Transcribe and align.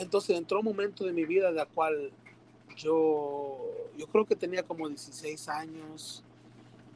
entonces 0.00 0.36
entró 0.36 0.60
un 0.60 0.64
momento 0.64 1.04
de 1.04 1.12
mi 1.12 1.24
vida 1.24 1.50
en 1.50 1.56
la 1.56 1.66
cual 1.66 2.10
yo, 2.76 3.58
yo 3.98 4.06
creo 4.06 4.24
que 4.24 4.34
tenía 4.34 4.62
como 4.62 4.88
16 4.88 5.48
años 5.48 6.24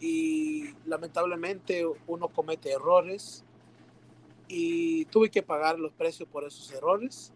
y 0.00 0.70
lamentablemente 0.86 1.84
uno 2.06 2.28
comete 2.28 2.72
errores 2.72 3.44
y 4.48 5.04
tuve 5.06 5.30
que 5.30 5.42
pagar 5.42 5.78
los 5.78 5.92
precios 5.92 6.28
por 6.28 6.44
esos 6.44 6.70
errores. 6.72 7.32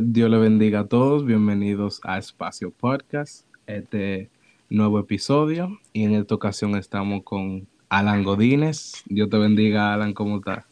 Dios 0.00 0.30
le 0.30 0.38
bendiga 0.38 0.80
a 0.80 0.88
todos, 0.88 1.24
bienvenidos 1.24 2.00
a 2.04 2.18
Espacio 2.18 2.70
Podcast, 2.70 3.46
este 3.66 4.30
nuevo 4.74 4.98
episodio 4.98 5.78
y 5.92 6.04
en 6.04 6.14
esta 6.14 6.34
ocasión 6.34 6.76
estamos 6.76 7.22
con 7.22 7.66
Alan 7.88 8.24
Godínez. 8.24 9.02
Dios 9.06 9.30
te 9.30 9.38
bendiga, 9.38 9.94
Alan, 9.94 10.12
¿cómo 10.12 10.38
estás? 10.38 10.64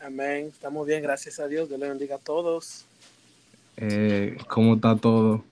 Amén, 0.00 0.46
estamos 0.46 0.86
bien, 0.86 1.02
gracias 1.02 1.38
a 1.38 1.46
Dios, 1.46 1.68
Dios 1.68 1.78
le 1.78 1.88
bendiga 1.88 2.16
a 2.16 2.18
todos. 2.18 2.86
Eh, 3.76 4.36
¿Cómo 4.48 4.74
está 4.74 4.96
todo? 4.96 5.44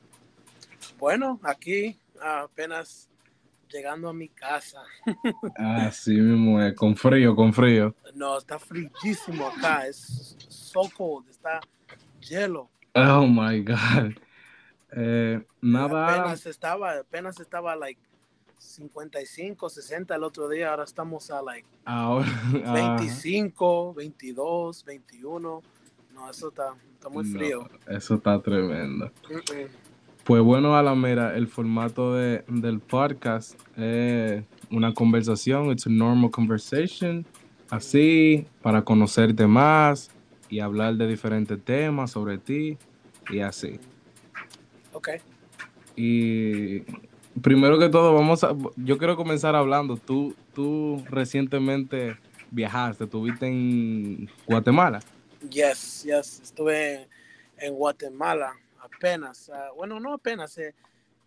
Bueno, 0.98 1.38
aquí 1.42 1.98
apenas 2.20 3.08
llegando 3.70 4.08
a 4.08 4.14
mi 4.14 4.28
casa. 4.28 4.82
Así 5.56 6.12
mismo 6.12 6.62
es, 6.62 6.74
con 6.74 6.96
frío, 6.96 7.36
con 7.36 7.52
frío. 7.52 7.94
No, 8.14 8.38
está 8.38 8.58
frillísimo 8.58 9.48
acá, 9.48 9.86
es 9.86 10.34
so 10.48 10.82
cold, 10.96 11.28
está 11.28 11.60
hielo. 12.20 12.70
Oh 12.94 13.26
my 13.26 13.60
God. 13.60 14.27
Eh, 14.92 15.44
nada. 15.60 16.20
Apenas 16.20 16.46
estaba, 16.46 16.98
apenas 16.98 17.40
estaba 17.40 17.76
like 17.76 18.00
55, 18.58 19.68
60 19.68 20.14
el 20.14 20.24
otro 20.24 20.48
día, 20.48 20.70
ahora 20.70 20.84
estamos 20.84 21.30
a 21.30 21.42
like 21.42 21.68
ahora, 21.84 22.28
25, 22.52 23.94
22, 23.94 24.84
21. 24.84 25.62
No, 26.14 26.30
eso 26.30 26.48
está, 26.48 26.74
está 26.94 27.08
muy 27.08 27.24
frío. 27.24 27.68
No, 27.86 27.96
eso 27.96 28.14
está 28.16 28.40
tremendo. 28.40 29.10
Pues 30.24 30.42
bueno, 30.42 30.76
a 30.76 30.82
la 30.82 30.94
mera, 30.94 31.36
el 31.36 31.48
formato 31.48 32.14
de, 32.14 32.44
del 32.48 32.80
podcast 32.80 33.58
es 33.78 34.44
una 34.70 34.92
conversación, 34.92 35.70
it's 35.70 35.86
a 35.86 35.90
normal 35.90 36.30
conversation, 36.30 37.24
así, 37.70 38.46
para 38.60 38.82
conocerte 38.82 39.46
más 39.46 40.10
y 40.50 40.60
hablar 40.60 40.96
de 40.96 41.06
diferentes 41.06 41.62
temas 41.64 42.10
sobre 42.10 42.38
ti 42.38 42.76
y 43.30 43.40
así. 43.40 43.78
Ok. 44.98 45.10
Y 45.94 46.80
primero 47.40 47.78
que 47.78 47.88
todo, 47.88 48.12
vamos 48.12 48.42
a, 48.42 48.52
yo 48.74 48.98
quiero 48.98 49.14
comenzar 49.14 49.54
hablando. 49.54 49.96
Tú, 49.96 50.34
tú 50.52 51.04
recientemente 51.08 52.18
viajaste, 52.50 53.04
estuviste 53.04 53.46
en 53.46 54.28
Guatemala. 54.44 54.98
Yes, 55.48 56.02
yes, 56.02 56.40
estuve 56.40 57.06
en 57.58 57.74
Guatemala 57.74 58.56
apenas. 58.80 59.48
Uh, 59.48 59.76
bueno, 59.76 60.00
no 60.00 60.14
apenas. 60.14 60.58
Eh, 60.58 60.74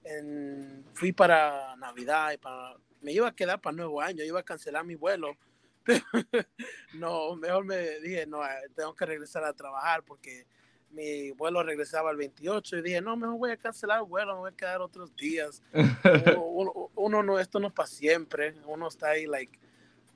en, 0.04 0.84
fui 0.94 1.14
para 1.14 1.74
Navidad 1.78 2.34
y 2.34 2.38
para, 2.38 2.76
me 3.02 3.14
iba 3.14 3.30
a 3.30 3.34
quedar 3.34 3.62
para 3.62 3.78
Nuevo 3.78 4.02
Año, 4.02 4.26
iba 4.26 4.42
a 4.42 4.44
cancelar 4.44 4.84
mi 4.84 4.96
vuelo. 4.96 5.38
no, 6.96 7.38
mejor 7.38 7.64
me 7.64 8.02
dije, 8.02 8.28
no, 8.28 8.42
tengo 8.76 8.94
que 8.94 9.06
regresar 9.06 9.46
a 9.46 9.54
trabajar 9.54 10.04
porque 10.04 10.46
mi 10.94 11.31
vuelo 11.31 11.64
regresaba 11.64 12.11
el 12.11 12.17
28 12.17 12.78
y 12.78 12.81
dije, 12.81 13.02
no, 13.02 13.16
mejor 13.16 13.38
voy 13.38 13.52
a 13.52 13.58
cancelar 13.58 14.00
el 14.00 14.06
vuelo, 14.06 14.34
me 14.34 14.39
voy 14.42 14.52
a 14.52 14.56
quedar 14.56 14.81
otros 14.81 15.16
días. 15.16 15.61
uno, 16.38 16.92
uno, 16.95 17.23
no, 17.23 17.39
esto 17.39 17.59
no 17.59 17.67
es 17.67 17.73
para 17.73 17.88
siempre, 17.88 18.56
uno 18.66 18.88
está 18.88 19.09
ahí, 19.09 19.25
like, 19.25 19.58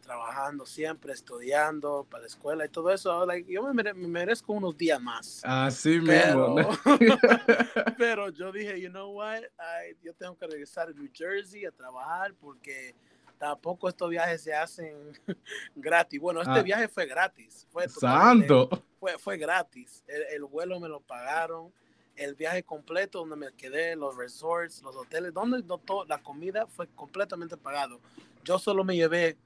trabajando 0.05 0.65
siempre, 0.65 1.13
estudiando 1.13 2.05
para 2.09 2.21
la 2.21 2.27
escuela 2.27 2.65
y 2.65 2.69
todo 2.69 2.91
eso. 2.91 3.25
Like, 3.25 3.51
yo 3.51 3.63
me 3.73 3.93
merezco 3.93 4.53
unos 4.53 4.77
días 4.77 5.01
más. 5.01 5.41
Así 5.43 5.99
pero, 6.05 6.53
mismo. 6.53 6.77
pero 7.97 8.29
yo 8.29 8.51
dije, 8.51 8.79
you 8.79 8.89
know 8.89 9.11
what, 9.11 9.41
I, 9.59 9.95
yo 10.03 10.13
tengo 10.13 10.37
que 10.37 10.45
regresar 10.45 10.89
a 10.89 10.91
New 10.91 11.09
Jersey 11.11 11.65
a 11.65 11.71
trabajar 11.71 12.33
porque 12.39 12.93
tampoco 13.37 13.89
estos 13.89 14.09
viajes 14.09 14.41
se 14.43 14.53
hacen 14.53 14.95
gratis. 15.75 16.19
Bueno, 16.19 16.41
este 16.41 16.51
Ah. 16.59 16.63
viaje 16.63 16.87
fue 16.87 17.05
gratis. 17.05 17.67
Fue 17.69 17.87
Santo. 17.89 18.69
fue, 18.99 19.17
fue 19.17 19.37
gratis. 19.37 20.03
El, 20.07 20.23
el 20.35 20.43
vuelo 20.45 20.79
me 20.79 20.87
lo 20.89 20.99
pagaron. 21.01 21.71
El 22.15 22.33
viaje 22.35 22.63
completo 22.63 23.19
donde 23.19 23.35
me 23.35 23.51
quedé, 23.53 23.95
los 23.97 24.15
resorts, 24.15 24.81
los 24.81 24.95
hoteles, 24.95 25.33
donde 25.33 25.61
todo, 25.85 26.05
la 26.05 26.17
comida 26.23 26.65
fue 26.65 26.87
completamente 26.87 27.57
pagado. 27.57 27.99
Yo 28.45 28.57
solo 28.57 28.85
me 28.85 28.95
llevé, 28.95 29.37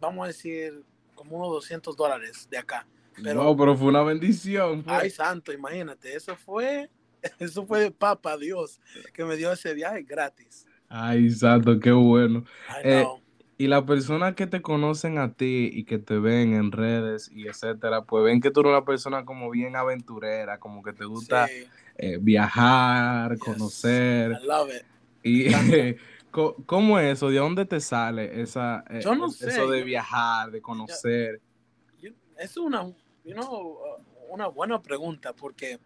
vamos 0.00 0.24
a 0.24 0.26
decir, 0.28 0.82
como 1.14 1.36
unos 1.36 1.50
200 1.50 1.96
dólares 1.96 2.48
de 2.50 2.58
acá. 2.58 2.86
Pero, 3.22 3.44
no, 3.44 3.56
pero 3.56 3.76
fue 3.76 3.88
una 3.88 4.02
bendición. 4.02 4.82
pues. 4.82 4.96
ay 4.96 5.10
santo, 5.10 5.52
imagínate, 5.52 6.14
eso 6.14 6.34
fue, 6.36 6.90
eso 7.38 7.64
fue 7.66 7.80
de 7.80 7.90
papa 7.92 8.36
Dios 8.36 8.80
que 9.14 9.24
me 9.24 9.36
dio 9.36 9.52
ese 9.52 9.72
viaje 9.74 10.02
gratis. 10.02 10.66
Ay, 10.88 11.30
santo, 11.30 11.78
qué 11.78 11.92
bueno. 11.92 12.44
Eh, 12.82 13.02
know. 13.02 13.20
Y 13.60 13.66
las 13.66 13.82
personas 13.82 14.36
que 14.36 14.46
te 14.46 14.62
conocen 14.62 15.18
a 15.18 15.32
ti 15.34 15.68
y 15.72 15.82
que 15.84 15.98
te 15.98 16.18
ven 16.20 16.54
en 16.54 16.70
redes 16.70 17.28
y 17.34 17.48
etcétera, 17.48 18.02
pues 18.02 18.22
ven 18.24 18.40
que 18.40 18.52
tú 18.52 18.60
eres 18.60 18.70
una 18.70 18.84
persona 18.84 19.24
como 19.24 19.50
bien 19.50 19.74
aventurera, 19.74 20.58
como 20.60 20.80
que 20.80 20.92
te 20.92 21.04
gusta 21.04 21.48
Sí, 21.48 21.64
eh, 21.96 22.18
viajar, 22.20 23.32
Yes. 23.32 23.40
conocer. 23.40 24.38
I 24.40 24.46
love 24.46 24.70
it. 24.70 24.86
Y 25.24 25.46
¿cómo 26.66 27.00
es 27.00 27.14
eso? 27.14 27.30
¿De 27.30 27.38
dónde 27.38 27.64
te 27.64 27.80
sale 27.80 28.40
esa, 28.40 28.84
eh, 28.88 29.00
Yo 29.02 29.16
no 29.16 29.28
sé, 29.28 29.48
eso 29.48 29.68
de 29.68 29.80
yo- 29.80 29.84
viajar, 29.86 30.52
de 30.52 30.62
conocer? 30.62 31.40
Es 32.38 32.56
una, 32.56 32.84
you 33.24 33.34
know, 33.34 33.76
una 34.28 34.46
buena 34.46 34.80
pregunta 34.80 35.32
porque 35.32 35.80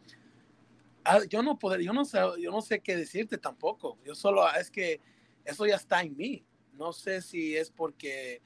ah, 1.04 1.20
yo 1.26 1.42
no 1.42 1.58
poder, 1.58 1.80
yo 1.80 1.94
no 1.94 2.04
sé, 2.04 2.18
yo 2.38 2.50
no 2.50 2.60
sé 2.60 2.80
qué 2.80 2.96
decirte 2.96 3.38
tampoco. 3.38 3.96
Yo 4.04 4.14
solo 4.14 4.42
es 4.52 4.70
que 4.70 5.00
eso 5.46 5.64
ya 5.64 5.76
está 5.76 6.02
en 6.02 6.14
mí. 6.14 6.44
No 6.72 6.92
sé 6.92 7.20
si 7.22 7.56
es 7.56 7.70
porque 7.70 8.40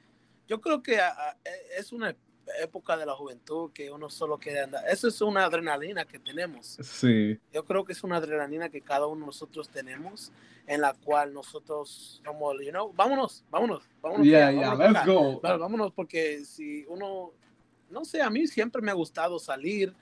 yo 0.49 0.61
creo 0.61 0.83
que 0.83 0.95
e- 0.97 1.79
es 1.79 1.93
una 1.93 2.15
época 2.63 2.97
de 2.97 3.05
la 3.07 3.15
juventud 3.15 3.73
que 3.73 3.91
uno 3.91 4.09
solo 4.09 4.39
quiere 4.39 4.61
andar. 4.61 4.85
Eso 4.89 5.09
es 5.09 5.21
una 5.21 5.45
adrenalina 5.45 6.05
que 6.05 6.19
tenemos. 6.19 6.79
Sí, 6.81 7.39
Yo 7.53 7.65
creo 7.65 7.85
que 7.85 7.93
es 7.93 8.05
una 8.05 8.17
adrenalina 8.19 8.69
que 8.69 8.81
cada 8.83 9.07
uno 9.07 9.21
de 9.23 9.27
nosotros 9.27 9.69
tenemos, 9.69 10.31
en 10.67 10.81
la 10.81 10.95
cual 10.95 11.33
nosotros 11.33 12.21
somos, 12.25 12.57
you 12.65 12.71
know, 12.71 12.93
vámonos, 12.93 13.45
vámonos, 13.51 13.83
vámonos. 14.01 14.27
yeah, 14.27 14.53
para 14.55 14.75
let's 14.77 14.91
acá. 15.01 15.07
go. 15.07 15.41
Bueno, 15.41 15.59
vámonos 15.59 15.93
porque 15.93 16.45
si 16.45 16.85
uno, 16.89 17.33
no 17.91 18.05
sé, 18.05 18.23
a 18.23 18.31
mí 18.31 18.47
siempre 18.47 18.81
me 18.83 18.91
ha 18.91 18.95
gustado 18.95 19.39
salir. 19.39 19.93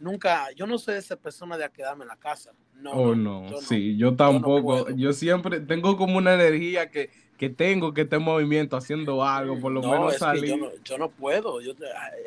Nunca, 0.00 0.50
yo 0.52 0.66
no 0.66 0.78
soy 0.78 0.96
esa 0.96 1.14
persona 1.14 1.56
de 1.56 1.64
a 1.64 1.68
quedarme 1.68 2.02
en 2.02 2.08
la 2.08 2.16
casa. 2.16 2.52
No, 2.74 2.90
Oh, 2.90 3.14
no, 3.14 3.42
no, 3.42 3.48
yo 3.48 3.54
no. 3.56 3.60
sí, 3.62 3.96
yo 3.96 4.16
tampoco. 4.16 4.84
puedo. 4.84 4.96
Yo 4.96 5.12
siempre 5.12 5.60
tengo 5.60 5.96
como 5.96 6.18
una 6.18 6.34
energía 6.34 6.90
que, 6.90 7.10
que 7.42 7.50
tengo 7.50 7.92
que 7.92 8.02
estar 8.02 8.20
en 8.20 8.24
movimiento, 8.24 8.76
haciendo 8.76 9.24
algo, 9.24 9.58
por 9.58 9.72
lo 9.72 9.82
No, 9.82 9.90
menos 9.90 10.16
salir. 10.16 10.44
yo 10.44 10.56
no, 10.56 10.70
yo 10.84 10.96
no 10.96 11.10
puedo. 11.10 11.60
Yo 11.60 11.72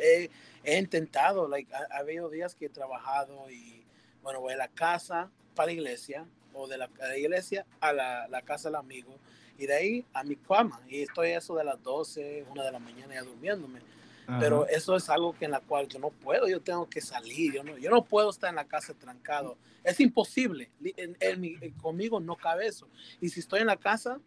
he, 0.02 0.30
he 0.66 0.78
intentado, 0.78 1.48
like, 1.48 1.74
ha, 1.74 1.88
ha 1.90 2.00
habido 2.00 2.30
días 2.30 2.53
que 2.53 2.66
he 2.66 2.70
trabajado 2.70 3.50
y, 3.50 3.81
bueno, 4.22 4.42
voy 4.42 4.52
a 4.56 4.58
la 4.58 4.68
casa 4.68 5.31
para 5.56 5.68
la 5.68 5.72
iglesia 5.72 6.26
o 6.53 6.68
de 6.68 6.78
la, 6.78 6.90
la 7.00 7.18
iglesia 7.18 7.66
a 7.80 7.94
la, 7.94 8.28
la 8.28 8.42
casa 8.42 8.68
del 8.68 8.76
amigo 8.76 9.18
y 9.58 9.68
de 9.68 9.74
ahí 9.74 10.06
a 10.14 10.26
mi 10.26 10.36
cama 10.36 10.81
y 10.90 11.03
estoy 11.03 11.30
eso 11.30 11.56
de 11.56 11.64
las 11.64 11.82
12, 11.82 12.44
una 12.52 12.66
de 12.66 12.74
la 12.74 12.80
mañana 12.80 13.14
ya 13.14 13.24
durmiéndome. 13.24 13.80
Ajá. 14.28 14.40
pero 14.40 14.68
eso 14.68 14.96
es 14.97 15.08
algo 15.09 15.34
que 15.38 15.46
en 15.46 15.52
la 15.52 15.59
cual 15.62 15.88
yo 15.88 15.97
no 16.00 16.09
puedo, 16.09 16.47
yo 16.50 16.59
tengo 16.59 16.90
que 16.90 17.00
salir, 17.00 17.53
yo 17.53 17.64
no, 17.64 17.78
yo 17.78 17.90
no 17.92 18.03
puedo 18.03 18.32
estar 18.32 18.50
en 18.50 18.56
la 18.56 18.66
casa 18.66 18.94
trancado, 18.96 19.56
es 19.84 19.97
imposible, 20.00 20.72
en- 20.84 21.16
en 21.22 21.40
mi- 21.40 21.58
en- 21.62 21.72
conmigo 21.74 22.20
no 22.20 22.36
cabe 22.36 22.66
eso, 22.68 22.90
y 23.22 23.30
si 23.30 23.40
estoy 23.40 23.59
en 23.62 23.68
la 23.68 23.78
casa, 23.78 24.20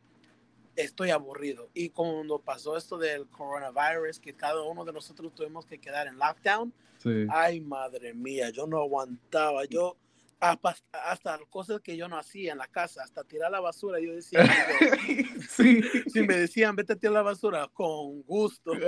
estoy 0.82 1.10
aburrido, 1.10 1.68
y 1.74 1.90
cuando 1.90 2.38
pasó 2.38 2.76
esto 2.76 2.96
del 2.98 3.26
coronavirus, 3.28 4.20
que 4.20 4.34
cada 4.34 4.62
uno 4.62 4.84
de 4.84 4.92
nosotros 4.92 5.34
tuvimos 5.34 5.66
que 5.66 5.78
quedar 5.78 6.06
en 6.06 6.18
lockdown, 6.18 6.72
Sí. 6.98 7.26
ay 7.30 7.60
madre 7.60 8.12
mía, 8.14 8.50
yo 8.50 8.66
no 8.66 8.78
aguantaba, 8.78 9.64
yo 9.66 9.96
hasta, 10.40 10.76
hasta 10.92 11.38
cosas 11.50 11.80
que 11.80 11.96
yo 11.96 12.08
no 12.08 12.16
hacía 12.16 12.52
en 12.52 12.58
la 12.58 12.68
casa, 12.68 13.02
hasta 13.02 13.24
tirar 13.24 13.50
la 13.50 13.58
basura, 13.60 13.98
yo 14.00 14.14
decía, 14.14 14.40
sí. 15.48 15.82
si 16.12 16.22
me 16.22 16.36
decían, 16.36 16.76
vete 16.76 16.92
a 16.92 16.96
tirar 16.96 17.14
la 17.14 17.22
basura, 17.22 17.68
con 17.72 18.22
gusto. 18.22 18.72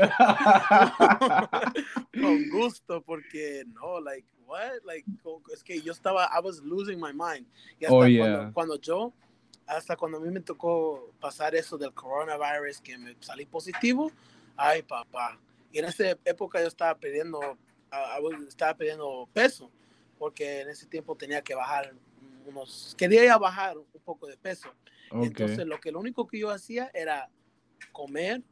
con 2.20 2.48
gusto 2.50 3.02
porque 3.02 3.64
no 3.66 4.00
like 4.00 4.26
what 4.46 4.82
like 4.84 5.04
es 5.52 5.62
que 5.62 5.80
yo 5.80 5.92
estaba 5.92 6.24
I 6.26 6.40
was 6.42 6.60
losing 6.62 6.98
my 7.00 7.12
mind 7.12 7.46
y 7.78 7.84
hasta 7.84 7.94
Oh, 7.94 7.98
cuando, 8.00 8.08
yeah. 8.10 8.50
cuando 8.52 8.80
yo 8.80 9.12
hasta 9.76 9.96
cuando 9.96 10.18
a 10.18 10.20
mí 10.20 10.30
me 10.30 10.40
tocó 10.40 11.12
pasar 11.20 11.54
eso 11.54 11.78
del 11.78 11.92
coronavirus 11.92 12.80
que 12.80 12.98
me 12.98 13.16
salí 13.20 13.46
positivo 13.46 14.10
ay 14.56 14.82
papá. 14.82 15.38
Y 15.72 15.78
en 15.78 15.84
esa 15.84 16.10
época 16.24 16.60
yo 16.60 16.66
estaba 16.68 16.98
was- 18.20 18.48
estaba 18.48 18.74
perdiendo 18.74 19.28
peso 19.32 19.70
porque 20.18 20.60
en 20.60 20.68
ese 20.70 20.86
tiempo 20.86 21.16
tenía 21.16 21.40
que 21.42 21.54
bajar 21.54 21.94
unos 22.46 22.94
quería 22.98 23.24
ya 23.24 23.38
bajar 23.38 23.78
un 23.78 23.86
poco 24.04 24.26
de 24.26 24.36
peso. 24.36 24.72
Entonces, 25.12 25.66
lo 25.66 25.80
que 25.80 25.90
lo 25.90 25.98
único 25.98 26.26
que 26.26 26.38
yo 26.38 26.50
hacía 26.50 26.90
era 26.94 27.28
comer, 27.92 28.42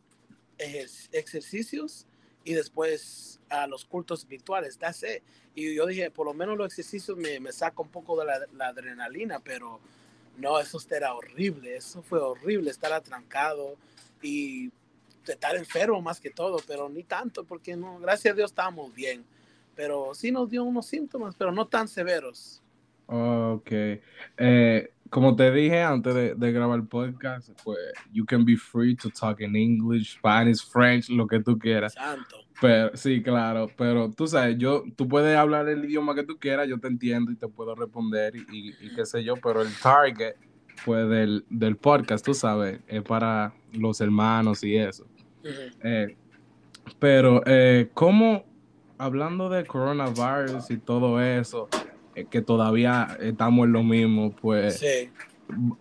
ejercicios 0.59 2.07
y 2.45 2.55
después 2.55 3.41
a 3.49 3.67
los 3.67 3.85
cultos 3.85 4.27
virtuales. 4.27 4.79
Y 5.55 5.75
yo 5.75 5.87
dije, 5.87 6.11
por 6.11 6.27
lo 6.27 6.35
menos 6.35 6.57
los 6.57 6.73
ejercicios 6.73 7.17
me, 7.17 7.39
me 7.41 7.53
saca 7.53 7.83
un 7.83 7.91
poco 7.91 8.19
de 8.19 8.27
la, 8.27 8.69
adrenalina, 8.69 9.41
pero 9.41 9.81
no, 10.39 10.59
eso 10.59 10.79
era 10.91 11.15
horrible. 11.15 11.77
Eso 11.77 12.03
fue 12.03 12.21
horrible, 12.21 12.71
estar 12.71 12.93
atrancado 12.93 13.77
y 14.23 14.71
estar 15.27 15.57
enfermo 15.57 16.01
más 16.01 16.21
que 16.21 16.31
todo, 16.31 16.59
pero 16.67 16.89
ni 16.89 17.03
tanto, 17.03 17.45
porque 17.45 17.77
no, 17.77 17.99
gracias 17.99 18.33
a 18.33 18.37
Dios 18.37 18.51
estábamos 18.51 18.95
bien. 18.95 19.25
Pero 19.75 20.15
sí 20.15 20.33
nos 20.33 20.49
dio 20.49 20.65
unos 20.65 20.87
síntomas, 20.87 21.35
pero 21.37 21.53
no 21.53 21.67
tan 21.67 21.87
severos. 21.87 22.63
Ok. 23.07 23.71
Eh, 23.71 24.93
como 25.11 25.37
te 25.37 25.51
dije 25.51 25.83
antes 25.83 26.15
de, 26.15 26.35
de, 26.35 26.53
grabar 26.53 26.79
el 26.79 26.87
podcast, 26.87 27.51
pues 27.65 27.79
you 28.13 28.25
can 28.25 28.45
be 28.45 28.57
free 28.57 28.95
to 28.95 29.11
talk 29.11 29.41
in 29.41 29.57
English, 29.57 30.17
Spanish, 30.17 30.67
French, 30.71 31.09
lo 31.09 31.27
que 31.27 31.41
tú 31.41 31.59
quieras. 31.59 31.95
Santo. 31.95 32.37
Pero 32.61 32.97
sí, 32.97 33.23
claro, 33.23 33.69
pero 33.77 34.11
tú 34.11 34.27
sabes, 34.27 34.59
yo, 34.59 34.83
tú 34.97 35.07
puedes 35.07 35.37
hablar 35.37 35.69
el 35.69 35.85
idioma 35.85 36.15
que 36.15 36.25
tú 36.25 36.39
quieras, 36.39 36.67
yo 36.69 36.79
te 36.79 36.89
entiendo 36.89 37.31
y 37.31 37.37
te 37.37 37.47
puedo 37.47 37.75
responder 37.75 38.35
y, 38.35 38.75
y, 38.81 38.95
qué 38.95 39.07
sé 39.07 39.23
yo, 39.23 39.35
pero 39.37 39.63
el 39.63 39.73
target, 39.81 40.35
pues 40.85 41.09
del, 41.09 41.45
del, 41.49 41.77
podcast, 41.77 42.25
tú 42.25 42.35
sabes, 42.35 42.81
es 42.89 43.03
para 43.03 43.55
los 43.73 44.01
hermanos 44.01 44.65
y 44.65 44.77
eso. 44.77 45.07
eh, 45.85 46.17
pero, 46.99 47.43
eh, 47.47 47.91
¿cómo, 47.95 48.45
hablando 48.99 49.49
de 49.49 49.65
coronavirus 49.65 50.71
y 50.71 50.79
todo 50.79 51.23
eso, 51.23 51.69
que 52.27 52.43
todavía 52.43 53.17
estamos 53.21 53.67
en 53.67 53.73
lo 53.73 53.83
mismo, 53.83 54.35
pues 54.35 54.83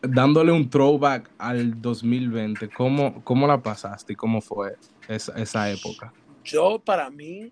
dándole 0.01 0.51
un 0.51 0.69
throwback 0.69 1.30
al 1.38 1.81
2020, 1.81 2.69
¿cómo, 2.69 3.24
cómo 3.24 3.48
la 3.48 3.62
pasaste 3.62 4.13
y 4.13 4.16
cómo 4.16 4.42
fue 4.42 4.75
esa, 5.07 5.38
esa 5.39 5.69
época? 5.69 6.13
Yo, 6.44 6.80
para 6.80 7.10
mí, 7.10 7.51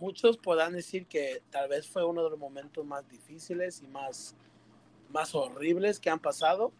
muchos 0.00 0.36
podrán 0.36 0.72
decir 0.72 1.06
que 1.06 1.42
tal 1.50 1.68
vez 1.68 1.86
fue 1.86 2.04
uno 2.04 2.22
de 2.24 2.30
los 2.30 2.38
momentos 2.38 2.84
más 2.84 3.08
difíciles 3.08 3.82
y 3.82 3.88
más, 3.88 4.34
más 5.10 5.34
horribles 5.34 5.98
que 5.98 6.10
han 6.10 6.20
pasado, 6.20 6.72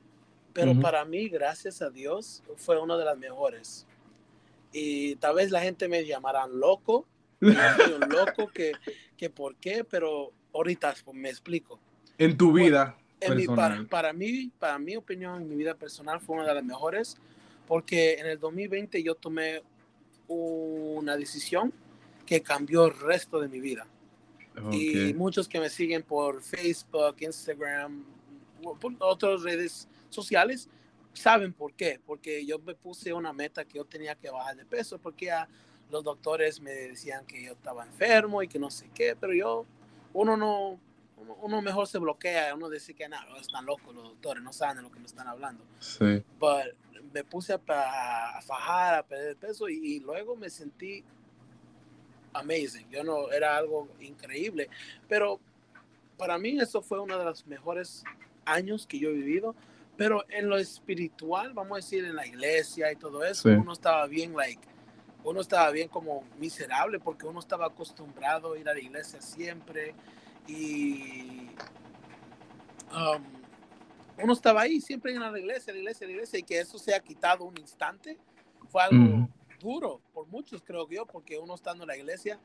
pero 0.53 0.75
para 0.81 1.05
mí, 1.05 1.29
gracias 1.29 1.83
a 1.83 1.91
Dios, 1.91 2.43
fue 2.57 2.81
uno 2.81 2.97
de 2.97 3.05
las 3.05 3.19
mejores. 3.19 3.87
Y 4.73 5.17
tal 5.17 5.35
vez 5.35 5.51
la 5.51 5.61
gente 5.61 5.87
me 5.87 6.07
llamará 6.07 6.47
loco, 6.47 7.07
un 7.41 8.09
loco 8.09 8.49
que, 8.49 8.73
que 9.19 9.29
por 9.29 9.57
qué, 9.57 9.85
pero 9.85 10.33
ahorita 10.57 10.95
me 11.13 11.29
explico. 11.29 11.79
En 12.19 12.37
tu 12.37 12.53
vida. 12.53 12.97
para, 13.89 14.13
mí, 14.13 14.51
para 14.59 14.79
mi 14.79 14.97
opinión, 14.97 15.43
en 15.43 15.49
mi 15.49 15.57
vida 15.57 15.75
personal 15.75 16.21
fue 16.21 16.37
una 16.37 16.47
de 16.47 16.55
las 16.55 16.65
mejores, 16.65 17.17
porque 17.67 18.15
en 18.15 18.27
el 18.27 18.39
2020 18.39 19.03
yo 19.03 19.15
tomé 19.15 19.63
una 20.29 21.17
decisión 21.17 21.73
que 22.25 22.43
cambió 22.43 22.87
el 22.87 22.99
resto 22.99 23.41
de 23.41 23.49
mi 23.49 23.61
vida. 23.61 23.87
Y 24.73 25.13
muchos 25.13 25.47
que 25.49 25.61
me 25.61 25.69
siguen 25.69 26.03
por 26.03 26.43
Facebook, 26.43 27.17
Instagram, 27.21 28.05
por 28.81 28.95
otras 29.01 29.43
redes 29.43 29.87
sociales, 30.09 30.69
saben 31.13 31.53
por 31.53 31.75
qué. 31.75 32.01
Porque 32.05 32.45
yo 32.47 32.59
me 32.59 32.75
puse 32.75 33.13
una 33.13 33.35
meta 33.35 33.67
que 33.67 33.77
yo 33.77 33.85
tenía 33.85 34.15
que 34.15 34.31
bajar 34.31 34.57
de 34.57 34.65
peso, 34.65 34.99
porque 34.99 35.31
los 35.91 36.03
doctores 36.03 36.61
me 36.61 36.71
decían 36.71 37.27
que 37.27 37.45
yo 37.45 37.53
estaba 37.53 37.85
enfermo 37.85 38.43
y 38.43 38.49
que 38.49 38.59
no 38.59 38.71
sé 38.71 38.89
qué, 38.95 39.15
pero 39.15 39.35
yo 39.35 39.67
uno 40.17 40.37
no, 40.37 40.81
uno, 41.43 41.63
mejor 41.63 41.87
se 41.87 41.99
bloquea, 41.99 42.55
uno 42.55 42.71
dice 42.71 42.95
que 42.95 43.09
nada, 43.09 43.27
están 43.39 43.67
locos 43.67 43.95
los 43.95 44.05
doctores, 44.05 44.43
no 44.43 44.53
saben 44.53 44.79
de 44.79 44.83
lo 44.83 44.91
que 44.91 44.99
me 44.99 45.07
están 45.07 45.29
hablando. 45.29 45.65
Sí. 45.79 46.23
But 46.39 46.75
me 47.13 47.23
puse 47.23 47.53
a, 47.53 47.61
a, 47.69 48.41
fajar, 48.43 48.95
a 48.95 49.03
perder 49.03 49.37
peso 49.37 49.69
y, 49.69 50.01
luego 50.01 50.35
me 50.35 50.49
sentí 50.49 51.05
amazing. 52.33 52.89
Yo 52.91 53.05
no, 53.05 53.31
era 53.31 53.57
algo 53.57 53.89
increíble, 54.01 54.69
pero 55.07 55.39
para 56.17 56.39
mí 56.39 56.59
eso 56.59 56.81
fue 56.81 56.99
uno 56.99 57.19
de 57.19 57.25
los 57.25 57.47
mejores 57.47 58.03
años 58.47 58.87
que 58.87 58.99
yo 58.99 59.11
he 59.11 59.13
vivido. 59.13 59.55
Pero 59.99 60.25
en 60.29 60.49
lo 60.49 60.59
espiritual, 60.59 61.55
vamos 61.55 61.73
a 61.73 61.77
decir, 61.77 62.05
en 62.05 62.17
la 62.17 62.27
iglesia 62.27 62.93
y 62.93 62.97
todo 62.97 63.25
eso, 63.25 63.49
uno 63.49 63.73
estaba 63.73 64.07
bien, 64.07 64.35
like, 64.35 64.61
uno 65.27 65.41
estaba 65.41 65.69
bien 65.73 65.89
como 65.89 66.23
miserable 66.39 67.01
porque 67.01 67.27
uno 67.27 67.41
estaba 67.41 67.67
acostumbrado 67.67 68.53
a 68.53 68.59
ir 68.59 68.69
a 68.69 68.75
la 68.75 68.81
iglesia 68.81 69.21
siempre 69.21 69.93
y 70.47 71.49
um, 72.93 74.23
uno 74.23 74.33
estaba 74.33 74.61
ahí 74.61 74.81
siempre 74.81 75.13
en 75.13 75.21
la 75.21 75.37
iglesia, 75.37 75.73
la 75.73 75.81
iglesia, 75.81 76.07
la 76.07 76.13
iglesia 76.13 76.39
y 76.39 76.45
que 76.45 76.61
eso 76.61 76.79
se 76.79 76.95
ha 76.95 77.01
quitado 77.01 77.45
un 77.45 77.59
instante 77.59 78.17
fue 78.69 78.85
algo 78.85 79.29
duro 79.59 80.01
por 80.13 80.29
muchos 80.29 80.63
creo 80.63 80.89
yo 80.89 81.05
porque 81.07 81.37
uno 81.37 81.57
estando 81.57 81.83
en 81.83 81.89
la 81.89 81.97
iglesia 81.97 82.39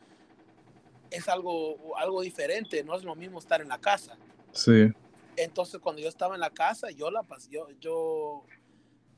es 1.12 1.30
algo, 1.30 1.96
algo 1.98 2.22
diferente, 2.24 2.84
no 2.84 2.96
es 2.96 3.04
lo 3.04 3.16
mismo 3.16 3.38
estar 3.38 3.62
en 3.62 3.68
la 3.68 3.78
casa. 3.78 4.18
Sí. 4.54 4.92
Entonces 5.36 5.80
cuando 5.80 6.02
yo 6.02 6.10
estaba 6.10 6.34
en 6.34 6.42
la 6.42 6.50
casa, 6.50 6.90
yo 6.90 7.12
la 7.12 7.22
pasé, 7.22 7.52
yo, 7.52 7.68
yo, 7.80 8.44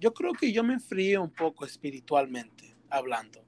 yo 0.01 0.13
creo 0.13 0.33
que 0.33 0.51
yo 0.51 0.65
me 0.65 0.73
enfrié 0.73 1.17
un 1.17 1.29
poco 1.29 1.65
espiritualmente 1.65 2.75
hablando 2.89 3.42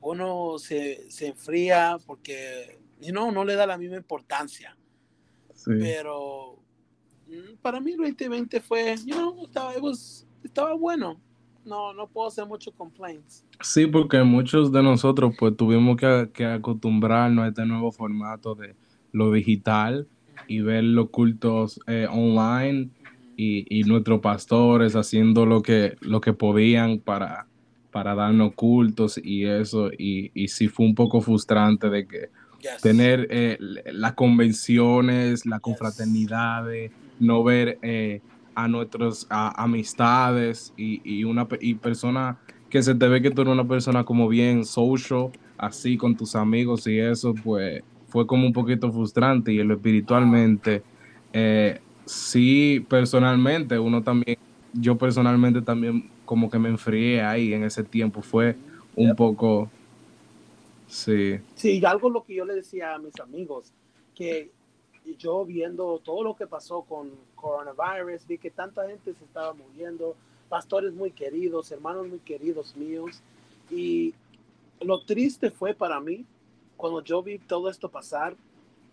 uno 0.00 0.58
se, 0.58 1.10
se 1.10 1.28
enfría 1.28 1.98
porque 2.06 2.80
you 3.00 3.10
know, 3.12 3.30
no 3.32 3.44
le 3.44 3.54
da 3.54 3.66
la 3.66 3.78
misma 3.78 3.96
importancia. 3.96 4.76
Pero 5.64 6.58
mm, 7.26 7.56
para 7.60 7.80
mí 7.80 7.92
el 7.92 7.98
2020 7.98 8.60
fue, 8.60 8.96
you 9.04 9.14
know, 9.14 9.44
estaba, 9.44 9.72
estaba 10.42 10.74
bueno. 10.74 11.20
No, 11.64 11.92
no 11.92 12.08
puedo 12.08 12.28
hacer 12.28 12.46
muchos 12.46 12.72
complaints. 12.74 13.44
Sí, 13.60 13.86
porque 13.86 14.22
muchos 14.22 14.72
de 14.72 14.82
nosotros 14.82 15.34
pues 15.38 15.54
tuvimos 15.56 15.98
que, 15.98 16.30
que 16.32 16.46
acostumbrarnos 16.46 17.44
a 17.44 17.48
este 17.48 17.66
nuevo 17.66 17.92
formato 17.92 18.54
de 18.54 18.74
lo 19.12 19.30
digital 19.30 20.08
y 20.48 20.60
ver 20.60 20.84
los 20.84 21.10
cultos 21.10 21.78
eh, 21.86 22.08
online 22.10 22.88
y, 23.36 23.66
y, 23.68 23.84
nuestros 23.84 24.20
pastores 24.20 24.96
haciendo 24.96 25.44
lo 25.44 25.60
que, 25.60 25.96
lo 26.00 26.22
que 26.22 26.32
podían 26.32 26.98
para 26.98 27.46
para 27.90 28.14
darnos 28.14 28.54
cultos 28.54 29.20
y 29.22 29.44
eso, 29.44 29.90
y, 29.92 30.30
y 30.34 30.48
sí 30.48 30.68
fue 30.68 30.86
un 30.86 30.94
poco 30.94 31.20
frustrante 31.20 31.90
de 31.90 32.06
que 32.06 32.30
tener 32.82 33.26
eh, 33.30 33.58
las 33.92 34.12
convenciones, 34.12 35.46
la 35.46 35.60
confraternidad, 35.60 36.64
no 37.18 37.42
ver 37.42 37.78
eh, 37.82 38.20
a 38.54 38.68
nuestras 38.68 39.26
amistades 39.30 40.72
y, 40.76 41.00
y 41.04 41.24
una 41.24 41.46
y 41.60 41.74
persona 41.74 42.38
que 42.70 42.82
se 42.82 42.94
te 42.94 43.08
ve 43.08 43.20
que 43.20 43.30
tú 43.30 43.42
eres 43.42 43.52
una 43.52 43.66
persona 43.66 44.04
como 44.04 44.28
bien 44.28 44.64
social, 44.64 45.30
así 45.58 45.96
con 45.96 46.16
tus 46.16 46.34
amigos 46.36 46.86
y 46.86 46.98
eso, 46.98 47.34
pues 47.34 47.82
fue 48.08 48.26
como 48.26 48.46
un 48.46 48.52
poquito 48.52 48.90
frustrante. 48.92 49.52
Y 49.52 49.62
lo 49.62 49.74
espiritualmente, 49.74 50.82
eh, 51.32 51.80
sí, 52.04 52.84
personalmente, 52.88 53.78
uno 53.78 54.02
también, 54.02 54.38
yo 54.72 54.96
personalmente 54.96 55.62
también 55.62 56.08
como 56.30 56.48
que 56.48 56.60
me 56.60 56.68
enfrié 56.68 57.22
ahí 57.22 57.52
en 57.52 57.64
ese 57.64 57.82
tiempo. 57.82 58.22
Fue 58.22 58.54
un 58.94 59.16
poco, 59.16 59.68
sí. 60.86 61.40
Sí, 61.56 61.84
algo 61.84 62.08
lo 62.08 62.22
que 62.22 62.36
yo 62.36 62.44
le 62.44 62.54
decía 62.54 62.94
a 62.94 63.00
mis 63.00 63.18
amigos, 63.18 63.72
que 64.14 64.48
yo 65.18 65.44
viendo 65.44 65.98
todo 65.98 66.22
lo 66.22 66.36
que 66.36 66.46
pasó 66.46 66.82
con 66.82 67.10
coronavirus, 67.34 68.24
vi 68.28 68.38
que 68.38 68.48
tanta 68.48 68.86
gente 68.86 69.12
se 69.12 69.24
estaba 69.24 69.54
muriendo, 69.54 70.14
pastores 70.48 70.92
muy 70.92 71.10
queridos, 71.10 71.72
hermanos 71.72 72.06
muy 72.06 72.20
queridos 72.20 72.76
míos, 72.76 73.20
y 73.68 74.14
lo 74.80 75.02
triste 75.02 75.50
fue 75.50 75.74
para 75.74 75.98
mí 75.98 76.24
cuando 76.76 77.02
yo 77.02 77.24
vi 77.24 77.40
todo 77.40 77.68
esto 77.68 77.88
pasar, 77.88 78.36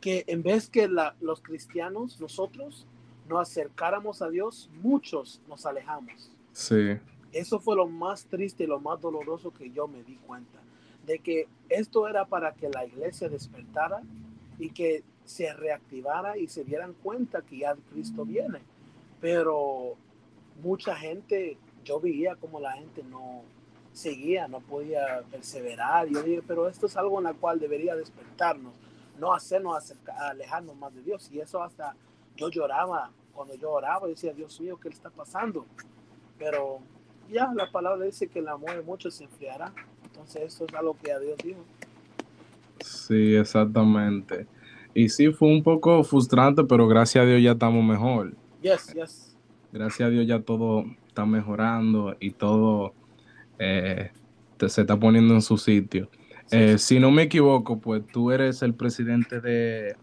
que 0.02 0.24
en 0.26 0.42
vez 0.42 0.72
que 0.72 0.90
los 1.22 1.42
cristianos, 1.44 2.20
nosotros, 2.20 2.88
nos 3.30 3.48
acercáramos 3.48 4.24
a 4.24 4.30
Dios, 4.30 4.72
muchos 4.82 5.40
nos 5.48 5.68
alejamos. 5.68 6.32
Sí. 6.52 6.98
Eso 7.32 7.60
fue 7.60 7.76
lo 7.76 7.88
más 7.88 8.26
triste 8.26 8.64
y 8.64 8.68
lo 8.68 8.80
más 8.80 9.02
doloroso 9.02 9.52
que 9.52 9.72
yo 9.72 9.88
me 9.88 10.04
di 10.04 10.16
cuenta, 10.16 10.60
de 11.06 11.20
que 11.20 11.48
esto 11.70 12.08
era 12.08 12.26
para 12.26 12.54
que 12.54 12.70
la 12.70 12.86
iglesia 12.86 13.30
despertara 13.30 14.02
y 14.58 14.70
que 14.72 15.04
se 15.26 15.54
reactivara 15.54 16.38
y 16.38 16.48
se 16.48 16.64
dieran 16.64 16.94
cuenta 16.94 17.42
que 17.42 17.60
ya 17.60 17.76
Cristo 17.92 18.26
viene. 18.26 18.60
Pero 19.20 19.96
mucha 20.62 20.96
gente, 20.96 21.58
yo 21.84 22.00
veía 22.00 22.36
como 22.36 22.60
la 22.60 22.74
gente 22.74 23.04
no 23.04 23.44
seguía, 23.92 24.48
no 24.48 24.60
podía 24.62 25.24
perseverar. 25.30 26.08
Yo 26.08 26.24
dije, 26.24 26.42
pero 26.48 26.68
esto 26.68 26.86
es 26.86 26.96
algo 26.96 27.18
en 27.18 27.26
la 27.26 27.34
cual 27.34 27.60
debería 27.60 27.96
despertarnos, 27.96 28.74
no 29.20 29.34
hacernos 29.34 29.94
alejarnos 30.20 30.76
más 30.78 30.94
de 30.94 31.02
Dios. 31.02 31.30
Y 31.32 31.40
eso 31.40 31.62
hasta 31.62 31.96
yo 32.36 32.50
lloraba, 32.50 33.12
cuando 33.34 33.56
yo 33.56 33.72
oraba, 33.72 34.08
decía, 34.08 34.34
Dios 34.34 34.60
mío, 34.62 34.80
¿qué 34.80 34.90
le 34.90 34.96
está 34.96 35.10
pasando? 35.10 35.66
Pero 36.38 36.80
ya 37.32 37.52
la 37.56 37.72
palabra 37.72 38.06
dice 38.06 38.28
que 38.28 38.40
el 38.40 38.48
amor 38.48 38.76
de 38.76 38.82
muchos 38.82 39.16
se 39.16 39.26
enfriará. 39.26 39.74
Entonces 40.04 40.54
eso 40.54 40.66
es 40.66 40.74
algo 40.74 40.98
que 41.02 41.12
a 41.12 41.20
Dios 41.20 41.38
dijo. 41.44 41.64
Sí, 42.80 43.36
exactamente. 43.36 44.48
Y 44.94 45.10
sí, 45.10 45.32
fue 45.32 45.50
un 45.50 45.64
poco 45.64 46.04
frustrante, 46.04 46.64
pero 46.64 46.88
gracias 46.88 47.24
a 47.24 47.28
Dios 47.28 47.42
ya 47.42 47.52
estamos 47.52 47.84
mejor. 47.84 48.34
Yes, 48.62 48.94
yes. 48.94 49.38
gracias 49.72 50.08
a 50.08 50.10
Dios 50.10 50.26
ya 50.26 50.42
todo 50.42 50.86
está 51.08 51.26
mejorando 51.26 52.16
y 52.20 52.32
todo 52.32 52.94
eh, 53.60 54.12
se 54.68 54.82
está 54.82 55.00
poniendo 55.00 55.34
en 55.34 55.42
su 55.42 55.58
sitio. 55.58 56.10
Eh, 56.52 56.78
si 56.78 57.00
no 57.00 57.12
me 57.12 57.24
equivoco, 57.24 57.80
pues 57.80 58.06
tú 58.08 58.32
eres 58.32 58.62
el 58.62 58.74
presidente 58.74 59.42
de, 59.42 59.96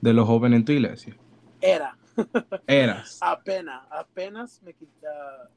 los 0.00 0.26
jóvenes 0.26 0.60
en 0.60 0.64
tu 0.64 0.72
iglesia. 0.72 1.16
Era. 1.60 1.96
Eras. 2.66 3.18
apenas, 3.20 3.82
apenas 3.90 4.62
me 4.62 4.72
quita, 4.72 5.50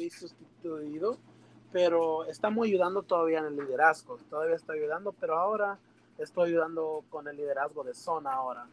fui 0.00 0.08
sustituido, 0.08 1.18
pero 1.72 2.24
estamos 2.24 2.66
ayudando 2.66 3.02
todavía 3.02 3.40
en 3.40 3.46
el 3.46 3.56
liderazgo. 3.56 4.16
Todavía 4.30 4.56
estoy 4.56 4.78
ayudando, 4.78 5.12
pero 5.12 5.38
ahora 5.38 5.78
estoy 6.18 6.50
ayudando 6.50 7.04
con 7.10 7.28
el 7.28 7.36
liderazgo 7.36 7.84
de 7.84 7.94
zona 7.94 8.32
ahora. 8.32 8.66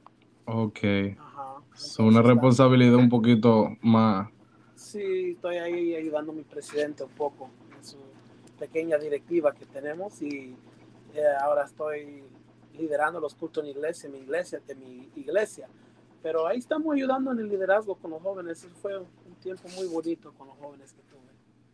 Ok. 0.46 0.80
Ajá. 1.20 1.56
Es 1.76 2.00
una 2.00 2.22
responsabilidad 2.22 2.96
un 2.96 3.10
poquito 3.10 3.68
más. 3.82 4.30
Sí, 4.76 5.32
estoy 5.32 5.58
ahí 5.58 5.96
ayudando 5.96 6.32
a 6.32 6.36
mi 6.36 6.44
presidente 6.44 7.04
un 7.04 7.10
poco 7.10 7.50
en 7.76 7.84
su 7.84 7.98
pequeña 8.58 8.98
directiva 8.98 9.52
que 9.52 9.66
tenemos 9.66 10.22
y 10.22 10.56
eh, 11.14 11.22
ahora 11.42 11.66
estoy 11.66 12.24
liderando 12.78 13.20
los 13.20 13.34
cultos 13.36 13.64
en 13.64 13.72
iglesia, 13.72 14.08
en 14.08 14.14
mi 14.14 14.20
iglesia, 14.20 14.62
de 14.66 14.76
mi 14.76 15.10
iglesia. 15.16 15.68
Pero 16.24 16.48
ahí 16.48 16.60
estamos 16.60 16.96
ayudando 16.96 17.32
en 17.32 17.40
el 17.40 17.50
liderazgo 17.50 17.96
con 17.96 18.12
los 18.12 18.22
jóvenes. 18.22 18.66
fue 18.82 18.98
un 18.98 19.27
tiempo 19.38 19.68
muy 19.76 19.88
bonito 19.88 20.34
con 20.34 20.48
los 20.48 20.58
jóvenes 20.58 20.94
que 20.94 21.02
tuve. 21.04 21.28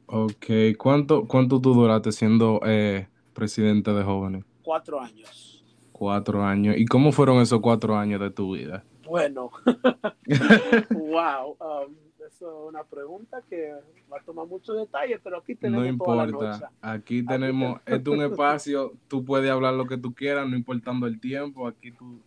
Ok, 0.08 0.78
¿cuánto, 0.78 1.26
cuánto 1.28 1.60
tú 1.60 1.74
duraste 1.74 2.12
siendo 2.12 2.60
eh, 2.66 3.08
presidente 3.34 3.92
de 3.92 4.04
jóvenes? 4.04 4.46
Cuatro 4.62 5.00
años. 5.00 5.64
Cuatro 5.92 6.44
años. 6.44 6.76
¿Y 6.78 6.86
cómo 6.86 7.12
fueron 7.12 7.42
esos 7.42 7.60
cuatro 7.62 7.96
años 7.96 8.20
de 8.20 8.30
tu 8.30 8.54
vida? 8.54 8.84
Bueno, 9.06 9.52
wow. 10.92 11.58
Um, 11.60 11.96
eso 12.26 12.48
es 12.48 12.70
una 12.70 12.84
pregunta 12.84 13.42
que 13.50 13.74
va 14.12 14.18
a 14.18 14.24
tomar 14.24 14.48
mucho 14.48 14.74
detalle, 14.74 15.20
pero 15.20 15.38
aquí 15.38 15.56
tenemos. 15.56 15.84
No 15.84 15.90
importa. 15.90 16.72
Aquí 16.82 17.26
tenemos, 17.26 17.80
es 17.86 18.06
un 18.08 18.22
espacio, 18.32 18.94
tú 19.08 19.24
puedes 19.26 19.52
hablar 19.52 19.74
lo 19.74 19.86
que 19.86 19.98
tú 19.98 20.14
quieras, 20.14 20.48
no 20.50 20.56
importando 20.56 21.06
el 21.06 21.20
tiempo. 21.20 21.68
Aquí 21.68 21.92
tú, 21.92 22.20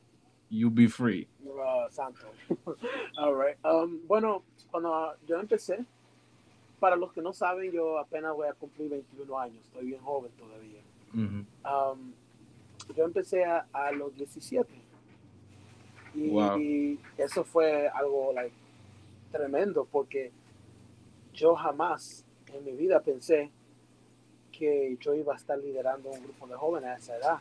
you 0.50 0.70
be 0.70 0.88
free. 0.88 1.26
santo. 1.90 2.26
All 3.18 3.34
right. 3.34 3.56
Um, 3.64 4.00
bueno, 4.06 4.42
cuando 4.80 5.14
yo 5.26 5.40
empecé, 5.40 5.84
para 6.78 6.96
los 6.96 7.12
que 7.12 7.22
no 7.22 7.32
saben, 7.32 7.72
yo 7.72 7.98
apenas 7.98 8.34
voy 8.34 8.48
a 8.48 8.52
cumplir 8.52 8.90
21 8.90 9.38
años, 9.38 9.64
estoy 9.64 9.86
bien 9.86 10.00
joven 10.02 10.30
todavía 10.32 10.82
yo 12.94 13.04
empecé 13.04 13.44
a, 13.44 13.90
los 13.92 14.14
17. 14.14 14.68
Y, 16.14 16.98
eso 17.16 17.44
fue 17.44 17.88
algo 17.88 18.32
like, 18.32 18.54
tremendo 19.32 19.86
porque 19.90 20.30
yo 21.32 21.54
jamás 21.54 22.24
en 22.52 22.64
mi 22.64 22.72
vida 22.72 23.00
pensé 23.00 23.50
que 24.52 24.96
yo 25.00 25.14
iba 25.14 25.34
a 25.34 25.36
estar 25.36 25.58
liderando 25.58 26.10
un 26.10 26.22
grupo 26.22 26.46
de 26.46 26.54
jóvenes 26.54 26.90
a 26.90 26.96
esa 26.96 27.16
edad. 27.16 27.38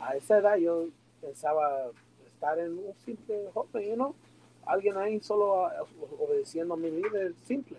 A 0.00 0.16
esa 0.16 0.38
edad 0.38 0.56
yo 0.56 0.86
pensaba 1.20 1.90
estar 2.26 2.58
en 2.58 2.78
un 2.78 2.94
simple 3.04 3.50
joven, 3.52 3.84
you 3.84 4.14
alguien 4.68 4.96
ahí 4.96 5.20
solo 5.20 5.68
obedeciendo 6.20 6.74
a 6.74 6.76
mi 6.76 6.90
líder 6.90 7.34
simple. 7.44 7.78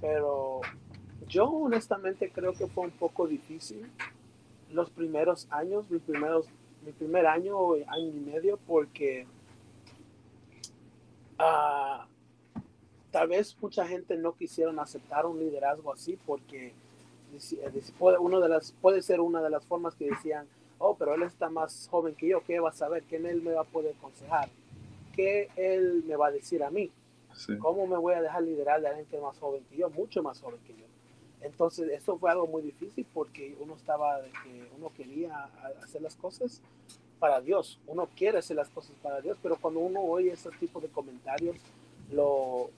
Pero 0.00 0.60
yo 1.28 1.46
honestamente 1.46 2.30
creo 2.30 2.52
que 2.52 2.66
fue 2.66 2.84
un 2.84 2.90
poco 2.90 3.26
difícil 3.26 3.90
los 4.70 4.90
primeros 4.90 5.46
años, 5.50 5.88
mi, 5.90 5.98
primeros, 5.98 6.46
mi 6.84 6.92
primer 6.92 7.26
año 7.26 7.56
o 7.56 7.74
año 7.74 8.08
y 8.08 8.20
medio, 8.20 8.58
porque 8.66 9.26
ah, 11.38 12.06
tal 13.10 13.28
vez 13.28 13.56
mucha 13.60 13.86
gente 13.86 14.16
no 14.16 14.34
quisieron 14.34 14.78
aceptar 14.80 15.26
un 15.26 15.38
liderazgo 15.38 15.92
así 15.92 16.18
porque 16.26 16.72
puede, 17.98 18.18
uno 18.18 18.40
de 18.40 18.48
las, 18.48 18.72
puede 18.72 19.02
ser 19.02 19.20
una 19.20 19.40
de 19.40 19.50
las 19.50 19.64
formas 19.66 19.94
que 19.94 20.06
decían, 20.06 20.46
oh, 20.78 20.96
pero 20.96 21.14
él 21.14 21.22
está 21.22 21.48
más 21.48 21.88
joven 21.90 22.14
que 22.14 22.28
yo, 22.28 22.42
¿qué 22.44 22.58
va 22.60 22.70
a 22.70 22.74
saber? 22.74 23.04
¿Qué 23.04 23.16
él 23.16 23.42
me 23.42 23.52
va 23.52 23.62
a 23.62 23.64
poder 23.64 23.94
aconsejar? 23.96 24.48
¿Qué 25.14 25.48
él 25.56 26.04
me 26.06 26.16
va 26.16 26.28
a 26.28 26.30
decir 26.30 26.62
a 26.62 26.70
mí? 26.70 26.90
¿Cómo 27.58 27.86
me 27.86 27.96
voy 27.96 28.14
a 28.14 28.22
dejar 28.22 28.42
liderar 28.42 28.80
de 28.80 29.04
que 29.10 29.16
es 29.16 29.22
más 29.22 29.38
joven 29.38 29.64
que 29.70 29.76
yo? 29.76 29.90
Mucho 29.90 30.22
más 30.22 30.40
joven 30.40 30.60
que 30.66 30.72
yo. 30.72 30.84
Entonces, 31.40 31.90
eso 31.90 32.16
fue 32.16 32.30
algo 32.30 32.46
muy 32.46 32.62
difícil 32.62 33.06
porque 33.12 33.54
uno 33.60 33.74
estaba, 33.74 34.22
de 34.22 34.30
que 34.30 34.68
uno 34.78 34.90
quería 34.96 35.48
hacer 35.82 36.00
las 36.00 36.16
cosas 36.16 36.62
para 37.18 37.40
Dios. 37.40 37.80
Uno 37.86 38.08
quiere 38.16 38.38
hacer 38.38 38.56
las 38.56 38.70
cosas 38.70 38.96
para 39.02 39.20
Dios, 39.20 39.36
pero 39.42 39.56
cuando 39.56 39.80
uno 39.80 40.00
oye 40.00 40.32
ese 40.32 40.50
tipo 40.58 40.80
de 40.80 40.88
comentarios, 40.88 41.56
lo, 42.10 42.70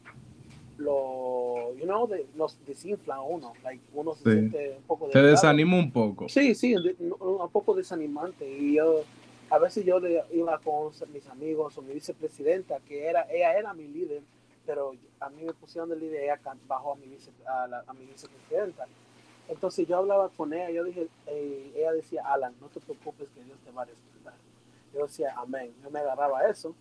lo, 0.79 1.75
you 1.77 1.85
know, 1.85 2.09
nos 2.35 2.59
desinfla 2.67 3.21
uno. 3.21 3.53
Like, 3.63 3.83
uno 3.95 4.15
se 4.15 4.33
siente 4.33 4.77
un 4.79 4.83
poco... 4.83 5.13
Se 5.13 5.23
desanima 5.23 5.77
un 5.79 5.93
poco. 5.93 6.29
Sí, 6.29 6.55
sí, 6.55 6.75
un 6.75 7.51
poco 7.51 7.75
desanimante. 7.75 8.49
Y 8.49 8.77
yo, 8.77 9.05
a 9.51 9.59
veces 9.59 9.85
yo 9.85 10.01
iba 10.33 10.59
con 10.59 10.93
mis 11.13 11.27
amigos 11.29 11.79
o 11.79 11.83
mi 11.83 11.95
vicepresidenta, 11.95 12.81
que 12.81 13.07
era, 13.07 13.23
ella 13.31 13.57
era 13.57 13.75
mi 13.75 13.87
líder, 13.87 14.23
pero 14.65 14.93
a 15.21 15.31
mí 15.31 15.45
me 15.45 15.55
pusieron 15.55 15.89
de 15.89 15.97
líder, 15.97 16.25
ella 16.25 16.41
bajó 16.67 16.93
a 16.93 16.97
mi, 16.97 17.07
vice, 17.07 17.31
a, 17.47 17.67
la, 17.67 17.85
a 17.87 17.93
mi 17.93 18.07
vicepresidenta. 18.07 18.87
Entonces 19.49 19.87
yo 19.87 19.99
hablaba 19.99 20.29
con 20.31 20.53
ella, 20.53 20.71
yo 20.71 20.85
dije, 20.85 21.09
ella 21.27 21.93
decía, 21.93 22.23
Alan, 22.27 22.55
no 22.61 22.69
te 22.69 22.81
preocupes 22.81 23.29
que 23.35 23.45
Dios 23.45 23.59
te 23.65 23.71
va 23.71 23.83
a 23.83 23.85
respaldar. 23.85 24.35
Yo 24.93 25.03
decía, 25.03 25.35
amén. 25.37 25.75
Yo 25.83 25.91
me 25.91 26.01
agarraba 26.01 26.41
a 26.41 26.51
eso. 26.51 26.75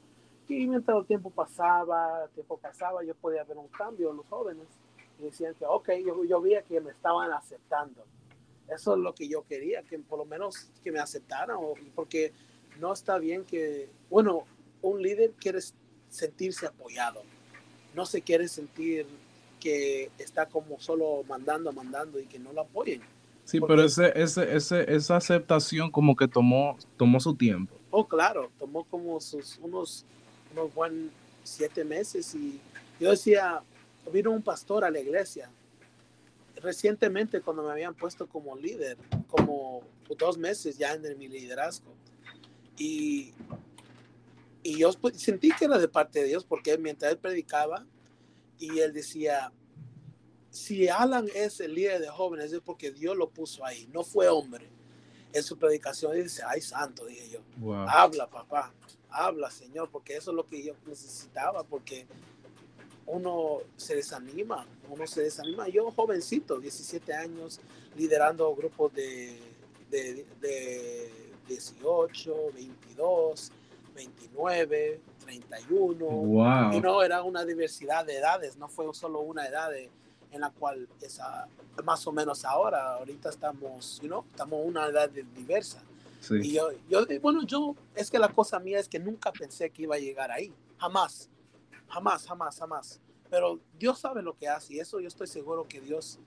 Y 0.48 0.68
mientras 0.68 0.98
el 0.98 1.06
tiempo 1.06 1.30
pasaba, 1.30 2.24
el 2.24 2.30
tiempo 2.32 2.58
pasaba, 2.58 3.04
yo 3.04 3.14
podía 3.16 3.44
ver 3.44 3.58
un 3.58 3.68
cambio 3.68 4.12
en 4.12 4.18
los 4.18 4.26
jóvenes. 4.28 4.68
Y 5.20 5.24
decían 5.24 5.54
que, 5.56 5.66
ok, 5.66 5.92
yo, 6.06 6.24
yo 6.24 6.42
veía 6.42 6.64
que 6.64 6.80
me 6.82 6.92
estaban 6.92 7.32
aceptando. 7.32 8.04
Eso 8.68 8.96
es 8.96 9.00
lo 9.00 9.14
que 9.14 9.28
yo 9.28 9.44
quería, 9.44 9.84
que 9.84 10.00
por 10.00 10.18
lo 10.18 10.26
menos 10.26 10.72
que 10.84 10.92
me 10.92 11.00
aceptaran, 11.00 11.58
porque 11.94 12.34
no 12.80 12.94
está 12.94 13.18
bien 13.18 13.44
que, 13.44 13.90
bueno, 14.10 14.46
un 14.82 15.02
líder 15.02 15.32
quiere 15.40 15.60
sentirse 16.10 16.66
apoyado 16.66 17.24
no 17.96 18.06
se 18.06 18.22
quiere 18.22 18.48
sentir 18.48 19.08
que 19.60 20.12
está 20.20 20.46
como 20.46 20.80
solo 20.80 21.24
mandando, 21.28 21.72
mandando 21.72 22.20
y 22.20 22.26
que 22.26 22.38
no 22.38 22.54
lo 22.54 22.62
apoyen. 22.62 23.02
Sí, 23.46 23.60
pero 23.62 23.84
ese, 23.84 24.12
ese, 24.16 24.56
ese, 24.56 24.94
esa 24.94 25.16
aceptación 25.16 25.90
como 25.90 26.16
que 26.16 26.28
tomó, 26.28 26.78
tomó 26.98 27.20
su 27.20 27.36
tiempo. 27.36 27.76
Oh, 27.92 28.06
claro, 28.08 28.52
tomó 28.60 28.84
como 28.84 29.20
sus 29.22 29.58
unos, 29.60 30.06
unos 30.52 30.74
buenos 30.74 31.12
siete 31.44 31.84
meses 31.84 32.36
y 32.36 32.60
yo 33.00 33.12
decía, 33.12 33.62
vino 34.12 34.32
un 34.32 34.42
pastor 34.42 34.84
a 34.84 34.90
la 34.90 35.00
iglesia 35.00 35.50
recientemente 36.62 37.42
cuando 37.42 37.64
me 37.64 37.72
habían 37.72 37.94
puesto 37.94 38.28
como 38.28 38.56
líder, 38.56 38.98
como 39.30 39.82
dos 40.18 40.38
meses 40.38 40.78
ya 40.78 40.94
en 40.94 41.18
mi 41.18 41.28
liderazgo. 41.28 41.92
Y 42.78 43.34
y 44.66 44.80
yo 44.80 44.92
pues, 44.94 45.22
sentí 45.22 45.52
que 45.52 45.66
era 45.66 45.78
de 45.78 45.88
parte 45.88 46.22
de 46.22 46.26
Dios 46.26 46.44
porque 46.44 46.76
mientras 46.80 47.12
él 47.12 47.20
predicaba 47.20 47.86
y 48.58 48.80
él 48.80 48.94
decía, 48.94 49.54
si 50.50 50.88
Alan 50.88 51.28
es 51.36 51.60
el 51.60 51.76
líder 51.76 52.02
de 52.02 52.08
jóvenes 52.08 52.52
es 52.52 52.62
porque 52.62 52.90
Dios 52.90 53.16
lo 53.16 53.30
puso 53.30 53.64
ahí, 53.64 53.88
no 53.94 54.04
fue 54.04 54.28
hombre. 54.28 54.68
En 55.34 55.44
su 55.44 55.60
predicación 55.60 56.16
dice, 56.16 56.42
ay 56.48 56.62
santo, 56.62 57.06
dije 57.06 57.30
yo, 57.30 57.76
habla 57.88 58.28
papá, 58.28 58.74
habla 59.12 59.52
Señor, 59.52 59.92
porque 59.92 60.18
eso 60.18 60.32
es 60.32 60.36
lo 60.36 60.48
que 60.48 60.64
yo 60.64 60.74
necesitaba, 60.88 61.64
porque 61.64 62.08
uno 63.06 63.60
se 63.78 63.98
desanima, 63.98 64.66
uno 64.90 65.06
se 65.06 65.22
desanima. 65.22 65.68
Yo 65.68 65.92
jovencito, 65.92 66.60
17 66.60 67.14
años, 67.14 67.60
liderando 67.96 68.56
grupos 68.56 68.92
de, 68.96 69.38
de, 69.92 70.26
de 70.42 71.25
18, 71.48 72.36
22 72.54 73.52
29, 73.96 75.02
31. 75.26 76.06
Wow. 76.06 76.74
Y 76.74 76.82
no 76.82 77.02
era 77.02 77.24
una 77.24 77.46
diversidad 77.46 78.06
de 78.06 78.18
edades, 78.18 78.58
no 78.58 78.68
fue 78.68 78.94
solo 78.94 79.22
una 79.22 79.48
edad 79.48 79.72
en 79.76 80.42
la 80.42 80.52
cual 80.52 80.88
esa, 81.02 81.48
más 81.84 82.06
o 82.06 82.12
menos 82.12 82.44
ahora, 82.44 82.96
ahorita 82.96 83.30
estamos, 83.30 84.00
you 84.02 84.08
know, 84.08 84.26
estamos 84.30 84.60
una 84.64 84.88
edad 84.88 85.10
diversa. 85.10 85.82
Sí. 86.20 86.36
Y 86.44 86.52
yo, 86.54 86.72
yo, 86.90 87.06
bueno, 87.22 87.44
yo, 87.44 87.76
es 87.96 88.12
que 88.12 88.20
la 88.20 88.28
cosa 88.28 88.60
mía 88.60 88.80
es 88.80 88.90
que 88.90 89.00
nunca 89.00 89.32
pensé 89.32 89.70
que 89.70 89.84
iba 89.84 89.96
a 89.96 90.00
llegar 90.00 90.32
ahí, 90.32 90.52
jamás, 90.78 91.30
jamás, 91.88 92.28
jamás, 92.28 92.60
jamás. 92.60 93.00
Pero 93.30 93.60
Dios 93.80 94.00
sabe 94.00 94.22
lo 94.22 94.36
que 94.36 94.48
hace 94.48 94.76
y 94.76 94.80
eso 94.80 95.00
yo 95.00 95.08
estoy 95.08 95.28
seguro 95.28 95.66
que 95.68 95.80
Dios 95.80 96.20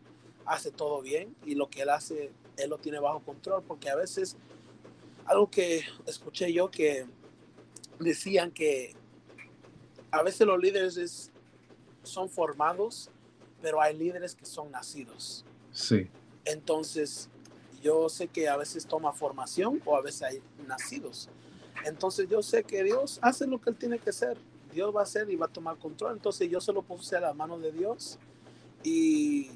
hace 0.46 0.70
todo 0.70 1.02
bien 1.02 1.34
y 1.44 1.54
lo 1.54 1.68
que 1.68 1.82
Él 1.82 1.90
hace, 1.90 2.32
Él 2.56 2.70
lo 2.70 2.78
tiene 2.78 2.98
bajo 2.98 3.20
control, 3.20 3.62
porque 3.62 3.90
a 3.90 3.96
veces 3.96 4.36
algo 5.28 5.50
que 5.50 5.84
escuché 6.06 6.52
yo 6.52 6.70
que 6.70 7.06
decían 7.98 8.50
que 8.50 8.94
a 10.10 10.22
veces 10.22 10.46
los 10.46 10.58
líderes 10.58 11.30
son 12.02 12.30
formados, 12.30 13.10
pero 13.60 13.80
hay 13.80 13.96
líderes 13.96 14.34
que 14.34 14.46
son 14.46 14.70
nacidos. 14.70 15.44
Sí. 15.72 16.08
Entonces, 16.44 17.28
yo 17.82 18.08
sé 18.08 18.28
que 18.28 18.48
a 18.48 18.56
veces 18.56 18.86
toma 18.86 19.12
formación 19.12 19.82
o 19.84 19.96
a 19.96 20.00
veces 20.00 20.22
hay 20.22 20.42
nacidos. 20.66 21.28
Entonces, 21.84 22.28
yo 22.28 22.42
sé 22.42 22.64
que 22.64 22.82
Dios 22.82 23.18
hace 23.22 23.46
lo 23.46 23.60
que 23.60 23.70
Él 23.70 23.76
tiene 23.76 23.98
que 23.98 24.10
hacer. 24.10 24.38
Dios 24.72 24.94
va 24.94 25.00
a 25.00 25.02
hacer 25.04 25.30
y 25.30 25.36
va 25.36 25.46
a 25.46 25.50
tomar 25.50 25.76
control. 25.76 26.12
Entonces 26.12 26.48
yo 26.50 26.60
solo 26.60 26.82
puse 26.82 27.16
a 27.16 27.20
la 27.20 27.32
mano 27.32 27.58
de 27.58 27.72
Dios 27.72 28.18
y, 28.82 29.50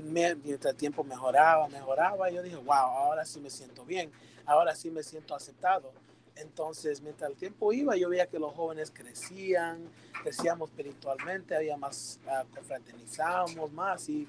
mientras 0.00 0.72
el 0.72 0.76
tiempo 0.76 1.04
mejoraba, 1.04 1.68
mejoraba, 1.68 2.30
yo 2.30 2.42
dije, 2.42 2.56
wow, 2.56 2.74
ahora 2.74 3.24
sí 3.24 3.40
me 3.40 3.50
siento 3.50 3.84
bien, 3.84 4.10
ahora 4.46 4.74
sí 4.74 4.90
me 4.90 5.02
siento 5.02 5.34
aceptado. 5.34 5.92
Entonces, 6.36 7.00
mientras 7.00 7.30
el 7.30 7.36
tiempo 7.36 7.72
iba, 7.72 7.96
yo 7.96 8.08
veía 8.08 8.26
que 8.26 8.38
los 8.38 8.52
jóvenes 8.54 8.90
crecían, 8.92 9.88
crecíamos 10.22 10.70
espiritualmente, 10.70 11.54
había 11.54 11.76
más, 11.76 12.18
uh, 12.26 12.52
confraternizábamos 12.54 13.72
más 13.72 14.08
y 14.08 14.26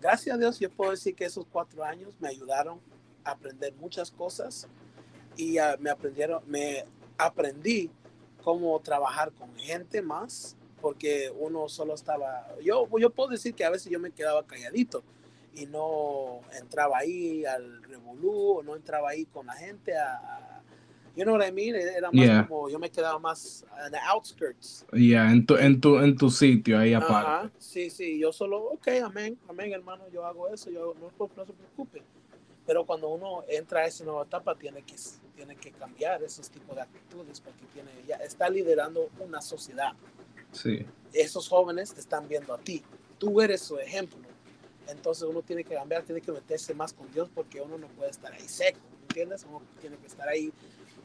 gracias 0.00 0.34
a 0.34 0.38
Dios 0.38 0.58
yo 0.58 0.70
puedo 0.70 0.92
decir 0.92 1.14
que 1.14 1.26
esos 1.26 1.44
cuatro 1.50 1.84
años 1.84 2.14
me 2.20 2.28
ayudaron 2.28 2.80
a 3.24 3.32
aprender 3.32 3.74
muchas 3.74 4.10
cosas 4.10 4.66
y 5.36 5.58
uh, 5.58 5.78
me 5.78 5.90
aprendieron, 5.90 6.42
me 6.46 6.86
aprendí 7.18 7.90
cómo 8.42 8.78
trabajar 8.80 9.30
con 9.32 9.54
gente 9.56 10.00
más, 10.00 10.56
porque 10.82 11.32
uno 11.38 11.68
solo 11.68 11.94
estaba, 11.94 12.46
yo, 12.62 12.86
yo 12.98 13.08
puedo 13.10 13.30
decir 13.30 13.54
que 13.54 13.64
a 13.64 13.70
veces 13.70 13.90
yo 13.90 13.98
me 13.98 14.10
quedaba 14.10 14.44
calladito 14.44 15.02
y 15.54 15.66
no 15.66 16.40
entraba 16.60 16.98
ahí 16.98 17.44
al 17.46 17.82
revolú, 17.84 18.58
o 18.58 18.62
no 18.62 18.76
entraba 18.76 19.10
ahí 19.10 19.24
con 19.24 19.46
la 19.46 19.54
gente 19.54 19.96
a, 19.96 20.62
You 21.14 21.24
know 21.24 21.34
what 21.34 21.46
I 21.46 21.52
mean? 21.52 21.74
Era 21.74 22.10
más 22.10 22.46
como, 22.48 22.70
yo 22.70 22.78
me 22.78 22.90
quedaba 22.90 23.18
más 23.18 23.66
en 23.84 23.92
the 23.92 23.98
outskirts. 23.98 24.86
Yeah, 24.92 25.30
en 25.30 25.44
tu, 25.44 25.56
en 25.56 25.78
tu, 25.78 25.98
en 25.98 26.16
tu 26.16 26.30
sitio 26.30 26.78
ahí 26.78 26.94
aparte. 26.94 27.54
Sí, 27.58 27.90
sí, 27.90 28.18
yo 28.18 28.32
solo, 28.32 28.62
ok, 28.70 28.88
amén, 29.04 29.38
amén, 29.46 29.72
hermano, 29.72 30.04
yo 30.10 30.24
hago 30.24 30.48
eso, 30.48 30.70
yo 30.70 30.94
no, 30.98 31.10
no 31.36 31.44
se 31.44 31.52
preocupe. 31.52 32.02
Pero 32.66 32.86
cuando 32.86 33.10
uno 33.10 33.44
entra 33.48 33.80
a 33.80 33.86
esa 33.86 34.04
nueva 34.04 34.22
etapa, 34.22 34.54
tiene 34.54 34.82
que, 34.82 34.94
tiene 35.36 35.54
que 35.56 35.72
cambiar 35.72 36.22
esos 36.22 36.48
tipos 36.48 36.74
de 36.76 36.82
actitudes 36.82 37.40
porque 37.40 37.66
tiene, 37.74 37.90
ya 38.06 38.16
está 38.16 38.48
liderando 38.48 39.10
una 39.20 39.42
sociedad. 39.42 39.92
Sí. 40.52 40.84
Esos 41.12 41.48
jóvenes 41.48 41.92
te 41.92 42.00
están 42.00 42.28
viendo 42.28 42.54
a 42.54 42.58
ti. 42.58 42.82
Tú 43.18 43.40
eres 43.40 43.60
su 43.60 43.78
ejemplo. 43.78 44.18
Entonces 44.88 45.24
uno 45.28 45.42
tiene 45.42 45.64
que 45.64 45.74
cambiar, 45.74 46.02
tiene 46.02 46.20
que 46.20 46.32
meterse 46.32 46.74
más 46.74 46.92
con 46.92 47.10
Dios 47.12 47.28
porque 47.34 47.60
uno 47.60 47.78
no 47.78 47.88
puede 47.88 48.10
estar 48.10 48.32
ahí 48.32 48.46
seco, 48.46 48.80
¿entiendes? 49.02 49.46
Uno 49.48 49.62
tiene 49.80 49.96
que 49.96 50.06
estar 50.06 50.28
ahí 50.28 50.52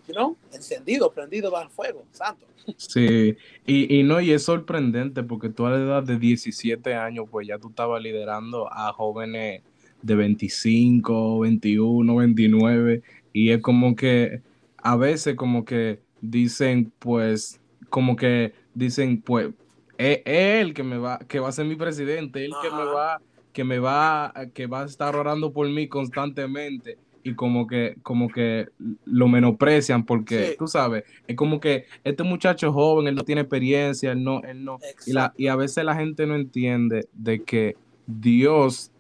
you 0.07 0.37
encendido, 0.53 1.11
prendido 1.11 1.51
bajo 1.51 1.69
fuego, 1.69 2.05
santo. 2.11 2.45
Sí, 2.77 3.35
y, 3.65 3.99
y 3.99 4.03
no, 4.03 4.19
y 4.19 4.31
es 4.31 4.43
sorprendente 4.43 5.23
porque 5.23 5.49
tú 5.49 5.65
a 5.65 5.71
la 5.71 5.77
edad 5.77 6.03
de 6.03 6.17
17 6.17 6.93
años, 6.95 7.25
pues 7.29 7.47
ya 7.47 7.57
tú 7.57 7.69
estabas 7.69 8.01
liderando 8.01 8.71
a 8.71 8.91
jóvenes 8.93 9.63
de 10.01 10.15
25, 10.15 11.39
21, 11.39 12.15
29, 12.15 13.01
y 13.33 13.51
es 13.51 13.61
como 13.61 13.95
que 13.95 14.41
a 14.77 14.95
veces 14.95 15.35
como 15.35 15.65
que 15.65 16.01
dicen, 16.21 16.91
pues, 16.99 17.59
como 17.89 18.15
que 18.15 18.53
dicen, 18.77 19.21
pues, 19.21 19.49
es, 19.97 20.21
él 20.25 20.73
que 20.73 20.83
me 20.83 20.97
va, 20.97 21.19
que 21.19 21.39
va 21.39 21.49
a 21.49 21.51
ser 21.51 21.65
mi 21.65 21.75
presidente, 21.75 22.45
él 22.45 22.51
que 22.61 22.69
me 22.69 22.83
va, 22.85 23.21
que 23.51 23.63
me 23.63 23.79
va, 23.79 24.33
que 24.53 24.67
va 24.67 24.83
a 24.83 24.85
estar 24.85 25.15
orando 25.15 25.51
por 25.51 25.67
mí 25.67 25.87
constantemente. 25.87 26.97
Y 27.23 27.33
como 27.35 27.67
que, 27.67 27.97
como 28.03 28.29
que 28.29 28.67
lo 29.03 29.27
menosprecian 29.27 30.05
porque, 30.05 30.55
tú 30.57 30.67
sabes, 30.67 31.03
es 31.27 31.35
como 31.35 31.59
que 31.59 31.85
este 32.05 32.23
muchacho 32.23 32.71
joven, 32.71 33.07
él 33.07 33.15
no 33.15 33.23
tiene 33.23 33.41
experiencia, 33.41 34.13
él 34.13 34.23
no, 34.23 34.41
él 34.43 34.63
no, 34.63 34.79
y, 35.05 35.11
la, 35.11 35.33
y, 35.35 35.47
a 35.47 35.57
veces 35.57 35.83
la 35.83 35.95
gente 35.95 36.25
no 36.25 36.35
entiende 36.35 37.09
de 37.11 37.43
que 37.43 37.75
Dios 38.05 38.91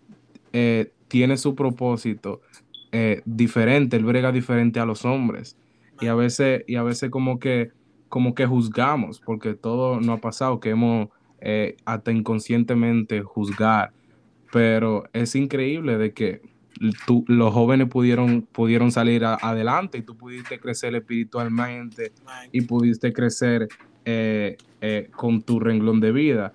eh, 0.51 0.91
tiene 1.07 1.37
su 1.37 1.55
propósito 1.55 2.41
eh, 2.91 3.21
diferente, 3.23 3.95
él 3.95 4.03
brega 4.03 4.33
diferente 4.33 4.81
a 4.81 4.85
los 4.85 5.05
hombres. 5.05 5.55
Y 6.01 6.07
a 6.07 6.13
veces, 6.13 6.63
y 6.67 6.75
a 6.75 6.83
veces 6.83 7.09
como 7.09 7.39
que, 7.39 7.71
como 8.09 8.35
que 8.35 8.45
juzgamos, 8.45 9.19
porque 9.19 9.53
todo 9.53 9.99
no 9.99 10.13
ha 10.13 10.17
pasado, 10.17 10.59
que 10.59 10.69
hemos 10.69 11.09
eh, 11.39 11.77
hasta 11.85 12.11
inconscientemente 12.11 13.21
juzgar. 13.21 13.91
Pero 14.51 15.03
es 15.13 15.35
increíble 15.35 15.97
de 15.97 16.13
que 16.13 16.41
los 17.27 17.53
jóvenes 17.53 17.89
pudieron, 17.89 18.43
pudieron 18.43 18.91
salir 18.91 19.25
adelante 19.25 19.97
y 19.97 20.01
tú 20.01 20.15
pudiste 20.15 20.59
crecer 20.59 20.95
espiritualmente 20.95 22.11
y 22.51 22.61
pudiste 22.61 23.13
crecer 23.13 23.67
eh, 24.05 24.57
eh, 24.81 25.09
con 25.15 25.41
tu 25.41 25.59
renglón 25.59 25.99
de 25.99 26.11
vida. 26.11 26.53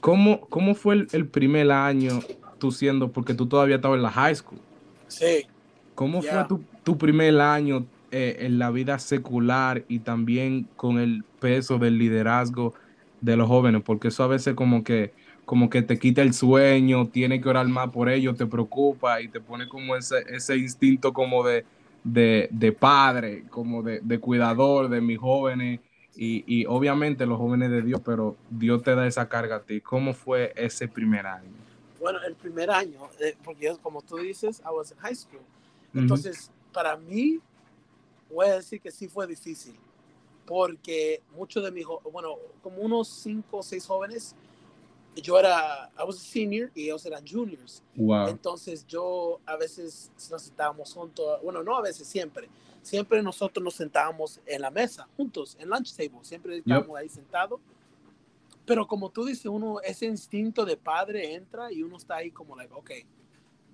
¿Cómo, 0.00 0.40
¿Cómo, 0.48 0.74
fue 0.74 1.06
el, 1.10 1.26
primer 1.26 1.72
año 1.72 2.20
tú 2.58 2.70
siendo, 2.70 3.10
porque 3.10 3.34
tú 3.34 3.46
todavía 3.46 3.76
estabas 3.76 3.96
en 3.96 4.02
la 4.02 4.10
high 4.10 4.34
school? 4.34 4.60
Sí. 5.08 5.46
¿Cómo 5.94 6.22
fue 6.22 6.46
tu, 6.84 6.98
primer 6.98 7.40
año 7.40 7.86
eh, 8.12 8.36
en 8.46 8.58
la 8.58 8.70
vida 8.70 8.98
secular 9.00 9.84
y 9.88 9.98
también 10.00 10.68
con 10.76 10.98
el 10.98 11.24
peso 11.40 11.78
del 11.78 11.98
liderazgo 11.98 12.74
de 13.20 13.36
los 13.36 13.48
jóvenes? 13.48 13.82
Porque 13.84 14.08
eso 14.08 14.22
a 14.22 14.28
veces 14.28 14.54
como 14.54 14.84
que 14.84 15.12
como 15.44 15.68
que 15.68 15.82
te 15.82 15.98
quita 15.98 16.22
el 16.22 16.34
sueño, 16.34 17.08
tiene 17.08 17.40
que 17.40 17.48
orar 17.48 17.66
más 17.66 17.90
por 17.90 18.08
ellos, 18.08 18.36
te 18.36 18.46
preocupa 18.46 19.20
y 19.20 19.28
te 19.28 19.40
pone 19.40 19.68
como 19.68 19.96
ese, 19.96 20.24
ese 20.28 20.56
instinto 20.56 21.12
como 21.12 21.44
de, 21.44 21.64
de, 22.04 22.72
padre, 22.72 23.44
como 23.50 23.82
de, 23.82 24.18
cuidador 24.20 24.88
de 24.88 25.00
mis 25.00 25.18
jóvenes 25.18 25.80
y, 26.14 26.44
y, 26.46 26.66
obviamente 26.66 27.26
los 27.26 27.38
jóvenes 27.38 27.70
de 27.70 27.82
Dios, 27.82 28.00
pero 28.04 28.36
Dios 28.50 28.82
te 28.82 28.94
da 28.94 29.06
esa 29.06 29.28
carga 29.28 29.56
a 29.56 29.62
ti. 29.62 29.80
¿Cómo 29.80 30.12
fue 30.12 30.52
ese 30.56 30.86
primer 30.86 31.26
año? 31.26 31.50
Bueno, 31.98 32.18
el 32.26 32.34
primer 32.34 32.70
año, 32.70 32.98
eh, 33.20 33.34
porque 33.44 33.74
como 33.80 34.02
tú 34.02 34.16
dices, 34.16 34.60
I 34.60 34.74
was 34.74 34.92
in 34.92 34.98
high 34.98 35.14
school. 35.14 35.40
Entonces, 35.94 36.50
para 36.72 36.96
mí, 36.96 37.40
voy 38.32 38.46
a 38.46 38.56
decir 38.56 38.80
que 38.80 38.90
sí 38.90 39.08
fue 39.08 39.26
difícil, 39.26 39.74
porque 40.46 41.22
muchos 41.36 41.62
de 41.62 41.70
mis, 41.70 41.86
bueno, 42.10 42.36
como 42.62 42.78
unos 42.78 43.08
cinco 43.08 43.58
o 43.58 43.62
seis 43.62 43.86
jóvenes, 43.86 44.34
yo 45.16 45.38
era, 45.38 45.90
I 45.98 46.04
was 46.04 46.16
a 46.16 46.20
senior 46.20 46.70
y 46.74 46.84
ellos 46.84 47.04
eran 47.04 47.26
juniors. 47.26 47.82
Entonces 48.28 48.86
yo 48.86 49.40
a 49.44 49.56
veces 49.56 50.10
nos 50.30 50.42
sentábamos 50.42 50.92
juntos, 50.92 51.40
bueno, 51.42 51.62
no 51.62 51.76
a 51.76 51.82
veces, 51.82 52.06
siempre. 52.06 52.48
Siempre 52.82 53.22
nosotros 53.22 53.62
nos 53.62 53.74
sentábamos 53.74 54.40
en 54.44 54.60
la 54.60 54.70
mesa, 54.70 55.06
juntos, 55.16 55.56
en 55.60 55.68
lunch 55.68 55.94
table, 55.94 56.18
siempre 56.22 56.58
estábamos 56.58 56.96
ahí 56.96 57.08
sentados. 57.08 57.60
Pero 58.64 58.86
como 58.86 59.10
tú 59.10 59.24
dices, 59.24 59.46
uno, 59.46 59.80
ese 59.80 60.06
instinto 60.06 60.64
de 60.64 60.76
padre 60.76 61.34
entra 61.34 61.72
y 61.72 61.82
uno 61.82 61.96
está 61.96 62.16
ahí 62.16 62.30
como, 62.30 62.56
like, 62.56 62.72
ok, 62.72 62.90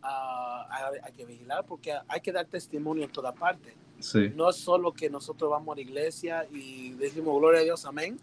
hay, 0.02 1.12
que 1.16 1.24
vigilar 1.24 1.64
porque 1.66 1.94
hay 2.06 2.20
que 2.20 2.32
dar 2.32 2.46
testimonio 2.46 3.04
en 3.04 3.10
toda 3.10 3.32
parte. 3.32 3.74
Sí. 4.00 4.30
No 4.34 4.48
es 4.48 4.56
solo 4.56 4.92
que 4.92 5.10
nosotros 5.10 5.50
vamos 5.50 5.72
a 5.72 5.76
la 5.76 5.82
iglesia 5.82 6.46
y 6.52 6.90
decimos 6.92 7.36
gloria 7.38 7.60
a 7.60 7.64
Dios, 7.64 7.84
amén 7.84 8.18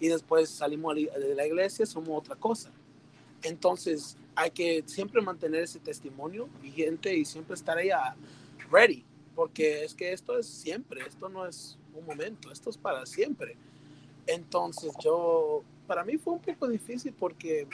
y 0.00 0.08
después 0.08 0.48
salimos 0.48 0.96
de 0.96 1.34
la 1.36 1.46
iglesia, 1.46 1.84
somos 1.84 2.18
otra 2.18 2.34
cosa. 2.34 2.70
Entonces, 3.42 4.16
hay 4.34 4.50
que 4.50 4.82
siempre 4.86 5.20
mantener 5.20 5.62
ese 5.62 5.78
testimonio 5.78 6.48
vigente 6.62 7.14
y 7.14 7.24
siempre 7.26 7.54
estar 7.54 7.76
ahí 7.76 7.90
ready, 8.70 9.04
porque 9.36 9.84
es 9.84 9.94
que 9.94 10.12
esto 10.12 10.38
es 10.38 10.46
siempre, 10.46 11.02
esto 11.06 11.28
no 11.28 11.46
es 11.46 11.78
un 11.94 12.06
momento, 12.06 12.50
esto 12.50 12.70
es 12.70 12.78
para 12.78 13.04
siempre. 13.04 13.56
Entonces, 14.26 14.90
yo, 15.04 15.62
para 15.86 16.02
mí 16.02 16.16
fue 16.16 16.32
un 16.34 16.40
poco 16.40 16.66
difícil 16.66 17.12
porque 17.12 17.68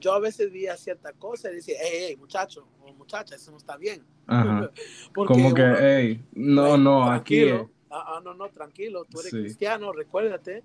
yo 0.00 0.12
a 0.12 0.18
veces 0.18 0.52
veía 0.52 0.76
cierta 0.76 1.12
cosa 1.12 1.50
y 1.50 1.56
decía, 1.56 1.76
hey, 1.80 1.98
hey, 2.08 2.16
muchacho 2.16 2.66
o 2.84 2.92
muchacha, 2.92 3.36
eso 3.36 3.50
no 3.50 3.56
está 3.56 3.76
bien. 3.76 4.04
Como 5.14 5.54
que, 5.54 5.74
hey, 5.78 6.24
no, 6.32 6.76
no, 6.76 7.10
aquí. 7.10 7.48
Ah, 7.90 8.16
ah, 8.16 8.20
no, 8.22 8.34
no, 8.34 8.48
tranquilo, 8.48 9.04
tú 9.04 9.20
eres 9.20 9.32
cristiano, 9.32 9.92
recuérdate 9.92 10.62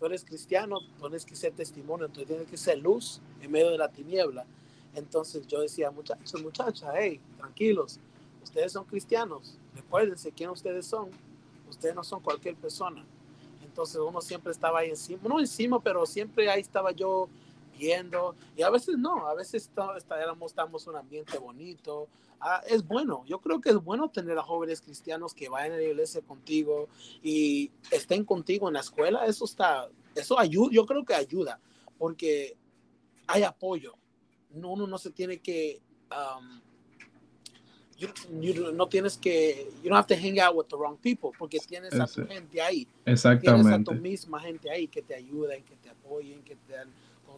tú 0.00 0.06
eres 0.06 0.24
cristiano, 0.24 0.78
tienes 0.98 1.26
que 1.26 1.36
ser 1.36 1.52
testimonio, 1.52 2.08
tú 2.08 2.24
tienes 2.24 2.48
que 2.48 2.56
ser 2.56 2.78
luz 2.78 3.20
en 3.42 3.52
medio 3.52 3.70
de 3.70 3.76
la 3.76 3.90
tiniebla. 3.90 4.46
Entonces 4.94 5.46
yo 5.46 5.60
decía, 5.60 5.90
muchachos, 5.90 6.42
muchachas, 6.42 6.90
hey, 6.98 7.20
tranquilos, 7.36 8.00
ustedes 8.42 8.72
son 8.72 8.86
cristianos, 8.86 9.58
recuérdense 9.76 10.32
quién 10.32 10.48
ustedes 10.48 10.86
son, 10.86 11.10
ustedes 11.68 11.94
no 11.94 12.02
son 12.02 12.20
cualquier 12.22 12.56
persona. 12.56 13.04
Entonces 13.62 14.00
uno 14.00 14.22
siempre 14.22 14.50
estaba 14.52 14.80
ahí 14.80 14.88
encima, 14.88 15.20
no 15.28 15.38
encima, 15.38 15.78
pero 15.80 16.06
siempre 16.06 16.50
ahí 16.50 16.62
estaba 16.62 16.92
yo 16.92 17.28
y 18.56 18.62
a 18.62 18.70
veces 18.70 18.98
no, 18.98 19.26
a 19.26 19.34
veces 19.34 19.70
estamos, 19.96 20.04
estamos 20.46 20.84
en 20.84 20.90
un 20.90 20.96
ambiente 20.96 21.38
bonito, 21.38 22.08
ah, 22.40 22.62
es 22.68 22.86
bueno, 22.86 23.24
yo 23.26 23.38
creo 23.40 23.60
que 23.60 23.70
es 23.70 23.76
bueno 23.76 24.10
tener 24.10 24.38
a 24.38 24.42
jóvenes 24.42 24.80
cristianos 24.82 25.32
que 25.34 25.48
vayan 25.48 25.72
a 25.72 25.76
la 25.76 25.82
iglesia 25.82 26.20
contigo 26.20 26.88
y 27.22 27.70
estén 27.90 28.24
contigo 28.24 28.68
en 28.68 28.74
la 28.74 28.80
escuela, 28.80 29.24
eso 29.24 29.44
está, 29.44 29.88
eso 30.14 30.38
ayuda, 30.38 30.70
yo 30.72 30.84
creo 30.84 31.04
que 31.04 31.14
ayuda, 31.14 31.58
porque 31.98 32.56
hay 33.26 33.42
apoyo, 33.44 33.94
uno 34.52 34.86
no 34.86 34.98
se 34.98 35.10
tiene 35.10 35.38
que, 35.38 35.80
um, 36.10 36.60
no 38.74 38.88
tienes 38.88 39.16
que, 39.16 39.70
you 39.82 39.90
don't 39.90 39.96
have 39.96 40.06
to 40.06 40.16
hang 40.16 40.38
out 40.38 40.54
with 40.54 40.66
the 40.68 40.76
wrong 40.76 40.96
people, 40.98 41.30
porque 41.38 41.58
tienes 41.60 41.98
a 41.98 42.06
tu 42.06 42.26
gente 42.26 42.60
ahí, 42.60 42.86
exactamente, 43.06 43.62
tienes 43.62 43.80
a 43.80 43.84
tu 43.84 43.94
misma 43.94 44.40
gente 44.40 44.70
ahí 44.70 44.86
que 44.86 45.00
te 45.00 45.14
ayuden, 45.14 45.62
que 45.64 45.76
te 45.76 45.90
apoyen, 45.90 46.42
que 46.42 46.56
te 46.56 46.74
dan 46.74 46.88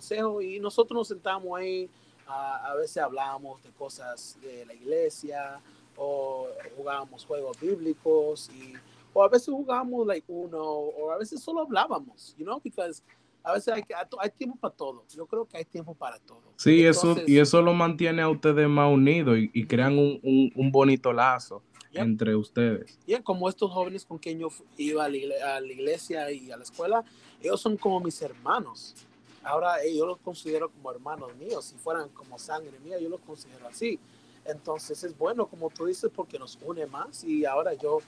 consejo 0.03 0.43
y 0.43 0.59
nosotros 0.59 0.97
nos 0.99 1.09
sentamos 1.09 1.59
ahí 1.59 1.88
a, 2.27 2.75
veces 2.77 2.97
hablábamos 2.97 3.62
de 3.62 3.71
cosas 3.71 4.37
de 4.43 4.65
la 4.67 4.75
iglesia 4.75 5.61
o 5.97 6.49
jugábamos 6.77 7.25
juegos 7.25 7.61
bíblicos 7.61 8.51
y 8.51 8.73
o 9.15 9.23
a 9.23 9.29
veces 9.29 9.49
jugábamos 9.49 10.07
like 10.07 10.25
uno, 10.27 10.62
o 10.62 11.11
a 11.12 11.19
veces 11.19 11.43
solo 11.43 11.61
hablábamos, 11.61 12.35
you 12.38 12.45
know, 12.45 12.59
because 12.65 13.03
a 13.45 13.53
veces 13.53 13.75
hay, 13.75 13.83
hay 14.19 14.31
tiempo 14.31 14.57
para 14.57 14.75
todo. 14.75 15.05
Yo 15.15 15.27
creo 15.27 15.45
que 15.45 15.59
hay 15.59 15.65
tiempo 15.67 15.95
para 15.95 16.19
todo. 16.19 16.41
Sí, 16.57 16.85
eso, 16.87 17.17
y 17.27 17.38
eso 17.38 17.61
lo 17.61 17.75
mantiene 17.75 18.23
a 18.23 18.31
ustedes 18.31 18.69
más 18.69 18.91
unidos 18.91 19.37
y, 19.38 19.67
crean 19.67 19.99
un, 19.99 20.19
un, 20.23 20.53
un, 20.55 20.73
bonito 20.73 21.12
lazo 21.12 21.62
entre 21.93 22.35
ustedes. 22.35 22.99
Y 23.07 23.15
como 23.17 23.49
estos 23.51 23.71
jóvenes 23.71 24.07
con 24.07 24.19
quien 24.19 24.38
yo 24.38 24.49
iba 24.79 25.05
a 25.05 25.09
la, 25.11 25.67
iglesia 25.67 26.31
y 26.31 26.51
a 26.51 26.57
la 26.57 26.62
escuela, 26.62 27.05
ellos 27.43 27.61
son 27.61 27.77
como 27.77 28.01
mis 28.01 28.23
hermanos. 28.23 28.95
Ahora 29.44 29.83
eh, 29.83 29.96
yo 29.96 30.07
los 30.07 30.18
considero 30.18 30.70
como 30.70 30.90
hermanos 30.92 31.35
míos. 31.37 31.64
Si 31.64 31.76
fueran 31.76 32.09
como 32.11 32.38
sangre 32.38 32.78
mía, 32.81 32.98
yo 32.98 33.09
los 33.09 33.20
considero 33.20 33.66
así. 33.66 33.98
Entonces 34.44 35.02
es 35.05 35.16
bueno, 35.16 35.46
como 35.46 35.70
tú 35.70 35.87
dices, 35.87 36.11
porque 36.14 36.38
nos 36.38 36.59
une 36.64 36.87
más. 36.87 37.24
Y 37.24 37.44
ahora 37.44 37.74
yo, 37.74 37.98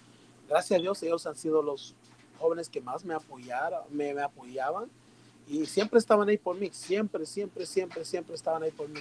gracias 0.48 0.78
a 0.78 0.82
Dios, 0.82 1.02
ellos 1.02 1.26
han 1.26 1.36
sido 1.36 1.62
los 1.62 1.94
jóvenes 2.38 2.68
que 2.68 2.80
más 2.80 3.04
me 3.04 3.14
apoyaron, 3.14 3.82
me, 3.90 4.10
apoyaban 4.20 4.90
y 5.48 5.66
siempre 5.66 5.98
estaban 5.98 6.28
ahí 6.28 6.38
por 6.38 6.58
mí, 6.58 6.68
siempre, 6.72 7.24
siempre, 7.26 7.64
siempre, 7.66 8.04
siempre 8.04 8.34
estaban 8.34 8.62
ahí 8.62 8.70
por 8.70 8.88
mí, 8.88 9.00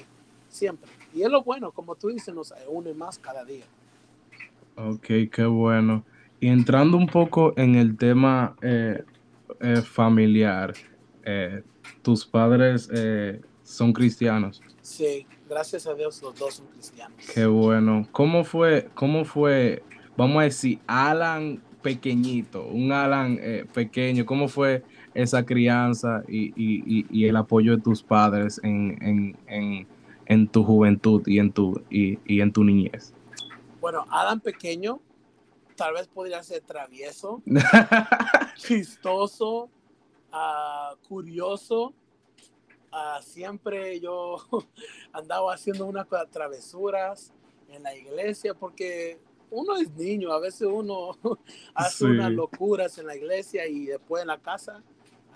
siempre. 0.50 0.90
Y 1.14 1.24
es 1.24 1.30
lo 1.30 1.44
bueno, 1.44 1.72
como 1.72 1.96
tú 1.96 2.10
dices, 2.10 2.34
nos 2.34 2.54
une 2.68 2.94
más 2.94 3.18
cada 3.18 3.44
día. 3.44 3.66
Ok, 4.76 5.06
qué 5.32 5.46
bueno. 5.46 6.04
Y 6.40 6.50
entrando 6.50 6.98
un 6.98 7.08
poco 7.08 7.54
en 7.58 7.76
el 7.76 7.98
tema 7.98 8.56
eh, 8.62 9.04
eh, 9.62 9.82
familiar, 9.82 10.74
tus 12.02 12.26
padres 12.26 12.90
son 13.64 13.94
cristianos. 13.94 14.62
Sí, 14.82 15.26
gracias 15.50 15.88
a 15.88 15.94
Dios 15.94 16.22
los 16.22 16.38
dos 16.38 16.56
son 16.56 16.68
cristianos. 16.68 17.18
Qué 17.34 17.46
bueno. 17.46 18.08
¿Cómo 18.12 18.44
fue, 18.44 18.90
cómo 18.94 19.26
fue, 19.26 19.84
vamos 20.18 20.42
a 20.42 20.44
decir, 20.44 20.80
Alan 20.88 21.62
pequeñito, 21.82 22.66
un 22.66 22.92
Alan 22.92 23.40
pequeño, 23.74 24.26
cómo 24.26 24.48
fue 24.48 24.84
esa 25.14 25.46
crianza 25.46 26.24
y, 26.28 27.26
el 27.26 27.36
apoyo 27.36 27.76
de 27.76 27.82
tus 27.82 28.02
padres 28.02 28.60
en, 28.64 29.88
tu 30.52 30.64
juventud 30.64 31.22
y 31.28 31.40
en 31.40 31.52
tu, 31.52 31.82
y, 31.90 32.42
en 32.42 32.52
tu 32.52 32.64
niñez? 32.64 33.14
Bueno, 33.80 34.06
Adam 34.10 34.40
pequeño 34.40 35.00
tal 35.76 35.94
vez 35.94 36.08
podría 36.08 36.42
ser 36.44 36.62
travieso, 36.62 37.42
chistoso, 38.56 39.70
ah, 40.34 40.96
curioso. 41.08 41.94
Ah, 42.92 43.20
siempre 43.24 44.00
yo 44.00 44.38
andaba 45.14 45.54
haciendo 45.54 45.86
unas 45.86 46.08
travesuras 46.32 47.34
en 47.70 47.84
la 47.84 47.96
iglesia 47.96 48.54
porque 48.54 49.20
uno 49.50 49.78
es 49.78 49.90
niño, 49.92 50.32
a 50.32 50.40
veces 50.40 50.68
uno 50.72 51.18
hace 51.74 52.06
unas 52.06 52.32
locuras 52.32 52.98
en 52.98 53.08
la 53.08 53.16
iglesia 53.16 53.68
y 53.68 53.86
después 53.86 54.22
en 54.22 54.28
la 54.28 54.40
casa 54.40 54.84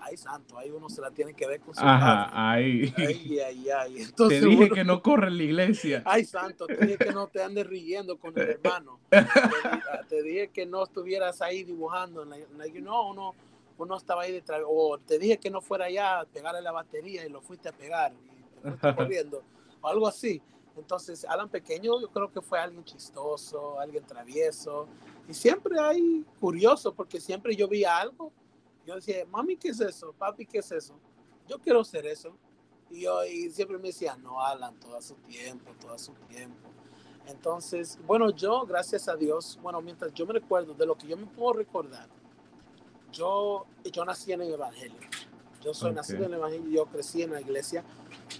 ay 0.00 0.16
santo, 0.16 0.58
ahí 0.58 0.70
uno 0.70 0.88
se 0.88 1.00
la 1.00 1.10
tiene 1.10 1.34
que 1.34 1.46
ver 1.46 1.60
con 1.60 1.74
su 1.74 1.80
Ajá, 1.80 2.30
ahí. 2.32 2.92
Ay, 2.96 3.38
ay, 3.46 3.66
ay. 3.70 4.02
Entonces, 4.02 4.40
te 4.40 4.46
dije 4.46 4.70
que 4.70 4.84
no 4.84 5.02
corre 5.02 5.28
en 5.28 5.36
la 5.38 5.42
iglesia. 5.42 6.02
Ay 6.04 6.24
santo, 6.24 6.66
te 6.66 6.76
dije 6.76 6.98
que 6.98 7.12
no 7.12 7.26
te 7.28 7.42
andes 7.42 7.66
riendo 7.66 8.18
con 8.18 8.38
el 8.38 8.48
hermano. 8.48 9.00
te, 10.08 10.22
dije 10.22 10.48
que 10.48 10.66
no 10.66 10.84
estuvieras 10.84 11.42
ahí 11.42 11.64
dibujando. 11.64 12.24
no, 12.24 13.10
uno, 13.10 13.34
uno 13.78 13.96
estaba 13.96 14.22
ahí 14.22 14.32
detrás. 14.32 14.60
O 14.66 14.98
te 14.98 15.18
dije 15.18 15.38
que 15.38 15.50
no 15.50 15.60
fuera 15.60 15.86
allá 15.86 16.20
a 16.20 16.24
pegarle 16.24 16.60
la 16.60 16.72
batería 16.72 17.24
y 17.24 17.30
lo 17.30 17.40
fuiste 17.40 17.68
a 17.68 17.72
pegar 17.72 18.12
y 18.12 18.70
te 18.80 18.94
corriendo. 18.96 19.42
O 19.80 19.88
algo 19.88 20.06
así. 20.06 20.42
Entonces, 20.76 21.24
Alan 21.24 21.48
Pequeño 21.48 22.00
yo 22.00 22.08
creo 22.08 22.30
que 22.30 22.40
fue 22.40 22.58
alguien 22.58 22.84
chistoso, 22.84 23.80
alguien 23.80 24.04
travieso. 24.04 24.86
Y 25.28 25.34
siempre 25.34 25.78
hay 25.80 26.24
curioso, 26.40 26.94
porque 26.94 27.20
siempre 27.20 27.56
yo 27.56 27.66
vi 27.66 27.84
algo 27.84 28.32
yo 28.88 28.94
decía, 28.94 29.26
mami, 29.26 29.54
¿qué 29.54 29.68
es 29.68 29.80
eso? 29.80 30.14
Papi, 30.16 30.46
¿qué 30.46 30.60
es 30.60 30.72
eso? 30.72 30.94
Yo 31.46 31.58
quiero 31.58 31.84
ser 31.84 32.06
eso. 32.06 32.34
Y 32.88 33.02
yo 33.02 33.22
y 33.22 33.50
siempre 33.50 33.76
me 33.76 33.88
decía, 33.88 34.16
no, 34.16 34.40
Alan, 34.40 34.80
todo 34.80 34.98
su 35.02 35.14
tiempo, 35.16 35.72
todo 35.78 35.98
su 35.98 36.14
tiempo. 36.26 36.70
Entonces, 37.26 37.98
bueno, 38.06 38.30
yo, 38.30 38.64
gracias 38.64 39.06
a 39.06 39.14
Dios, 39.14 39.58
bueno, 39.60 39.82
mientras 39.82 40.14
yo 40.14 40.24
me 40.24 40.32
recuerdo 40.32 40.72
de 40.72 40.86
lo 40.86 40.96
que 40.96 41.06
yo 41.06 41.18
me 41.18 41.26
puedo 41.26 41.52
recordar, 41.52 42.08
yo, 43.12 43.66
yo 43.92 44.04
nací 44.04 44.32
en 44.32 44.42
el 44.42 44.52
Evangelio. 44.52 44.98
Yo 45.62 45.74
soy 45.74 45.92
nacido 45.92 46.24
en 46.24 46.32
el 46.32 46.34
Evangelio, 46.34 46.70
yo 46.70 46.86
crecí 46.86 47.22
en 47.22 47.32
la 47.32 47.40
iglesia, 47.40 47.84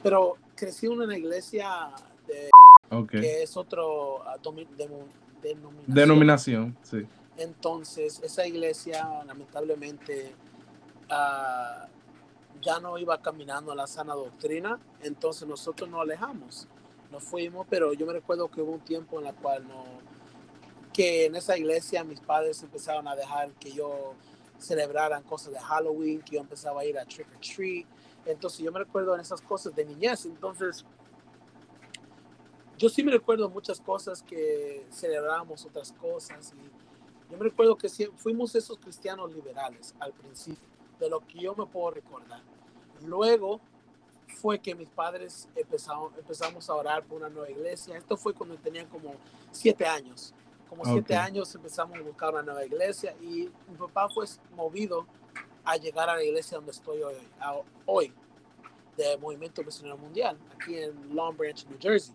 pero 0.02 0.36
crecí 0.54 0.86
en 0.86 0.92
una 0.92 1.16
iglesia 1.16 1.90
de, 2.26 2.48
que 3.10 3.42
es 3.42 3.56
otro 3.56 4.18
uh, 4.18 4.66
denominación. 5.42 5.84
Denominación, 5.86 6.76
sí. 6.82 7.06
Entonces, 7.36 8.20
esa 8.22 8.46
iglesia 8.46 9.08
lamentablemente 9.26 10.34
ah, 11.10 11.86
ya 12.60 12.80
no 12.80 12.98
iba 12.98 13.20
caminando 13.20 13.72
a 13.72 13.74
la 13.74 13.86
sana 13.86 14.14
doctrina, 14.14 14.78
entonces 15.02 15.46
nosotros 15.46 15.88
nos 15.88 16.00
alejamos, 16.00 16.66
nos 17.10 17.22
fuimos, 17.22 17.66
pero 17.68 17.92
yo 17.92 18.06
me 18.06 18.12
recuerdo 18.12 18.48
que 18.48 18.60
hubo 18.60 18.72
un 18.72 18.80
tiempo 18.80 19.20
en 19.20 19.26
el 19.26 19.34
cual 19.34 19.66
no, 19.66 19.84
que 20.92 21.26
en 21.26 21.36
esa 21.36 21.56
iglesia 21.56 22.02
mis 22.04 22.20
padres 22.20 22.62
empezaron 22.62 23.06
a 23.06 23.14
dejar 23.14 23.50
que 23.52 23.72
yo 23.72 24.14
celebraran 24.58 25.22
cosas 25.22 25.52
de 25.52 25.60
Halloween, 25.60 26.20
que 26.22 26.36
yo 26.36 26.40
empezaba 26.40 26.80
a 26.80 26.84
ir 26.84 26.98
a 26.98 27.04
trick 27.04 27.28
or 27.28 27.40
treat, 27.40 27.86
entonces 28.26 28.60
yo 28.60 28.72
me 28.72 28.80
recuerdo 28.80 29.14
en 29.14 29.20
esas 29.20 29.40
cosas 29.40 29.74
de 29.74 29.84
niñez, 29.84 30.26
entonces 30.26 30.84
yo 32.76 32.88
sí 32.88 33.02
me 33.02 33.10
recuerdo 33.10 33.48
muchas 33.48 33.80
cosas 33.80 34.22
que 34.22 34.86
celebramos 34.90 35.64
otras 35.64 35.92
cosas 35.92 36.52
y 36.52 37.30
yo 37.30 37.36
me 37.36 37.44
recuerdo 37.44 37.76
que 37.76 37.88
fuimos 38.16 38.54
esos 38.54 38.78
cristianos 38.78 39.32
liberales 39.34 39.94
al 40.00 40.12
principio, 40.12 40.64
de 40.98 41.10
lo 41.10 41.20
que 41.20 41.40
yo 41.40 41.54
me 41.54 41.66
puedo 41.66 41.90
recordar. 41.90 42.42
Luego 43.04 43.60
fue 44.28 44.58
que 44.58 44.74
mis 44.74 44.88
padres 44.88 45.48
empezaron, 45.54 46.12
empezamos 46.16 46.68
a 46.70 46.74
orar 46.74 47.04
por 47.04 47.18
una 47.18 47.28
nueva 47.28 47.50
iglesia. 47.50 47.96
Esto 47.96 48.16
fue 48.16 48.34
cuando 48.34 48.56
tenían 48.56 48.86
como 48.86 49.14
siete 49.50 49.84
años. 49.86 50.32
Como 50.68 50.84
siete 50.84 51.16
años 51.16 51.54
empezamos 51.54 51.98
a 51.98 52.02
buscar 52.02 52.34
una 52.34 52.42
nueva 52.42 52.64
iglesia 52.64 53.14
y 53.20 53.50
mi 53.68 53.76
papá 53.78 54.08
fue 54.08 54.26
movido 54.54 55.06
a 55.64 55.76
llegar 55.76 56.08
a 56.08 56.16
la 56.16 56.24
iglesia 56.24 56.56
donde 56.56 56.72
estoy 56.72 57.02
hoy, 57.02 57.14
hoy 57.86 58.12
de 58.96 59.16
Movimiento 59.18 59.62
Misionero 59.62 59.96
Mundial, 59.96 60.38
aquí 60.54 60.76
en 60.76 61.14
Long 61.14 61.36
Branch, 61.36 61.66
New 61.66 61.78
Jersey. 61.80 62.14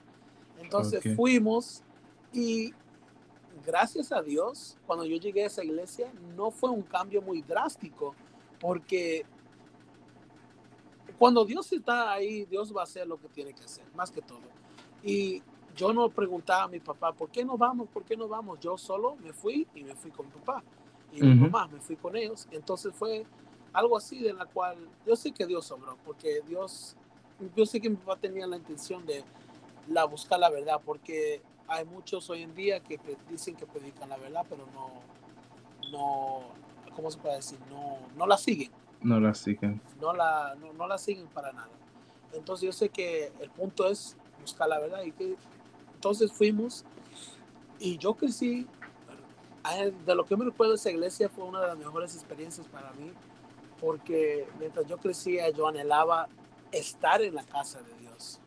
Entonces 0.60 1.04
fuimos 1.16 1.84
y 2.32 2.74
gracias 3.66 4.12
a 4.12 4.22
Dios, 4.22 4.78
cuando 4.86 5.06
yo 5.06 5.18
llegué 5.18 5.44
a 5.44 5.48
esa 5.48 5.64
iglesia, 5.64 6.12
no 6.36 6.52
fue 6.52 6.70
un 6.70 6.82
cambio 6.82 7.22
muy 7.22 7.42
drástico, 7.42 8.16
porque 8.60 9.26
cuando 11.18 11.46
Dios 11.46 11.72
está 11.72 12.12
ahí, 12.12 12.46
Dios 12.46 12.76
va 12.76 12.82
a 12.82 12.84
hacer 12.84 13.08
lo 13.08 13.20
que 13.20 13.30
tiene 13.30 13.54
que 13.54 13.64
hacer, 13.64 13.86
más 13.96 14.12
que 14.12 14.22
todo. 14.22 14.42
Y 15.04 15.42
yo 15.76 15.94
no 15.94 16.10
preguntaba 16.10 16.64
a 16.64 16.68
mi 16.68 16.80
papá, 16.80 17.12
¿por 17.14 17.30
qué 17.30 17.44
no 17.44 17.58
vamos? 17.58 17.88
¿Por 17.90 18.04
qué 18.04 18.16
no 18.16 18.28
vamos? 18.28 18.60
Yo 18.60 18.78
solo 18.78 19.16
me 19.16 19.34
fui 19.34 19.68
y 19.74 19.84
me 19.84 19.96
fui 19.96 20.12
con 20.12 20.28
mi 20.28 20.32
papá. 20.34 20.64
Y 21.12 21.22
mi 21.22 21.36
mamá, 21.36 21.68
me 21.68 21.80
fui 21.80 21.96
con 21.96 22.16
ellos. 22.16 22.48
Entonces 22.52 22.94
fue 22.96 23.26
algo 23.72 23.98
así 23.98 24.20
de 24.20 24.34
la 24.34 24.46
cual 24.46 24.78
yo 25.06 25.16
sé 25.16 25.32
que 25.32 25.46
Dios 25.46 25.66
sobró, 25.66 25.98
porque 26.06 26.42
Dios, 26.48 26.96
yo 27.56 27.66
sé 27.66 27.80
que 27.80 27.90
mi 27.90 27.96
papá 27.96 28.18
tenía 28.18 28.48
la 28.48 28.58
intención 28.58 29.06
de 29.06 29.24
la 29.88 30.06
buscar 30.06 30.40
la 30.40 30.50
verdad, 30.50 30.80
porque 30.84 31.42
hay 31.68 31.86
muchos 31.86 32.30
hoy 32.30 32.44
en 32.44 32.54
día 32.56 32.80
que 32.80 33.00
dicen 33.30 33.56
que 33.56 33.66
predican 33.66 34.10
la 34.10 34.18
verdad, 34.18 34.46
pero 34.50 34.66
no, 34.74 34.90
no, 35.92 36.42
¿cómo 36.96 37.10
se 37.12 37.18
puede 37.18 37.36
decir? 37.36 37.60
No, 37.70 37.98
no 38.16 38.28
la 38.28 38.38
siguen. 38.38 38.72
No 39.02 39.20
la 39.20 39.34
siguen. 39.34 39.82
No 40.00 40.14
la, 40.14 40.56
no, 40.56 40.88
la 40.88 40.98
siguen 40.98 41.28
para 41.28 41.52
nada. 41.52 41.70
Entonces 42.34 42.66
yo 42.66 42.72
sé 42.72 42.90
que 42.90 43.32
el 43.40 43.50
punto 43.50 43.88
es 43.88 44.16
buscar 44.42 44.68
la 44.70 44.80
verdad 44.80 45.04
y 45.04 45.12
que 45.12 45.36
entonces 46.04 46.34
fuimos 46.34 46.84
y 47.80 47.98
yo 47.98 48.14
crecí, 48.14 48.68
de 50.06 50.16
lo 50.16 50.26
que 50.26 50.36
me 50.36 50.44
recuerdo 50.44 50.74
esa 50.74 50.92
iglesia 50.92 51.30
fue 51.30 51.46
una 51.46 51.62
de 51.62 51.68
las 51.68 51.78
mejores 51.78 52.14
experiencias 52.14 52.68
para 52.68 52.92
mí 52.92 53.14
porque 53.80 54.46
mientras 54.60 54.86
yo 54.86 54.98
crecía 54.98 55.50
yo 55.52 55.66
anhelaba 55.66 56.28
estar 56.74 57.22
en 57.22 57.36
la 57.36 57.46
casa 57.46 57.82
de 57.82 57.94
Dios. 58.00 58.42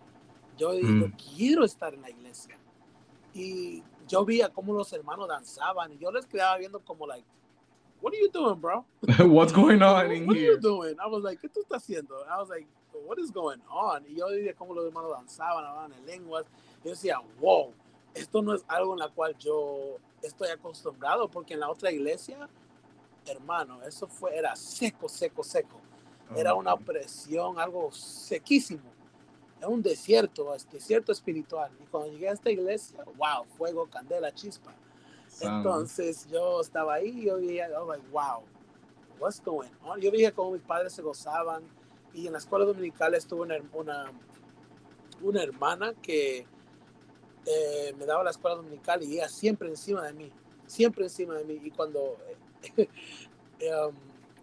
Yo, 0.58 0.74
yo 0.74 1.08
mm. 1.08 1.12
quiero 1.12 1.64
estar 1.64 1.94
en 1.94 2.02
la 2.02 2.10
iglesia 2.10 2.58
y 3.32 3.82
yo 4.06 4.26
veía 4.26 4.50
cómo 4.50 4.74
los 4.74 4.92
hermanos 4.92 5.26
danzaban 5.26 5.94
y 5.94 5.96
yo 5.96 6.12
les 6.12 6.26
quedaba 6.26 6.58
viendo 6.58 6.80
como 6.80 7.06
like 7.06 7.26
what 8.00 8.12
are 8.12 8.18
you 8.18 8.30
doing 8.30 8.60
bro 8.60 8.84
what's 9.26 9.52
going 9.52 9.82
on 9.82 10.10
in 10.12 10.26
what 10.26 10.36
are 10.36 10.40
you 10.40 10.58
doing 10.58 10.94
I 11.00 11.06
was 11.06 11.22
like 11.22 11.40
¿qué 11.40 11.48
tú 11.48 11.60
estás 11.60 11.82
haciendo 11.82 12.14
I 12.28 12.38
was 12.38 12.48
like 12.48 12.66
what 13.06 13.18
is 13.18 13.30
going 13.30 13.60
on 13.68 14.04
y 14.06 14.16
yo 14.16 14.28
veía 14.28 14.54
cómo 14.54 14.74
los 14.74 14.86
hermanos 14.86 15.12
danzaban 15.12 15.64
hablaban 15.64 15.92
en 15.92 16.06
lenguas 16.06 16.46
y 16.82 16.84
yo 16.84 16.90
decía 16.90 17.18
wow 17.40 17.72
esto 18.14 18.40
no 18.42 18.54
es 18.54 18.64
algo 18.68 18.94
en 18.94 19.00
la 19.00 19.08
cual 19.08 19.36
yo 19.38 19.98
estoy 20.22 20.48
acostumbrado 20.48 21.28
porque 21.28 21.54
en 21.54 21.60
la 21.60 21.70
otra 21.70 21.90
iglesia 21.90 22.48
hermano 23.26 23.82
eso 23.82 24.06
fue 24.06 24.36
era 24.36 24.54
seco 24.56 25.08
seco 25.08 25.42
seco. 25.42 25.80
Era 26.34 26.54
una 26.54 26.76
presión 26.76 27.58
algo 27.58 27.92
sequísimo. 27.92 28.82
Es 29.60 29.66
un 29.66 29.82
desierto, 29.82 30.54
es 30.54 30.68
desierto 30.68 31.12
espiritual. 31.12 31.70
Y 31.80 31.86
cuando 31.86 32.10
llegué 32.10 32.28
a 32.28 32.32
esta 32.32 32.50
iglesia, 32.50 33.04
wow, 33.16 33.44
fuego, 33.56 33.86
candela, 33.86 34.32
chispa. 34.34 34.74
Entonces 35.40 36.26
yo 36.30 36.60
estaba 36.60 36.94
ahí 36.94 37.08
y 37.08 37.24
yo 37.26 37.36
dije, 37.36 37.62
oh, 37.74 37.86
like, 37.92 38.06
wow, 38.10 38.42
what's 39.18 39.42
going 39.42 39.70
on? 39.82 40.00
Yo 40.00 40.10
dije 40.10 40.32
cómo 40.32 40.52
mis 40.52 40.62
padres 40.62 40.92
se 40.92 41.02
gozaban 41.02 41.62
y 42.14 42.26
en 42.26 42.32
la 42.32 42.38
escuela 42.38 42.64
dominical 42.64 43.14
estuvo 43.14 43.42
una, 43.42 43.56
una, 43.72 44.12
una 45.22 45.42
hermana 45.42 45.92
que 45.94 46.46
eh, 47.44 47.94
me 47.98 48.06
daba 48.06 48.24
la 48.24 48.30
escuela 48.30 48.56
dominical 48.56 49.02
y 49.02 49.14
ella 49.14 49.28
siempre 49.28 49.68
encima 49.68 50.02
de 50.02 50.12
mí, 50.12 50.32
siempre 50.66 51.04
encima 51.04 51.34
de 51.34 51.44
mí. 51.44 51.60
Y 51.62 51.70
cuando 51.70 52.16
um, 52.78 53.94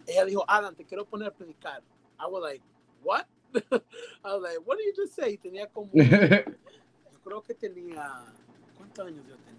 ella 0.06 0.25
dijo, 0.25 0.45
Adam, 0.47 0.75
te 0.75 0.86
quiero 0.86 1.06
poner 1.06 1.29
a 1.29 1.32
predicar, 1.32 1.82
I 2.19 2.25
was 2.29 2.41
like, 2.41 2.63
what? 3.03 3.25
I 3.53 4.34
was 4.34 4.41
like, 4.41 4.60
what 4.65 4.77
did 4.77 4.86
you 4.86 5.03
just 5.03 5.15
say? 5.15 5.38
Tenía 5.38 5.67
como, 5.67 5.89
yo 5.93 7.19
creo 7.23 7.41
que 7.41 7.53
tenía, 7.53 8.25
¿cuántos 8.77 9.08
años 9.08 9.25
yo 9.27 9.36
tenía? 9.38 9.52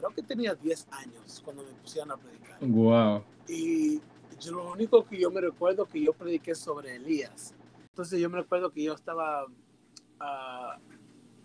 Creo 0.00 0.14
que 0.14 0.22
tenía 0.22 0.54
10 0.54 0.88
años 0.92 1.42
cuando 1.44 1.62
me 1.62 1.72
pusieron 1.72 2.10
a 2.10 2.16
predicar. 2.16 2.58
Wow. 2.60 3.22
Y 3.46 4.00
yo 4.40 4.52
lo 4.52 4.72
único 4.72 5.04
que 5.04 5.20
yo 5.20 5.30
me 5.30 5.42
recuerdo 5.42 5.84
que 5.84 6.02
yo 6.02 6.14
prediqué 6.14 6.54
sobre 6.54 6.96
Elías. 6.96 7.54
Entonces 7.88 8.18
yo 8.18 8.30
me 8.30 8.38
recuerdo 8.38 8.70
que 8.70 8.82
yo 8.82 8.94
estaba 8.94 9.44
uh, 9.44 10.80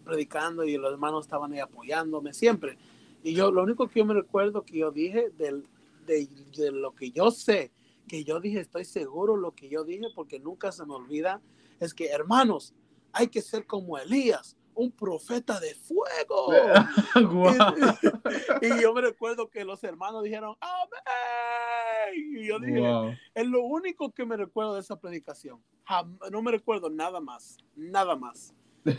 predicando 0.06 0.64
y 0.64 0.78
los 0.78 0.94
hermanos 0.94 1.26
estaban 1.26 1.52
ahí 1.52 1.60
apoyándome 1.60 2.34
siempre. 2.34 2.78
Y 3.24 3.34
yo 3.34 3.52
lo 3.52 3.64
único 3.64 3.90
que 3.90 4.00
yo 4.00 4.06
me 4.06 4.14
recuerdo 4.14 4.64
que 4.64 4.78
yo 4.78 4.92
dije 4.92 5.32
del, 5.38 5.68
de, 6.06 6.30
de 6.56 6.72
lo 6.72 6.96
que 6.96 7.12
yo 7.12 7.32
sé, 7.32 7.72
que 8.08 8.24
yo 8.24 8.40
dije, 8.40 8.62
estoy 8.62 8.86
seguro 8.86 9.36
lo 9.36 9.52
que 9.52 9.68
yo 9.68 9.84
dije 9.84 10.06
porque 10.16 10.40
nunca 10.40 10.72
se 10.72 10.86
me 10.86 10.94
olvida, 10.94 11.42
es 11.82 11.94
que 11.94 12.08
hermanos, 12.08 12.74
hay 13.12 13.28
que 13.28 13.42
ser 13.42 13.66
como 13.66 13.98
Elías, 13.98 14.56
un 14.76 14.92
profeta 14.92 15.60
de 15.60 15.74
fuego. 15.74 16.54
y, 18.62 18.82
yo 18.82 18.94
me 18.94 19.02
recuerdo 19.02 19.50
que 19.50 19.66
los 19.66 19.84
hermanos 19.84 20.24
dijeron, 20.24 20.56
amén. 20.60 22.38
Y 22.38 22.48
yo 22.48 22.60
dije, 22.60 23.20
es 23.34 23.48
lo 23.48 23.64
único 23.64 24.12
que 24.12 24.26
me 24.26 24.38
recuerdo 24.38 24.76
de 24.76 24.82
esa 24.82 25.00
predicación. 25.00 25.62
No 26.32 26.42
me 26.42 26.52
recuerdo 26.52 26.90
nada 26.90 27.20
más, 27.20 27.58
nada 27.76 28.16
más. 28.16 28.54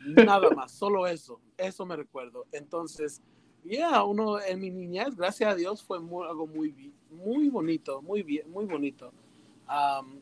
Nada 0.00 0.50
más, 0.50 0.70
solo 0.70 1.08
eso, 1.08 1.40
eso 1.56 1.84
me 1.84 1.96
recuerdo. 1.96 2.46
Entonces, 2.52 3.20
ya, 3.64 4.04
uno 4.04 4.40
en 4.40 4.60
mi 4.60 4.70
niñez, 4.70 5.16
gracias 5.16 5.52
a 5.52 5.54
Dios, 5.56 5.82
fue 5.82 5.98
algo 5.98 6.46
muy, 6.46 6.92
muy 7.10 7.48
bonito, 7.48 8.00
muy 8.02 8.22
bien, 8.22 8.50
muy 8.50 8.64
bonito. 8.64 9.12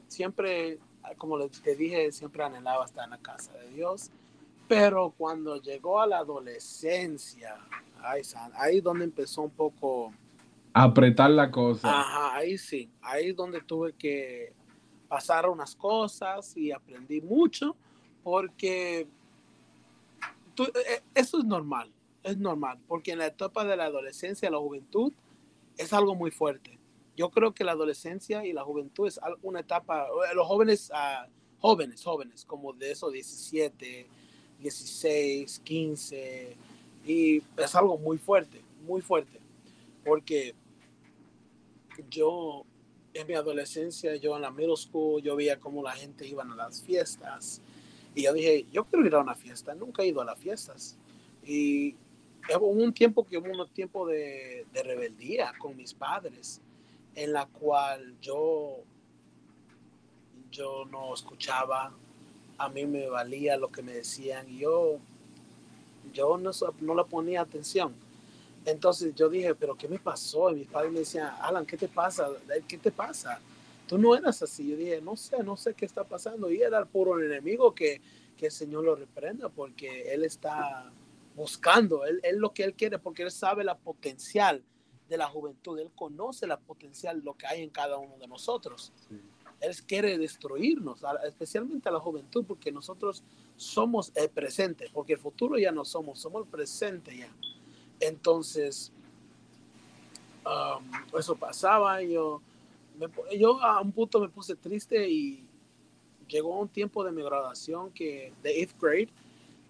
siempre, 0.09 0.79
como 1.19 1.39
te 1.49 1.77
dije, 1.77 2.11
siempre 2.11 2.43
anhelaba 2.43 2.87
estar 2.87 3.05
en 3.05 3.11
la 3.11 3.19
casa 3.19 3.53
de 3.53 3.71
Dios, 3.71 4.11
pero 4.69 5.15
cuando 5.17 5.61
llegó 5.61 6.01
a 6.01 6.07
la 6.07 6.19
adolescencia, 6.19 7.57
ahí, 8.03 8.23
ahí 8.55 8.81
donde 8.81 9.05
empezó 9.05 9.43
un 9.43 9.51
poco... 9.51 10.13
Apretar 10.73 11.31
la 11.31 11.51
cosa. 11.51 11.89
Ajá, 11.89 12.37
ahí 12.37 12.59
sí, 12.59 12.91
ahí 13.01 13.33
donde 13.33 13.63
tuve 13.63 13.95
que 13.95 14.53
pasar 15.09 15.49
unas 15.49 15.75
cosas 15.75 16.57
y 16.57 16.71
aprendí 16.71 17.21
mucho, 17.21 17.75
porque 18.23 19.09
eh, 20.59 21.03
eso 21.15 21.39
es 21.39 21.45
normal 21.45 21.93
es 22.27 22.39
normal, 22.39 22.79
porque 22.89 23.13
en 23.13 23.19
la 23.19 23.27
etapa 23.27 23.65
de 23.65 23.77
la 23.77 23.85
adolescencia, 23.85 24.51
la 24.51 24.59
juventud, 24.59 25.13
es 25.79 25.93
algo 25.93 26.15
muy 26.15 26.31
fuerte. 26.31 26.79
Yo 27.17 27.31
creo 27.31 27.55
que 27.55 27.65
la 27.65 27.73
adolescencia 27.73 28.45
y 28.45 28.53
la 28.53 28.65
juventud 28.65 29.07
es 29.07 29.21
una 29.43 29.61
etapa, 29.61 30.07
los 30.35 30.47
jóvenes, 30.47 30.91
uh, 30.91 31.31
jóvenes, 31.61 32.03
jóvenes, 32.03 32.45
como 32.45 32.73
de 32.73 32.91
esos 32.91 33.13
17, 33.13 34.09
16, 34.61 35.61
15, 35.65 36.57
y 37.07 37.43
es 37.57 37.75
algo 37.75 37.99
muy 37.99 38.19
fuerte, 38.19 38.61
muy 38.87 39.01
fuerte, 39.01 39.39
porque 40.05 40.55
yo 42.11 42.65
en 43.15 43.27
mi 43.27 43.35
adolescencia, 43.35 44.17
yo 44.17 44.37
en 44.37 44.43
la 44.43 44.51
middle 44.51 44.77
school, 44.77 45.23
yo 45.23 45.37
veía 45.37 45.59
cómo 45.59 45.83
la 45.83 45.93
gente 45.93 46.27
iba 46.27 46.43
a 46.43 46.47
las 46.47 46.83
fiestas, 46.83 47.61
y 48.17 48.23
yo 48.23 48.33
dije, 48.33 48.67
yo 48.73 48.85
quiero 48.85 49.07
ir 49.07 49.15
a 49.15 49.21
una 49.21 49.35
fiesta, 49.35 49.75
nunca 49.75 50.03
he 50.03 50.07
ido 50.07 50.23
a 50.23 50.25
las 50.25 50.39
fiestas. 50.39 50.97
Y 51.45 51.95
hubo 52.49 52.69
un 52.69 52.95
tiempo 52.95 53.27
que 53.27 53.37
hubo 53.37 53.51
un 53.51 53.69
tiempo 53.69 54.07
de, 54.07 54.67
de, 54.73 54.83
rebeldía 54.83 55.53
con 55.59 55.77
mis 55.77 55.93
padres, 55.93 56.63
en 57.15 57.35
la 57.35 57.45
cual 57.45 58.17
yo, 58.23 58.79
yo 60.51 60.87
no 60.87 61.13
escuchaba, 61.13 61.93
a 62.59 62.69
mí 62.69 62.87
me 62.87 63.09
valía 63.09 63.57
lo 63.57 63.71
que 63.71 63.83
me 63.83 63.93
decían 63.93 64.47
yo, 64.49 64.99
yo 66.13 66.39
no, 66.39 66.51
no 66.81 67.07
ponía 67.07 67.43
atención. 67.43 67.95
Entonces 68.65 69.15
yo 69.15 69.29
dije, 69.29 69.55
pero 69.55 69.77
¿qué 69.77 69.89
me 69.89 69.99
pasó? 69.99 70.51
Y 70.51 70.57
mis 70.57 70.69
padres 70.69 70.93
me 70.93 71.01
decían, 71.01 71.33
Alan, 71.41 71.67
¿qué 71.67 71.77
te 71.77 71.89
pasa? 71.89 72.29
¿Qué 72.67 72.79
te 72.79 72.91
pasa? 72.91 73.39
Tú 73.87 73.97
no 73.97 74.17
eras 74.17 74.43
así. 74.43 74.69
Yo 74.69 74.77
dije, 74.77 75.01
no 75.01 75.17
sé, 75.17 75.43
no 75.43 75.57
sé 75.57 75.75
qué 75.75 75.85
está 75.85 76.03
pasando. 76.03 76.51
Y 76.51 76.61
era 76.61 76.79
el 76.79 76.87
puro 76.87 77.21
enemigo 77.21 77.75
que, 77.75 78.01
que 78.37 78.47
el 78.47 78.53
Señor 78.53 78.85
lo 78.85 78.97
reprenda 78.97 79.49
porque 79.49 80.13
Él 80.13 80.25
está 80.25 80.91
buscando, 81.37 82.07
él, 82.07 82.19
él, 82.23 82.39
lo 82.39 82.53
que 82.53 82.65
él 82.65 82.75
quiere, 82.75 82.99
porque 82.99 83.23
él 83.23 83.31
sabe 83.31 83.63
la 83.63 83.77
potencial 83.77 84.65
de 85.09 85.19
la 85.19 85.27
juventud, 85.27 85.79
él 85.79 85.91
conoce 85.95 86.47
la 86.47 86.59
potencial, 86.59 87.21
lo 87.23 87.35
que 87.35 87.47
hay 87.47 87.63
en 87.63 87.71
cada 87.71 87.99
uno 87.99 88.17
de 88.17 88.27
nosotros. 88.27 88.93
Él 89.61 89.75
quiere 89.87 90.19
destruirnos, 90.19 91.03
especialmente 91.27 91.89
a 91.89 91.93
la 91.93 92.01
juventud, 92.01 92.45
porque 92.47 92.71
nosotros 92.71 93.23
somos 93.57 94.13
el 94.15 94.29
presente, 94.29 94.91
porque 94.93 95.15
el 95.15 95.19
futuro 95.19 95.59
ya 95.59 95.73
no 95.73 95.85
somos, 95.85 96.21
somos 96.21 96.45
el 96.45 96.51
presente 96.51 97.17
ya. 97.17 97.29
Entonces, 98.01 98.93
um, 100.45 101.19
eso 101.19 101.35
pasaba, 101.37 102.03
yo, 102.03 102.43
yo 103.39 103.63
a 103.63 103.81
un 103.81 103.93
punto 103.93 104.21
me 104.21 104.29
puse 104.29 104.55
triste 104.57 105.09
y 105.09 105.43
llegó 106.29 106.59
un 106.59 106.69
tiempo 106.69 107.03
de 107.05 107.13
mi 107.13 107.23
graduación 107.23 107.91
que 107.93 108.33
de 108.43 108.51
eighth 108.51 108.79
grade, 108.81 109.09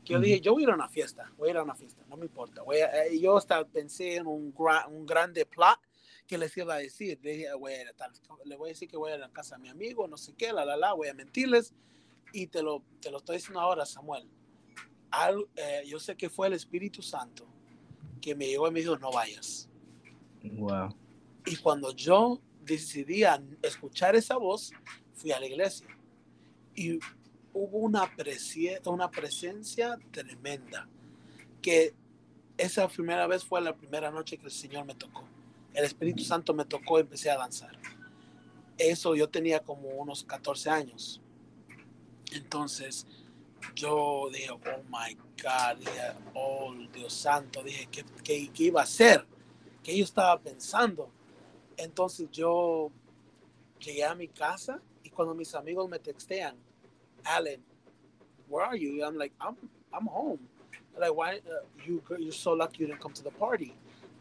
yo 0.05 0.21
dije, 0.21 0.41
yo 0.41 0.53
voy 0.53 0.63
a 0.63 0.65
ir 0.65 0.71
a 0.71 0.75
una 0.75 0.89
fiesta, 0.89 1.31
voy 1.37 1.49
a 1.49 1.51
ir 1.53 1.57
a 1.57 1.63
una 1.65 1.75
fiesta, 1.75 2.01
no 2.09 2.17
me 2.17 2.27
importa. 2.27 2.63
Voy 2.63 2.77
eh, 2.77 3.19
yo 3.19 3.37
hasta 3.37 3.65
pensé 3.65 4.17
en 4.17 4.27
un, 4.29 4.55
un 4.89 5.07
grande 5.07 5.45
plot 5.45 5.79
que 6.27 6.39
les 6.39 6.57
iba 6.57 6.75
a 6.75 6.79
decir. 6.79 7.19
Le, 7.23 7.33
dije, 7.33 7.55
voy 7.55 7.73
a, 7.75 7.85
le 8.45 8.57
voy 8.57 8.71
a 8.71 8.73
decir 8.73 8.89
que 8.89 8.97
voy 8.97 9.13
a 9.13 9.19
la 9.19 9.31
casa 9.31 9.57
de 9.57 9.63
mi 9.63 9.69
amigo, 9.69 10.07
no 10.09 10.17
sé 10.17 10.35
qué, 10.35 10.53
la, 10.53 10.65
la, 10.65 10.77
la, 10.77 10.93
voy 10.93 11.09
a 11.09 11.15
mentirles. 11.15 11.73
Y 12.33 12.49
te 12.49 12.63
lo, 12.63 12.83
te 13.01 13.11
lo 13.11 13.19
estoy 13.19 13.37
diciendo 13.37 13.61
ahora, 13.61 13.87
Samuel. 13.87 14.29
Eh, 15.57 15.85
yo 15.87 15.99
sé 15.99 16.17
que 16.17 16.29
fue 16.29 16.49
el 16.49 16.53
Espíritu 16.53 17.01
Santo 17.03 17.47
que 18.21 18.35
me 18.35 18.47
llegó 18.47 18.69
y 18.69 18.71
me 18.73 18.81
dijo, 18.81 18.99
no 18.99 19.13
vayas. 19.13 19.69
Wow. 20.43 20.95
Y 21.47 21.57
cuando 21.57 21.93
yo 21.93 22.41
decidí 22.63 23.25
a 23.25 23.41
escuchar 23.63 24.17
esa 24.17 24.37
voz, 24.37 24.73
fui 25.15 25.33
a 25.33 25.41
la 25.41 25.47
iglesia. 25.47 25.87
Y 26.75 26.99
hubo 27.53 27.79
una, 27.79 28.11
una 28.85 29.11
presencia 29.11 29.99
tremenda, 30.11 30.89
que 31.63 31.95
esa 32.59 32.89
primera 32.89 33.27
vez 33.27 33.45
fue 33.45 33.61
la 33.61 33.75
primera 33.75 34.11
noche 34.11 34.37
que 34.37 34.47
el 34.47 34.53
Señor 34.53 34.85
me 34.85 34.95
tocó. 34.95 35.27
El 35.77 35.85
Espíritu 35.85 36.25
Santo 36.25 36.55
me 36.55 36.65
tocó 36.65 36.97
y 36.99 37.03
empecé 37.03 37.31
a 37.31 37.37
danzar. 37.37 37.79
Eso 38.79 39.15
yo 39.15 39.29
tenía 39.29 39.61
como 39.61 39.91
unos 39.91 40.25
14 40.25 40.71
años. 40.71 41.21
Entonces 42.33 43.07
yo 43.75 44.31
dije, 44.33 44.51
oh 44.51 44.59
my 44.89 45.15
God, 45.43 45.87
oh 46.35 46.75
Dios 46.95 47.13
Santo, 47.13 47.63
dije, 47.63 47.89
¿qué, 47.93 48.05
qué, 48.25 48.51
qué 48.55 48.63
iba 48.65 48.81
a 48.81 48.85
hacer? 48.85 49.27
¿Qué 49.83 49.95
yo 49.95 50.05
estaba 50.05 50.41
pensando? 50.41 51.11
Entonces 51.77 52.31
yo 52.31 52.91
llegué 53.79 54.05
a 54.05 54.15
mi 54.15 54.29
casa 54.29 54.81
y 55.03 55.11
cuando 55.11 55.35
mis 55.35 55.55
amigos 55.55 55.91
me 55.91 55.99
textean, 55.99 56.57
Alan, 57.23 57.63
where 58.49 58.65
are 58.65 58.79
you? 58.79 59.05
I'm 59.05 59.19
like, 59.19 59.35
I'm 59.41 59.57
I'm 59.93 60.07
home. 60.07 60.41
Like, 60.99 61.15
why 61.15 61.37
uh, 61.37 61.67
you 61.87 62.03
you're 62.19 62.33
so 62.33 62.53
lucky 62.55 62.81
you 62.81 62.87
didn't 62.87 63.01
come 63.01 63.13
to 63.13 63.23
the 63.23 63.31
party? 63.31 63.75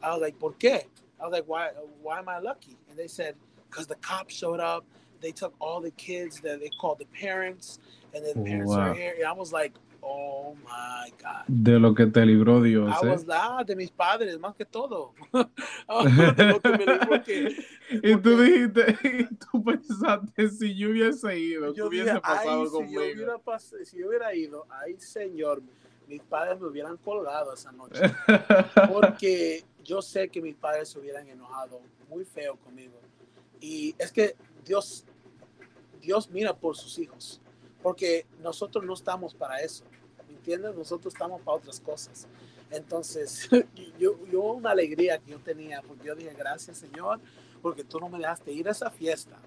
I 0.03 0.11
was 0.11 0.21
like, 0.21 0.37
¿por 0.37 0.55
qué? 0.57 0.87
I 1.19 1.23
was 1.23 1.31
like, 1.31 1.47
why 1.47 1.69
why 2.01 2.19
am 2.19 2.29
I 2.29 2.39
lucky? 2.39 2.77
And 2.89 2.97
they 2.97 3.07
said, 3.07 3.35
because 3.69 3.87
the 3.87 3.95
cops 3.95 4.33
showed 4.33 4.59
up. 4.59 4.85
They 5.21 5.31
took 5.31 5.53
all 5.59 5.81
the 5.81 5.91
kids 5.91 6.41
that 6.41 6.59
they 6.59 6.69
called 6.79 6.99
the 6.99 7.05
parents, 7.05 7.79
and 8.13 8.23
the 8.23 8.39
parents 8.43 8.71
wow. 8.71 8.89
are 8.89 8.93
here. 8.93 9.15
And 9.17 9.25
I 9.25 9.31
was 9.31 9.51
like, 9.51 9.71
Oh 10.07 10.55
my 10.63 11.11
God. 11.21 11.45
De 11.47 11.79
lo 11.79 11.95
que 11.95 12.05
te 12.05 12.23
libró 12.25 12.61
Dios. 12.61 12.91
I 12.91 13.07
¿eh? 13.07 13.09
was 13.09 13.25
ah, 13.27 13.63
de 13.63 13.75
mis 13.75 13.89
padres, 13.89 14.37
más 14.39 14.55
que 14.55 14.63
todo. 14.63 15.13
de 15.33 16.45
lo 16.45 16.59
que 16.59 16.69
me 16.69 16.85
libró 16.85 17.23
que, 17.25 17.55
y 17.89 18.15
tú 18.17 18.39
dijiste, 18.39 18.97
y 19.03 19.35
tú 19.35 19.63
pensaste, 19.63 20.49
si 20.49 20.75
yo 20.75 20.91
hubiese 20.91 21.39
ido, 21.39 21.73
¿qué 21.73 21.81
hubiese 21.81 22.21
pasado 22.21 22.69
conmigo? 22.69 22.79
Si 22.87 22.93
yo, 22.93 23.01
hubiera 23.01 23.59
si 23.83 23.97
yo 23.97 24.07
hubiera 24.09 24.35
ido, 24.35 24.67
ay 24.69 24.95
Señor, 24.99 25.63
mis 26.07 26.21
padres 26.21 26.59
me 26.59 26.67
hubieran 26.67 26.97
colgado 26.97 27.53
esa 27.53 27.71
noche. 27.71 28.01
Porque 28.91 29.63
yo 29.83 30.01
sé 30.01 30.29
que 30.29 30.41
mis 30.41 30.55
padres 30.55 30.89
se 30.89 30.99
hubieran 30.99 31.27
enojado 31.27 31.81
muy 32.09 32.25
feo 32.25 32.55
conmigo. 32.57 32.99
Y 33.59 33.95
es 33.97 34.11
que 34.11 34.35
Dios, 34.63 35.05
Dios 36.01 36.29
mira 36.29 36.55
por 36.55 36.75
sus 36.75 36.99
hijos 36.99 37.41
porque 37.85 38.25
nosotros 38.41 38.83
no 38.83 38.95
estamos 38.95 39.35
para 39.35 39.61
eso, 39.61 39.83
¿me 40.27 40.33
entiendes? 40.33 40.73
Nosotros 40.73 41.13
estamos 41.13 41.39
para 41.43 41.57
otras 41.57 41.79
cosas. 41.79 42.25
Entonces, 42.71 43.47
yo, 43.99 44.25
yo 44.25 44.41
una 44.41 44.71
alegría 44.71 45.19
que 45.19 45.29
yo 45.29 45.39
tenía, 45.39 45.83
porque 45.83 46.07
yo 46.07 46.15
dije, 46.15 46.33
gracias 46.35 46.79
Señor, 46.79 47.19
porque 47.61 47.83
tú 47.83 47.99
no 47.99 48.09
me 48.09 48.17
dejaste 48.17 48.51
ir 48.51 48.67
a 48.67 48.71
esa 48.71 48.89
fiesta. 48.89 49.37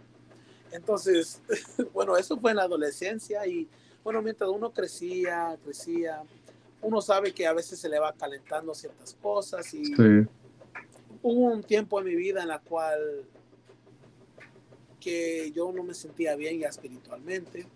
Entonces, 0.70 1.42
bueno, 1.92 2.16
eso 2.16 2.38
fue 2.38 2.52
en 2.52 2.58
la 2.58 2.62
adolescencia 2.62 3.44
y 3.44 3.68
bueno, 4.04 4.22
mientras 4.22 4.48
uno 4.50 4.72
crecía, 4.72 5.58
crecía, 5.64 6.22
uno 6.82 7.00
sabe 7.00 7.32
que 7.32 7.46
a 7.46 7.52
veces 7.52 7.78
se 7.78 7.88
le 7.88 7.98
va 7.98 8.12
calentando 8.12 8.74
ciertas 8.74 9.14
cosas 9.20 9.72
y 9.74 9.92
hubo 11.22 11.52
un 11.52 11.62
tiempo 11.62 11.98
en 12.00 12.06
mi 12.06 12.14
vida 12.14 12.42
en 12.42 12.48
la 12.48 12.60
cual 12.60 13.24
que 15.00 15.50
yo 15.52 15.72
no 15.72 15.82
me 15.82 15.94
sentía 15.94 16.36
bien 16.36 16.58
ya 16.58 16.68
espiritualmente 16.68 17.66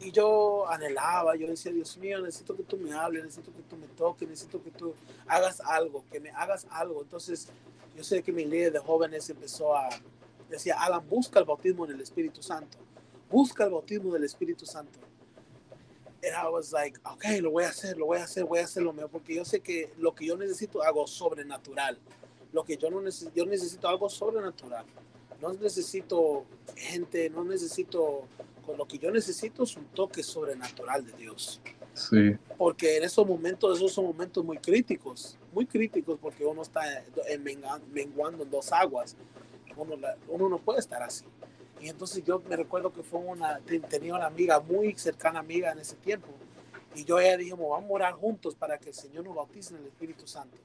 y 0.00 0.12
yo 0.12 0.66
anhelaba, 0.68 1.36
yo 1.36 1.46
decía, 1.46 1.72
Dios 1.72 1.98
mío, 1.98 2.20
necesito 2.20 2.56
que 2.56 2.62
tú 2.62 2.78
me 2.78 2.92
hables, 2.92 3.22
necesito 3.22 3.52
que 3.52 3.62
tú 3.62 3.76
me 3.76 3.86
toques, 3.86 4.26
necesito 4.26 4.62
que 4.62 4.70
tú 4.70 4.94
hagas 5.26 5.60
algo, 5.60 6.04
que 6.10 6.20
me 6.20 6.30
hagas 6.30 6.66
algo. 6.70 7.02
Entonces, 7.02 7.48
yo 7.94 8.02
sé 8.02 8.22
que 8.22 8.32
mi 8.32 8.46
líder 8.46 8.72
de 8.72 8.78
jóvenes 8.78 9.28
empezó 9.28 9.76
a, 9.76 9.90
decía, 10.48 10.76
Alan, 10.80 11.06
busca 11.06 11.38
el 11.38 11.44
bautismo 11.44 11.84
en 11.84 11.92
el 11.92 12.00
Espíritu 12.00 12.42
Santo, 12.42 12.78
busca 13.30 13.64
el 13.64 13.70
bautismo 13.72 14.14
del 14.14 14.24
Espíritu 14.24 14.64
Santo. 14.64 14.98
Y 16.22 16.26
I 16.26 16.48
was 16.50 16.72
like, 16.72 16.98
ok, 17.04 17.40
lo 17.40 17.50
voy 17.50 17.64
a 17.64 17.68
hacer, 17.68 17.96
lo 17.96 18.06
voy 18.06 18.18
a 18.18 18.24
hacer, 18.24 18.44
voy 18.44 18.58
a 18.58 18.64
hacer 18.64 18.82
lo 18.82 18.92
mejor, 18.92 19.10
porque 19.10 19.34
yo 19.34 19.44
sé 19.44 19.60
que 19.60 19.90
lo 19.98 20.14
que 20.14 20.26
yo 20.26 20.36
necesito, 20.36 20.82
hago 20.82 21.06
sobrenatural. 21.06 21.98
Lo 22.52 22.64
que 22.64 22.76
yo 22.76 22.90
no 22.90 23.00
necesito, 23.00 23.32
yo 23.34 23.46
necesito 23.46 23.88
algo 23.88 24.08
sobrenatural. 24.10 24.84
No 25.40 25.52
necesito 25.54 26.44
gente, 26.76 27.30
no 27.30 27.44
necesito 27.44 28.26
lo 28.76 28.86
que 28.86 28.98
yo 28.98 29.10
necesito 29.10 29.64
es 29.64 29.76
un 29.76 29.84
toque 29.86 30.22
sobrenatural 30.22 31.04
de 31.04 31.12
Dios. 31.12 31.60
Sí. 31.94 32.36
Porque 32.56 32.96
en 32.96 33.04
esos 33.04 33.26
momentos, 33.26 33.78
esos 33.78 33.92
son 33.92 34.06
momentos 34.06 34.44
muy 34.44 34.58
críticos, 34.58 35.36
muy 35.52 35.66
críticos 35.66 36.18
porque 36.20 36.44
uno 36.44 36.62
está 36.62 36.82
menguando 37.92 38.44
en 38.44 38.50
dos 38.50 38.72
aguas. 38.72 39.16
Uno, 39.76 39.96
uno 40.28 40.48
no 40.48 40.58
puede 40.58 40.80
estar 40.80 41.02
así. 41.02 41.24
Y 41.80 41.88
entonces 41.88 42.22
yo 42.24 42.42
me 42.48 42.56
recuerdo 42.56 42.92
que 42.92 43.02
fue 43.02 43.20
una, 43.20 43.58
tenía 43.88 44.14
una 44.14 44.26
amiga, 44.26 44.60
muy 44.60 44.94
cercana 44.96 45.40
amiga 45.40 45.72
en 45.72 45.78
ese 45.78 45.96
tiempo. 45.96 46.28
Y 46.94 47.04
yo 47.04 47.18
ella 47.18 47.36
dijimos, 47.36 47.70
vamos 47.70 47.90
a 47.90 47.94
orar 47.94 48.12
juntos 48.14 48.54
para 48.54 48.78
que 48.78 48.90
el 48.90 48.94
Señor 48.94 49.24
nos 49.24 49.34
bautice 49.34 49.74
en 49.74 49.80
el 49.80 49.86
Espíritu 49.86 50.26
Santo. 50.26 50.56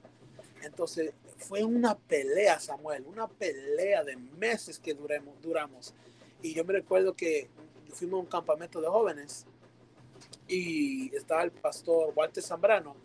Entonces 0.64 1.14
fue 1.38 1.64
una 1.64 1.96
pelea, 1.96 2.60
Samuel, 2.60 3.06
una 3.08 3.28
pelea 3.28 4.04
de 4.04 4.18
meses 4.18 4.80
que 4.80 4.94
duramos. 4.94 5.94
Y 6.42 6.54
yo 6.54 6.66
me 6.66 6.74
recuerdo 6.74 7.14
que 7.14 7.50
fuimos 7.94 8.18
a 8.18 8.22
un 8.22 8.26
campamento 8.26 8.82
de 8.82 8.88
jóvenes 8.88 9.46
y 10.48 11.16
estaba 11.16 11.44
el 11.44 11.52
pastor 11.52 12.12
Walter 12.16 12.44
Zambrano 12.44 12.96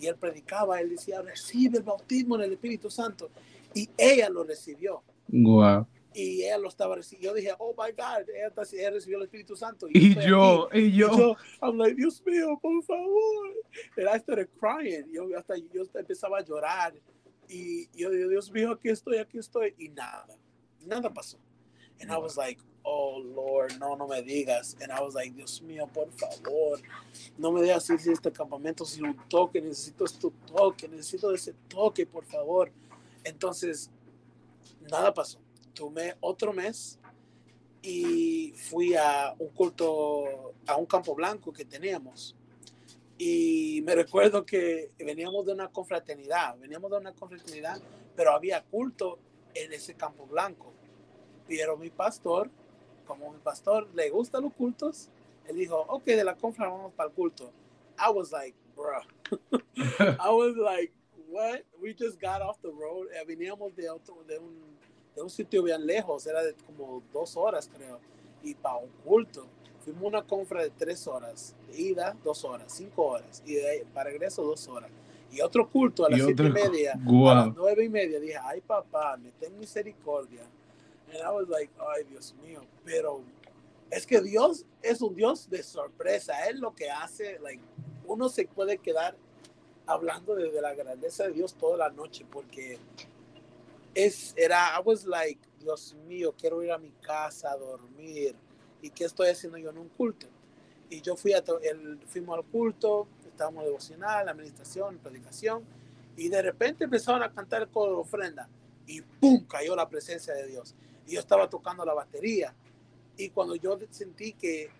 y 0.00 0.06
él 0.06 0.16
predicaba, 0.16 0.80
él 0.80 0.90
decía, 0.90 1.22
recibe 1.22 1.78
el 1.78 1.84
bautismo 1.84 2.36
en 2.36 2.42
el 2.42 2.52
Espíritu 2.52 2.90
Santo. 2.90 3.30
Y 3.72 3.88
ella 3.96 4.28
lo 4.28 4.44
recibió. 4.44 5.02
Wow. 5.28 5.86
Y 6.14 6.44
ella 6.44 6.58
lo 6.58 6.68
estaba 6.68 6.94
recibiendo. 6.94 7.30
Yo 7.30 7.34
dije, 7.34 7.54
oh 7.58 7.74
my 7.76 7.90
God, 7.90 8.28
ella, 8.30 8.52
ella 8.72 8.90
recibió 8.90 9.18
el 9.18 9.24
Espíritu 9.24 9.56
Santo. 9.56 9.86
Y, 9.90 10.14
yo, 10.14 10.20
y 10.20 10.26
yo, 10.26 10.68
y 10.72 10.92
yo. 10.92 11.36
I'm 11.60 11.76
like, 11.76 11.96
Dios 11.96 12.22
mío, 12.24 12.58
por 12.62 12.82
favor. 12.84 13.52
And 13.96 14.08
I 14.08 14.18
started 14.20 14.48
crying. 14.60 15.10
Yo, 15.12 15.28
hasta, 15.36 15.56
yo 15.56 15.82
empezaba 15.94 16.38
a 16.38 16.44
llorar. 16.44 16.94
Y 17.48 17.88
yo 17.92 18.10
dije, 18.10 18.28
Dios 18.28 18.50
mío, 18.52 18.72
aquí 18.72 18.88
estoy, 18.90 19.18
aquí 19.18 19.38
estoy. 19.38 19.74
Y 19.78 19.88
nada, 19.88 20.38
nada 20.86 21.12
pasó. 21.12 21.38
And 22.00 22.10
I 22.10 22.18
was 22.18 22.36
like, 22.36 22.60
oh 22.84 23.22
Lord, 23.34 23.78
no, 23.80 23.94
no 23.96 24.06
me 24.06 24.22
digas. 24.22 24.76
And 24.80 24.92
I 24.92 25.00
was 25.00 25.14
like, 25.14 25.34
Dios 25.34 25.60
mío, 25.62 25.88
por 25.92 26.08
favor, 26.12 26.78
no 27.38 27.50
me 27.50 27.62
dejas 27.62 27.90
ir 27.90 28.12
este 28.12 28.30
campamento 28.30 28.84
sin 28.84 29.06
un 29.06 29.16
toque, 29.28 29.60
necesito 29.60 30.04
este 30.04 30.30
toque, 30.46 30.88
necesito 30.88 31.32
ese 31.32 31.54
toque, 31.68 32.06
por 32.06 32.24
favor. 32.24 32.70
Entonces, 33.24 33.90
nada 34.90 35.12
pasó. 35.12 35.38
Tomé 35.74 36.14
otro 36.20 36.52
mes 36.52 36.98
y 37.82 38.52
fui 38.56 38.94
a 38.94 39.34
un 39.38 39.48
culto, 39.48 40.54
a 40.66 40.76
un 40.76 40.86
campo 40.86 41.14
blanco 41.14 41.52
que 41.52 41.64
teníamos. 41.64 42.36
Y 43.18 43.82
me 43.84 43.94
recuerdo 43.94 44.44
que 44.44 44.90
veníamos 44.98 45.46
de 45.46 45.52
una 45.52 45.68
confraternidad, 45.68 46.56
veníamos 46.58 46.90
de 46.90 46.96
una 46.96 47.12
confraternidad, 47.12 47.80
pero 48.16 48.32
había 48.32 48.62
culto 48.62 49.18
en 49.54 49.72
ese 49.72 49.94
campo 49.94 50.26
blanco. 50.26 50.72
Pero 51.46 51.76
mi 51.76 51.90
pastor 51.90 52.50
como 53.04 53.30
mi 53.30 53.38
pastor 53.38 53.88
le 53.94 54.10
gustan 54.10 54.42
los 54.42 54.52
cultos, 54.52 55.08
él 55.46 55.56
dijo, 55.56 55.84
ok, 55.88 56.04
de 56.04 56.24
la 56.24 56.34
confra 56.34 56.68
vamos 56.68 56.92
para 56.94 57.08
el 57.08 57.14
culto. 57.14 57.52
I 57.98 58.10
was 58.10 58.32
like, 58.32 58.56
bro. 58.74 59.00
I 59.78 60.30
was 60.30 60.56
like, 60.56 60.92
what? 61.28 61.62
We 61.80 61.94
just 61.94 62.20
got 62.20 62.42
off 62.42 62.60
the 62.62 62.70
road. 62.70 63.08
Eh, 63.12 63.24
veníamos 63.26 63.74
de, 63.76 63.88
otro, 63.90 64.24
de, 64.26 64.38
un, 64.38 64.73
de 65.14 65.22
un 65.22 65.30
sitio 65.30 65.62
bien 65.62 65.86
lejos, 65.86 66.26
era 66.26 66.42
de 66.42 66.54
como 66.66 67.02
dos 67.12 67.36
horas, 67.36 67.70
creo, 67.74 67.98
y 68.42 68.54
para 68.54 68.76
un 68.76 68.90
culto. 69.04 69.46
Fuimos 69.84 70.04
una 70.04 70.22
confra 70.22 70.62
de 70.62 70.70
tres 70.70 71.06
horas, 71.06 71.54
de 71.68 71.80
ida, 71.80 72.16
dos 72.24 72.44
horas, 72.44 72.72
cinco 72.72 73.04
horas, 73.04 73.42
y 73.44 73.54
de 73.54 73.86
para 73.92 74.10
regreso, 74.10 74.42
dos 74.42 74.66
horas. 74.68 74.90
Y 75.30 75.40
otro 75.40 75.68
culto 75.68 76.06
a 76.06 76.10
las 76.10 76.22
siete 76.22 76.44
y 76.44 76.50
media, 76.50 76.92
a 76.92 77.34
las 77.34 77.54
nueve 77.54 77.84
y 77.84 77.88
media. 77.88 78.20
Dije, 78.20 78.38
ay 78.42 78.60
papá, 78.60 79.16
me 79.16 79.32
ten 79.32 79.58
misericordia 79.58 80.42
And 81.14 81.22
I 81.22 81.30
was 81.30 81.48
like, 81.48 81.70
ay, 81.78 82.04
Dios 82.04 82.34
mío. 82.42 82.62
Pero 82.84 83.22
es 83.90 84.06
que 84.06 84.20
Dios 84.20 84.64
es 84.82 85.00
un 85.00 85.14
Dios 85.14 85.48
de 85.48 85.62
sorpresa. 85.62 86.46
Él 86.48 86.60
lo 86.60 86.74
que 86.74 86.90
hace, 86.90 87.38
like, 87.40 87.62
uno 88.06 88.28
se 88.28 88.46
puede 88.46 88.78
quedar 88.78 89.16
hablando 89.86 90.34
desde 90.34 90.60
la 90.60 90.74
grandeza 90.74 91.24
de 91.24 91.32
Dios 91.32 91.54
toda 91.54 91.76
la 91.76 91.90
noche 91.90 92.24
porque 92.30 92.78
es, 93.94 94.34
era, 94.36 94.76
I 94.76 94.82
was 94.84 95.04
like, 95.06 95.40
Dios 95.58 95.94
mío, 96.06 96.34
quiero 96.38 96.62
ir 96.62 96.72
a 96.72 96.78
mi 96.78 96.90
casa 97.00 97.52
a 97.52 97.56
dormir. 97.56 98.34
¿Y 98.82 98.90
qué 98.90 99.04
estoy 99.04 99.28
haciendo 99.28 99.56
yo 99.56 99.70
en 99.70 99.78
un 99.78 99.88
culto? 99.88 100.26
Y 100.90 101.00
yo 101.00 101.16
fui 101.16 101.32
a, 101.32 101.42
el, 101.62 102.00
fuimos 102.06 102.38
al 102.38 102.44
culto, 102.44 103.08
estábamos 103.26 103.64
devocional, 103.64 104.28
administración, 104.28 104.98
predicación, 104.98 105.64
y 106.16 106.28
de 106.28 106.42
repente 106.42 106.84
empezaron 106.84 107.22
a 107.22 107.32
cantar 107.32 107.62
el 107.62 107.68
coro 107.68 107.92
de 107.92 107.98
ofrenda, 107.98 108.48
y 108.86 109.00
¡pum! 109.00 109.44
cayó 109.46 109.74
la 109.74 109.88
presencia 109.88 110.34
de 110.34 110.46
Dios 110.46 110.74
y 111.06 111.14
yo 111.14 111.20
estaba 111.20 111.48
tocando 111.48 111.84
la 111.84 111.94
batería. 111.94 112.54
Y 113.16 113.30
cuando 113.30 113.54
yo 113.54 113.78
sentí 113.90 114.32
que, 114.32 114.70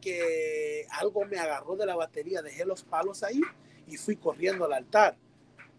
que 0.00 0.86
algo 0.90 1.24
me 1.24 1.38
agarró 1.38 1.76
de 1.76 1.86
la 1.86 1.96
batería, 1.96 2.42
dejé 2.42 2.64
los 2.64 2.82
palos 2.82 3.22
ahí 3.22 3.40
y 3.86 3.96
fui 3.96 4.16
corriendo 4.16 4.64
al 4.64 4.72
altar. 4.72 5.16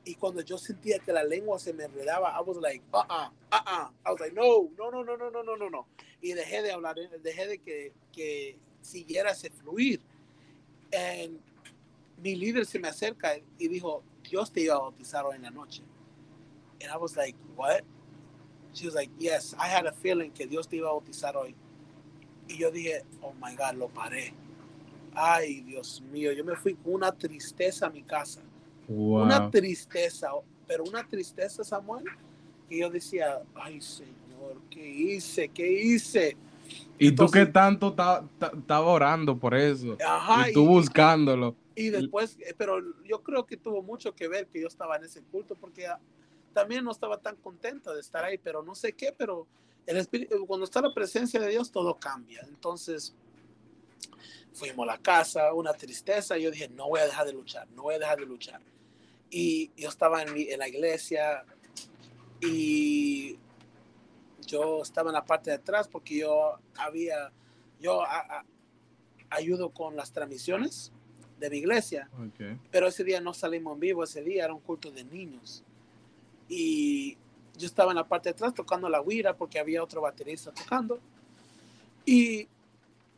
Y 0.05 0.15
cuando 0.15 0.41
yo 0.41 0.57
sentía 0.57 0.99
que 0.99 1.11
la 1.11 1.23
lengua 1.23 1.59
se 1.59 1.73
me 1.73 1.83
enredaba, 1.83 2.35
I 2.37 2.41
was 2.41 2.57
like, 2.57 2.83
uh 2.93 3.03
uh, 3.09 3.29
uh 3.51 3.61
uh. 3.65 3.89
I 4.05 4.11
was 4.11 4.19
like, 4.19 4.33
no, 4.33 4.69
no, 4.77 4.89
no, 4.89 5.03
no, 5.03 5.15
no, 5.17 5.29
no, 5.29 5.43
no, 5.43 5.55
no, 5.55 5.69
no. 5.69 5.87
Y 6.21 6.33
dejé 6.33 6.61
de 6.61 6.71
hablar, 6.71 6.95
dejé 7.21 7.47
de 7.47 7.57
que, 7.59 7.93
que 8.11 8.57
siguiera 8.81 9.31
ese 9.31 9.49
fluir. 9.49 10.01
Y 10.91 11.39
mi 12.21 12.35
líder 12.35 12.65
se 12.65 12.79
me 12.79 12.87
acerca 12.87 13.37
y 13.57 13.67
dijo, 13.67 14.03
Dios 14.23 14.51
te 14.51 14.61
iba 14.61 14.75
a 14.75 14.79
bautizar 14.79 15.25
hoy 15.25 15.35
en 15.35 15.43
la 15.43 15.51
noche. 15.51 15.83
And 16.81 16.91
I 16.91 16.97
was 16.97 17.15
like, 17.15 17.35
what? 17.55 17.83
She 18.73 18.85
was 18.85 18.95
like, 18.95 19.11
yes, 19.19 19.55
I 19.59 19.67
had 19.67 19.85
a 19.85 19.91
feeling 19.91 20.31
que 20.31 20.47
Dios 20.47 20.67
te 20.67 20.77
iba 20.77 20.89
a 20.89 20.93
bautizar 20.93 21.35
hoy. 21.35 21.55
Y 22.47 22.57
yo 22.57 22.71
dije, 22.71 23.03
oh 23.21 23.33
my 23.33 23.55
God, 23.55 23.75
lo 23.75 23.89
paré. 23.89 24.33
Ay, 25.13 25.61
Dios 25.61 26.01
mío, 26.11 26.31
yo 26.31 26.43
me 26.43 26.55
fui 26.55 26.75
con 26.75 26.93
una 26.93 27.11
tristeza 27.11 27.87
a 27.87 27.89
mi 27.89 28.03
casa. 28.03 28.41
Una 28.89 29.51
tristeza, 29.51 30.29
pero 30.67 30.83
una 30.83 31.07
tristeza, 31.07 31.63
Samuel, 31.63 32.05
que 32.67 32.79
yo 32.79 32.89
decía, 32.89 33.41
ay, 33.55 33.79
Señor, 33.81 34.57
¿qué 34.69 34.87
hice? 34.87 35.47
¿Qué 35.49 35.71
hice? 35.71 36.35
Y 36.97 37.11
tú 37.11 37.29
que 37.29 37.45
tanto 37.45 37.89
estaba 37.89 38.87
orando 38.87 39.37
por 39.37 39.55
eso. 39.55 39.97
Ajá, 40.05 40.49
y 40.49 40.53
tú 40.53 40.65
buscándolo. 40.65 41.55
Y 41.75 41.89
después, 41.89 42.37
eh, 42.41 42.53
pero 42.57 42.81
yo 43.05 43.23
creo 43.23 43.45
que 43.45 43.55
tuvo 43.55 43.81
mucho 43.81 44.13
que 44.13 44.27
ver 44.27 44.47
que 44.47 44.61
yo 44.61 44.67
estaba 44.67 44.97
en 44.97 45.05
ese 45.05 45.21
culto, 45.21 45.55
porque 45.55 45.87
también 46.53 46.83
no 46.83 46.91
estaba 46.91 47.17
tan 47.17 47.35
contenta 47.37 47.93
de 47.93 48.01
estar 48.01 48.23
ahí, 48.25 48.37
pero 48.37 48.61
no 48.63 48.75
sé 48.75 48.93
qué, 48.93 49.13
pero 49.17 49.47
el 49.85 49.97
espíritu, 49.97 50.45
cuando 50.45 50.65
está 50.65 50.81
la 50.81 50.93
presencia 50.93 51.39
de 51.39 51.47
Dios, 51.47 51.71
todo 51.71 51.97
cambia. 51.97 52.43
Entonces, 52.47 53.15
fuimos 54.51 54.83
a 54.89 54.93
la 54.93 54.97
casa, 54.97 55.53
una 55.53 55.73
tristeza, 55.73 56.37
y 56.37 56.43
yo 56.43 56.51
dije, 56.51 56.67
no 56.69 56.89
voy 56.89 56.99
a 56.99 57.05
dejar 57.05 57.25
de 57.25 57.33
luchar, 57.33 57.67
no 57.75 57.83
voy 57.83 57.95
a 57.95 57.99
dejar 57.99 58.19
de 58.19 58.25
luchar. 58.25 58.59
Y 59.29 59.71
yo 59.77 59.89
estaba 59.89 60.23
en, 60.23 60.35
en 60.35 60.59
la 60.59 60.67
iglesia 60.67 61.45
y 62.41 63.37
yo 64.47 64.81
estaba 64.81 65.09
en 65.09 65.13
la 65.13 65.25
parte 65.25 65.51
de 65.51 65.57
atrás 65.57 65.87
porque 65.87 66.19
yo 66.19 66.57
había, 66.75 67.31
yo 67.79 68.03
ayudo 69.29 69.69
con 69.69 69.95
las 69.95 70.11
transmisiones 70.11 70.91
de 71.39 71.49
mi 71.49 71.57
iglesia, 71.57 72.09
pero 72.71 72.87
ese 72.87 73.03
día 73.03 73.21
no 73.21 73.33
salimos 73.33 73.75
en 73.75 73.79
vivo, 73.79 74.03
ese 74.03 74.23
día 74.23 74.45
era 74.45 74.53
un 74.53 74.59
culto 74.59 74.91
de 74.91 75.03
niños 75.03 75.63
y 76.49 77.17
yo 77.55 77.67
estaba 77.67 77.91
en 77.91 77.97
la 77.97 78.07
parte 78.07 78.29
de 78.29 78.33
atrás 78.33 78.53
tocando 78.53 78.89
la 78.89 79.01
guira 79.01 79.35
porque 79.35 79.59
había 79.59 79.83
otro 79.83 80.01
baterista 80.01 80.51
tocando. 80.51 80.99
Y 82.05 82.47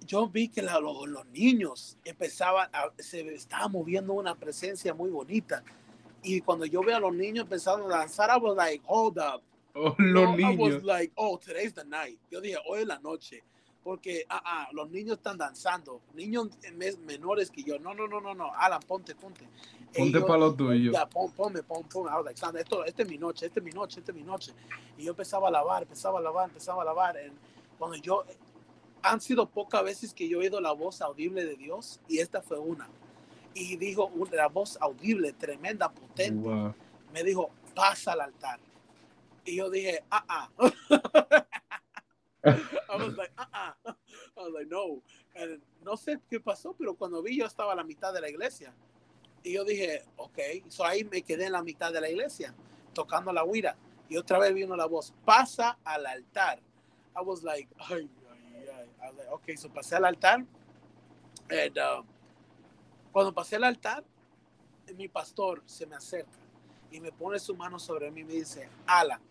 yo 0.05 0.27
vi 0.27 0.49
que 0.49 0.61
los 0.61 1.25
niños 1.27 1.97
empezaban, 2.03 2.69
a, 2.73 2.91
se 2.97 3.21
estaba 3.33 3.67
moviendo 3.67 4.13
una 4.13 4.35
presencia 4.35 4.93
muy 4.93 5.09
bonita. 5.09 5.63
Y 6.23 6.41
cuando 6.41 6.65
yo 6.65 6.81
veo 6.81 6.97
a 6.97 6.99
los 6.99 7.13
niños 7.13 7.43
empezando 7.43 7.87
a 7.87 7.99
danzar, 7.99 8.29
I 8.29 8.39
was 8.39 8.55
like, 8.55 8.83
hold 8.85 9.17
up. 9.17 9.41
Oh, 9.73 9.95
los 9.97 10.35
niños. 10.35 10.71
I 10.71 10.75
was 10.75 10.83
like, 10.83 11.11
oh, 11.15 11.37
today's 11.37 11.73
the 11.73 11.85
night. 11.85 12.19
Yo 12.29 12.41
dije, 12.41 12.57
hoy 12.67 12.81
es 12.81 12.87
la 12.87 12.99
noche. 12.99 13.43
Porque 13.83 14.25
ah, 14.29 14.41
ah, 14.45 14.67
los 14.73 14.91
niños 14.91 15.17
están 15.17 15.37
danzando. 15.37 16.01
Niños 16.13 16.49
menores 17.05 17.49
que 17.49 17.63
yo. 17.63 17.79
No, 17.79 17.95
no, 17.95 18.07
no, 18.07 18.21
no, 18.21 18.35
no. 18.35 18.51
Alan, 18.53 18.79
ponte, 18.87 19.15
ponte. 19.15 19.47
Ponte 19.95 20.21
para 20.21 20.37
lo 20.37 20.53
tuyo. 20.53 20.91
Ya, 20.91 21.07
pon, 21.07 21.31
ponme, 21.31 21.63
pon, 21.63 21.83
pon. 21.83 22.07
I 22.07 22.15
was 22.15 22.25
like, 22.25 22.37
Sandra, 22.37 22.61
esto, 22.61 22.85
este 22.85 23.03
es 23.03 23.09
mi 23.09 23.17
noche, 23.17 23.47
este 23.47 23.59
es 23.59 23.63
mi 23.63 23.71
noche, 23.71 23.99
este 23.99 24.11
es 24.11 24.15
mi 24.15 24.23
noche. 24.23 24.53
Y 24.97 25.05
yo 25.05 25.11
empezaba 25.11 25.47
a 25.47 25.51
lavar, 25.51 25.83
empezaba 25.83 26.19
a 26.19 26.21
lavar, 26.21 26.49
empezaba 26.49 26.83
a 26.83 26.85
lavar. 26.85 27.15
cuando 27.79 27.97
yo, 27.97 28.23
han 29.01 29.19
sido 29.19 29.49
pocas 29.49 29.83
veces 29.83 30.13
que 30.13 30.27
yo 30.29 30.37
he 30.37 30.41
oído 30.41 30.61
la 30.61 30.71
voz 30.71 31.01
audible 31.01 31.43
de 31.43 31.55
Dios 31.55 31.99
y 32.07 32.19
esta 32.19 32.41
fue 32.41 32.59
una. 32.59 32.87
Y 33.53 33.75
dijo, 33.77 34.11
la 34.31 34.47
voz 34.47 34.77
audible, 34.81 35.33
tremenda, 35.33 35.89
potente. 35.89 36.49
Me 37.13 37.23
dijo, 37.23 37.51
pasa 37.75 38.13
al 38.13 38.21
altar. 38.21 38.59
Y 39.45 39.57
yo 39.57 39.69
dije, 39.69 40.03
ah, 40.09 40.23
ah. 40.27 40.49
I 42.43 42.95
was 42.95 43.15
like, 43.17 43.31
ah, 43.37 43.49
ah. 43.53 43.75
I 44.37 44.43
was 44.43 44.53
like, 44.53 44.67
no. 44.69 45.01
no 45.83 45.97
sé 45.97 46.19
qué 46.29 46.39
pasó, 46.39 46.75
pero 46.77 46.95
cuando 46.95 47.21
vi 47.21 47.37
yo 47.37 47.45
estaba 47.45 47.73
a 47.73 47.75
la 47.75 47.83
mitad 47.83 48.13
de 48.13 48.21
la 48.21 48.29
iglesia. 48.29 48.73
Y 49.43 49.53
yo 49.53 49.65
dije, 49.65 50.05
ok. 50.17 50.39
So 50.67 50.85
ahí 50.85 51.03
me 51.03 51.21
quedé 51.21 51.45
en 51.45 51.53
la 51.53 51.63
mitad 51.63 51.91
de 51.91 52.01
la 52.01 52.09
iglesia, 52.09 52.53
tocando 52.93 53.33
la 53.33 53.43
huira. 53.43 53.75
Y 54.09 54.17
otra 54.17 54.39
vez 54.39 54.53
vino 54.53 54.75
la 54.75 54.85
voz, 54.85 55.13
pasa 55.25 55.77
al 55.83 56.05
altar. 56.05 56.59
I 57.15 57.21
was 57.23 57.43
like, 57.43 57.67
ay, 57.89 58.09
ok, 59.31 59.55
so 59.57 59.69
pasé 59.69 59.95
al 59.95 60.05
altar. 60.05 60.45
And, 61.49 61.77
uh, 61.77 62.03
cuando 63.11 63.33
pasé 63.33 63.57
al 63.57 63.65
altar, 63.65 64.03
mi 64.95 65.07
pastor 65.07 65.61
se 65.65 65.85
me 65.85 65.95
acerca 65.95 66.37
y 66.91 66.99
me 66.99 67.11
pone 67.11 67.39
su 67.39 67.55
mano 67.55 67.79
sobre 67.79 68.11
mí 68.11 68.21
y 68.21 68.25
me 68.25 68.33
dice, 68.33 68.69
Alan, 68.85 69.21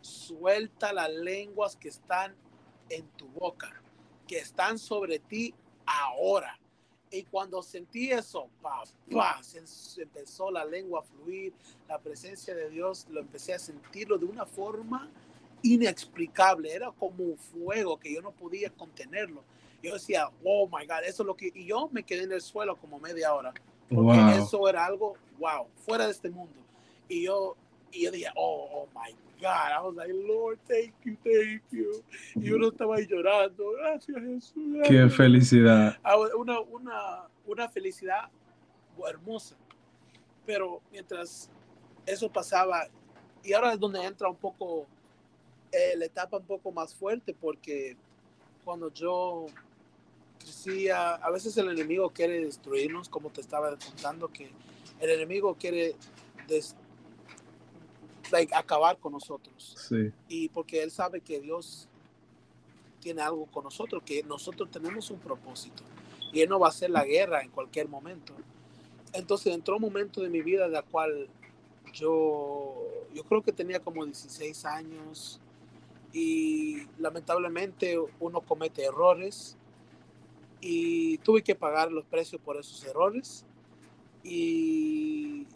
suelta 0.00 0.92
las 0.92 1.10
lenguas 1.10 1.76
que 1.76 1.88
están 1.88 2.34
en 2.88 3.06
tu 3.10 3.28
boca, 3.28 3.70
que 4.26 4.38
están 4.38 4.78
sobre 4.78 5.18
ti 5.18 5.54
ahora. 5.86 6.58
Y 7.10 7.24
cuando 7.24 7.62
sentí 7.62 8.10
eso, 8.10 8.48
pa, 8.62 8.84
pa, 9.10 9.42
se, 9.42 10.02
empezó 10.02 10.50
la 10.50 10.64
lengua 10.64 11.00
a 11.00 11.02
fluir, 11.02 11.52
la 11.88 11.98
presencia 11.98 12.54
de 12.54 12.70
Dios, 12.70 13.06
lo 13.10 13.20
empecé 13.20 13.52
a 13.52 13.58
sentirlo 13.58 14.16
de 14.16 14.26
una 14.26 14.46
forma 14.46 15.10
inexplicable, 15.62 16.72
era 16.72 16.92
como 16.92 17.24
un 17.24 17.36
fuego 17.36 17.98
que 17.98 18.14
yo 18.14 18.22
no 18.22 18.30
podía 18.30 18.70
contenerlo. 18.70 19.42
Yo 19.82 19.94
decía, 19.94 20.28
oh 20.44 20.66
my 20.66 20.86
God, 20.86 21.04
eso 21.06 21.22
es 21.22 21.26
lo 21.26 21.34
que. 21.34 21.50
Y 21.54 21.66
yo 21.66 21.88
me 21.92 22.02
quedé 22.02 22.24
en 22.24 22.32
el 22.32 22.40
suelo 22.40 22.76
como 22.76 22.98
media 22.98 23.32
hora. 23.34 23.52
Porque 23.88 24.36
eso 24.36 24.68
era 24.68 24.86
algo, 24.86 25.14
wow, 25.38 25.66
fuera 25.84 26.04
de 26.04 26.12
este 26.12 26.30
mundo. 26.30 26.54
Y 27.08 27.24
yo, 27.24 27.56
y 27.90 28.04
yo 28.04 28.10
dije, 28.10 28.28
oh, 28.36 28.68
oh 28.72 28.88
my 28.94 29.12
God. 29.40 29.72
I 29.72 29.80
was 29.82 29.96
like, 29.96 30.12
Lord, 30.12 30.58
thank 30.68 30.94
you, 31.04 31.16
thank 31.24 31.62
you. 31.72 32.04
Y 32.36 32.50
yo 32.50 32.58
no 32.58 32.68
estaba 32.68 32.96
ahí 32.96 33.06
llorando. 33.06 33.72
Gracias, 33.78 34.16
Jesús. 34.16 34.78
Qué 34.86 35.08
felicidad. 35.08 35.98
Una, 36.36 36.60
una, 36.60 37.28
una 37.46 37.68
felicidad 37.68 38.28
hermosa. 39.08 39.56
Pero 40.46 40.80
mientras 40.92 41.50
eso 42.06 42.30
pasaba, 42.30 42.86
y 43.42 43.52
ahora 43.52 43.72
es 43.72 43.80
donde 43.80 44.04
entra 44.04 44.28
un 44.28 44.36
poco 44.36 44.86
eh, 45.72 45.96
la 45.96 46.04
etapa 46.04 46.36
un 46.36 46.44
poco 46.44 46.72
más 46.72 46.94
fuerte 46.94 47.34
porque 47.40 47.96
cuando 48.64 48.92
yo 48.92 49.46
crecía, 50.40 51.14
a 51.14 51.30
veces 51.30 51.56
el 51.56 51.68
enemigo 51.68 52.10
quiere 52.10 52.44
destruirnos, 52.44 53.08
como 53.08 53.30
te 53.30 53.40
estaba 53.40 53.70
contando, 53.76 54.28
que 54.28 54.50
el 55.00 55.10
enemigo 55.10 55.56
quiere 55.58 55.94
acabar 58.52 58.98
con 58.98 59.12
nosotros. 59.12 59.76
Y 60.28 60.48
porque 60.48 60.82
él 60.82 60.90
sabe 60.90 61.20
que 61.20 61.40
Dios 61.40 61.88
tiene 63.00 63.22
algo 63.22 63.46
con 63.46 63.64
nosotros, 63.64 64.02
que 64.04 64.22
nosotros 64.24 64.70
tenemos 64.70 65.10
un 65.10 65.20
propósito 65.20 65.82
y 66.32 66.40
él 66.40 66.48
no 66.48 66.58
va 66.58 66.66
a 66.66 66.70
hacer 66.70 66.90
la 66.90 67.04
guerra 67.04 67.42
en 67.42 67.50
cualquier 67.50 67.88
momento. 67.88 68.34
Entonces 69.12 69.54
entró 69.54 69.76
un 69.76 69.82
momento 69.82 70.20
de 70.20 70.28
mi 70.28 70.42
vida 70.42 70.66
en 70.66 70.72
la 70.72 70.82
cual 70.82 71.28
yo, 71.92 72.76
yo 73.14 73.24
creo 73.24 73.42
que 73.42 73.52
tenía 73.52 73.80
como 73.80 74.04
16 74.04 74.64
años, 74.64 75.40
y 76.12 76.86
lamentablemente 76.98 77.96
uno 78.18 78.40
comete 78.40 78.84
errores 78.84 79.56
y 80.60 81.18
tuve 81.18 81.42
que 81.42 81.54
pagar 81.54 81.90
los 81.90 82.04
precios 82.04 82.40
por 82.40 82.56
esos 82.56 82.84
errores 82.84 83.44
y 84.22 85.46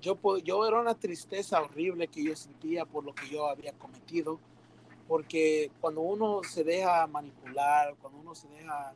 yo, 0.00 0.18
yo 0.38 0.66
era 0.66 0.80
una 0.80 0.94
tristeza 0.94 1.60
horrible 1.60 2.08
que 2.08 2.24
yo 2.24 2.34
sentía 2.34 2.84
por 2.84 3.04
lo 3.04 3.14
que 3.14 3.28
yo 3.28 3.46
había 3.46 3.72
cometido 3.72 4.38
porque 5.08 5.70
cuando 5.80 6.00
uno 6.00 6.42
se 6.42 6.64
deja 6.64 7.06
manipular, 7.06 7.94
cuando 8.00 8.18
uno 8.20 8.34
se 8.34 8.48
deja 8.48 8.94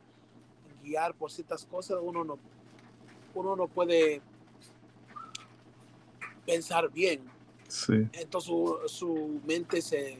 guiar 0.82 1.14
por 1.14 1.30
ciertas 1.30 1.66
cosas, 1.66 1.98
uno 2.00 2.24
no, 2.24 2.38
uno 3.34 3.56
no 3.56 3.68
puede 3.68 4.22
pensar 6.46 6.90
bien. 6.90 7.20
Entonces 8.12 8.50
su 8.86 9.40
mente 9.44 9.82
se, 9.82 10.18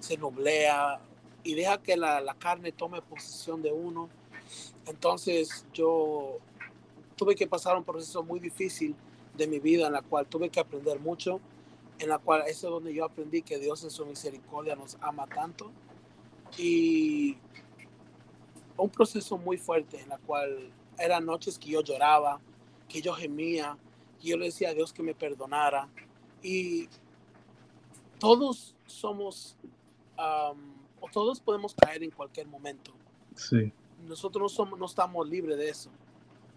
se 0.00 0.16
nublea 0.16 0.98
y 1.46 1.54
deja 1.54 1.80
que 1.80 1.96
la, 1.96 2.20
la 2.20 2.34
carne 2.34 2.72
tome 2.72 3.00
posesión 3.00 3.62
de 3.62 3.70
uno. 3.70 4.08
Entonces 4.84 5.64
yo 5.72 6.38
tuve 7.14 7.36
que 7.36 7.46
pasar 7.46 7.76
un 7.76 7.84
proceso 7.84 8.24
muy 8.24 8.40
difícil 8.40 8.96
de 9.36 9.46
mi 9.46 9.60
vida 9.60 9.86
en 9.86 9.92
la 9.92 10.02
cual 10.02 10.26
tuve 10.26 10.50
que 10.50 10.58
aprender 10.58 10.98
mucho, 10.98 11.40
en 12.00 12.08
la 12.08 12.18
cual 12.18 12.42
eso 12.48 12.66
es 12.66 12.70
donde 12.72 12.92
yo 12.92 13.04
aprendí 13.04 13.42
que 13.42 13.58
Dios 13.60 13.84
en 13.84 13.90
su 13.90 14.04
misericordia 14.04 14.74
nos 14.74 14.98
ama 15.00 15.28
tanto 15.28 15.70
y 16.58 17.38
un 18.76 18.90
proceso 18.90 19.38
muy 19.38 19.56
fuerte 19.56 20.00
en 20.00 20.08
la 20.08 20.18
cual 20.18 20.72
eran 20.98 21.24
noches 21.24 21.60
que 21.60 21.70
yo 21.70 21.80
lloraba, 21.80 22.40
que 22.88 23.00
yo 23.00 23.12
gemía, 23.14 23.78
que 24.20 24.28
yo 24.28 24.36
le 24.36 24.46
decía 24.46 24.70
a 24.70 24.74
Dios 24.74 24.92
que 24.92 25.04
me 25.04 25.14
perdonara 25.14 25.88
y 26.42 26.88
todos 28.18 28.74
somos 28.86 29.56
todos 31.12 31.40
podemos 31.40 31.74
caer 31.74 32.02
en 32.02 32.10
cualquier 32.10 32.46
momento. 32.46 32.92
Sí. 33.34 33.72
Nosotros 34.06 34.42
no, 34.42 34.48
somos, 34.48 34.78
no 34.78 34.86
estamos 34.86 35.28
libres 35.28 35.56
de 35.56 35.68
eso. 35.68 35.90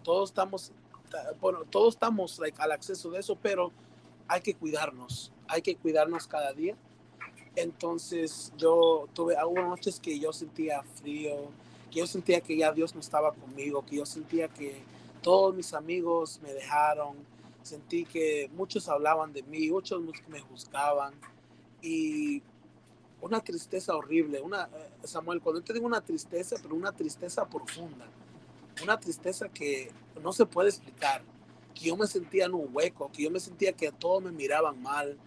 Todos 0.02 0.30
estamos, 0.30 0.72
bueno, 1.40 1.64
todos 1.68 1.94
estamos 1.94 2.38
like, 2.38 2.60
al 2.60 2.72
acceso 2.72 3.10
de 3.10 3.20
eso, 3.20 3.36
pero 3.40 3.72
hay 4.28 4.40
que 4.40 4.54
cuidarnos. 4.54 5.32
Hay 5.48 5.62
que 5.62 5.76
cuidarnos 5.76 6.26
cada 6.26 6.52
día. 6.52 6.76
Entonces 7.56 8.52
yo 8.56 9.08
tuve 9.12 9.36
algunas 9.36 9.68
noches 9.68 9.98
que 9.98 10.18
yo 10.18 10.32
sentía 10.32 10.82
frío, 10.82 11.50
que 11.90 11.98
yo 11.98 12.06
sentía 12.06 12.40
que 12.40 12.56
ya 12.56 12.72
Dios 12.72 12.94
no 12.94 13.00
estaba 13.00 13.32
conmigo, 13.32 13.84
que 13.84 13.96
yo 13.96 14.06
sentía 14.06 14.48
que 14.48 14.82
todos 15.22 15.54
mis 15.54 15.74
amigos 15.74 16.40
me 16.42 16.52
dejaron, 16.52 17.16
sentí 17.62 18.04
que 18.04 18.48
muchos 18.54 18.88
hablaban 18.88 19.32
de 19.32 19.42
mí, 19.42 19.68
muchos 19.70 20.00
me 20.28 20.40
juzgaban 20.40 21.12
y 21.82 22.42
una 23.20 23.40
tristeza 23.40 23.94
horrible, 23.94 24.40
una, 24.40 24.64
eh, 24.64 25.06
Samuel, 25.06 25.40
cuando 25.40 25.62
te 25.62 25.72
digo 25.72 25.86
una 25.86 26.00
tristeza, 26.00 26.56
pero 26.62 26.74
una 26.74 26.92
tristeza 26.92 27.46
profunda, 27.48 28.06
una 28.82 28.98
tristeza 28.98 29.48
que 29.48 29.90
no 30.22 30.32
se 30.32 30.46
puede 30.46 30.68
explicar, 30.70 31.22
que 31.74 31.86
yo 31.86 31.96
me 31.96 32.06
sentía 32.06 32.46
en 32.46 32.54
un 32.54 32.68
hueco, 32.72 33.10
que 33.12 33.22
yo 33.24 33.30
me 33.30 33.40
sentía 33.40 33.72
que 33.72 33.90
todos 33.92 34.22
me 34.22 34.32
miraban 34.32 34.80
mal, 34.82 35.18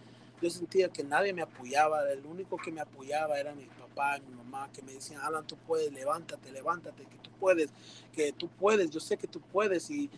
yo 0.42 0.50
sentía 0.50 0.88
que 0.88 1.04
nadie 1.04 1.32
me 1.32 1.42
apoyaba, 1.42 2.10
el 2.10 2.24
único 2.26 2.56
que 2.56 2.70
me 2.70 2.80
apoyaba 2.80 3.38
era 3.38 3.54
mi 3.54 3.64
papá 3.64 4.18
mi 4.18 4.34
mamá, 4.34 4.68
que 4.72 4.82
me 4.82 4.92
decían, 4.92 5.20
Alan, 5.22 5.46
tú 5.46 5.56
puedes, 5.56 5.92
levántate, 5.92 6.50
levántate, 6.50 7.04
que 7.04 7.16
tú 7.18 7.30
puedes, 7.38 7.70
que 8.12 8.32
tú 8.32 8.48
puedes, 8.48 8.90
yo 8.90 9.00
sé 9.00 9.16
que 9.16 9.28
tú 9.28 9.40
puedes, 9.40 9.88
y 9.90 10.10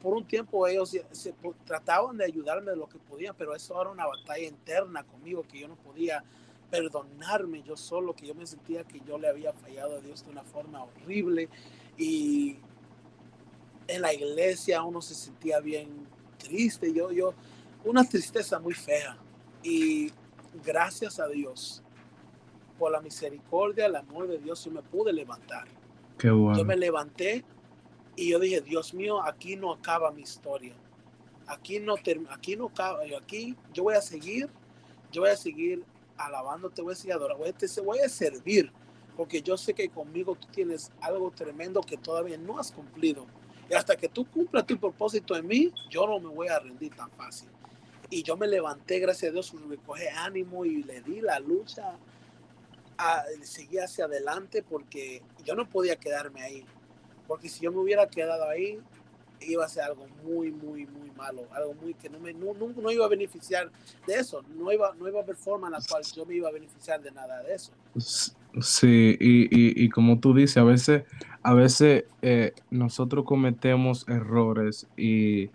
por 0.00 0.14
un 0.14 0.24
tiempo 0.24 0.66
ellos 0.66 0.96
se, 1.10 1.34
trataban 1.64 2.16
de 2.16 2.24
ayudarme 2.24 2.70
de 2.70 2.76
lo 2.76 2.88
que 2.88 2.98
podían, 2.98 3.34
pero 3.36 3.54
eso 3.54 3.80
era 3.80 3.90
una 3.90 4.06
batalla 4.06 4.46
interna 4.46 5.02
conmigo 5.04 5.44
que 5.48 5.60
yo 5.60 5.68
no 5.68 5.76
podía 5.76 6.22
perdonarme 6.70 7.62
yo 7.62 7.76
solo, 7.76 8.14
que 8.14 8.26
yo 8.26 8.34
me 8.34 8.46
sentía 8.46 8.84
que 8.84 9.00
yo 9.00 9.18
le 9.18 9.28
había 9.28 9.52
fallado 9.52 9.96
a 9.96 10.00
Dios 10.00 10.24
de 10.24 10.30
una 10.30 10.44
forma 10.44 10.84
horrible 10.84 11.48
y 11.98 12.56
en 13.88 14.02
la 14.02 14.14
iglesia 14.14 14.82
uno 14.82 15.02
se 15.02 15.14
sentía 15.14 15.60
bien 15.60 16.06
triste, 16.38 16.92
yo, 16.92 17.10
yo, 17.10 17.34
una 17.84 18.04
tristeza 18.04 18.58
muy 18.58 18.74
fea 18.74 19.16
y 19.62 20.12
gracias 20.64 21.18
a 21.18 21.26
Dios 21.26 21.82
por 22.78 22.92
la 22.92 23.00
misericordia, 23.00 23.86
el 23.86 23.96
amor 23.96 24.28
de 24.28 24.38
Dios, 24.38 24.64
yo 24.64 24.70
me 24.70 24.82
pude 24.82 25.12
levantar. 25.12 25.68
Qué 26.16 26.30
bueno. 26.30 26.56
Yo 26.56 26.64
me 26.64 26.76
levanté 26.76 27.44
y 28.16 28.30
yo 28.30 28.38
dije, 28.38 28.60
Dios 28.60 28.94
mío, 28.94 29.22
aquí 29.22 29.56
no 29.56 29.72
acaba 29.72 30.10
mi 30.12 30.22
historia. 30.22 30.74
Aquí 31.46 31.80
no, 31.80 31.96
aquí 32.30 32.56
no 32.56 32.66
acaba, 32.66 33.00
aquí 33.18 33.56
yo 33.74 33.82
voy 33.82 33.94
a 33.94 34.00
seguir, 34.00 34.48
yo 35.10 35.22
voy 35.22 35.30
a 35.30 35.36
seguir 35.36 35.84
alabándote, 36.20 36.82
voy 36.82 36.92
a 36.92 36.96
seguir 36.96 37.14
adorando, 37.14 37.44
voy 37.44 37.50
a, 37.52 37.82
voy 37.82 37.98
a 38.00 38.08
servir, 38.08 38.72
porque 39.16 39.42
yo 39.42 39.56
sé 39.56 39.74
que 39.74 39.88
conmigo 39.88 40.34
tú 40.36 40.48
tienes 40.48 40.92
algo 41.00 41.30
tremendo 41.30 41.80
que 41.80 41.96
todavía 41.96 42.36
no 42.38 42.58
has 42.58 42.70
cumplido. 42.72 43.26
Y 43.68 43.74
hasta 43.74 43.96
que 43.96 44.08
tú 44.08 44.28
cumplas 44.28 44.66
tu 44.66 44.78
propósito 44.78 45.36
en 45.36 45.46
mí, 45.46 45.72
yo 45.88 46.06
no 46.06 46.18
me 46.18 46.28
voy 46.28 46.48
a 46.48 46.58
rendir 46.58 46.94
tan 46.94 47.10
fácil. 47.12 47.48
Y 48.10 48.22
yo 48.22 48.36
me 48.36 48.48
levanté, 48.48 48.98
gracias 48.98 49.30
a 49.30 49.32
Dios, 49.32 49.54
me 49.54 49.76
cogí 49.76 50.06
ánimo 50.08 50.64
y 50.64 50.82
le 50.82 51.00
di 51.02 51.20
la 51.20 51.38
lucha, 51.38 51.96
seguí 53.42 53.78
hacia 53.78 54.06
adelante 54.06 54.62
porque 54.62 55.22
yo 55.44 55.54
no 55.54 55.68
podía 55.68 55.96
quedarme 55.96 56.42
ahí. 56.42 56.64
Porque 57.28 57.48
si 57.48 57.60
yo 57.60 57.70
me 57.70 57.78
hubiera 57.78 58.08
quedado 58.08 58.48
ahí, 58.48 58.80
iba 59.40 59.64
a 59.64 59.68
ser 59.68 59.84
algo 59.84 60.06
muy, 60.24 60.50
muy, 60.50 60.86
muy 60.86 61.10
malo, 61.16 61.46
algo 61.52 61.74
muy 61.74 61.94
que 61.94 62.08
no 62.08 62.18
me 62.18 62.32
no, 62.32 62.54
no, 62.54 62.90
iba 62.90 63.04
a 63.04 63.08
beneficiar 63.08 63.70
de 64.06 64.14
eso, 64.14 64.42
no 64.56 64.70
iba, 64.72 64.94
no 64.98 65.08
iba 65.08 65.20
a 65.20 65.22
haber 65.22 65.36
forma 65.36 65.68
en 65.68 65.72
la 65.72 65.80
cual 65.88 66.02
yo 66.14 66.26
me 66.26 66.34
iba 66.34 66.48
a 66.48 66.52
beneficiar 66.52 67.00
de 67.02 67.10
nada 67.10 67.42
de 67.42 67.54
eso. 67.54 67.72
Sí, 68.60 69.16
y, 69.20 69.84
y, 69.84 69.88
como 69.90 70.18
tú 70.18 70.34
dices, 70.34 70.56
a 70.56 70.64
veces, 70.64 71.04
a 71.42 71.54
veces 71.54 72.04
eh, 72.20 72.52
nosotros 72.70 73.24
cometemos 73.24 74.08
errores 74.08 74.88
y, 74.96 75.50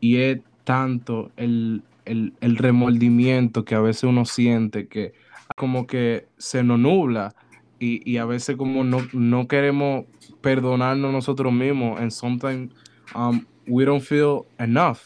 y 0.00 0.18
es 0.18 0.40
tanto 0.64 1.30
el, 1.36 1.82
el, 2.04 2.34
el, 2.40 2.56
remordimiento 2.56 3.64
que 3.64 3.74
a 3.74 3.80
veces 3.80 4.04
uno 4.04 4.26
siente 4.26 4.88
que 4.88 5.14
como 5.56 5.86
que 5.86 6.26
se 6.36 6.62
nos 6.62 6.78
nubla 6.78 7.34
y, 7.78 8.08
y 8.10 8.18
a 8.18 8.26
veces 8.26 8.56
como 8.56 8.84
no, 8.84 8.98
no 9.12 9.48
queremos 9.48 10.04
perdonarnos 10.40 11.12
nosotros 11.12 11.52
mismos 11.52 11.98
and 11.98 12.10
sometimes 12.10 12.70
um, 13.14 13.46
we 13.66 13.84
don't 13.84 14.02
feel 14.02 14.46
enough, 14.58 14.98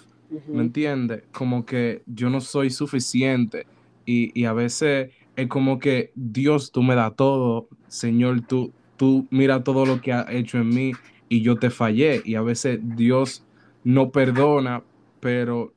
¿me 0.47 0.63
entiendes? 0.63 1.23
Como 1.33 1.65
que 1.65 2.03
yo 2.07 2.31
no 2.31 2.41
soy 2.41 2.71
suficiente 2.71 3.67
y, 4.05 4.31
y, 4.39 4.45
a 4.45 4.53
veces 4.53 5.11
es 5.37 5.49
como 5.49 5.79
que 5.79 6.13
Dios, 6.15 6.73
tú 6.73 6.83
me 6.83 6.95
das 6.95 7.15
todo, 7.17 7.69
Señor, 7.89 8.41
tú, 8.43 8.73
tú 8.97 9.27
mira 9.31 9.63
todo 9.63 9.87
lo 9.87 10.01
que 10.01 10.13
ha 10.13 10.27
hecho 10.31 10.59
en 10.59 10.69
mí 10.69 10.93
y 11.29 11.43
yo 11.43 11.57
te 11.57 11.71
fallé 11.71 12.23
y 12.25 12.35
a 12.35 12.43
veces 12.43 12.81
Dios 12.83 13.45
no 13.85 14.11
perdona, 14.11 14.83
pero 15.21 15.73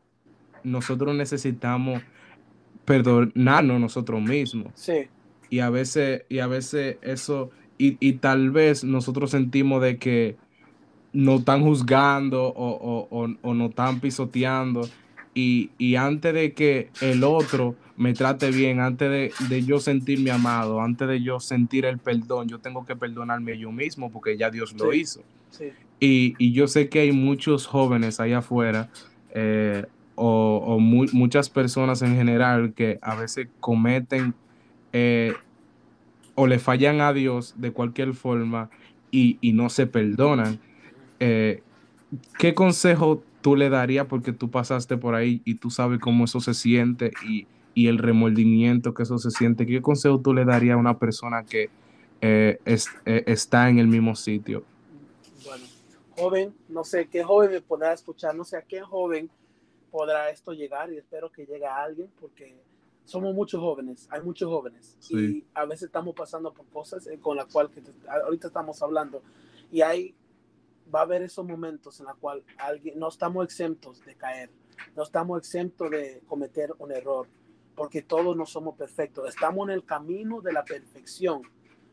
nosotros 0.63 1.15
necesitamos 1.15 2.01
perdonarnos 2.85 3.79
nosotros 3.79 4.21
mismos. 4.21 4.71
Sí. 4.75 5.07
Y 5.49 5.59
a 5.59 5.69
veces, 5.69 6.23
y 6.29 6.39
a 6.39 6.47
veces 6.47 6.97
eso, 7.01 7.51
y, 7.77 7.97
y 7.99 8.13
tal 8.13 8.51
vez 8.51 8.83
nosotros 8.83 9.31
sentimos 9.31 9.81
de 9.81 9.97
que 9.97 10.37
no 11.13 11.37
están 11.37 11.63
juzgando 11.63 12.43
o, 12.43 13.07
o, 13.09 13.27
o, 13.41 13.53
no 13.53 13.65
están 13.65 13.99
pisoteando. 13.99 14.87
Y, 15.33 15.71
y, 15.77 15.95
antes 15.95 16.33
de 16.33 16.53
que 16.53 16.89
el 16.99 17.23
otro 17.23 17.75
me 17.95 18.13
trate 18.13 18.51
bien, 18.51 18.79
antes 18.79 19.09
de, 19.09 19.33
de, 19.47 19.63
yo 19.63 19.79
sentirme 19.79 20.31
amado, 20.31 20.81
antes 20.81 21.07
de 21.07 21.21
yo 21.21 21.39
sentir 21.39 21.85
el 21.85 21.99
perdón, 21.99 22.49
yo 22.49 22.59
tengo 22.59 22.85
que 22.85 22.95
perdonarme 22.95 23.57
yo 23.57 23.71
mismo 23.71 24.11
porque 24.11 24.37
ya 24.37 24.49
Dios 24.49 24.73
lo 24.73 24.93
hizo. 24.93 25.21
Sí. 25.51 25.71
Y, 25.99 26.35
y, 26.37 26.51
yo 26.51 26.67
sé 26.67 26.89
que 26.89 26.99
hay 26.99 27.11
muchos 27.11 27.65
jóvenes 27.65 28.19
allá 28.19 28.39
afuera 28.39 28.89
eh, 29.33 29.85
o, 30.15 30.61
o 30.65 30.79
mu 30.79 31.05
muchas 31.13 31.49
personas 31.49 32.01
en 32.01 32.15
general 32.15 32.73
que 32.73 32.99
a 33.01 33.15
veces 33.15 33.47
cometen 33.59 34.33
eh, 34.93 35.33
o 36.35 36.47
le 36.47 36.59
fallan 36.59 37.01
a 37.01 37.13
Dios 37.13 37.53
de 37.57 37.71
cualquier 37.71 38.13
forma 38.13 38.69
y, 39.11 39.37
y 39.41 39.53
no 39.53 39.69
se 39.69 39.87
perdonan 39.87 40.59
eh, 41.21 41.61
¿qué 42.39 42.55
consejo 42.55 43.23
tú 43.41 43.55
le 43.55 43.69
darías 43.69 44.07
porque 44.07 44.33
tú 44.33 44.49
pasaste 44.49 44.97
por 44.97 45.13
ahí 45.13 45.41
y 45.45 45.55
tú 45.55 45.69
sabes 45.69 45.99
cómo 45.99 46.25
eso 46.25 46.41
se 46.41 46.55
siente 46.55 47.11
y, 47.27 47.47
y 47.75 47.87
el 47.87 47.99
remordimiento 47.99 48.95
que 48.95 49.03
eso 49.03 49.19
se 49.19 49.29
siente? 49.29 49.67
¿Qué 49.67 49.81
consejo 49.83 50.19
tú 50.19 50.33
le 50.33 50.45
darías 50.45 50.73
a 50.73 50.77
una 50.77 50.97
persona 50.97 51.43
que 51.43 51.69
eh, 52.21 52.59
es, 52.65 52.87
eh, 53.05 53.23
está 53.27 53.69
en 53.69 53.77
el 53.77 53.87
mismo 53.87 54.15
sitio? 54.15 54.63
Bueno, 55.45 55.63
joven, 56.17 56.55
no 56.69 56.83
sé 56.83 57.07
qué 57.07 57.23
joven 57.23 57.51
me 57.51 57.61
podrá 57.61 57.93
escuchar, 57.93 58.35
no 58.35 58.43
sé 58.43 58.57
a 58.57 58.63
qué 58.63 58.81
joven 58.81 59.29
podrá 59.91 60.31
esto 60.31 60.53
llegar 60.53 60.91
y 60.91 60.97
espero 60.97 61.31
que 61.31 61.45
llegue 61.45 61.67
a 61.67 61.83
alguien 61.83 62.09
porque 62.19 62.55
somos 63.05 63.35
muchos 63.35 63.61
jóvenes, 63.61 64.07
hay 64.09 64.21
muchos 64.21 64.49
jóvenes 64.49 64.95
sí. 64.99 65.15
y 65.15 65.45
a 65.53 65.65
veces 65.65 65.83
estamos 65.83 66.15
pasando 66.15 66.51
por 66.51 66.65
cosas 66.67 67.07
con 67.19 67.37
las 67.37 67.45
cuales 67.45 67.71
ahorita 68.07 68.47
estamos 68.47 68.81
hablando 68.81 69.21
y 69.71 69.81
hay 69.81 70.15
va 70.93 70.99
a 70.99 71.03
haber 71.03 71.21
esos 71.21 71.45
momentos 71.45 71.99
en 71.99 72.07
los 72.07 72.17
cuales 72.17 72.43
alguien, 72.57 72.99
no 72.99 73.07
estamos 73.07 73.45
exentos 73.45 74.03
de 74.05 74.15
caer, 74.15 74.49
no 74.95 75.03
estamos 75.03 75.39
exentos 75.39 75.89
de 75.89 76.21
cometer 76.27 76.73
un 76.79 76.91
error, 76.91 77.27
porque 77.75 78.01
todos 78.01 78.35
no 78.35 78.45
somos 78.45 78.75
perfectos. 78.75 79.29
Estamos 79.29 79.67
en 79.67 79.73
el 79.73 79.85
camino 79.85 80.41
de 80.41 80.53
la 80.53 80.63
perfección, 80.63 81.41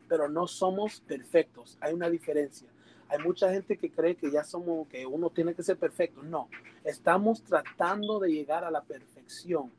pero 0.07 0.27
no 0.27 0.47
somos 0.47 1.01
perfectos. 1.01 1.77
Hay 1.81 1.93
una 1.93 2.09
diferencia. 2.09 2.69
Hay 3.07 3.19
mucha 3.19 3.51
gente 3.51 3.77
que 3.77 3.91
cree 3.91 4.15
que 4.15 4.29
ya 4.29 4.43
somos, 4.43 4.87
que 4.87 5.05
uno 5.05 5.31
tiene 5.31 5.55
que 5.55 5.63
ser 5.63 5.77
perfecto. 5.77 6.21
No, 6.21 6.47
estamos 6.83 7.41
tratando 7.43 8.19
de 8.19 8.31
llegar 8.31 8.63
a 8.63 8.71
la 8.71 8.83
perfección 8.83 9.71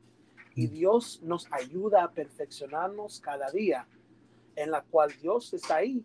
y 0.53 0.67
Dios 0.67 1.21
nos 1.23 1.47
ayuda 1.51 2.03
a 2.03 2.11
perfeccionarnos 2.11 3.21
cada 3.21 3.49
día, 3.51 3.87
en 4.55 4.71
la 4.71 4.81
cual 4.81 5.11
Dios 5.21 5.53
está 5.53 5.77
ahí, 5.77 6.03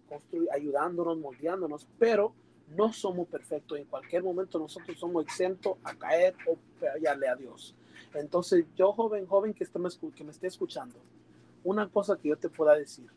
ayudándonos, 0.53 1.19
moldeándonos, 1.19 1.89
pero 1.99 2.33
no 2.69 2.93
somos 2.93 3.29
perfectos. 3.29 3.79
En 3.79 3.85
cualquier 3.85 4.23
momento 4.23 4.59
nosotros 4.59 4.99
somos 4.99 5.25
exentos 5.25 5.77
a 5.85 5.95
caer 5.95 6.35
o 6.49 6.57
fallarle 6.79 7.29
a 7.29 7.37
Dios. 7.37 7.75
Entonces, 8.15 8.65
yo, 8.75 8.93
joven, 8.93 9.27
joven 9.27 9.53
que, 9.53 9.65
esté, 9.65 9.79
que 10.15 10.25
me 10.25 10.31
esté 10.31 10.47
escuchando, 10.47 10.97
una 11.65 11.89
cosa 11.89 12.17
que 12.17 12.29
yo 12.29 12.37
te 12.37 12.49
pueda 12.49 12.75
decir, 12.75 13.11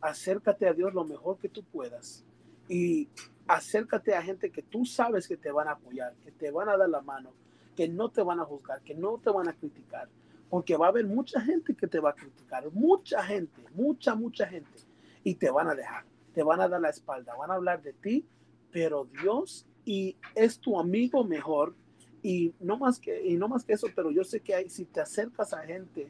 acércate 0.00 0.68
a 0.68 0.72
Dios 0.72 0.94
lo 0.94 1.04
mejor 1.04 1.38
que 1.38 1.48
tú 1.48 1.62
puedas 1.62 2.24
y 2.68 3.08
acércate 3.46 4.14
a 4.14 4.22
gente 4.22 4.50
que 4.50 4.62
tú 4.62 4.84
sabes 4.84 5.28
que 5.28 5.36
te 5.36 5.50
van 5.50 5.68
a 5.68 5.72
apoyar, 5.72 6.14
que 6.24 6.30
te 6.30 6.50
van 6.50 6.68
a 6.68 6.76
dar 6.76 6.88
la 6.88 7.02
mano, 7.02 7.32
que 7.76 7.88
no 7.88 8.08
te 8.08 8.22
van 8.22 8.40
a 8.40 8.44
juzgar, 8.44 8.80
que 8.82 8.94
no 8.94 9.18
te 9.18 9.30
van 9.30 9.48
a 9.48 9.52
criticar, 9.54 10.08
porque 10.48 10.76
va 10.76 10.86
a 10.86 10.88
haber 10.90 11.06
mucha 11.06 11.40
gente 11.40 11.74
que 11.74 11.86
te 11.86 11.98
va 11.98 12.10
a 12.10 12.14
criticar, 12.14 12.70
mucha 12.72 13.22
gente, 13.24 13.62
mucha, 13.74 14.14
mucha 14.14 14.46
gente, 14.46 14.78
y 15.22 15.34
te 15.34 15.50
van 15.50 15.68
a 15.68 15.74
dejar, 15.74 16.04
te 16.32 16.42
van 16.42 16.60
a 16.60 16.68
dar 16.68 16.80
la 16.80 16.90
espalda, 16.90 17.34
van 17.34 17.50
a 17.50 17.54
hablar 17.54 17.82
de 17.82 17.92
ti 17.94 18.26
pero 18.74 19.06
Dios 19.22 19.64
y 19.84 20.16
es 20.34 20.58
tu 20.58 20.80
amigo 20.80 21.22
mejor 21.22 21.76
y 22.24 22.52
no 22.58 22.76
más 22.76 22.98
que 22.98 23.24
y 23.24 23.36
no 23.36 23.46
más 23.46 23.64
que 23.64 23.74
eso, 23.74 23.86
pero 23.94 24.10
yo 24.10 24.24
sé 24.24 24.40
que 24.40 24.52
hay 24.52 24.68
si 24.68 24.84
te 24.84 25.00
acercas 25.00 25.52
a 25.52 25.62
gente 25.62 26.08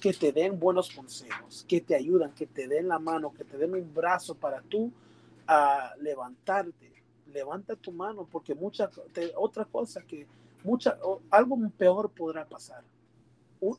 que 0.00 0.14
te 0.14 0.32
den 0.32 0.58
buenos 0.58 0.90
consejos, 0.90 1.66
que 1.68 1.82
te 1.82 1.94
ayudan, 1.94 2.32
que 2.32 2.46
te 2.46 2.66
den 2.66 2.88
la 2.88 2.98
mano, 2.98 3.34
que 3.34 3.44
te 3.44 3.58
den 3.58 3.74
un 3.74 3.92
brazo 3.92 4.34
para 4.34 4.62
tú 4.62 4.90
a 5.46 5.92
levantarte. 6.00 6.92
Levanta 7.26 7.76
tu 7.76 7.92
mano 7.92 8.26
porque 8.30 8.54
mucha 8.54 8.90
otra 9.36 9.66
cosa 9.66 10.00
que 10.00 10.26
mucha 10.64 10.98
algo 11.28 11.58
peor 11.76 12.10
podrá 12.10 12.48
pasar. 12.48 12.82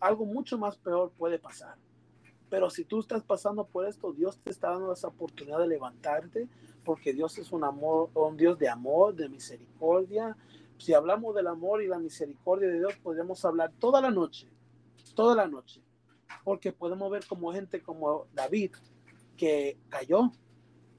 algo 0.02 0.26
mucho 0.26 0.56
más 0.60 0.78
peor 0.78 1.12
puede 1.18 1.40
pasar. 1.40 1.76
Pero 2.50 2.70
si 2.70 2.84
tú 2.84 3.00
estás 3.00 3.24
pasando 3.24 3.66
por 3.66 3.88
esto, 3.88 4.12
Dios 4.12 4.38
te 4.40 4.50
está 4.50 4.72
dando 4.72 4.92
esa 4.92 5.08
oportunidad 5.08 5.60
de 5.60 5.68
levantarte, 5.68 6.48
porque 6.84 7.14
Dios 7.14 7.38
es 7.38 7.52
un 7.52 7.64
amor, 7.64 8.10
un 8.14 8.38
Dios 8.38 8.58
de 8.58 8.68
amor, 8.68 9.16
de 9.16 9.30
misericordia. 9.30 10.36
Si 10.78 10.94
hablamos 10.94 11.36
del 11.36 11.48
amor 11.48 11.84
y 11.84 11.88
la 11.88 12.00
misericordia 12.00 12.70
de 12.70 12.80
Dios, 12.80 12.96
podemos 13.04 13.44
hablar 13.46 13.72
toda 13.80 14.02
la 14.02 14.10
noche, 14.10 14.48
toda 15.14 15.36
la 15.36 15.48
noche, 15.48 15.82
porque 16.44 16.72
podemos 16.72 17.12
ver 17.12 17.26
como 17.28 17.54
gente 17.54 17.82
como 17.82 18.28
David, 18.34 18.72
que 19.38 19.78
cayó, 19.90 20.32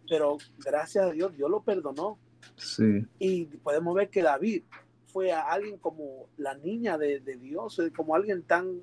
pero 0.09 0.39
gracias 0.59 1.07
a 1.07 1.11
Dios, 1.11 1.37
Dios 1.37 1.51
lo 1.51 1.63
perdonó. 1.63 2.19
Sí. 2.57 3.07
Y 3.19 3.45
podemos 3.45 3.95
ver 3.95 4.09
que 4.09 4.23
David 4.23 4.63
fue 5.07 5.33
a 5.33 5.43
alguien 5.43 5.79
como 5.79 6.29
la 6.37 6.55
niña 6.55 6.97
de, 6.97 7.21
de 7.21 7.37
Dios, 7.37 7.81
como 7.97 8.15
alguien 8.15 8.43
tan, 8.43 8.81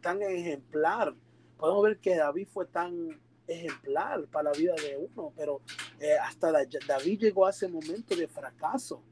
tan 0.00 0.22
ejemplar. 0.22 1.14
Podemos 1.58 1.84
ver 1.84 1.98
que 1.98 2.16
David 2.16 2.48
fue 2.52 2.66
tan 2.66 3.18
ejemplar 3.46 4.26
para 4.26 4.50
la 4.50 4.58
vida 4.58 4.74
de 4.74 4.96
uno, 4.96 5.32
pero 5.36 5.60
eh, 6.00 6.14
hasta 6.14 6.52
David 6.86 7.20
llegó 7.20 7.46
a 7.46 7.50
ese 7.50 7.68
momento 7.68 8.14
de 8.14 8.28
fracaso. 8.28 9.02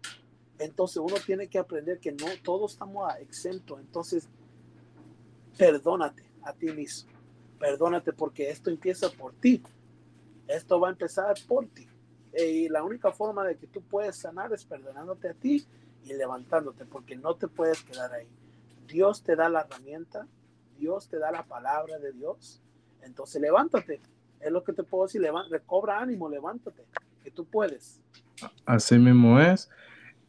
Entonces 0.58 0.98
uno 0.98 1.16
tiene 1.24 1.48
que 1.48 1.58
aprender 1.58 1.98
que 1.98 2.12
no 2.12 2.26
todos 2.42 2.72
estamos 2.72 3.12
exentos. 3.18 3.80
Entonces, 3.80 4.28
perdónate 5.56 6.24
a 6.42 6.52
ti 6.52 6.66
mismo. 6.66 7.10
Perdónate 7.58 8.12
porque 8.12 8.50
esto 8.50 8.70
empieza 8.70 9.10
por 9.10 9.34
ti. 9.34 9.62
Esto 10.46 10.78
va 10.78 10.88
a 10.88 10.92
empezar 10.92 11.34
por 11.48 11.66
ti. 11.68 11.88
Y 12.36 12.68
la 12.68 12.82
única 12.82 13.12
forma 13.12 13.44
de 13.44 13.56
que 13.56 13.66
tú 13.66 13.80
puedes 13.82 14.16
sanar 14.16 14.52
es 14.52 14.64
perdonándote 14.64 15.28
a 15.28 15.34
ti 15.34 15.64
y 16.04 16.12
levantándote, 16.12 16.84
porque 16.84 17.16
no 17.16 17.36
te 17.36 17.48
puedes 17.48 17.82
quedar 17.82 18.12
ahí. 18.12 18.26
Dios 18.86 19.22
te 19.22 19.36
da 19.36 19.48
la 19.48 19.60
herramienta, 19.62 20.26
Dios 20.78 21.08
te 21.08 21.18
da 21.18 21.30
la 21.30 21.44
palabra 21.44 21.98
de 21.98 22.12
Dios. 22.12 22.62
Entonces 23.02 23.40
levántate 23.40 24.00
es 24.44 24.52
lo 24.52 24.62
que 24.62 24.72
te 24.72 24.82
puedo 24.82 25.06
decir, 25.06 25.22
recobra 25.50 26.00
ánimo, 26.00 26.28
levántate, 26.28 26.84
que 27.22 27.30
tú 27.30 27.46
puedes. 27.46 28.00
Así 28.66 28.98
mismo 28.98 29.40
es. 29.40 29.70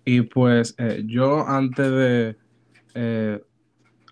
Y 0.06 0.22
pues 0.22 0.76
eh, 0.78 1.04
yo 1.06 1.46
antes 1.46 1.91
de, 1.91 2.38
eh, 2.93 3.43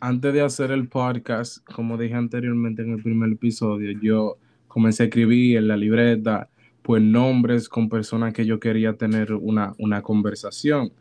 antes 0.01 0.33
de 0.33 0.41
hacer 0.41 0.71
el 0.71 0.89
podcast, 0.89 1.65
como 1.73 1.97
dije 1.97 2.15
anteriormente 2.15 2.81
en 2.81 2.93
el 2.93 3.03
primer 3.03 3.31
episodio, 3.31 3.97
yo 4.01 4.37
comencé 4.67 5.03
a 5.03 5.05
escribir 5.05 5.57
en 5.57 5.67
la 5.67 5.77
libreta, 5.77 6.49
pues 6.81 7.01
nombres 7.01 7.69
con 7.69 7.87
personas 7.87 8.33
que 8.33 8.45
yo 8.45 8.59
quería 8.59 8.97
tener 8.97 9.33
una, 9.33 9.73
una 9.77 10.01
conversación. 10.01 10.91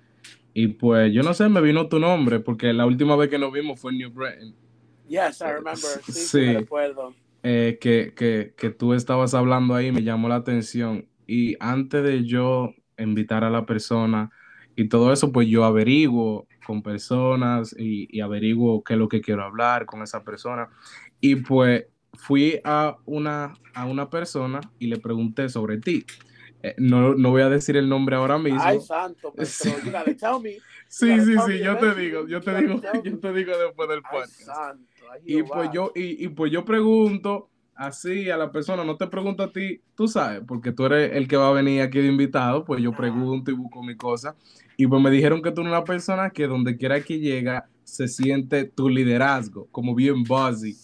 Y 0.55 0.69
pues 0.69 1.13
yo 1.13 1.23
no 1.23 1.35
sé, 1.35 1.49
me 1.49 1.63
vino 1.63 1.89
tu 1.89 1.99
nombre, 1.99 2.39
porque 2.39 2.73
la 2.73 2.87
última 2.87 3.17
vez 3.17 3.31
que 3.31 3.39
nos 3.39 3.53
vimos 3.53 3.81
fue 3.81 3.93
en 3.93 3.99
New 3.99 4.11
Britain. 4.11 4.55
Yes, 5.13 5.43
I 5.43 5.53
remember. 5.53 6.01
Sí, 6.07 6.13
sí. 6.13 6.55
recuerdo. 6.55 7.15
Eh, 7.43 7.77
que, 7.83 8.15
que, 8.17 8.55
que 8.57 8.71
tú 8.71 8.95
estabas 8.95 9.35
hablando 9.35 9.75
ahí, 9.75 9.93
me 9.93 10.03
llamó 10.03 10.31
la 10.31 10.37
atención. 10.37 11.07
Y 11.27 11.55
antes 11.61 12.03
de 12.03 12.25
yo 12.25 12.73
invitar 12.97 13.45
a 13.45 13.51
la 13.51 13.67
persona 13.67 14.31
y 14.75 14.89
todo 14.89 15.13
eso, 15.13 15.31
pues 15.31 15.49
yo 15.49 15.65
averiguo 15.65 16.47
con 16.65 16.83
personas 16.83 17.75
y, 17.79 18.09
y, 18.11 18.21
averiguo 18.23 18.83
qué 18.85 18.95
es 18.95 18.99
lo 18.99 19.09
que 19.09 19.21
quiero 19.21 19.45
hablar 19.45 19.85
con 19.85 20.01
esa 20.01 20.25
persona. 20.25 20.71
Y 21.21 21.37
pues 21.37 21.85
fui 22.15 22.61
a 22.65 22.97
una, 23.05 23.53
a 23.75 23.85
una 23.85 24.09
persona 24.09 24.61
y 24.79 24.87
le 24.87 24.97
pregunté 24.97 25.51
sobre 25.51 25.77
ti. 25.77 26.07
Eh, 26.63 26.75
no, 26.79 27.15
no, 27.15 27.31
voy 27.31 27.43
a 27.43 27.51
decir 27.51 27.77
el 27.77 27.89
nombre 27.89 28.17
ahora 28.17 28.39
mismo. 28.39 28.63
Ay, 28.63 28.81
santo, 28.81 29.33
pero 29.35 29.47
sí. 29.51 29.71
tell 30.19 30.41
me. 30.41 30.53
Sí, 30.89 31.21
sí, 31.21 31.35
sí, 31.47 31.59
yo 31.59 31.77
te 31.79 31.95
digo, 31.95 32.27
yo 32.29 32.41
te 32.41 32.55
digo, 32.55 32.81
yo 33.03 33.19
te 33.19 33.33
digo 33.33 33.53
después 33.59 33.89
del 33.89 34.03
podcast. 34.03 34.79
Y 35.25 35.43
pues 35.43 35.71
yo, 35.73 35.93
y, 35.95 36.25
y, 36.25 36.29
pues 36.29 36.51
yo 36.53 36.65
pregunto 36.65 37.49
así 37.75 38.31
a 38.31 38.37
la 38.37 38.53
persona, 38.53 38.85
no 38.85 38.97
te 38.97 39.07
pregunto 39.07 39.43
a 39.43 39.53
ti, 39.53 39.81
tú 39.95 40.09
sabes, 40.09 40.43
porque 40.47 40.73
tú 40.73 40.87
eres 40.87 41.13
el 41.15 41.27
que 41.27 41.37
va 41.37 41.49
a 41.49 41.53
venir 41.53 41.83
aquí 41.83 42.01
de 42.01 42.09
invitado, 42.09 42.65
pues 42.65 42.83
yo 42.83 42.93
pregunto 42.93 43.51
y 43.51 43.55
busco 43.55 43.83
mi 43.83 43.97
cosa. 43.97 44.37
Y 44.77 44.87
pues 44.87 45.03
me 45.03 45.11
dijeron 45.11 45.43
que 45.43 45.51
tú 45.51 45.61
eres 45.61 45.73
una 45.73 45.85
persona 45.85 46.31
que 46.31 46.47
donde 46.47 46.77
quiera 46.77 47.01
que 47.01 47.19
llega 47.19 47.69
se 47.85 48.09
siente 48.09 48.65
tu 48.65 48.89
liderazgo, 48.89 49.69
como 49.71 49.95
bien 49.95 50.23
buzzy. 50.23 50.77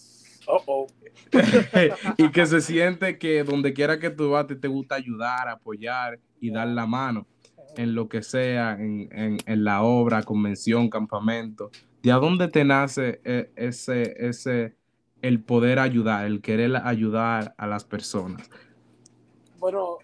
Oh, 0.47 0.61
oh. 0.65 0.87
y 2.17 2.29
que 2.29 2.45
se 2.45 2.61
siente 2.61 3.17
que 3.17 3.43
donde 3.43 3.73
quiera 3.73 3.99
que 3.99 4.09
tú 4.09 4.31
vas 4.31 4.47
te, 4.47 4.67
gusta 4.67 4.95
ayudar, 4.95 5.47
apoyar 5.47 6.19
y 6.39 6.51
dar 6.51 6.67
la 6.67 6.85
mano 6.85 7.27
en 7.77 7.93
lo 7.93 8.09
que 8.09 8.23
sea, 8.23 8.77
en, 8.79 9.37
la 9.45 9.83
obra, 9.83 10.23
convención, 10.23 10.89
campamento. 10.89 11.69
¿De 12.01 12.11
a 12.11 12.15
dónde 12.15 12.47
te 12.47 12.63
nace 12.63 13.21
e, 13.23 13.51
ese, 13.55 14.15
ese, 14.25 14.75
el 15.21 15.43
poder 15.43 15.79
ayudar, 15.79 16.25
el 16.25 16.41
querer 16.41 16.75
ayudar 16.77 17.53
a 17.57 17.67
las 17.67 17.83
personas? 17.83 18.49
Bueno, 19.57 19.97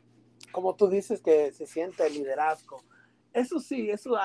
como 0.52 0.76
tú 0.76 0.90
dices 0.90 1.22
que 1.22 1.52
se 1.52 1.66
siente 1.66 2.06
el 2.06 2.14
liderazgo, 2.14 2.84
eso 3.34 3.60
sí, 3.60 3.90
eso 3.90 4.18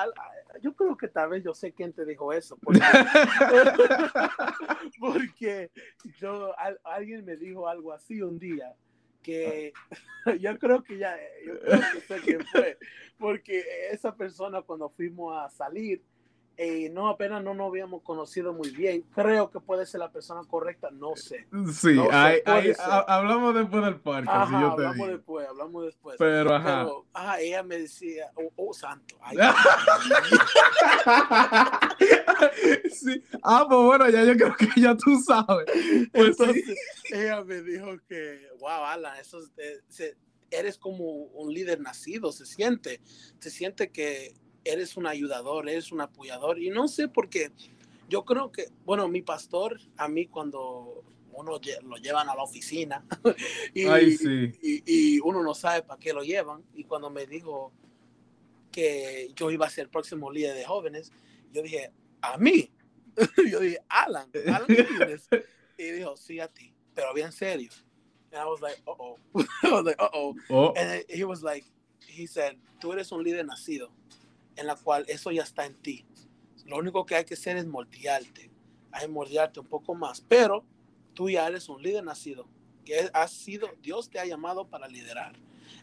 yo 0.61 0.73
creo 0.73 0.95
que 0.95 1.07
tal 1.07 1.29
vez 1.29 1.43
yo 1.43 1.53
sé 1.53 1.73
quién 1.73 1.93
te 1.93 2.05
dijo 2.05 2.31
eso. 2.31 2.57
Porque, 2.57 2.79
porque 4.99 5.71
yo, 6.19 6.53
alguien 6.83 7.25
me 7.25 7.35
dijo 7.35 7.67
algo 7.67 7.93
así 7.93 8.21
un 8.21 8.39
día 8.39 8.75
que 9.21 9.73
yo 10.39 10.57
creo 10.59 10.83
que 10.83 10.97
ya, 10.97 11.17
yo 11.45 11.59
creo 11.59 11.81
que 11.93 12.01
sé 12.01 12.21
quién 12.21 12.45
fue, 12.47 12.77
porque 13.17 13.63
esa 13.91 14.15
persona 14.15 14.61
cuando 14.61 14.89
fuimos 14.89 15.37
a 15.37 15.49
salir, 15.49 16.03
eh, 16.57 16.89
no 16.89 17.09
apenas 17.09 17.43
no 17.43 17.53
nos 17.53 17.69
habíamos 17.69 18.03
conocido 18.03 18.53
muy 18.53 18.69
bien. 18.69 19.03
Creo 19.13 19.49
que 19.49 19.59
puede 19.59 19.85
ser 19.85 19.99
la 19.99 20.11
persona 20.11 20.41
correcta, 20.47 20.89
no 20.91 21.15
sé. 21.15 21.47
Sí, 21.73 21.97
hablamos 23.07 23.55
después 23.55 23.83
del 23.83 23.99
parque. 23.99 24.29
hablamos 24.29 25.07
después, 25.07 25.47
hablamos 25.47 25.85
después. 25.85 26.15
Pero, 26.19 26.53
ajá. 26.53 26.87
ella 27.39 27.63
me 27.63 27.79
decía, 27.79 28.31
oh, 28.35 28.51
oh 28.55 28.73
santo. 28.73 29.15
sí. 32.91 33.23
Ah, 33.41 33.65
pues 33.67 33.81
bueno, 33.81 34.09
ya 34.09 34.23
yo 34.23 34.35
creo 34.35 34.55
que 34.55 34.67
ya 34.79 34.95
tú 34.95 35.19
sabes. 35.25 35.65
Pues 36.11 36.39
Entonces, 36.39 36.77
ella 37.11 37.43
me 37.43 37.61
dijo 37.61 37.87
que, 38.07 38.47
wow, 38.59 38.85
Alan, 38.85 39.17
eso 39.19 39.39
eres 40.51 40.77
como 40.77 41.05
un 41.05 41.53
líder 41.53 41.79
nacido, 41.79 42.31
se 42.31 42.45
siente, 42.45 43.01
se 43.39 43.49
siente 43.49 43.89
que 43.89 44.35
eres 44.63 44.97
un 44.97 45.07
ayudador, 45.07 45.67
eres 45.69 45.91
un 45.91 46.01
apoyador. 46.01 46.59
Y 46.59 46.69
no 46.69 46.87
sé 46.87 47.07
por 47.07 47.29
qué. 47.29 47.51
Yo 48.09 48.25
creo 48.25 48.51
que, 48.51 48.67
bueno, 48.85 49.07
mi 49.07 49.21
pastor, 49.21 49.79
a 49.97 50.07
mí 50.07 50.27
cuando 50.27 51.03
uno 51.33 51.59
lo 51.83 51.95
llevan 51.97 52.29
a 52.29 52.35
la 52.35 52.43
oficina 52.43 53.05
y, 53.73 53.85
y, 54.61 55.19
uno 55.21 55.41
no 55.43 55.53
sabe 55.53 55.81
para 55.83 55.99
qué 55.99 56.13
lo 56.13 56.23
llevan. 56.23 56.63
Y 56.73 56.83
cuando 56.83 57.09
me 57.09 57.25
dijo 57.25 57.71
que 58.71 59.31
yo 59.35 59.49
iba 59.51 59.65
a 59.65 59.69
ser 59.69 59.83
el 59.83 59.89
próximo 59.89 60.31
líder 60.31 60.55
de 60.55 60.65
jóvenes, 60.65 61.11
yo 61.51 61.61
dije, 61.61 61.91
¿a 62.21 62.37
mí? 62.37 62.69
yo 63.49 63.59
dije, 63.59 63.79
Alan, 63.89 64.29
Alan 64.47 64.67
y 65.77 65.91
dijo, 65.91 66.15
sí, 66.15 66.39
a 66.39 66.47
ti, 66.47 66.73
pero 66.93 67.13
bien 67.13 67.31
serio. 67.31 67.69
And 68.31 68.41
I 68.41 68.45
was 68.45 68.61
like, 68.61 68.77
uh 68.87 68.93
oh. 68.97 69.17
I 69.63 69.71
was 69.71 69.83
like, 69.83 70.01
uh 70.01 70.09
oh. 70.13 70.35
oh. 70.49 70.73
And 70.73 71.03
he 71.09 71.23
was 71.25 71.43
like, 71.43 71.65
he 72.07 72.27
said, 72.27 72.57
tú 72.79 72.93
eres 72.93 73.11
un 73.11 73.23
líder 73.23 73.45
nacido 73.45 73.89
en 74.55 74.67
la 74.67 74.75
cual 74.75 75.05
eso 75.07 75.31
ya 75.31 75.43
está 75.43 75.65
en 75.65 75.75
ti. 75.75 76.05
Lo 76.65 76.77
único 76.77 77.05
que 77.05 77.15
hay 77.15 77.25
que 77.25 77.33
hacer 77.33 77.57
es 77.57 77.65
moldearte, 77.65 78.51
hay 78.91 79.01
que 79.01 79.07
moldearte 79.07 79.59
un 79.59 79.67
poco 79.67 79.95
más, 79.95 80.21
pero 80.21 80.65
tú 81.13 81.29
ya 81.29 81.47
eres 81.47 81.67
un 81.69 81.81
líder 81.81 82.03
nacido, 82.03 82.47
que 82.85 83.09
has 83.13 83.31
sido, 83.31 83.69
Dios 83.81 84.09
te 84.09 84.19
ha 84.19 84.25
llamado 84.25 84.67
para 84.67 84.87
liderar. 84.87 85.35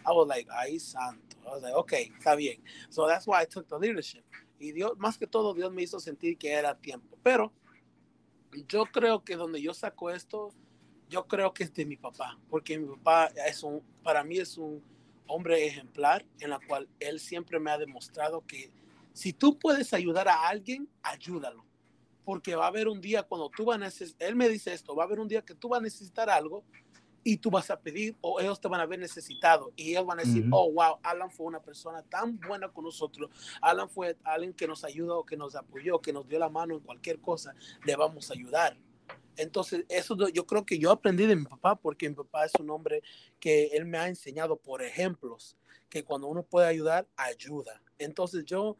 I 0.06 0.12
was 0.12 0.28
like, 0.28 0.48
ay, 0.50 0.78
santo. 0.78 1.36
I 1.44 1.50
was 1.50 1.62
like, 1.62 1.74
okay, 1.74 2.12
está 2.18 2.36
bien. 2.36 2.62
So 2.88 3.06
that's 3.06 3.26
why 3.26 3.42
I 3.42 3.46
took 3.46 3.68
the 3.68 3.78
leadership. 3.78 4.24
Y 4.58 4.72
Dios, 4.72 4.92
más 4.98 5.18
que 5.18 5.26
todo, 5.26 5.54
Dios 5.54 5.72
me 5.72 5.82
hizo 5.82 6.00
sentir 6.00 6.36
que 6.36 6.52
era 6.52 6.74
tiempo. 6.74 7.16
Pero 7.22 7.52
yo 8.68 8.86
creo 8.86 9.22
que 9.24 9.36
donde 9.36 9.60
yo 9.60 9.74
saco 9.74 10.10
esto, 10.10 10.50
yo 11.08 11.26
creo 11.26 11.52
que 11.54 11.64
es 11.64 11.72
de 11.72 11.86
mi 11.86 11.96
papá, 11.96 12.38
porque 12.50 12.78
mi 12.78 12.88
papá 12.96 13.30
es 13.46 13.62
un, 13.62 13.82
para 14.02 14.24
mí 14.24 14.38
es 14.38 14.58
un, 14.58 14.82
hombre 15.28 15.66
ejemplar 15.66 16.24
en 16.40 16.50
la 16.50 16.58
cual 16.66 16.88
él 16.98 17.20
siempre 17.20 17.60
me 17.60 17.70
ha 17.70 17.78
demostrado 17.78 18.44
que 18.46 18.70
si 19.12 19.32
tú 19.32 19.58
puedes 19.58 19.92
ayudar 19.94 20.28
a 20.28 20.48
alguien, 20.48 20.88
ayúdalo. 21.02 21.64
Porque 22.24 22.54
va 22.54 22.64
a 22.64 22.68
haber 22.68 22.88
un 22.88 23.00
día 23.00 23.22
cuando 23.22 23.48
tú 23.48 23.64
vas 23.64 23.76
a 23.76 23.80
necesitar, 23.80 24.28
él 24.28 24.36
me 24.36 24.48
dice 24.48 24.72
esto, 24.72 24.94
va 24.94 25.04
a 25.04 25.06
haber 25.06 25.20
un 25.20 25.28
día 25.28 25.42
que 25.42 25.54
tú 25.54 25.68
vas 25.68 25.80
a 25.80 25.82
necesitar 25.82 26.28
algo 26.28 26.64
y 27.24 27.36
tú 27.36 27.50
vas 27.50 27.70
a 27.70 27.78
pedir 27.78 28.16
o 28.20 28.40
ellos 28.40 28.60
te 28.60 28.68
van 28.68 28.80
a 28.80 28.86
ver 28.86 28.98
necesitado 28.98 29.72
y 29.76 29.90
ellos 29.90 30.06
van 30.06 30.20
a 30.20 30.22
decir, 30.22 30.46
oh, 30.50 30.72
wow, 30.72 30.98
Alan 31.02 31.30
fue 31.30 31.46
una 31.46 31.60
persona 31.60 32.02
tan 32.02 32.38
buena 32.38 32.68
con 32.68 32.84
nosotros, 32.84 33.30
Alan 33.60 33.88
fue 33.88 34.16
alguien 34.24 34.52
que 34.52 34.66
nos 34.66 34.84
ayudó, 34.84 35.24
que 35.24 35.36
nos 35.36 35.54
apoyó, 35.54 36.00
que 36.00 36.12
nos 36.12 36.26
dio 36.28 36.38
la 36.38 36.48
mano 36.48 36.74
en 36.74 36.80
cualquier 36.80 37.20
cosa, 37.20 37.54
le 37.84 37.96
vamos 37.96 38.30
a 38.30 38.34
ayudar. 38.34 38.76
Entonces, 39.38 39.84
eso 39.88 40.16
yo 40.30 40.46
creo 40.46 40.66
que 40.66 40.78
yo 40.78 40.90
aprendí 40.90 41.24
de 41.26 41.36
mi 41.36 41.44
papá, 41.44 41.76
porque 41.76 42.08
mi 42.08 42.16
papá 42.16 42.44
es 42.44 42.52
un 42.58 42.70
hombre 42.70 43.02
que 43.38 43.68
él 43.68 43.86
me 43.86 43.96
ha 43.96 44.08
enseñado 44.08 44.56
por 44.56 44.82
ejemplos, 44.82 45.56
que 45.88 46.04
cuando 46.04 46.26
uno 46.26 46.42
puede 46.42 46.66
ayudar, 46.66 47.06
ayuda. 47.16 47.80
Entonces, 47.98 48.44
yo, 48.44 48.76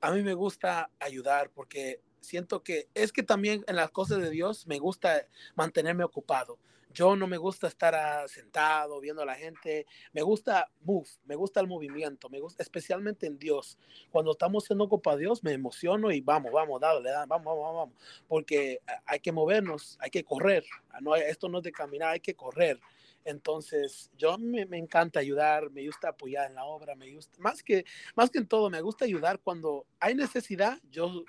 a 0.00 0.10
mí 0.10 0.22
me 0.22 0.34
gusta 0.34 0.90
ayudar 0.98 1.50
porque 1.50 2.02
siento 2.20 2.62
que 2.64 2.88
es 2.94 3.12
que 3.12 3.22
también 3.22 3.64
en 3.68 3.76
las 3.76 3.90
cosas 3.90 4.20
de 4.20 4.30
Dios 4.30 4.66
me 4.66 4.80
gusta 4.80 5.26
mantenerme 5.54 6.02
ocupado. 6.02 6.58
Yo 6.92 7.16
no 7.16 7.26
me 7.26 7.36
gusta 7.36 7.66
estar 7.68 8.28
sentado 8.28 9.00
viendo 9.00 9.22
a 9.22 9.26
la 9.26 9.34
gente. 9.34 9.86
Me 10.12 10.22
gusta 10.22 10.70
move, 10.82 11.08
me 11.24 11.34
gusta 11.34 11.60
el 11.60 11.66
movimiento, 11.66 12.28
me 12.28 12.40
gusta 12.40 12.62
especialmente 12.62 13.26
en 13.26 13.38
Dios. 13.38 13.78
Cuando 14.10 14.32
estamos 14.32 14.64
haciendo 14.64 14.84
algo 14.84 15.00
para 15.00 15.16
Dios, 15.16 15.42
me 15.42 15.52
emociono 15.52 16.10
y 16.10 16.20
vamos, 16.20 16.52
vamos, 16.52 16.80
dale, 16.80 17.10
vamos, 17.26 17.44
vamos, 17.44 17.74
vamos, 17.74 17.94
porque 18.28 18.80
hay 19.06 19.20
que 19.20 19.32
movernos, 19.32 19.96
hay 20.00 20.10
que 20.10 20.24
correr. 20.24 20.64
Ah, 20.90 20.98
no, 21.00 21.14
esto 21.14 21.48
no 21.48 21.58
es 21.58 21.64
de 21.64 21.72
caminar, 21.72 22.10
hay 22.10 22.20
que 22.20 22.34
correr. 22.34 22.78
Entonces, 23.24 24.10
yo 24.16 24.36
me, 24.36 24.66
me, 24.66 24.78
encanta 24.78 25.20
ayudar, 25.20 25.70
me 25.70 25.86
gusta 25.86 26.08
apoyar 26.08 26.48
en 26.48 26.56
la 26.56 26.64
obra, 26.64 26.96
me 26.96 27.14
gusta, 27.14 27.38
más 27.38 27.62
que, 27.62 27.84
más 28.16 28.30
que 28.30 28.38
en 28.38 28.48
todo, 28.48 28.68
me 28.68 28.80
gusta 28.80 29.04
ayudar 29.04 29.38
cuando 29.38 29.86
hay 30.00 30.16
necesidad, 30.16 30.78
yo 30.90 31.24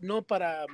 no 0.00 0.22
para 0.22 0.66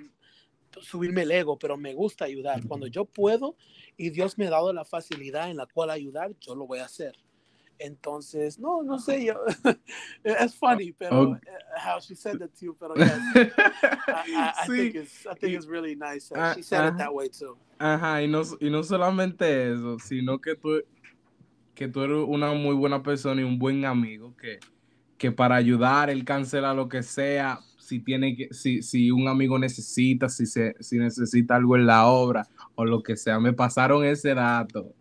subirme 0.80 1.22
el 1.22 1.30
ego, 1.30 1.58
pero 1.58 1.76
me 1.76 1.94
gusta 1.94 2.24
ayudar. 2.24 2.66
Cuando 2.66 2.86
yo 2.86 3.04
puedo 3.04 3.56
y 3.96 4.10
Dios 4.10 4.38
me 4.38 4.46
ha 4.46 4.50
dado 4.50 4.72
la 4.72 4.84
facilidad 4.84 5.50
en 5.50 5.56
la 5.56 5.66
cual 5.66 5.90
ayudar, 5.90 6.34
yo 6.40 6.54
lo 6.54 6.66
voy 6.66 6.80
a 6.80 6.84
hacer. 6.84 7.16
Entonces, 7.78 8.58
no, 8.58 8.82
no 8.82 8.98
sé, 8.98 9.24
yo, 9.26 9.34
es 10.24 10.54
funny, 10.54 10.92
pero 10.92 11.30
uh, 11.30 11.38
how 11.76 12.00
she 12.00 12.14
said 12.14 12.38
that 12.38 12.50
to 12.58 12.66
you, 12.66 12.74
pero 12.74 12.94
yes, 12.96 13.10
I, 14.08 14.54
I, 14.62 14.66
think 14.66 14.94
it's, 14.94 15.26
I 15.26 15.34
think 15.34 15.54
it's 15.54 15.66
really 15.66 15.94
nice. 15.94 16.32
Uh, 16.32 16.54
she 16.54 16.62
said 16.62 16.86
it 16.86 16.96
that 16.96 17.12
way 17.12 17.28
too. 17.28 17.56
Ajá, 17.78 18.22
y 18.22 18.28
no, 18.28 18.42
y 18.60 18.70
no 18.70 18.82
solamente 18.82 19.72
eso, 19.72 19.98
sino 19.98 20.38
que 20.38 20.54
tú, 20.54 20.82
que 21.74 21.88
tú 21.88 22.02
eres 22.02 22.24
una 22.26 22.54
muy 22.54 22.74
buena 22.74 23.02
persona 23.02 23.42
y 23.42 23.44
un 23.44 23.58
buen 23.58 23.84
amigo 23.84 24.34
que, 24.36 24.58
que 25.18 25.30
para 25.30 25.56
ayudar, 25.56 26.08
él 26.08 26.24
cancela 26.24 26.72
lo 26.72 26.88
que 26.88 27.02
sea 27.02 27.60
si 27.86 28.00
tiene 28.00 28.36
que, 28.36 28.52
si, 28.52 28.82
si 28.82 29.10
un 29.10 29.28
amigo 29.28 29.58
necesita, 29.58 30.28
si 30.28 30.46
se, 30.46 30.74
si 30.80 30.98
necesita 30.98 31.56
algo 31.56 31.76
en 31.76 31.86
la 31.86 32.06
obra 32.06 32.46
o 32.74 32.84
lo 32.84 33.02
que 33.02 33.16
sea. 33.16 33.38
Me 33.40 33.52
pasaron 33.52 34.04
ese 34.04 34.34
dato. 34.34 34.92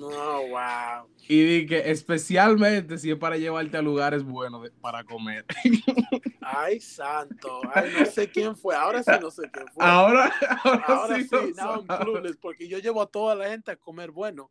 Oh, 0.00 0.46
wow. 0.50 1.08
Y 1.28 1.60
dije, 1.60 1.90
especialmente 1.90 2.98
si 2.98 3.12
es 3.12 3.16
para 3.16 3.36
llevarte 3.36 3.76
a 3.76 3.82
lugares 3.82 4.24
buenos 4.24 4.68
para 4.80 5.04
comer. 5.04 5.44
Ay, 6.40 6.80
santo. 6.80 7.60
Ay, 7.72 7.92
no 7.96 8.04
sé 8.06 8.28
quién 8.28 8.56
fue. 8.56 8.74
Ahora 8.74 9.02
sí 9.02 9.12
no 9.20 9.30
sé 9.30 9.48
quién 9.52 9.66
fue. 9.68 9.84
Ahora, 9.84 10.34
ahora, 10.64 11.16
sí, 11.16 11.22
sí 11.22 11.52
no, 11.56 11.84
porque 12.40 12.66
yo 12.66 12.78
llevo 12.78 13.02
a 13.02 13.06
toda 13.06 13.36
la 13.36 13.48
gente 13.48 13.70
a 13.70 13.76
comer 13.76 14.10
bueno. 14.10 14.50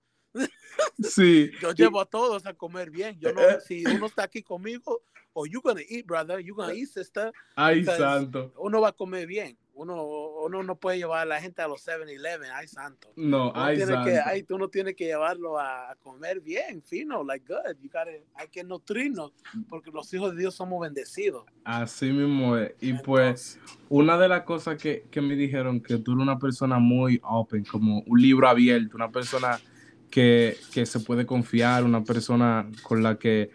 Sí. 1.03 1.51
Yo 1.62 1.74
llevo 1.74 1.99
a 1.99 2.05
todos 2.05 2.45
a 2.45 2.53
comer 2.53 2.91
bien. 2.91 3.20
Yo 3.20 3.34
no, 3.34 3.41
eh. 3.41 3.60
si 3.66 3.86
uno 3.86 4.05
está 4.05 4.24
aquí 4.24 4.41
conmigo, 4.41 5.01
o 5.34 5.45
you 5.45 5.61
gonna 5.61 5.82
eat, 5.88 6.05
brother, 6.05 6.39
you 6.39 6.55
gonna 6.55 6.73
eat, 6.73 6.89
sister. 6.89 7.32
Ay, 7.55 7.84
santo. 7.84 8.51
Uno 8.57 8.82
va 8.82 8.89
a 8.89 8.93
comer 8.93 9.27
bien 9.27 9.57
uno, 9.80 10.03
uno 10.45 10.61
no 10.61 10.75
puede 10.75 10.97
llevar 10.97 11.21
a 11.21 11.25
la 11.25 11.41
gente 11.41 11.61
a 11.61 11.67
los 11.67 11.88
7-Eleven, 11.88 12.49
ay 12.53 12.67
santo. 12.67 13.13
No, 13.15 13.53
ay 13.55 13.80
santo. 13.80 14.03
Que, 14.03 14.19
ay, 14.19 14.43
tú 14.43 14.57
no 14.57 14.67
tienes 14.67 14.93
que 14.95 15.05
llevarlo 15.05 15.57
a, 15.57 15.95
comer 16.01 16.41
bien, 16.41 16.84
fino, 16.84 17.23
like 17.23 17.45
good. 17.47 17.77
You 17.82 17.89
gotta, 17.89 18.11
hay 18.36 18.47
que 18.49 18.63
nutrirnos, 18.63 19.32
porque 19.69 19.89
los 19.91 20.13
hijos 20.13 20.36
de 20.36 20.41
Dios 20.41 20.55
somos 20.55 20.82
bendecidos. 20.82 21.45
Así 21.63 22.11
mismo 22.11 22.57
es. 22.57 22.73
Y 22.82 22.93
pues, 22.93 23.57
una 23.88 24.17
de 24.17 24.27
las 24.27 24.43
cosas 24.43 24.77
que, 24.77 25.05
que 25.09 25.21
me 25.21 25.36
dijeron, 25.36 25.80
que 25.80 25.97
tú 25.97 26.11
eres 26.11 26.23
una 26.23 26.39
persona 26.39 26.77
muy 26.77 27.21
open, 27.23 27.63
como 27.63 28.01
un 28.05 28.21
libro 28.21 28.49
abierto, 28.49 28.97
una 28.97 29.11
persona 29.11 29.61
que, 30.11 30.57
que 30.73 30.86
se 30.86 30.99
puede 30.99 31.25
confiar, 31.25 31.86
una 31.86 32.03
persona 32.03 32.69
con 32.84 33.01
la 33.01 33.17
que, 33.17 33.49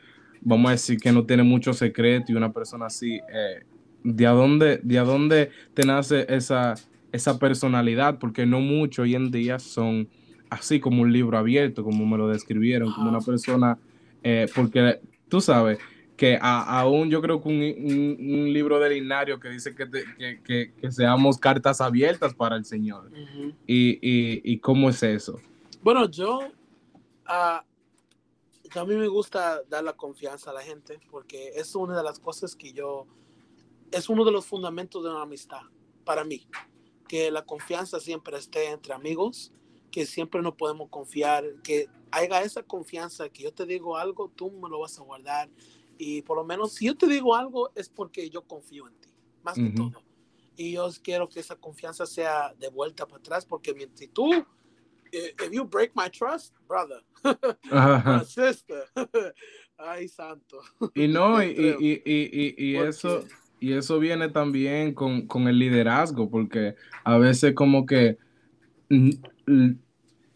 vamos 0.44 0.68
a 0.68 0.72
decir, 0.72 0.98
que 1.00 1.10
no 1.10 1.24
tiene 1.24 1.42
mucho 1.42 1.72
secreto 1.72 2.32
y 2.32 2.34
una 2.34 2.52
persona 2.52 2.86
así. 2.86 3.14
Eh, 3.32 3.64
de 4.04 4.26
a 4.26 4.32
dónde, 4.32 4.80
de 4.82 4.98
dónde 4.98 5.50
te 5.72 5.86
nace 5.86 6.26
esa, 6.28 6.74
esa 7.10 7.38
personalidad, 7.38 8.18
porque 8.18 8.46
no 8.46 8.60
mucho 8.60 9.02
hoy 9.02 9.14
en 9.14 9.30
día 9.30 9.58
son 9.58 10.08
así 10.50 10.78
como 10.78 11.02
un 11.02 11.12
libro 11.12 11.38
abierto, 11.38 11.82
como 11.82 12.06
me 12.06 12.18
lo 12.18 12.28
describieron, 12.28 12.92
como 12.92 13.08
una 13.08 13.20
persona, 13.20 13.78
eh, 14.22 14.46
porque 14.54 15.00
tú 15.28 15.40
sabes 15.40 15.78
que 16.16 16.38
aún 16.40 17.10
yo 17.10 17.20
creo 17.20 17.42
que 17.42 17.48
un, 17.48 18.52
libro 18.52 18.78
del 18.78 18.94
Linario 18.94 19.40
que 19.40 19.48
dice 19.48 19.74
que, 19.74 19.90
que, 20.44 20.92
seamos 20.92 21.38
cartas 21.38 21.80
abiertas 21.80 22.34
para 22.34 22.56
el 22.56 22.64
Señor. 22.64 23.10
y, 23.66 24.58
cómo 24.58 24.90
es 24.90 25.02
eso? 25.02 25.40
Bueno, 25.82 26.08
yo, 26.08 26.40
ah, 27.26 27.64
a 28.80 28.84
mí 28.84 28.94
me 28.96 29.08
gusta 29.08 29.62
dar 29.64 29.84
la 29.84 29.94
confianza 29.94 30.50
a 30.50 30.54
la 30.54 30.62
gente, 30.62 31.00
porque 31.10 31.52
es 31.54 31.74
una 31.74 31.96
de 31.96 32.02
las 32.02 32.18
cosas 32.18 32.56
que 32.56 32.72
yo 32.72 33.06
es 33.90 34.08
uno 34.08 34.24
de 34.24 34.32
los 34.32 34.44
fundamentos 34.44 35.02
de 35.04 35.10
una 35.10 35.22
amistad 35.22 35.60
para 36.04 36.24
mí, 36.24 36.46
que 37.08 37.30
la 37.30 37.44
confianza 37.44 38.00
siempre 38.00 38.36
esté 38.36 38.70
entre 38.70 38.92
amigos, 38.92 39.52
que 39.90 40.04
siempre 40.04 40.42
nos 40.42 40.54
podemos 40.54 40.88
confiar, 40.88 41.44
que 41.62 41.88
haya 42.10 42.42
esa 42.42 42.62
confianza, 42.62 43.28
que 43.28 43.44
yo 43.44 43.52
te 43.52 43.66
digo 43.66 43.96
algo, 43.96 44.28
tú 44.34 44.50
me 44.50 44.68
lo 44.68 44.80
vas 44.80 44.98
a 44.98 45.02
guardar 45.02 45.48
y 45.96 46.22
por 46.22 46.36
lo 46.36 46.44
menos 46.44 46.72
si 46.72 46.86
yo 46.86 46.96
te 46.96 47.06
digo 47.06 47.36
algo 47.36 47.70
es 47.74 47.88
porque 47.88 48.28
yo 48.28 48.42
confío 48.42 48.88
en 48.88 48.94
ti, 48.96 49.08
más 49.42 49.54
que 49.54 49.70
todo. 49.70 50.02
Y 50.56 50.72
yo 50.72 50.88
quiero 51.02 51.28
que 51.28 51.40
esa 51.40 51.56
confianza 51.56 52.06
sea 52.06 52.54
de 52.54 52.68
vuelta 52.68 53.06
para 53.06 53.18
atrás, 53.18 53.46
porque 53.46 53.88
si 53.94 54.08
tú, 54.08 54.30
if 55.14 55.52
you 55.52 55.64
break 55.64 55.94
my 55.94 56.08
trust, 56.08 56.52
brother, 56.66 57.00
my 57.72 58.24
sister, 58.24 58.84
ay 59.78 60.08
santo. 60.08 60.60
Y 60.94 61.08
no, 61.08 61.42
y, 61.42 61.50
y, 61.80 62.02
y, 62.04 62.54
y 62.56 62.76
eso 62.76 63.24
y 63.64 63.72
eso 63.72 63.98
viene 63.98 64.28
también 64.28 64.92
con, 64.92 65.48
el 65.48 65.58
liderazgo, 65.58 66.28
porque 66.28 66.74
a 67.02 67.16
veces 67.16 67.54
como 67.54 67.86
que 67.86 68.18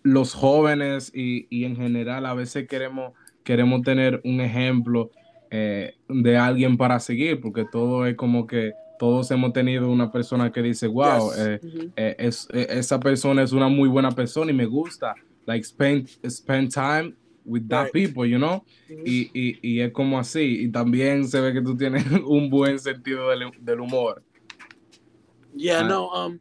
los 0.03 0.33
jóvenes 0.33 1.13
y, 1.15 1.65
en 1.65 1.77
general 1.77 2.25
a 2.25 2.33
veces 2.33 2.67
queremos, 2.67 3.13
queremos 3.45 3.83
tener 3.83 4.23
un 4.25 4.41
ejemplo 4.41 5.11
eh, 5.51 5.97
de 6.09 6.39
alguien 6.39 6.79
para 6.79 7.01
seguir, 7.01 7.39
porque 7.43 7.67
todo 7.71 8.07
es 8.07 8.17
como 8.17 8.47
que 8.47 8.73
todos 8.99 9.31
hemos 9.31 9.53
tenido 9.53 9.89
una 9.89 10.11
persona 10.11 10.53
que 10.53 10.63
dice, 10.63 10.87
wow, 10.87 11.33
eh, 11.37 11.61
eh, 11.97 12.17
es, 12.19 12.49
esa 12.53 12.99
persona 13.01 13.43
es 13.43 13.53
una 13.53 13.69
muy 13.69 13.89
buena 13.89 14.11
persona 14.11 14.51
y 14.51 14.55
me 14.55 14.67
gusta, 14.67 15.15
like 15.47 15.65
spend, 15.65 16.09
spend 16.29 16.73
time 16.73 17.15
with 17.45 17.63
that 17.69 17.91
people, 17.93 18.29
you 18.29 18.39
know? 18.39 18.63
y, 18.89 19.31
y, 19.33 19.59
y, 19.63 19.81
es 19.81 19.93
como 19.93 20.19
así. 20.19 20.65
Y 20.65 20.69
también 20.71 21.27
se 21.27 21.41
ve 21.41 21.53
que 21.53 21.63
tú 21.63 21.77
tienes 21.77 22.05
un 22.27 22.51
buen 22.51 22.79
sentido 22.79 23.31
del, 23.31 23.51
del 23.61 23.81
humor. 23.81 24.23
Yeah, 25.55 25.81
ah. 25.81 25.89
no, 25.89 26.27
um, 26.27 26.39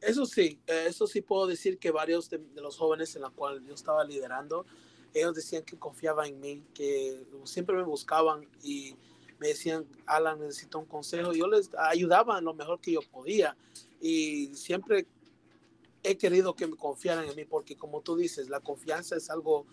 eso 0.00 0.26
sí, 0.26 0.60
eh, 0.66 0.86
eso 0.88 1.06
sí 1.06 1.22
puedo 1.22 1.46
decir 1.46 1.78
que 1.78 1.90
varios 1.90 2.28
de, 2.28 2.40
los 2.56 2.76
jóvenes 2.76 3.16
en 3.16 3.22
la 3.22 3.30
cual 3.30 3.64
yo 3.64 3.74
estaba 3.74 4.04
liderando, 4.04 4.66
ellos 5.14 5.34
decían 5.34 5.62
que 5.62 5.78
confiaban 5.78 6.26
en 6.28 6.40
mí, 6.40 6.62
que 6.74 7.24
siempre 7.44 7.76
me 7.76 7.82
buscaban 7.82 8.46
y 8.62 8.96
me 9.42 9.48
decían, 9.48 9.84
Alan, 10.06 10.38
necesito 10.38 10.78
un 10.78 10.86
consejo. 10.86 11.32
Yo 11.32 11.48
les 11.48 11.70
ayudaba 11.74 12.40
lo 12.40 12.54
mejor 12.54 12.80
que 12.80 12.92
yo 12.92 13.00
podía 13.02 13.56
y 14.00 14.54
siempre 14.54 15.04
he 16.04 16.16
querido 16.16 16.54
que 16.54 16.68
me 16.68 16.76
confiaran 16.76 17.28
en 17.28 17.34
mí 17.34 17.44
porque 17.44 17.76
como 17.76 18.00
tú 18.00 18.16
dices, 18.16 18.48
la 18.48 18.60
confianza 18.60 19.16
es 19.16 19.30
algo 19.30 19.66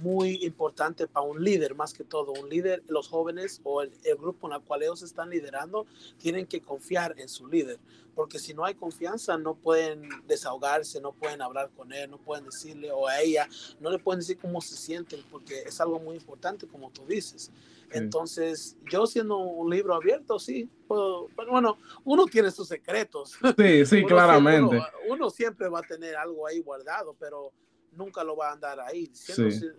muy 0.00 0.44
importante 0.44 1.06
para 1.06 1.26
un 1.26 1.42
líder, 1.42 1.74
más 1.74 1.92
que 1.92 2.04
todo. 2.04 2.32
Un 2.32 2.48
líder, 2.48 2.82
los 2.88 3.08
jóvenes 3.08 3.60
o 3.64 3.82
el, 3.82 3.90
grupo 4.18 4.46
en 4.46 4.54
el 4.54 4.62
cual 4.62 4.82
ellos 4.82 5.02
están 5.02 5.30
liderando, 5.30 5.86
tienen 6.18 6.46
que 6.46 6.60
confiar 6.60 7.14
en 7.18 7.28
su 7.28 7.46
líder, 7.46 7.78
porque 8.14 8.38
si 8.38 8.54
no 8.54 8.64
hay 8.64 8.74
confianza, 8.74 9.36
no 9.36 9.54
pueden 9.54 10.08
desahogarse, 10.26 11.00
no 11.00 11.12
pueden 11.12 11.42
hablar 11.42 11.70
con 11.76 11.92
él, 11.92 12.10
no 12.10 12.18
pueden 12.18 12.46
decirle 12.46 12.90
o 12.90 13.06
a 13.06 13.20
ella, 13.20 13.48
no 13.80 13.90
le 13.90 13.98
pueden 13.98 14.20
decir 14.20 14.38
cómo 14.38 14.60
se 14.60 14.76
sienten, 14.76 15.22
porque 15.30 15.62
es 15.62 15.80
algo 15.80 15.98
muy 15.98 16.16
importante, 16.16 16.66
como 16.66 16.90
tú 16.90 17.04
dices. 17.06 17.50
Entonces, 17.90 18.76
yo 18.90 19.06
siendo 19.06 19.38
un 19.38 19.70
libro 19.70 19.94
abierto, 19.94 20.38
sí, 20.38 20.68
pero 20.88 21.28
bueno, 21.48 21.78
uno 22.04 22.26
tiene 22.26 22.50
sus 22.50 22.68
secretos. 22.68 23.38
Sí, 23.56 23.86
sí, 23.86 24.04
claramente. 24.06 24.82
uno 25.08 25.30
siempre 25.30 25.68
va 25.68 25.80
a 25.80 25.82
tener 25.82 26.16
algo 26.16 26.46
ahí 26.46 26.60
guardado, 26.60 27.14
pero 27.18 27.52
nunca 27.96 28.22
lo 28.22 28.36
va 28.36 28.50
a 28.50 28.52
andar 28.52 28.80
ahí. 28.80 29.10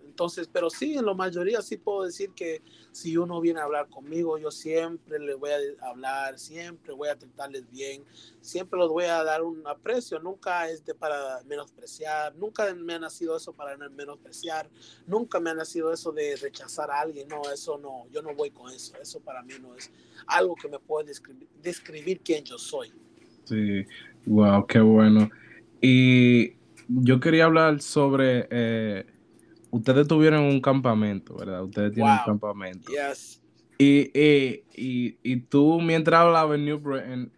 Entonces, 0.06 0.48
pero 0.52 0.70
sí, 0.70 0.96
en 0.96 1.06
la 1.06 1.14
mayoría 1.14 1.62
sí 1.62 1.76
puedo 1.76 2.04
decir 2.04 2.30
que 2.32 2.62
si 2.92 3.16
uno 3.16 3.40
viene 3.40 3.60
a 3.60 3.64
hablar 3.64 3.88
conmigo, 3.88 4.38
yo 4.38 4.50
siempre 4.50 5.18
le 5.18 5.34
voy 5.34 5.50
a 5.50 5.88
hablar, 5.88 6.38
siempre 6.38 6.92
voy 6.92 7.08
a 7.08 7.16
tratarles 7.16 7.70
bien, 7.70 8.04
siempre 8.40 8.78
los 8.78 8.90
voy 8.90 9.04
a 9.04 9.22
dar 9.22 9.42
un 9.42 9.66
aprecio, 9.66 10.18
nunca 10.18 10.68
es 10.68 10.84
de 10.84 10.94
para 10.94 11.42
menospreciar, 11.44 12.34
nunca 12.36 12.72
me 12.74 12.94
ha 12.94 12.98
nacido 12.98 13.36
eso 13.36 13.52
para 13.52 13.76
menospreciar, 13.76 14.68
nunca 15.06 15.40
me 15.40 15.50
ha 15.50 15.54
nacido 15.54 15.92
eso 15.92 16.12
de 16.12 16.36
rechazar 16.36 16.90
a 16.90 17.00
alguien, 17.00 17.28
no, 17.28 17.42
eso 17.52 17.78
no, 17.78 18.06
yo 18.10 18.22
no 18.22 18.34
voy 18.34 18.50
con 18.50 18.70
eso, 18.72 18.94
eso 19.00 19.20
para 19.20 19.42
mí 19.42 19.54
no 19.60 19.74
es 19.74 19.90
algo 20.26 20.54
que 20.54 20.68
me 20.68 20.78
puede 20.78 21.08
describir, 21.08 21.48
describir 21.62 22.20
quién 22.20 22.44
yo 22.44 22.58
soy. 22.58 22.92
Sí, 23.44 23.86
wow, 24.26 24.66
qué 24.66 24.80
bueno. 24.80 25.30
Y 25.80 26.57
yo 26.88 27.20
quería 27.20 27.44
hablar 27.44 27.80
sobre. 27.80 28.48
Eh, 28.50 29.06
ustedes 29.70 30.08
tuvieron 30.08 30.44
un 30.44 30.60
campamento, 30.60 31.36
¿verdad? 31.36 31.64
Ustedes 31.64 31.92
tienen 31.92 32.12
un 32.12 32.24
campamento. 32.24 32.90
Yes. 32.90 33.42
Y, 33.78 34.10
y, 34.14 35.18
y, 35.22 35.36
tú, 35.36 35.80
mientras 35.80 36.20
hablaba 36.20 36.56
en 36.56 36.64
New 36.64 36.78
Britain, 36.80 37.30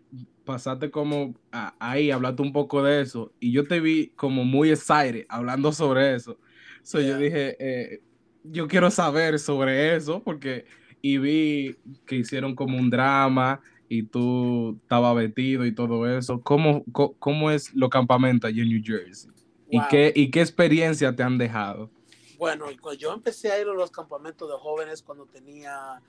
pasaste 0.45 0.91
como 0.91 1.35
ahí, 1.79 2.11
hablaste 2.11 2.41
un 2.43 2.53
poco 2.53 2.83
de 2.83 3.03
eso. 3.03 3.33
Y 3.41 3.53
yo 3.53 3.67
te 3.67 3.81
vi 3.81 4.09
como 4.17 4.45
muy 4.45 4.71
excited 4.71 5.27
hablando 5.29 5.71
sobre 5.73 6.15
eso. 6.15 6.39
So 6.83 7.01
yo 7.01 7.19
dije, 7.19 7.57
eh, 7.59 8.01
yo 8.45 8.69
quiero 8.69 8.91
saber 8.91 9.39
sobre 9.39 9.97
eso, 9.97 10.23
porque. 10.23 10.65
Y 11.03 11.17
vi 11.17 11.77
que 12.05 12.17
hicieron 12.17 12.55
como 12.55 12.77
un 12.77 12.91
drama 12.91 13.63
y 13.89 14.03
tú 14.03 14.79
estabas 14.83 15.17
vestido 15.17 15.65
y 15.65 15.73
todo 15.73 16.07
eso. 16.07 16.43
¿Cómo, 16.43 16.85
cómo, 16.93 17.51
es 17.51 17.75
los 17.75 17.89
campamentos 17.89 18.49
allí 18.49 18.61
en 18.61 18.69
New 18.69 18.83
Jersey? 18.85 19.31
¿Y, 19.71 19.81
qué, 19.89 20.13
¿Y 20.15 20.31
qué 20.31 20.41
experiencia 20.41 21.15
te 21.15 21.23
han 21.23 21.39
dejado? 21.39 21.91
Bueno, 22.39 22.67
yo 22.99 23.13
empecé 23.13 23.53
a 23.53 23.61
ir 23.61 23.69
a 23.69 23.75
los 23.75 23.91
campamentos 23.91 24.49
de 24.49 24.57
jóvenes 24.57 25.03
cuando 25.03 25.27
tenía 25.27 26.01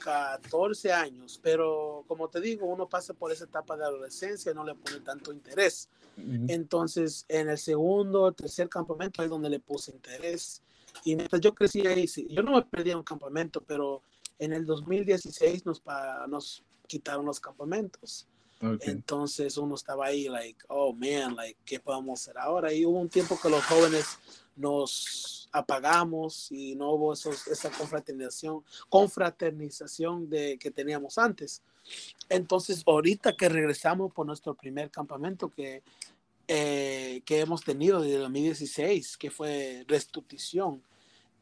14 0.00 0.92
años, 0.92 1.40
pero 1.42 2.04
como 2.06 2.28
te 2.28 2.40
digo, 2.40 2.66
uno 2.66 2.88
pasa 2.88 3.14
por 3.14 3.32
esa 3.32 3.44
etapa 3.44 3.76
de 3.76 3.84
adolescencia 3.84 4.52
y 4.52 4.54
no 4.54 4.64
le 4.64 4.74
pone 4.74 5.00
tanto 5.00 5.32
interés. 5.32 5.88
Entonces, 6.48 7.24
en 7.28 7.50
el 7.50 7.58
segundo, 7.58 8.32
tercer 8.32 8.68
campamento 8.68 9.22
es 9.22 9.30
donde 9.30 9.50
le 9.50 9.60
puse 9.60 9.92
interés. 9.92 10.62
Y 11.04 11.14
mientras 11.14 11.40
yo 11.40 11.54
crecí 11.54 11.86
ahí, 11.86 12.08
sí, 12.08 12.26
yo 12.30 12.42
no 12.42 12.52
me 12.52 12.62
perdí 12.62 12.90
en 12.90 12.98
un 12.98 13.04
campamento, 13.04 13.62
pero 13.62 14.02
en 14.38 14.52
el 14.52 14.64
2016 14.64 15.66
nos, 15.66 15.82
nos 16.28 16.64
quitaron 16.86 17.26
los 17.26 17.38
campamentos. 17.38 18.26
Entonces 18.60 19.58
uno 19.58 19.74
estaba 19.74 20.06
ahí, 20.06 20.28
like, 20.28 20.64
oh 20.68 20.92
man, 20.92 21.36
like, 21.36 21.58
¿qué 21.64 21.78
podemos 21.78 22.20
hacer 22.20 22.38
ahora? 22.38 22.72
Y 22.72 22.86
hubo 22.86 22.98
un 22.98 23.08
tiempo 23.08 23.38
que 23.40 23.50
los 23.50 23.62
jóvenes 23.64 24.18
nos 24.56 25.48
apagamos 25.52 26.50
y 26.50 26.74
no 26.74 26.92
hubo 26.92 27.12
esa 27.12 27.70
confraternización, 27.70 28.64
confraternización 28.88 30.28
de, 30.28 30.58
que 30.58 30.70
teníamos 30.70 31.18
antes. 31.18 31.62
Entonces, 32.28 32.82
ahorita 32.86 33.36
que 33.36 33.48
regresamos 33.48 34.12
por 34.12 34.26
nuestro 34.26 34.54
primer 34.54 34.90
campamento 34.90 35.50
que, 35.50 35.82
eh, 36.48 37.22
que 37.24 37.40
hemos 37.40 37.62
tenido 37.62 38.00
desde 38.00 38.18
2016, 38.18 39.16
que 39.18 39.30
fue 39.30 39.84
restitución, 39.86 40.82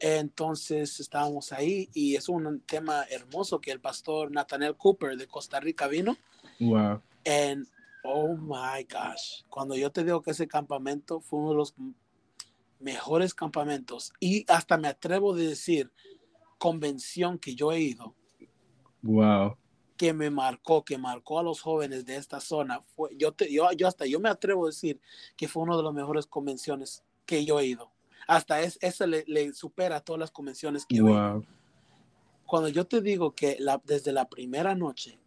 entonces 0.01 0.99
estábamos 1.01 1.53
ahí 1.53 1.89
y 1.95 2.17
es 2.17 2.29
un 2.29 2.61
tema 2.61 3.05
hermoso 3.09 3.61
que 3.61 3.71
el 3.71 3.81
pastor 3.81 4.31
Nathaniel 4.31 4.77
Cooper 4.77 5.17
de 5.17 5.29
Costa 5.29 5.61
Rica 5.61 5.87
vino. 5.87 6.17
Wow. 6.61 7.01
And 7.27 7.67
oh 8.05 8.37
my 8.37 8.85
gosh, 8.85 9.43
cuando 9.49 9.75
yo 9.77 9.91
te 9.91 10.05
digo 10.05 10.23
que 10.23 10.33
ese 10.33 10.47
campamento 10.47 11.21
fue 11.21 11.41
uno 11.41 11.51
de 11.51 11.57
los 11.57 11.75
mejores 12.79 13.35
campamentos 13.35 14.13
y 14.21 14.45
hasta 14.49 14.77
me 14.77 14.89
atrevo 14.89 15.33
a 15.33 15.37
decir 15.37 15.91
convención 16.59 17.39
que 17.39 17.55
yo 17.55 17.73
he 17.73 17.81
ido. 17.81 18.15
Wow. 19.03 19.57
Que 19.97 20.13
me 20.13 20.31
marcó, 20.31 20.85
que 20.85 20.99
marcó 20.99 21.39
a 21.39 21.43
los 21.43 21.61
jóvenes 21.61 22.05
de 22.05 22.17
esta 22.17 22.41
zona. 22.41 22.83
Fue, 22.95 23.11
yo, 23.17 23.33
te, 23.33 23.51
yo, 23.53 23.71
yo 23.73 23.89
hasta 23.89 24.07
yo 24.07 24.21
me 24.21 24.29
atrevo 24.29 24.65
a 24.65 24.69
decir 24.69 25.01
que 25.37 25.49
fue 25.49 25.63
una 25.63 25.77
de 25.77 25.83
las 25.83 25.95
mejores 25.95 26.27
convenciones 26.27 27.03
que 27.27 27.45
yo 27.45 27.59
he 27.59 27.67
ido. 27.67 27.91
Hasta 28.27 28.61
es, 28.61 28.79
eso 28.81 29.07
le, 29.07 29.25
le 29.27 29.53
supera 29.55 29.97
a 29.97 30.01
todas 30.01 30.21
las 30.21 30.31
convenciones 30.31 30.85
que 30.87 31.01
wow. 31.01 31.11
he 31.11 31.13
ido. 31.13 31.45
Cuando 32.47 32.69
yo 32.69 32.87
te 32.87 33.01
digo 33.01 33.35
que 33.35 33.57
la, 33.59 33.81
desde 33.85 34.13
la 34.13 34.29
primera 34.29 34.75
noche 34.75 35.19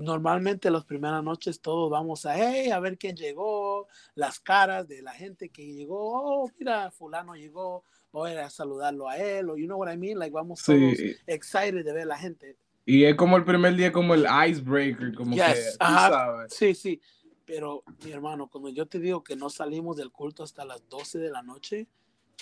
normalmente 0.00 0.70
las 0.70 0.84
primeras 0.84 1.22
noches 1.22 1.60
todos 1.60 1.90
vamos 1.90 2.26
a, 2.26 2.36
hey, 2.36 2.70
a 2.70 2.80
ver 2.80 2.98
quién 2.98 3.16
llegó, 3.16 3.86
las 4.14 4.40
caras 4.40 4.86
de 4.88 5.02
la 5.02 5.12
gente 5.12 5.50
que 5.50 5.64
llegó, 5.64 6.42
oh, 6.44 6.50
mira, 6.58 6.90
fulano 6.90 7.34
llegó, 7.34 7.84
voy 8.12 8.32
a 8.32 8.50
saludarlo 8.50 9.08
a 9.08 9.16
él, 9.16 9.50
o 9.50 9.56
you 9.56 9.66
know 9.66 9.78
what 9.78 9.92
I 9.92 9.96
mean, 9.96 10.18
like 10.18 10.32
vamos 10.32 10.60
sí. 10.60 10.72
todos 10.72 11.16
excited 11.26 11.84
de 11.84 11.92
ver 11.92 12.02
a 12.02 12.06
la 12.06 12.18
gente. 12.18 12.56
Y 12.84 13.04
es 13.04 13.16
como 13.16 13.36
el 13.36 13.44
primer 13.44 13.76
día, 13.76 13.92
como 13.92 14.14
el 14.14 14.26
icebreaker, 14.48 15.14
como 15.14 15.34
yes. 15.34 15.44
que, 15.44 15.54
tú 15.78 15.86
sabes. 15.86 16.54
Sí, 16.54 16.74
sí, 16.74 17.00
pero 17.44 17.82
mi 18.04 18.12
hermano, 18.12 18.48
cuando 18.48 18.70
yo 18.70 18.86
te 18.86 18.98
digo 18.98 19.22
que 19.22 19.36
no 19.36 19.50
salimos 19.50 19.96
del 19.96 20.10
culto 20.10 20.42
hasta 20.42 20.64
las 20.64 20.88
12 20.88 21.18
de 21.18 21.30
la 21.30 21.42
noche, 21.42 21.86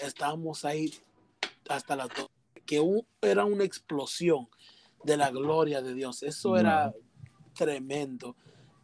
estábamos 0.01 0.65
ahí 0.65 0.93
hasta 1.69 1.97
las 1.97 2.09
12, 2.09 2.29
que 2.65 2.81
un, 2.81 3.07
era 3.21 3.45
una 3.45 3.65
explosión 3.65 4.49
de 5.05 5.17
la 5.17 5.31
gloria 5.31 5.83
de 5.83 5.95
Dios. 5.95 6.23
Eso 6.23 6.51
wow. 6.51 6.59
era 6.59 6.95
tremendo. 7.57 8.37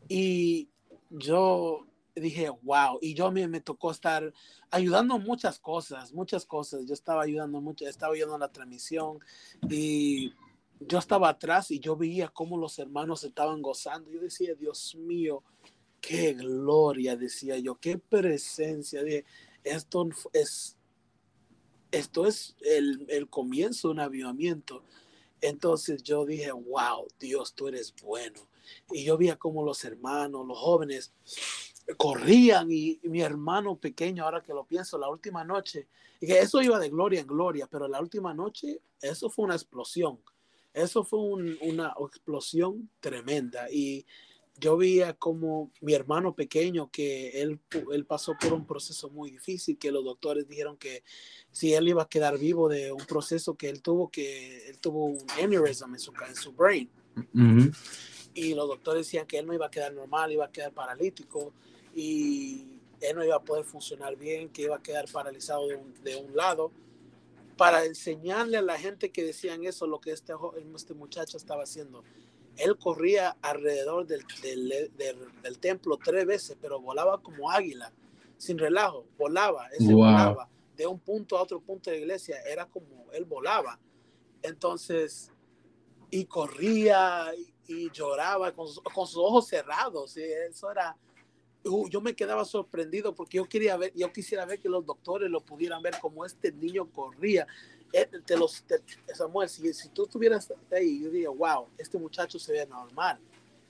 Y 0.09 0.69
yo 1.11 1.87
dije, 2.15 2.51
wow, 2.63 2.99
y 3.01 3.15
yo 3.15 3.27
a 3.27 3.31
mí 3.31 3.47
me 3.47 3.61
tocó 3.61 3.91
estar 3.91 4.33
ayudando 4.71 5.19
muchas 5.19 5.59
cosas, 5.59 6.13
muchas 6.13 6.45
cosas. 6.45 6.85
Yo 6.87 6.95
estaba 6.95 7.23
ayudando 7.23 7.61
mucho, 7.61 7.87
estaba 7.87 8.15
ayudando 8.15 8.37
en 8.37 8.41
la 8.41 8.53
transmisión 8.53 9.19
y 9.69 10.33
yo 10.81 10.99
estaba 10.99 11.29
atrás 11.29 11.71
y 11.71 11.79
yo 11.79 11.97
veía 11.97 12.29
cómo 12.29 12.57
los 12.59 12.79
hermanos 12.79 13.25
estaban 13.25 13.63
gozando. 13.63 14.11
Yo 14.11 14.21
decía, 14.21 14.55
Dios 14.55 14.95
mío, 14.97 15.43
qué 16.01 16.35
gloria, 16.35 17.17
decía 17.17 17.59
yo, 17.59 17.77
qué 17.77 17.99
presencia. 17.99 19.03
Dije, 19.03 19.25
esto 19.65 20.09
es, 20.33 20.77
esto 21.91 22.27
es 22.27 22.57
el, 22.61 23.07
el 23.09 23.29
comienzo 23.29 23.89
de 23.89 23.93
un 23.93 24.01
avivamiento. 24.01 24.85
Entonces 25.41 26.03
yo 26.03 26.25
dije, 26.25 26.53
wow, 26.53 27.07
Dios, 27.19 27.55
tú 27.55 27.69
eres 27.69 27.95
bueno 28.03 28.52
y 28.91 29.05
yo 29.05 29.17
veía 29.17 29.37
como 29.37 29.65
los 29.65 29.85
hermanos, 29.85 30.47
los 30.47 30.59
jóvenes 30.59 31.13
corrían 31.97 32.71
y, 32.71 33.01
y, 33.03 33.09
mi 33.09 33.23
hermano 33.23 33.77
pequeño, 33.77 34.25
ahora 34.25 34.43
que 34.43 34.53
lo 34.53 34.65
pienso, 34.65 34.99
la 34.99 35.09
última 35.09 35.45
noche, 35.45 35.89
y 36.21 36.27
que 36.27 36.39
eso 36.39 36.63
iba 36.63 36.79
de 36.79 36.89
gloria 36.89 37.21
en 37.21 37.27
gloria, 37.27 37.67
pero 37.71 37.89
la 37.89 38.01
última 38.01 38.33
noche, 38.33 38.81
eso 39.01 39.29
fue 39.29 39.45
una 39.47 39.55
explosión, 39.55 40.21
eso 40.73 41.05
fue 41.05 41.19
un, 41.19 41.59
una 41.63 41.95
explosión 42.01 42.89
tremenda. 43.01 43.71
Y 43.71 44.07
yo 44.59 44.77
veía 44.77 45.15
como 45.15 45.73
mi 45.81 45.95
hermano 45.95 46.35
pequeño, 46.35 46.91
que 46.91 47.43
él, 47.43 47.61
él 47.93 48.07
pasó 48.07 48.37
por 48.41 48.53
un 48.53 48.67
proceso 48.67 49.11
muy 49.11 49.31
difícil, 49.31 49.79
que 49.79 49.91
los 49.91 50.05
doctores 50.05 50.49
dijeron 50.49 50.77
que 50.77 51.03
si 51.51 51.75
él 51.75 51.89
iba 51.89 52.03
a 52.03 52.09
quedar 52.09 52.39
vivo 52.39 52.69
de 52.69 52.93
un 52.93 53.05
proceso 53.05 53.57
que 53.57 53.69
él 53.69 53.83
tuvo, 53.83 54.11
que 54.11 54.69
él 54.69 54.79
tuvo 54.79 55.07
un 55.07 55.19
aneurysm 55.43 55.95
en 55.95 56.01
su, 56.01 56.13
en 56.29 56.37
su 56.37 56.53
brain. 56.53 56.89
Y 58.35 58.55
los 58.55 58.69
doctores 58.69 59.07
decían 59.07 59.27
que 59.27 59.39
él 59.39 59.47
no 59.47 59.55
iba 59.55 59.67
a 59.67 59.71
quedar 59.71 59.93
normal, 59.93 60.33
iba 60.33 60.45
a 60.45 60.53
quedar 60.53 60.73
paralítico 60.73 61.53
y 61.95 62.81
él 63.01 63.17
no 63.17 63.25
iba 63.25 63.37
a 63.37 63.43
poder 63.43 63.65
funcionar 63.65 64.17
bien, 64.17 64.49
que 64.49 64.63
iba 64.63 64.77
a 64.77 64.83
quedar 64.83 65.07
paralizado 65.11 65.69
de 65.69 65.77
un, 65.77 66.03
de 66.03 66.17
un 66.17 66.35
lado. 66.37 66.73
Para 67.57 67.85
enseñarle 67.85 68.57
a 68.57 68.63
la 68.63 68.79
gente 68.79 69.11
que 69.11 69.25
decían 69.25 69.65
eso, 69.65 69.87
lo 69.87 70.01
que 70.01 70.13
este, 70.13 70.33
este 70.75 70.95
muchacho 70.95 71.37
estaba 71.37 71.65
haciendo. 71.65 72.03
Él 72.57 72.77
corría 72.79 73.37
alrededor 73.43 74.07
del, 74.07 74.25
del, 74.43 74.91
del, 74.97 75.19
del, 75.43 75.59
templo 75.59 75.99
tres 76.03 76.27
veces, 76.27 76.57
pero 76.61 76.81
volaba 76.81 77.21
como 77.23 77.51
águila, 77.51 77.93
sin 78.37 78.59
relajo, 78.59 79.07
volaba, 79.19 79.69
ese 79.69 79.93
wow. 79.93 80.05
volaba 80.05 80.49
de 80.77 80.87
un 80.87 80.99
punto 80.99 81.37
a 81.37 81.43
otro 81.43 81.61
punto 81.61 81.91
de 81.91 81.97
la 81.97 82.03
iglesia, 82.03 82.41
era 82.43 82.67
como 82.67 83.07
él 83.13 83.25
volaba. 83.25 83.79
Entonces, 84.43 85.31
y 86.11 86.25
corría, 86.25 87.33
y 87.37 87.52
lloraba 87.91 88.53
con, 88.53 88.67
con 88.95 89.07
sus 89.07 89.19
ojos 89.19 89.47
cerrados. 89.47 90.17
Y 90.17 90.23
eso 90.23 90.71
era, 90.71 90.97
uh, 91.65 91.89
yo 91.89 92.01
me 92.01 92.15
quedaba 92.15 92.45
sorprendido 92.45 93.15
porque 93.15 93.39
yo 93.39 93.49
quería 93.49 93.77
ver, 93.77 93.93
yo 93.95 94.13
quisiera 94.13 94.45
ver 94.45 94.59
que 94.59 94.69
los 94.69 94.85
doctores 94.85 95.31
lo 95.31 95.41
pudieran 95.41 95.83
ver 95.83 95.95
como 96.01 96.25
este 96.25 96.53
niño 96.53 96.91
corría. 96.91 97.47
Eh, 97.93 98.09
te 98.25 98.37
los, 98.37 98.63
te, 98.63 98.81
Samuel, 99.15 99.49
si, 99.49 99.73
si 99.75 99.89
tú 99.91 100.05
estuvieras 100.05 100.53
ahí, 100.71 101.03
yo 101.03 101.11
diría, 101.11 101.31
wow, 101.31 101.69
este 101.77 101.99
muchacho 101.99 102.39
se 102.39 102.53
ve 102.53 102.67
normal. 102.67 103.19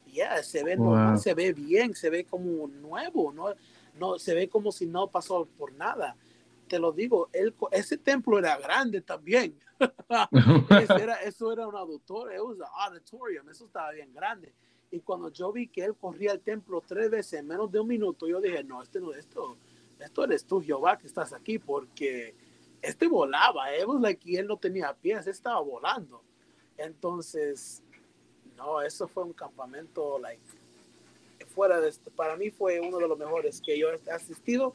Ya, 0.07 0.13
yeah, 0.13 0.43
se 0.43 0.63
ve 0.63 0.77
wow. 0.77 0.91
normal, 0.91 1.19
se 1.19 1.35
ve 1.35 1.53
bien, 1.53 1.95
se 1.95 2.11
ve 2.11 2.25
como 2.25 2.69
nuevo, 2.69 3.33
¿no? 3.33 3.55
no 3.95 4.19
se 4.19 4.35
ve 4.35 4.49
como 4.49 4.73
si 4.73 4.87
no 4.87 5.09
pasó 5.09 5.47
por 5.59 5.73
nada. 5.75 6.17
Te 6.69 6.79
lo 6.79 6.93
digo, 6.93 7.29
él, 7.33 7.55
ese 7.71 7.99
templo 7.99 8.39
era 8.39 8.57
grande 8.57 9.01
también. 9.03 9.59
eso, 10.83 10.97
era, 10.97 11.17
eso 11.23 11.53
era 11.53 11.67
un 11.67 11.77
auditorium, 11.77 12.59
eso 13.51 13.67
estaba 13.67 13.91
bien 13.93 14.13
grande. 14.13 14.55
Y 14.91 15.01
cuando 15.01 15.31
yo 15.31 15.53
vi 15.53 15.69
que 15.69 15.85
él 15.85 15.95
corría 15.95 16.33
al 16.33 16.41
templo 16.41 16.83
tres 16.87 17.11
veces 17.11 17.41
en 17.41 17.47
menos 17.47 17.71
de 17.73 17.81
un 17.81 17.89
minuto, 17.89 18.27
yo 18.27 18.41
dije, 18.41 18.63
no, 18.63 18.83
este 18.83 19.01
no, 19.01 19.13
esto, 19.13 19.57
esto 19.99 20.25
eres 20.25 20.45
tú, 20.45 20.61
Jehová, 20.61 20.99
que 20.99 21.07
estás 21.07 21.33
aquí, 21.33 21.59
porque 21.59 22.35
este 22.83 23.09
volaba, 23.09 23.75
it 23.77 23.87
was 23.87 24.01
like, 24.01 24.39
él 24.39 24.47
no 24.47 24.57
tenía 24.57 24.93
pies, 24.95 25.27
estaba 25.27 25.61
volando. 25.61 26.23
Entonces, 26.77 27.83
no, 28.57 28.83
eso 28.83 29.09
fue 29.09 29.25
un 29.25 29.33
campamento, 29.33 30.19
like, 30.19 30.43
fuera 31.47 31.81
de 31.81 31.89
este, 31.89 32.11
para 32.11 32.37
mí 32.37 32.51
fue 32.51 32.81
uno 32.81 32.99
de 32.99 33.09
los 33.09 33.19
mejores 33.19 33.61
que 33.61 33.79
yo 33.79 33.89
he 33.91 34.11
asistido 34.11 34.75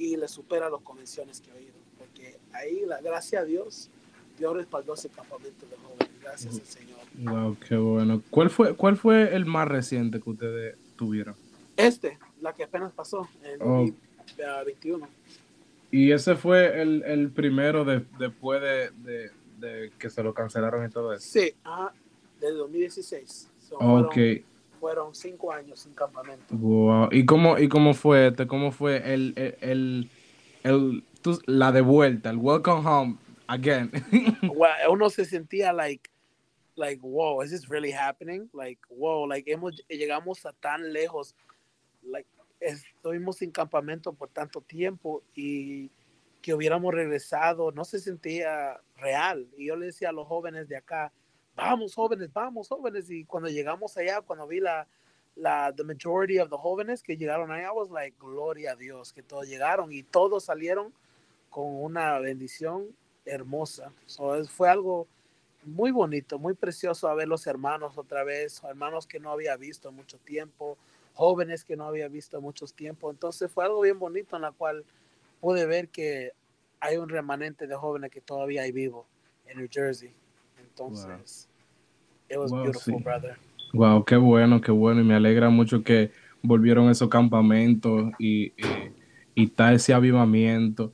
y 0.00 0.16
le 0.16 0.28
supera 0.28 0.70
las 0.70 0.80
convenciones 0.80 1.42
que 1.42 1.50
he 1.50 1.54
oído, 1.54 1.74
porque 1.98 2.38
ahí, 2.54 2.86
la 2.86 3.02
gracia 3.02 3.40
a 3.40 3.44
Dios, 3.44 3.90
Dios 4.38 4.56
respaldó 4.56 4.94
ese 4.94 5.10
campamento 5.10 5.66
de 5.66 5.76
jóvenes. 5.76 6.08
Gracias 6.22 6.54
al 6.58 6.64
Señor. 6.66 6.98
Wow, 7.18 7.56
qué 7.68 7.76
bueno. 7.76 8.22
¿Cuál 8.30 8.48
fue, 8.48 8.74
¿Cuál 8.74 8.96
fue 8.96 9.34
el 9.36 9.44
más 9.44 9.68
reciente 9.68 10.18
que 10.18 10.30
ustedes 10.30 10.78
tuvieron? 10.96 11.34
Este, 11.76 12.18
la 12.40 12.54
que 12.54 12.64
apenas 12.64 12.92
pasó, 12.92 13.28
en 13.44 13.60
oh. 13.60 13.86
2021. 14.38 15.06
Y 15.90 16.12
ese 16.12 16.34
fue 16.34 16.80
el, 16.80 17.02
el 17.02 17.30
primero 17.30 17.84
de, 17.84 18.02
después 18.18 18.62
de, 18.62 18.90
de, 19.02 19.30
de, 19.58 19.92
que 19.98 20.08
se 20.08 20.22
lo 20.22 20.32
cancelaron 20.32 20.86
y 20.86 20.88
todo 20.88 21.12
eso. 21.12 21.28
Sí, 21.28 21.52
ah, 21.66 21.92
del 22.40 22.56
2016. 22.56 23.50
So, 23.68 23.76
ok. 23.76 24.14
Fueron, 24.14 24.44
fueron, 24.80 25.14
cinco 25.14 25.52
años 25.52 25.80
sin 25.80 25.94
campamento. 25.94 26.44
Wow. 26.50 27.08
¿Y 27.12 27.26
cómo, 27.26 27.58
y 27.58 27.68
cómo 27.68 27.94
fue 27.94 28.28
este? 28.28 28.46
¿Cómo 28.46 28.72
fue 28.72 29.12
el, 29.12 29.34
el, 29.36 29.56
el, 29.60 30.10
el 30.64 31.04
tu, 31.22 31.38
la 31.46 31.70
de 31.70 31.82
vuelta, 31.82 32.30
el 32.30 32.38
welcome 32.38 32.82
home? 32.84 33.18
again. 33.50 33.90
well, 34.54 34.72
uno 34.88 35.10
se 35.10 35.24
sentía 35.24 35.72
like, 35.74 36.08
like, 36.76 37.00
wow, 37.02 37.40
is 37.42 37.50
this 37.50 37.68
really 37.68 37.90
happening? 37.90 38.48
Like, 38.54 38.78
wow, 38.88 39.26
like 39.26 39.46
hemos, 39.46 39.82
llegamos 39.88 40.46
a 40.46 40.52
tan 40.52 40.92
lejos, 40.92 41.34
like, 42.02 42.26
estuvimos 42.60 43.38
sin 43.38 43.50
campamento 43.50 44.12
por 44.12 44.28
tanto 44.28 44.60
tiempo 44.60 45.22
y 45.34 45.90
que 46.40 46.54
hubiéramos 46.54 46.94
regresado, 46.94 47.72
no 47.72 47.84
se 47.84 47.98
sentía 47.98 48.80
real. 48.96 49.48
Y 49.58 49.66
yo 49.66 49.76
le 49.76 49.86
decía 49.86 50.10
a 50.10 50.12
los 50.12 50.26
jóvenes 50.26 50.68
de 50.68 50.76
acá, 50.76 51.12
vamos 51.60 51.94
jóvenes, 51.94 52.32
vamos 52.32 52.68
jóvenes. 52.68 53.10
Y 53.10 53.24
cuando 53.24 53.48
llegamos 53.48 53.96
allá, 53.96 54.20
cuando 54.20 54.46
vi 54.46 54.60
la, 54.60 54.86
la 55.36 55.72
the 55.72 55.84
majority 55.84 56.38
of 56.38 56.50
the 56.50 56.56
jóvenes 56.56 57.02
que 57.02 57.16
llegaron 57.16 57.50
allá, 57.50 57.68
I 57.68 57.72
was 57.74 57.90
like, 57.90 58.16
gloria 58.18 58.72
a 58.72 58.76
Dios, 58.76 59.12
que 59.12 59.22
todos 59.22 59.46
llegaron 59.46 59.92
y 59.92 60.02
todos 60.02 60.44
salieron 60.44 60.92
con 61.50 61.66
una 61.66 62.18
bendición 62.18 62.88
hermosa. 63.24 63.92
So, 64.06 64.44
fue 64.46 64.68
algo 64.68 65.06
muy 65.64 65.90
bonito, 65.90 66.38
muy 66.38 66.54
precioso 66.54 67.08
a 67.08 67.14
ver 67.14 67.28
los 67.28 67.46
hermanos 67.46 67.98
otra 67.98 68.24
vez, 68.24 68.62
hermanos 68.64 69.06
que 69.06 69.20
no 69.20 69.30
había 69.30 69.56
visto 69.56 69.92
mucho 69.92 70.18
tiempo, 70.18 70.78
jóvenes 71.14 71.64
que 71.64 71.76
no 71.76 71.84
había 71.84 72.08
visto 72.08 72.40
mucho 72.40 72.66
tiempo. 72.66 73.10
Entonces 73.10 73.50
fue 73.50 73.64
algo 73.64 73.82
bien 73.82 73.98
bonito 73.98 74.36
en 74.36 74.42
la 74.42 74.52
cual 74.52 74.84
pude 75.40 75.66
ver 75.66 75.88
que 75.88 76.32
hay 76.80 76.96
un 76.96 77.10
remanente 77.10 77.66
de 77.66 77.76
jóvenes 77.76 78.10
que 78.10 78.22
todavía 78.22 78.62
hay 78.62 78.72
vivo 78.72 79.06
en 79.46 79.58
New 79.58 79.68
Jersey. 79.70 80.14
Entonces. 80.58 81.49
It 82.30 82.38
was 82.38 82.52
wow, 82.52 82.62
beautiful, 82.62 82.98
sí. 82.98 83.02
brother. 83.02 83.36
Wow, 83.72 84.04
qué 84.04 84.16
bueno, 84.16 84.60
qué 84.60 84.72
bueno. 84.72 85.00
Y 85.00 85.04
me 85.04 85.14
alegra 85.14 85.50
mucho 85.50 85.82
que 85.82 86.10
volvieron 86.42 86.88
esos 86.90 87.08
campamentos 87.08 88.12
y, 88.18 88.46
y, 88.46 88.54
y 89.34 89.46
tal 89.48 89.74
ese 89.74 89.92
avivamiento. 89.92 90.92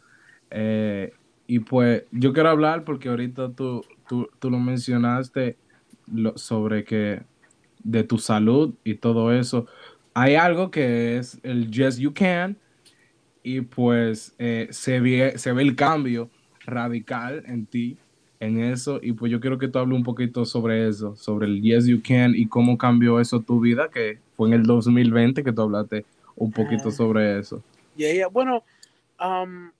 Eh, 0.50 1.12
y 1.46 1.60
pues 1.60 2.04
yo 2.10 2.32
quiero 2.32 2.48
hablar 2.50 2.84
porque 2.84 3.08
ahorita 3.08 3.52
tú, 3.52 3.84
tú, 4.08 4.28
tú 4.38 4.50
lo 4.50 4.58
mencionaste 4.58 5.56
lo, 6.06 6.36
sobre 6.36 6.84
que 6.84 7.22
de 7.82 8.02
tu 8.04 8.18
salud 8.18 8.74
y 8.84 8.94
todo 8.94 9.32
eso. 9.32 9.66
Hay 10.14 10.34
algo 10.34 10.70
que 10.70 11.18
es 11.18 11.38
el 11.42 11.70
Yes 11.70 11.98
You 11.98 12.12
Can 12.12 12.56
y 13.42 13.60
pues 13.60 14.34
eh, 14.38 14.68
se, 14.70 15.00
ve, 15.00 15.38
se 15.38 15.52
ve 15.52 15.62
el 15.62 15.76
cambio 15.76 16.30
radical 16.64 17.44
en 17.46 17.66
ti, 17.66 17.98
en 18.40 18.62
eso, 18.62 18.98
y 19.02 19.12
pues 19.12 19.32
yo 19.32 19.40
quiero 19.40 19.58
que 19.58 19.68
tú 19.68 19.78
hables 19.78 19.96
un 19.96 20.04
poquito 20.04 20.44
sobre 20.44 20.88
eso, 20.88 21.16
sobre 21.16 21.46
el 21.46 21.62
Yes 21.62 21.86
You 21.86 22.02
Can 22.06 22.34
y 22.34 22.46
cómo 22.46 22.76
cambió 22.76 23.20
eso 23.20 23.40
tu 23.40 23.60
vida, 23.60 23.88
que 23.90 24.18
fue 24.36 24.48
en 24.48 24.54
el 24.54 24.62
2020 24.64 25.42
que 25.42 25.52
tú 25.52 25.62
hablaste 25.62 26.04
un 26.34 26.52
poquito 26.52 26.88
ah. 26.88 26.92
sobre 26.92 27.38
eso. 27.38 27.62
Yeah, 27.96 28.28
Bueno, 28.28 28.62
um, 29.18 29.70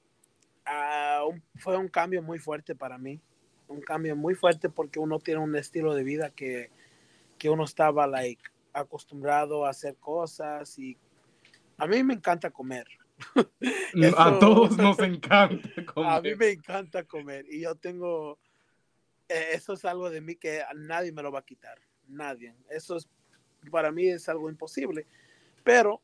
ah, 0.64 1.24
fue 1.56 1.76
un 1.76 1.88
cambio 1.88 2.22
muy 2.22 2.38
fuerte 2.38 2.74
para 2.74 2.96
mí, 2.98 3.20
un 3.68 3.80
cambio 3.80 4.16
muy 4.16 4.34
fuerte 4.34 4.70
porque 4.70 4.98
uno 4.98 5.18
tiene 5.18 5.40
un 5.40 5.54
estilo 5.56 5.94
de 5.94 6.02
vida 6.02 6.30
que, 6.30 6.70
que 7.38 7.50
uno 7.50 7.64
estaba 7.64 8.06
like 8.06 8.42
acostumbrado 8.72 9.66
a 9.66 9.70
hacer 9.70 9.96
cosas 9.96 10.78
y 10.78 10.96
a 11.78 11.86
mí 11.86 12.02
me 12.02 12.14
encanta 12.14 12.50
comer. 12.50 12.86
a 14.16 14.38
todos 14.38 14.76
nos 14.76 14.98
encanta 15.00 15.68
comer. 15.86 16.12
A 16.12 16.20
mí 16.20 16.34
me 16.34 16.50
encanta 16.50 17.04
comer 17.04 17.46
y 17.50 17.62
yo 17.62 17.74
tengo, 17.74 18.38
eso 19.28 19.72
es 19.72 19.84
algo 19.84 20.10
de 20.10 20.20
mí 20.20 20.36
que 20.36 20.62
nadie 20.74 21.12
me 21.12 21.22
lo 21.22 21.32
va 21.32 21.40
a 21.40 21.44
quitar, 21.44 21.80
nadie. 22.08 22.54
Eso 22.70 22.96
es, 22.96 23.08
para 23.70 23.90
mí 23.90 24.08
es 24.08 24.28
algo 24.28 24.48
imposible, 24.48 25.06
pero 25.64 26.00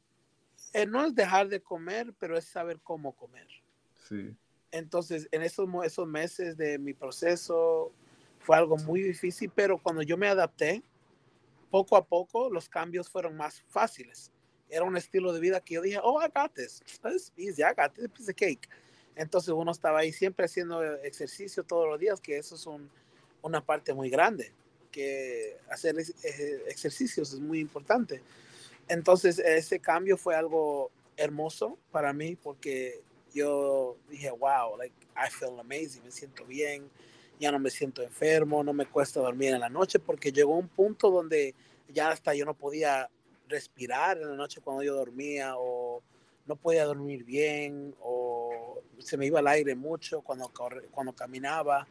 eh, 0.73 0.87
no 0.87 1.05
es 1.05 1.15
dejar 1.15 1.49
de 1.49 1.63
comer, 1.63 2.15
pero 2.19 2.37
es 2.37 2.45
saber 2.45 2.81
cómo 2.81 3.13
comer. 3.13 3.49
Sí. 4.09 4.35
Entonces, 4.71 5.29
en 5.33 5.43
esos, 5.43 5.69
esos 5.85 6.07
meses 6.07 6.57
de 6.57 6.79
mi 6.79 6.95
proceso 6.95 7.93
fue 8.39 8.57
algo 8.57 8.77
muy 8.79 9.03
difícil, 9.03 9.51
pero 9.55 9.79
cuando 9.79 10.03
yo 10.03 10.17
me 10.17 10.29
adapté, 10.29 10.83
poco 11.71 11.97
a 11.97 12.05
poco 12.05 12.51
los 12.51 12.69
cambios 12.69 13.09
fueron 13.09 13.37
más 13.37 13.63
fáciles 13.69 14.33
era 14.73 14.85
un 14.85 14.97
estilo 14.97 15.33
de 15.33 15.41
vida 15.41 15.61
que 15.61 15.75
yo 15.75 15.83
dije, 15.83 16.01
oh, 16.03 16.21
I 16.21 16.29
got 16.35 16.55
this. 16.55 16.83
It's 17.05 17.33
easy, 17.37 17.63
I 17.63 17.75
got 17.77 17.95
this 17.95 18.09
piece 18.09 18.31
of 18.31 18.37
cake. 18.37 18.69
Entonces 19.15 19.51
uno 19.51 19.71
estaba 19.71 19.99
ahí 19.99 20.13
siempre 20.13 20.47
haciendo 20.47 20.83
ejercicio 20.83 21.63
todos 21.63 21.87
los 21.87 22.01
días, 22.01 22.21
que 22.21 22.39
eso 22.39 22.55
es 22.55 22.67
una 23.43 23.65
parte 23.65 23.93
muy 23.93 24.09
grande, 24.09 24.53
que 24.91 25.57
hacer 25.71 25.97
ejercicios 26.69 27.33
es 27.33 27.41
muy 27.41 27.61
importante. 27.61 28.23
Entonces 28.89 29.39
ese 29.39 29.81
cambio 29.81 30.17
fue 30.17 30.35
algo 30.35 30.91
hermoso 31.17 31.79
para 31.91 32.13
mí 32.13 32.37
porque 32.37 33.03
yo 33.35 33.97
dije, 34.09 34.31
wow, 34.31 34.77
like 34.77 34.95
I 35.17 35.31
feel 35.31 35.59
amazing, 35.59 36.05
me 36.05 36.11
siento 36.11 36.45
bien, 36.45 36.91
ya 37.41 37.51
no 37.51 37.59
me 37.59 37.71
siento 37.71 38.03
enfermo, 38.03 38.63
no 38.63 38.73
me 38.73 38.87
cuesta 38.87 39.21
dormir 39.21 39.55
en 39.55 39.61
la 39.61 39.69
noche 39.69 39.99
porque 39.99 40.33
llegó 40.33 40.57
un 40.57 40.69
punto 40.69 41.11
donde 41.11 41.55
ya 41.89 42.11
hasta 42.11 42.35
yo 42.35 42.45
no 42.45 42.55
podía 42.55 43.09
respirar 43.49 44.19
en 44.19 44.31
la 44.31 44.37
noche 44.37 44.61
cuando 44.61 44.83
yo 44.83 44.95
dormía 44.95 45.55
o 45.57 46.03
no 46.47 46.57
podía 46.57 46.85
dormir 46.85 47.25
bien 47.25 47.95
o 48.01 48.81
se 48.99 49.17
me 49.17 49.27
iba 49.27 49.41
el 49.41 49.47
aire 49.47 49.75
mucho 49.75 50.21
cuando, 50.21 50.53
cuando 50.91 51.13
caminaba. 51.13 51.87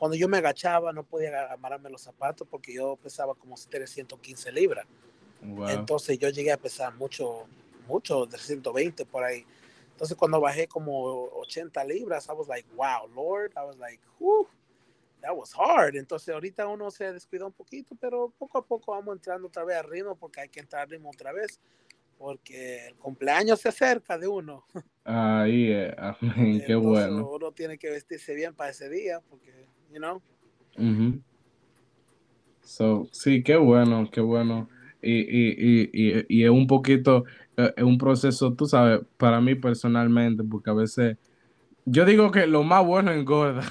Cuando 0.00 0.16
yo 0.16 0.28
me 0.28 0.38
agachaba 0.38 0.94
no 0.94 1.04
podía 1.04 1.52
amarrarme 1.52 1.90
los 1.90 2.00
zapatos 2.00 2.48
porque 2.50 2.72
yo 2.72 2.96
pesaba 2.96 3.34
como 3.34 3.54
315 3.54 4.50
libras. 4.50 4.86
Entonces 5.68 6.18
yo 6.18 6.30
llegué 6.30 6.52
a 6.52 6.56
pesar 6.56 6.94
mucho, 6.94 7.46
mucho, 7.86 8.26
320 8.26 9.04
por 9.04 9.24
ahí. 9.24 9.44
Entonces 9.92 10.16
cuando 10.16 10.40
bajé 10.40 10.66
como 10.66 11.24
80 11.40 11.84
libras, 11.84 12.26
I 12.28 12.32
was 12.32 12.48
like, 12.48 12.66
wow, 12.74 13.06
Lord, 13.14 13.52
I 13.54 13.66
was 13.66 13.76
like, 13.76 14.00
whew 14.18 14.48
that 15.20 15.36
was 15.36 15.52
hard. 15.54 15.96
Entonces 15.96 16.32
ahorita 16.32 16.66
uno 16.66 16.90
se 16.90 17.12
descuida 17.12 17.44
un 17.44 17.52
poquito, 17.52 17.94
pero 18.00 18.32
poco 18.38 18.56
a 18.56 18.64
poco 18.64 18.92
vamos 18.92 19.16
entrando 19.16 19.48
otra 19.48 19.64
vez 19.64 19.76
al 19.76 19.84
ritmo 19.84 20.16
porque 20.16 20.40
hay 20.40 20.48
que 20.48 20.60
entrar 20.60 20.84
al 20.84 20.88
ritmo 20.88 21.10
otra 21.10 21.30
vez 21.30 21.60
porque 22.18 22.86
el 22.88 22.96
cumpleaños 22.96 23.60
se 23.60 23.68
acerca 23.68 24.18
de 24.18 24.28
uno. 24.28 24.64
Ahí, 25.04 25.72
amén, 25.96 26.62
qué 26.66 26.74
bueno. 26.74 27.28
Uno 27.28 27.52
tiene 27.52 27.78
que 27.78 27.90
vestirse 27.90 28.34
bien 28.34 28.54
para 28.54 28.70
ese 28.70 28.88
día 28.88 29.20
porque, 29.28 29.66
you 29.92 29.98
know. 29.98 30.22
So, 32.62 33.08
sí, 33.12 33.42
qué 33.42 33.56
bueno, 33.56 34.08
qué 34.10 34.20
bueno. 34.20 34.68
Y, 35.02 35.20
y, 35.20 35.90
y, 35.92 36.26
y, 36.28 36.44
es 36.44 36.50
un 36.50 36.66
poquito, 36.66 37.24
eh, 37.56 37.72
es 37.76 37.84
un 37.84 37.96
proceso, 37.96 38.52
tú 38.52 38.66
sabes, 38.66 39.00
para 39.16 39.40
mí 39.40 39.54
personalmente, 39.54 40.44
porque 40.44 40.70
a 40.70 40.74
veces 40.74 41.16
yo 41.86 42.04
digo 42.04 42.30
que 42.30 42.46
lo 42.46 42.62
más 42.62 42.84
bueno 42.84 43.10
engorda. 43.10 43.62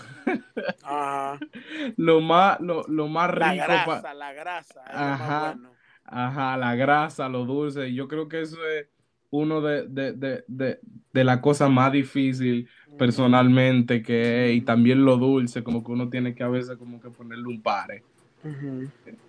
Ajá. 0.83 1.39
lo 1.97 2.21
más, 2.21 2.59
lo, 2.59 2.83
lo 2.87 3.07
más 3.07 3.31
rico. 3.31 3.45
La 3.45 3.55
grasa, 3.55 4.13
la 4.13 4.33
grasa. 4.33 4.83
Ajá. 4.87 5.57
Ajá, 6.03 6.57
la 6.57 6.75
grasa, 6.75 7.29
lo 7.29 7.45
dulce. 7.45 7.93
Yo 7.93 8.07
creo 8.07 8.27
que 8.27 8.41
eso 8.41 8.57
es 8.67 8.87
uno 9.31 9.61
de, 9.61 9.87
de, 9.87 10.13
de, 10.13 10.43
de, 10.47 10.79
de 11.13 11.23
la 11.23 11.41
cosa 11.41 11.69
más 11.69 11.91
difícil 11.91 12.69
personalmente 12.97 14.01
que 14.01 14.53
y 14.53 14.61
también 14.61 15.05
lo 15.05 15.17
dulce, 15.17 15.63
como 15.63 15.83
que 15.83 15.91
uno 15.91 16.09
tiene 16.09 16.35
que 16.35 16.43
a 16.43 16.49
veces 16.49 16.77
como 16.77 16.99
que 16.99 17.09
ponerle 17.11 17.47
un 17.47 17.61
pare. 17.61 18.05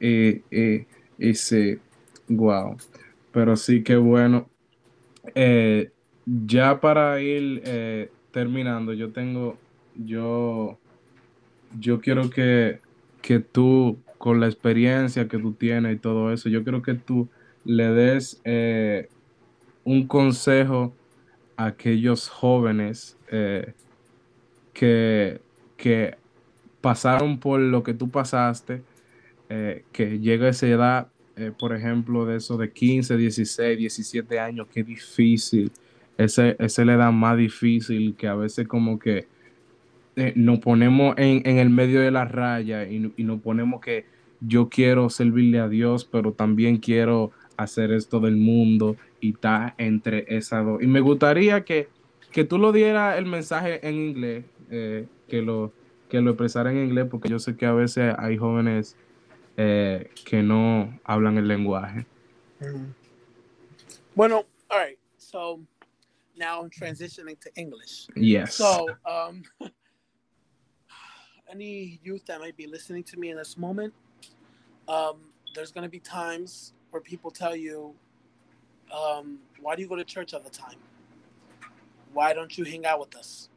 y, 0.01 0.45
y, 0.51 0.89
y, 1.19 1.35
sí, 1.35 1.79
wow. 2.29 2.77
Pero 3.31 3.57
sí 3.57 3.83
que 3.83 3.97
bueno. 3.97 4.51
Eh, 5.35 5.93
ya 6.25 6.81
para 6.81 7.21
ir 7.23 7.63
eh, 7.65 8.15
terminando, 8.33 8.93
yo 8.95 9.13
tengo, 9.13 9.63
yo, 9.95 10.81
yo 11.71 12.01
quiero 12.01 12.31
que, 12.31 12.83
que 13.23 13.41
tú, 13.41 14.05
con 14.19 14.41
la 14.41 14.47
experiencia 14.47 15.29
que 15.29 15.39
tú 15.39 15.55
tienes 15.55 15.97
y 15.97 16.01
todo 16.01 16.33
eso, 16.33 16.49
yo 16.49 16.63
quiero 16.65 16.83
que 16.83 16.95
tú 16.95 17.31
le 17.65 17.91
des 17.93 18.41
eh, 18.45 19.11
un 19.85 20.07
consejo 20.07 20.93
a 21.57 21.67
aquellos 21.67 22.29
jóvenes 22.29 23.17
eh, 23.31 23.73
que, 24.73 25.41
que 25.77 26.17
pasaron 26.81 27.39
por 27.39 27.61
lo 27.61 27.83
que 27.83 27.95
tú 27.95 28.09
pasaste, 28.11 28.83
eh, 29.49 29.85
que 29.93 30.19
llega 30.19 30.47
a 30.47 30.51
esa 30.51 30.67
edad, 30.67 31.09
por 31.59 31.75
ejemplo, 31.75 32.27
de 32.27 32.37
eso 32.37 32.59
de 32.59 32.71
15, 32.71 33.17
16, 33.17 33.79
17 33.79 34.39
años, 34.39 34.67
qué 34.73 34.83
difícil. 34.83 35.73
Ese, 36.19 36.55
ese 36.59 36.85
le 36.85 36.97
da 36.97 37.11
más 37.11 37.39
difícil 37.39 38.15
que 38.15 38.29
a 38.29 38.35
veces 38.35 38.69
como 38.69 38.99
que 38.99 39.27
eh, 40.17 40.35
nos 40.37 40.59
ponemos 40.59 41.15
en, 41.17 41.47
el 41.47 41.71
medio 41.71 42.01
de 42.01 42.11
la 42.11 42.27
raya 42.27 42.87
y, 42.87 43.11
y, 43.17 43.25
nos 43.25 43.41
ponemos 43.41 43.81
que 43.81 44.05
yo 44.41 44.69
quiero 44.69 45.09
servirle 45.09 45.61
a 45.61 45.69
Dios, 45.69 46.05
pero 46.05 46.33
también 46.33 46.77
quiero 46.77 47.31
hacer 47.57 47.93
esto 47.93 48.21
del 48.21 48.37
mundo 48.37 48.97
y 49.21 49.35
está 49.35 49.75
entre 49.79 50.25
esas 50.29 50.65
dos. 50.65 50.83
Y 50.83 50.87
me 50.87 51.01
gustaría 51.01 51.65
que, 51.65 51.89
que 52.33 52.45
tú 52.45 52.59
lo 52.59 52.73
dieras 52.73 53.19
el 53.19 53.27
mensaje 53.27 53.87
en 53.87 53.95
inglés, 53.95 54.45
eh, 54.71 55.07
que, 55.29 55.43
lo, 55.43 55.73
que 56.09 56.21
lo 56.21 56.31
expresara 56.31 56.71
en 56.71 56.79
inglés, 56.79 57.07
porque 57.11 57.29
yo 57.29 57.39
sé 57.39 57.57
que 57.57 57.67
a 57.67 57.73
veces 57.73 58.15
hay 58.19 58.37
jóvenes 58.37 58.97
eh, 59.57 60.11
que 60.25 60.43
no 60.43 60.99
hablan 61.05 61.39
el 61.39 61.49
lenguaje. 61.49 62.07
Mm. 62.61 62.95
Bueno, 64.15 64.45
all 64.71 64.79
right. 64.79 64.99
So 65.19 65.61
now 66.37 66.61
I'm 66.61 66.71
transitioning 66.71 67.39
to 67.41 67.51
English. 67.57 68.09
Yes. 68.17 68.55
So, 68.55 68.89
um, 69.07 69.43
any 71.51 72.01
youth 72.03 72.25
that 72.27 72.41
might 72.41 72.57
be 72.57 72.67
listening 72.67 73.05
to 73.05 73.19
me 73.19 73.31
in 73.31 73.37
this 73.37 73.57
moment, 73.57 73.93
um, 74.89 75.17
there's 75.55 75.73
going 75.73 75.85
to 75.85 75.91
be 75.91 76.01
times 76.01 76.73
where 76.91 77.01
people 77.01 77.31
tell 77.31 77.55
you, 77.55 77.95
um, 78.93 79.39
why 79.61 79.77
do 79.77 79.83
you 79.83 79.89
go 79.89 79.97
to 79.97 80.05
church 80.05 80.35
all 80.35 80.41
the 80.41 80.51
time? 80.51 80.77
Why 82.13 82.33
don't 82.33 82.57
you 82.59 82.65
hang 82.65 82.87
out 82.87 83.01
with 83.01 83.17
us? 83.17 83.49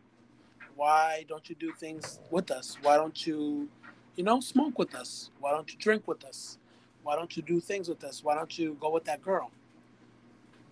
Why 0.76 1.26
don't 1.28 1.50
you 1.50 1.56
do 1.56 1.72
things 1.74 2.20
with 2.32 2.52
us? 2.52 2.78
Why 2.82 2.98
don't 2.98 3.26
you, 3.28 3.70
you 4.16 4.24
know, 4.24 4.40
smoke 4.40 4.78
with 4.80 4.96
us? 4.96 5.30
Why 5.40 5.52
don't 5.52 5.72
you 5.72 5.78
drink 5.80 6.08
with 6.08 6.24
us? 6.26 6.58
Why 7.04 7.16
don't 7.16 7.36
you 7.38 7.44
do 7.44 7.60
things 7.60 7.90
with 7.90 8.04
us? 8.04 8.24
Why 8.24 8.36
don't 8.36 8.58
you 8.58 8.78
go 8.80 8.92
with 8.92 9.06
that 9.06 9.22
girl? 9.22 9.52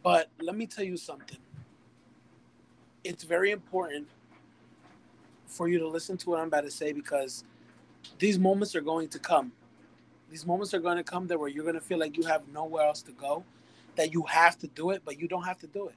But 0.03 0.29
let 0.41 0.55
me 0.55 0.65
tell 0.67 0.85
you 0.85 0.97
something 0.97 1.37
it's 3.03 3.23
very 3.23 3.51
important 3.51 4.07
for 5.47 5.67
you 5.67 5.79
to 5.79 5.87
listen 5.87 6.17
to 6.17 6.29
what 6.29 6.39
I'm 6.39 6.47
about 6.47 6.63
to 6.65 6.71
say 6.71 6.93
because 6.93 7.43
these 8.19 8.39
moments 8.39 8.75
are 8.75 8.81
going 8.81 9.09
to 9.09 9.19
come. 9.19 9.51
These 10.29 10.45
moments 10.45 10.73
are 10.73 10.79
going 10.79 10.97
to 10.97 11.03
come 11.03 11.27
there 11.27 11.37
where 11.39 11.49
you're 11.49 11.63
going 11.63 11.75
to 11.75 11.81
feel 11.81 11.99
like 11.99 12.17
you 12.17 12.23
have 12.23 12.47
nowhere 12.53 12.85
else 12.85 13.01
to 13.03 13.11
go, 13.11 13.43
that 13.95 14.13
you 14.13 14.23
have 14.23 14.57
to 14.59 14.67
do 14.67 14.91
it, 14.91 15.01
but 15.05 15.19
you 15.19 15.27
don't 15.27 15.43
have 15.43 15.59
to 15.59 15.67
do 15.67 15.87
it 15.87 15.95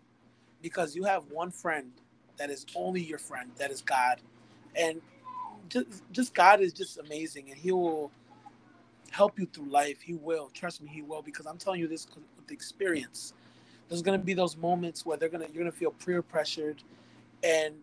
because 0.63 0.97
you 0.97 1.05
have 1.05 1.25
one 1.31 1.51
friend 1.51 1.91
that 2.37 2.51
is 2.51 2.67
only 2.75 3.03
your 3.03 3.19
friend, 3.19 3.51
that 3.59 3.71
is 3.71 3.83
God. 3.83 4.21
And 4.77 5.01
just, 5.69 6.03
just 6.13 6.35
God 6.35 6.61
is 6.61 6.73
just 6.73 6.99
amazing 6.99 7.51
and 7.51 7.59
He 7.59 7.73
will 7.73 8.11
help 9.11 9.39
you 9.39 9.47
through 9.47 9.71
life. 9.71 10.01
He 10.03 10.15
will. 10.15 10.51
Trust 10.53 10.83
me, 10.83 10.89
He 10.89 11.03
will 11.03 11.23
because 11.23 11.47
I'm 11.47 11.59
telling 11.59 11.81
you 11.81 11.89
this 11.89 12.07
with 12.37 12.51
experience 12.51 13.35
there's 13.89 14.03
gonna 14.03 14.19
be 14.19 14.35
those 14.35 14.57
moments 14.57 15.05
where 15.05 15.17
they're 15.17 15.29
gonna 15.29 15.47
you're 15.53 15.63
gonna 15.63 15.73
feel 15.73 15.93
peer 15.93 16.23
pressured, 16.23 16.83
and 17.43 17.75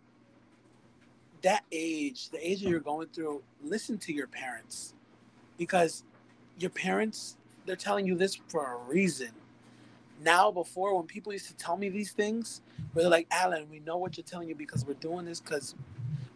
that 1.42 1.64
age, 1.72 2.28
the 2.30 2.46
age 2.46 2.62
that 2.62 2.68
you're 2.68 2.80
going 2.80 3.08
through, 3.08 3.42
listen 3.62 3.98
to 3.98 4.12
your 4.12 4.26
parents, 4.26 4.94
because 5.58 6.04
your 6.58 6.70
parents 6.70 7.36
they're 7.64 7.76
telling 7.76 8.06
you 8.06 8.16
this 8.16 8.38
for 8.48 8.74
a 8.74 8.76
reason. 8.90 9.30
Now, 10.22 10.50
before 10.50 10.96
when 10.96 11.06
people 11.06 11.32
used 11.32 11.48
to 11.48 11.56
tell 11.56 11.76
me 11.76 11.88
these 11.88 12.12
things, 12.12 12.62
where 12.92 13.02
they're 13.02 13.10
like, 13.10 13.26
Alan, 13.30 13.68
we 13.70 13.80
know 13.80 13.96
what 13.96 14.16
you're 14.16 14.24
telling 14.24 14.48
you 14.48 14.54
because 14.54 14.84
we're 14.84 14.94
doing 14.94 15.24
this 15.24 15.40
because 15.40 15.74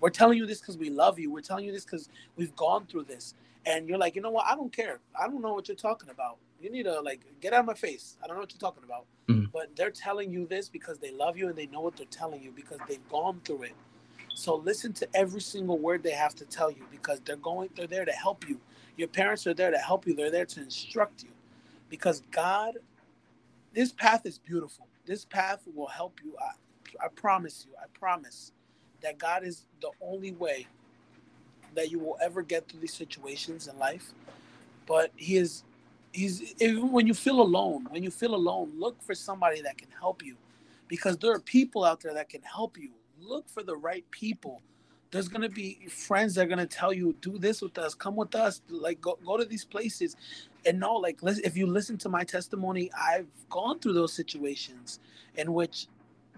we're 0.00 0.10
telling 0.10 0.38
you 0.38 0.46
this 0.46 0.60
because 0.60 0.78
we 0.78 0.90
love 0.90 1.18
you. 1.18 1.30
We're 1.30 1.40
telling 1.40 1.64
you 1.64 1.72
this 1.72 1.84
because 1.84 2.08
we've 2.36 2.54
gone 2.56 2.86
through 2.86 3.04
this. 3.04 3.34
And 3.64 3.88
you're 3.88 3.98
like, 3.98 4.14
you 4.14 4.22
know 4.22 4.30
what? 4.30 4.46
I 4.46 4.54
don't 4.54 4.72
care. 4.72 5.00
I 5.18 5.26
don't 5.26 5.40
know 5.42 5.52
what 5.52 5.68
you're 5.68 5.76
talking 5.76 6.10
about. 6.10 6.36
You 6.60 6.70
need 6.70 6.84
to 6.84 7.00
like 7.00 7.20
get 7.40 7.52
out 7.52 7.60
of 7.60 7.66
my 7.66 7.74
face. 7.74 8.16
I 8.22 8.26
don't 8.26 8.36
know 8.36 8.40
what 8.40 8.52
you're 8.52 8.60
talking 8.60 8.84
about. 8.84 9.06
Mm-hmm. 9.28 9.46
But 9.52 9.74
they're 9.74 9.90
telling 9.90 10.30
you 10.30 10.46
this 10.46 10.68
because 10.68 10.98
they 10.98 11.10
love 11.10 11.36
you 11.36 11.48
and 11.48 11.56
they 11.56 11.66
know 11.66 11.80
what 11.80 11.96
they're 11.96 12.06
telling 12.06 12.42
you 12.42 12.52
because 12.54 12.78
they've 12.88 13.06
gone 13.08 13.40
through 13.44 13.64
it. 13.64 13.72
So 14.34 14.56
listen 14.56 14.92
to 14.94 15.08
every 15.14 15.40
single 15.40 15.78
word 15.78 16.02
they 16.02 16.10
have 16.10 16.34
to 16.36 16.44
tell 16.44 16.70
you 16.70 16.84
because 16.90 17.20
they're 17.24 17.36
going 17.36 17.70
they're 17.74 17.86
there 17.86 18.04
to 18.04 18.12
help 18.12 18.48
you. 18.48 18.60
Your 18.96 19.08
parents 19.08 19.46
are 19.46 19.54
there 19.54 19.70
to 19.70 19.78
help 19.78 20.06
you. 20.06 20.14
They're 20.14 20.30
there 20.30 20.46
to 20.46 20.60
instruct 20.60 21.24
you. 21.24 21.30
Because 21.88 22.22
God 22.30 22.78
this 23.76 23.92
path 23.92 24.26
is 24.26 24.38
beautiful. 24.40 24.88
This 25.06 25.26
path 25.26 25.62
will 25.76 25.88
help 25.88 26.20
you. 26.24 26.34
I, 26.40 27.06
I 27.06 27.08
promise 27.10 27.66
you. 27.68 27.76
I 27.80 27.86
promise 27.98 28.52
that 29.02 29.18
God 29.18 29.44
is 29.44 29.66
the 29.82 29.92
only 30.02 30.32
way 30.32 30.66
that 31.76 31.90
you 31.92 32.00
will 32.00 32.18
ever 32.22 32.42
get 32.42 32.68
through 32.68 32.80
these 32.80 32.94
situations 32.94 33.68
in 33.68 33.78
life. 33.78 34.14
But 34.86 35.12
He 35.16 35.36
is 35.38 35.64
He's 36.12 36.54
even 36.60 36.92
when 36.92 37.06
you 37.06 37.14
feel 37.14 37.42
alone, 37.42 37.86
when 37.90 38.02
you 38.02 38.10
feel 38.10 38.34
alone, 38.34 38.72
look 38.78 39.02
for 39.02 39.14
somebody 39.14 39.62
that 39.62 39.78
can 39.78 39.90
help 40.00 40.24
you. 40.24 40.36
Because 40.88 41.18
there 41.18 41.32
are 41.32 41.40
people 41.40 41.84
out 41.84 42.00
there 42.00 42.14
that 42.14 42.30
can 42.30 42.42
help 42.42 42.78
you 42.78 42.90
look 43.20 43.48
for 43.48 43.62
the 43.62 43.76
right 43.76 44.10
people. 44.10 44.62
There's 45.16 45.28
gonna 45.28 45.48
be 45.48 45.78
friends 45.88 46.34
that 46.34 46.42
are 46.42 46.46
gonna 46.46 46.66
tell 46.66 46.92
you, 46.92 47.16
do 47.22 47.38
this 47.38 47.62
with 47.62 47.78
us, 47.78 47.94
come 47.94 48.16
with 48.16 48.34
us, 48.34 48.60
like 48.68 49.00
go, 49.00 49.18
go 49.24 49.38
to 49.38 49.46
these 49.46 49.64
places. 49.64 50.14
And 50.66 50.78
no, 50.78 50.92
like 50.96 51.20
if 51.22 51.56
you 51.56 51.66
listen 51.66 51.96
to 51.98 52.10
my 52.10 52.22
testimony, 52.22 52.90
I've 52.92 53.28
gone 53.48 53.78
through 53.78 53.94
those 53.94 54.12
situations 54.12 55.00
in 55.36 55.54
which 55.54 55.86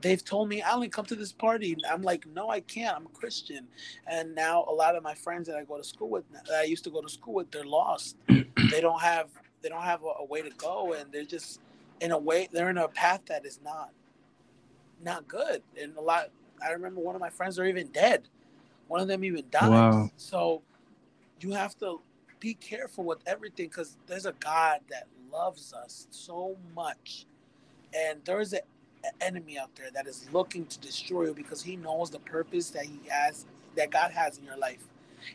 they've 0.01 0.24
told 0.24 0.49
me, 0.49 0.62
Alan, 0.62 0.91
come 0.91 1.07
to 1.07 1.16
this 1.16 1.33
party. 1.33 1.76
I'm 1.91 2.03
like, 2.03 2.24
no, 2.29 2.51
I 2.51 2.61
can't. 2.61 2.97
I'm 2.97 3.07
a 3.07 3.09
Christian. 3.09 3.66
And 4.07 4.33
now 4.37 4.64
a 4.68 4.72
lot 4.72 4.95
of 4.95 5.03
my 5.03 5.14
friends 5.14 5.49
that 5.49 5.57
I 5.57 5.64
go 5.64 5.76
to 5.76 5.83
school 5.83 6.11
with, 6.11 6.31
that 6.33 6.55
I 6.55 6.62
used 6.62 6.85
to 6.85 6.91
go 6.91 7.01
to 7.01 7.09
school 7.09 7.35
with, 7.35 7.51
they're 7.51 7.64
lost. 7.64 8.14
they 8.29 8.81
don't 8.81 9.03
have 9.03 9.26
they 9.61 9.68
don't 9.68 9.83
have 9.83 10.05
a, 10.05 10.20
a, 10.20 10.24
way 10.24 10.41
to 10.41 10.51
go, 10.51 10.93
and 10.93 11.11
they're 11.11 11.24
just 11.24 11.59
in 12.01 12.12
a 12.12 12.18
way 12.18 12.49
they're 12.53 12.70
in 12.70 12.79
a 12.79 12.87
path 12.87 13.22
that 13.26 13.45
is 13.45 13.59
not 13.64 13.91
not 15.03 15.26
good. 15.26 15.64
And 15.83 15.97
a 15.97 16.01
lot 16.01 16.29
I 16.64 16.70
remember 16.70 17.01
one 17.01 17.16
of 17.16 17.20
my 17.20 17.31
friends 17.31 17.59
are 17.59 17.64
even 17.64 17.89
dead. 17.89 18.29
One 18.89 19.01
of 19.01 19.09
them 19.09 19.24
even 19.24 19.45
died. 19.51 19.70
Wow. 19.70 20.11
So 20.16 20.62
you 21.41 21.53
have 21.53 21.78
to 21.78 22.01
be 22.41 22.55
careful 22.55 23.05
with 23.05 23.18
everything 23.26 23.68
because 23.68 23.97
there's 24.07 24.26
a 24.26 24.34
God 24.41 24.80
that 24.91 25.07
loves 25.32 25.72
us 25.72 26.07
so 26.11 26.57
much. 26.74 27.26
And 27.95 28.20
there's 28.24 28.53
an 28.53 28.61
enemy 29.20 29.59
out 29.59 29.74
there 29.76 29.91
that 29.93 30.07
is 30.07 30.26
looking 30.32 30.66
to 30.66 30.78
destroy 30.80 31.26
you 31.26 31.34
because 31.34 31.62
he 31.62 31.76
knows 31.76 32.11
the 32.11 32.18
purpose 32.20 32.70
that 32.70 32.86
he 32.86 33.01
has, 33.09 33.47
that 33.76 33.91
God 33.91 34.11
has 34.11 34.39
in 34.39 34.45
your 34.45 34.59
life. 34.59 34.84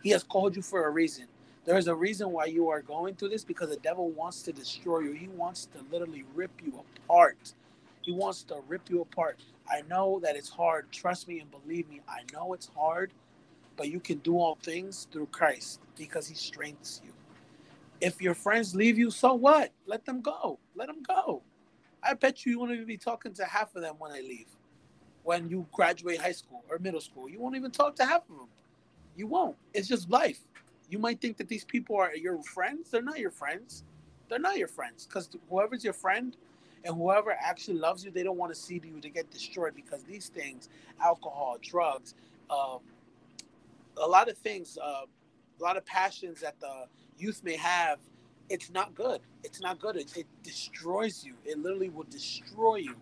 He 0.02 0.10
has 0.12 0.24
called 0.24 0.56
you 0.56 0.62
for 0.62 0.86
a 0.86 0.90
reason. 0.90 1.26
There 1.66 1.78
is 1.78 1.88
a 1.88 1.96
reason 1.96 2.32
why 2.32 2.46
you 2.46 2.70
are 2.70 2.82
going 2.82 3.16
through 3.16 3.30
this 3.30 3.44
because 3.44 3.70
the 3.70 3.78
devil 3.78 4.10
wants 4.10 4.44
to 4.44 4.52
destroy 4.52 5.00
you. 5.00 5.14
He 5.14 5.30
wants 5.30 5.68
to 5.68 5.80
literally 5.92 6.26
rip 6.36 6.52
you 6.64 6.82
apart. 7.06 7.54
He 8.02 8.12
wants 8.12 8.44
to 8.44 8.58
rip 8.68 8.90
you 8.90 9.02
apart. 9.02 9.40
I 9.70 9.82
know 9.90 10.20
that 10.24 10.36
it's 10.36 10.50
hard. 10.50 10.92
Trust 10.92 11.28
me 11.28 11.40
and 11.40 11.50
believe 11.50 11.90
me. 11.90 12.02
I 12.08 12.22
know 12.34 12.54
it's 12.54 12.70
hard, 12.76 13.14
but 13.76 13.90
you 13.90 14.00
can 14.00 14.20
do 14.20 14.38
all 14.38 14.56
things 14.62 15.08
through 15.12 15.28
Christ 15.28 15.80
because 15.98 16.28
he 16.28 16.36
strengthens 16.36 17.02
you. 17.04 17.12
If 18.02 18.22
your 18.22 18.34
friends 18.34 18.76
leave 18.76 18.98
you, 18.98 19.12
so 19.12 19.34
what? 19.34 19.72
Let 19.86 20.06
them 20.06 20.22
go. 20.22 20.60
Let 20.76 20.88
them 20.88 21.04
go. 21.08 21.42
I 22.04 22.14
bet 22.14 22.46
you 22.46 22.54
you 22.54 22.60
won't 22.60 22.72
even 22.72 22.86
be 22.86 22.98
talking 22.98 23.34
to 23.36 23.46
half 23.46 23.76
of 23.76 23.82
them 23.82 23.96
when 23.98 24.12
they 24.12 24.22
leave. 24.22 24.48
When 25.24 25.50
you 25.50 25.66
graduate 25.72 26.20
high 26.20 26.34
school 26.34 26.64
or 26.70 26.80
middle 26.80 27.00
school, 27.00 27.30
you 27.30 27.40
won't 27.40 27.56
even 27.56 27.72
talk 27.72 27.96
to 27.96 28.06
half 28.06 28.30
of 28.30 28.38
them. 28.38 28.50
You 29.16 29.28
won't. 29.28 29.56
It's 29.74 29.88
just 29.88 30.10
life. 30.10 30.40
You 30.90 31.00
might 31.00 31.22
think 31.22 31.38
that 31.38 31.48
these 31.48 31.64
people 31.64 31.96
are 31.96 32.14
your 32.14 32.42
friends. 32.44 32.92
They're 32.92 33.02
not 33.02 33.20
your 33.20 33.32
friends. 33.32 33.84
They're 34.28 34.40
not 34.40 34.58
your 34.58 34.68
friends 34.68 35.06
because 35.06 35.30
whoever's 35.50 35.84
your 35.84 35.94
friend 35.94 36.36
and 36.84 36.96
whoever 36.96 37.32
actually 37.40 37.78
loves 37.78 38.04
you, 38.04 38.12
they 38.12 38.24
don't 38.24 38.38
want 38.38 38.54
to 38.54 38.60
see 38.60 38.82
you 38.84 39.00
to 39.00 39.10
get 39.10 39.32
destroyed 39.32 39.76
because 39.76 40.04
these 40.04 40.28
things, 40.28 40.70
alcohol, 41.02 41.58
drugs, 41.62 42.16
um, 42.50 42.80
a 43.98 44.08
lot 44.08 44.30
of 44.30 44.38
things, 44.38 44.78
uh, 44.82 45.06
a 45.60 45.64
lot 45.64 45.78
of 45.78 45.86
passions 45.86 46.42
that 46.42 46.60
the 46.60 46.86
youth 47.18 47.44
may 47.44 47.58
have, 47.58 48.00
it's 48.50 48.70
not 48.72 48.94
good. 48.96 49.22
It's 49.44 49.62
not 49.62 49.80
good. 49.80 49.96
It, 49.96 50.16
it 50.18 50.28
destroys 50.44 51.24
you. 51.24 51.36
It 51.46 51.60
literally 51.60 51.90
will 51.90 52.06
destroy 52.10 52.78
you. 52.78 52.96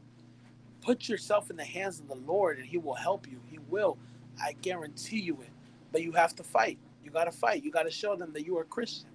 Put 0.82 1.10
yourself 1.10 1.50
in 1.50 1.58
the 1.58 1.64
hands 1.66 2.00
of 2.00 2.08
the 2.08 2.16
Lord 2.16 2.58
and 2.58 2.66
He 2.66 2.78
will 2.78 2.96
help 2.96 3.28
you. 3.28 3.40
He 3.50 3.60
will. 3.70 3.98
I 4.42 4.54
guarantee 4.62 5.20
you 5.20 5.36
it. 5.42 5.50
But 5.92 6.04
you 6.04 6.12
have 6.14 6.36
to 6.36 6.44
fight. 6.44 6.78
You 7.04 7.12
got 7.12 7.26
to 7.26 7.32
fight. 7.32 7.64
You 7.64 7.72
got 7.72 7.84
to 7.84 7.92
show 7.92 8.16
them 8.16 8.34
that 8.34 8.46
you 8.46 8.58
are 8.58 8.64
Christian. 8.64 9.10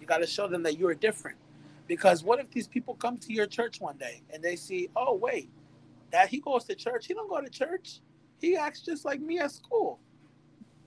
You 0.00 0.06
got 0.06 0.18
to 0.18 0.26
show 0.26 0.48
them 0.48 0.62
that 0.64 0.78
you 0.78 0.86
are 0.88 0.94
different. 0.94 1.38
Because 1.86 2.22
what 2.22 2.38
if 2.38 2.50
these 2.50 2.68
people 2.68 2.94
come 2.94 3.18
to 3.18 3.32
your 3.32 3.46
church 3.46 3.80
one 3.80 3.96
day 3.96 4.22
and 4.32 4.42
they 4.42 4.56
see, 4.56 4.88
oh 4.96 5.14
wait, 5.14 5.50
that 6.10 6.28
he 6.28 6.40
goes 6.40 6.64
to 6.64 6.74
church. 6.74 7.06
He 7.06 7.14
don't 7.14 7.28
go 7.28 7.40
to 7.40 7.50
church. 7.50 8.00
He 8.40 8.56
acts 8.56 8.80
just 8.82 9.04
like 9.04 9.20
me 9.20 9.38
at 9.38 9.50
school. 9.50 9.98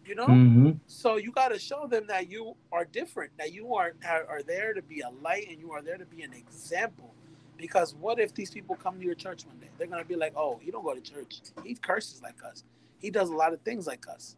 You 0.06 0.16
know? 0.16 0.28
Mm-hmm. 0.28 0.72
So 0.88 1.18
you 1.18 1.32
got 1.32 1.49
to 1.49 1.60
show 1.60 1.88
them 1.88 2.06
that 2.08 2.30
you 2.30 2.56
are 2.72 2.86
different, 2.86 3.32
that 3.38 3.53
you 3.53 3.74
are, 3.76 3.93
are 4.08 4.43
there 4.43 4.74
to 4.74 4.82
be 4.82 5.01
a 5.01 5.10
light 5.22 5.47
and 5.49 5.60
you 5.60 5.72
are 5.72 5.82
there 5.82 5.97
to 5.97 6.06
be 6.06 6.22
an 6.22 6.34
example. 6.34 7.14
Because 7.58 7.95
what 7.95 8.20
if 8.20 8.34
these 8.34 8.51
people 8.51 8.76
come 8.76 8.99
to 8.99 9.06
your 9.06 9.16
church 9.16 9.45
one 9.45 9.58
day? 9.58 9.70
They're 9.78 9.88
going 9.88 10.01
to 10.01 10.08
be 10.08 10.16
like, 10.16 10.34
oh, 10.36 10.60
he 10.62 10.72
don't 10.72 10.84
go 10.84 10.93
to 10.93 11.01
church. 11.01 11.41
He 11.64 11.76
curses 11.76 12.22
like 12.22 12.43
us. 12.43 12.64
He 12.99 13.10
does 13.10 13.30
a 13.30 13.34
lot 13.36 13.53
of 13.53 13.62
things 13.62 13.88
like 13.88 14.06
us. 14.08 14.36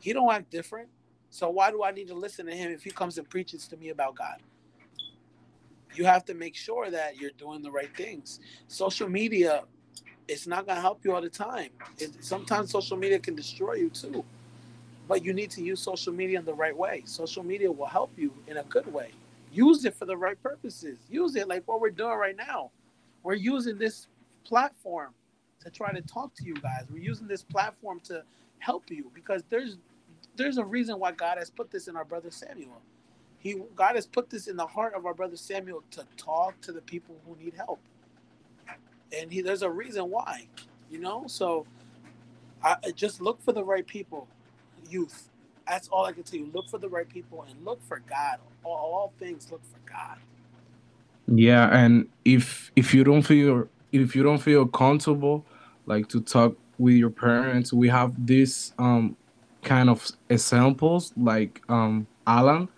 He 0.00 0.12
don't 0.12 0.30
act 0.32 0.50
different. 0.50 0.88
So 1.30 1.50
why 1.50 1.70
do 1.70 1.82
I 1.82 1.90
need 1.90 2.08
to 2.08 2.14
listen 2.14 2.46
to 2.46 2.54
him 2.54 2.70
if 2.70 2.82
he 2.84 2.90
comes 2.90 3.18
and 3.18 3.28
preaches 3.28 3.68
to 3.68 3.76
me 3.76 3.90
about 3.90 4.14
God? 4.14 4.40
you 5.96 6.04
have 6.04 6.24
to 6.26 6.34
make 6.34 6.54
sure 6.54 6.90
that 6.90 7.16
you're 7.20 7.30
doing 7.38 7.62
the 7.62 7.70
right 7.70 7.94
things. 7.96 8.40
Social 8.68 9.08
media, 9.08 9.62
it's 10.28 10.46
not 10.46 10.66
going 10.66 10.76
to 10.76 10.82
help 10.82 11.04
you 11.04 11.14
all 11.14 11.20
the 11.20 11.30
time. 11.30 11.70
It, 11.98 12.24
sometimes 12.24 12.70
social 12.70 12.96
media 12.96 13.18
can 13.18 13.34
destroy 13.34 13.74
you 13.74 13.90
too. 13.90 14.24
But 15.08 15.24
you 15.24 15.32
need 15.32 15.50
to 15.52 15.62
use 15.62 15.80
social 15.80 16.12
media 16.12 16.38
in 16.38 16.44
the 16.44 16.54
right 16.54 16.76
way. 16.76 17.02
Social 17.04 17.42
media 17.42 17.70
will 17.70 17.86
help 17.86 18.12
you 18.16 18.32
in 18.46 18.58
a 18.58 18.62
good 18.64 18.90
way. 18.92 19.10
Use 19.52 19.84
it 19.84 19.94
for 19.94 20.06
the 20.06 20.16
right 20.16 20.40
purposes. 20.42 20.98
Use 21.10 21.36
it 21.36 21.48
like 21.48 21.62
what 21.66 21.80
we're 21.80 21.90
doing 21.90 22.16
right 22.18 22.36
now. 22.36 22.70
We're 23.22 23.34
using 23.34 23.78
this 23.78 24.08
platform 24.44 25.10
to 25.60 25.70
try 25.70 25.92
to 25.92 26.02
talk 26.02 26.34
to 26.36 26.44
you 26.44 26.54
guys. 26.54 26.86
We're 26.90 27.02
using 27.02 27.28
this 27.28 27.42
platform 27.42 28.00
to 28.04 28.22
help 28.58 28.90
you 28.90 29.10
because 29.14 29.42
there's 29.50 29.78
there's 30.36 30.58
a 30.58 30.64
reason 30.64 30.98
why 30.98 31.12
God 31.12 31.38
has 31.38 31.50
put 31.50 31.70
this 31.70 31.88
in 31.88 31.96
our 31.96 32.04
brother 32.04 32.30
Samuel 32.30 32.80
he 33.44 33.56
God 33.76 33.94
has 33.94 34.06
put 34.06 34.30
this 34.30 34.48
in 34.48 34.56
the 34.56 34.66
heart 34.66 34.94
of 34.94 35.04
our 35.04 35.12
brother 35.14 35.36
Samuel 35.36 35.84
to 35.92 36.04
talk 36.16 36.58
to 36.62 36.72
the 36.72 36.80
people 36.80 37.14
who 37.26 37.36
need 37.36 37.52
help, 37.54 37.78
and 39.16 39.30
he 39.30 39.42
there's 39.42 39.62
a 39.62 39.70
reason 39.70 40.10
why, 40.10 40.46
you 40.90 40.98
know. 40.98 41.24
So, 41.26 41.66
I 42.62 42.76
just 42.96 43.20
look 43.20 43.42
for 43.42 43.52
the 43.52 43.62
right 43.62 43.86
people, 43.86 44.26
youth. 44.94 45.28
That's 45.68 45.88
all 45.88 46.04
I 46.04 46.12
can 46.12 46.22
tell 46.22 46.40
you. 46.40 46.50
Look 46.54 46.68
for 46.68 46.78
the 46.78 46.88
right 46.88 47.08
people 47.08 47.44
and 47.48 47.64
look 47.64 47.82
for 47.82 48.00
God. 48.08 48.38
All, 48.62 48.76
all 48.76 49.12
things, 49.18 49.50
look 49.50 49.62
for 49.64 49.80
God. 49.90 50.18
Yeah, 51.26 51.74
and 51.74 52.08
if 52.24 52.70
if 52.76 52.94
you 52.94 53.04
don't 53.04 53.22
feel 53.22 53.68
if 53.92 54.14
you 54.16 54.22
don't 54.22 54.38
feel 54.38 54.66
comfortable, 54.66 55.44
like 55.86 56.08
to 56.08 56.20
talk 56.20 56.56
with 56.78 56.94
your 56.94 57.10
parents, 57.10 57.72
we 57.72 57.88
have 57.88 58.12
this 58.26 58.72
um 58.78 59.16
kind 59.62 59.88
of 59.88 60.06
examples 60.28 61.12
like 61.16 61.62
um 61.68 62.06
Alan 62.26 62.68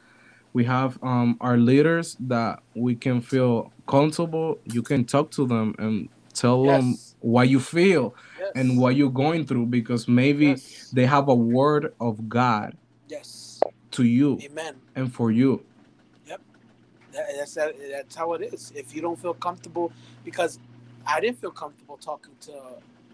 we 0.56 0.64
have 0.64 0.98
um, 1.02 1.36
our 1.42 1.58
leaders 1.58 2.16
that 2.18 2.62
we 2.74 2.94
can 2.94 3.20
feel 3.20 3.70
comfortable. 3.86 4.58
You 4.64 4.80
can 4.80 5.04
talk 5.04 5.30
to 5.32 5.46
them 5.46 5.74
and 5.78 6.08
tell 6.32 6.64
yes. 6.64 6.80
them 6.80 6.96
why 7.20 7.44
you 7.44 7.60
feel. 7.60 8.14
And 8.56 8.78
what 8.78 8.96
you're 8.96 9.10
going 9.10 9.46
through 9.46 9.66
because 9.66 10.08
maybe 10.08 10.46
yes. 10.46 10.90
they 10.90 11.04
have 11.04 11.28
a 11.28 11.34
word 11.34 11.94
of 12.00 12.28
God 12.28 12.76
yes. 13.08 13.60
to 13.92 14.04
you 14.04 14.38
amen. 14.42 14.74
and 14.96 15.12
for 15.12 15.30
you. 15.30 15.62
Yep. 16.26 16.40
That, 17.12 17.26
that's 17.36 17.54
that, 17.54 17.74
that's 17.90 18.16
how 18.16 18.32
it 18.32 18.42
is. 18.52 18.72
If 18.74 18.94
you 18.94 19.02
don't 19.02 19.20
feel 19.20 19.34
comfortable 19.34 19.92
because 20.24 20.58
I 21.06 21.20
didn't 21.20 21.38
feel 21.38 21.50
comfortable 21.50 21.98
talking 21.98 22.34
to 22.42 22.54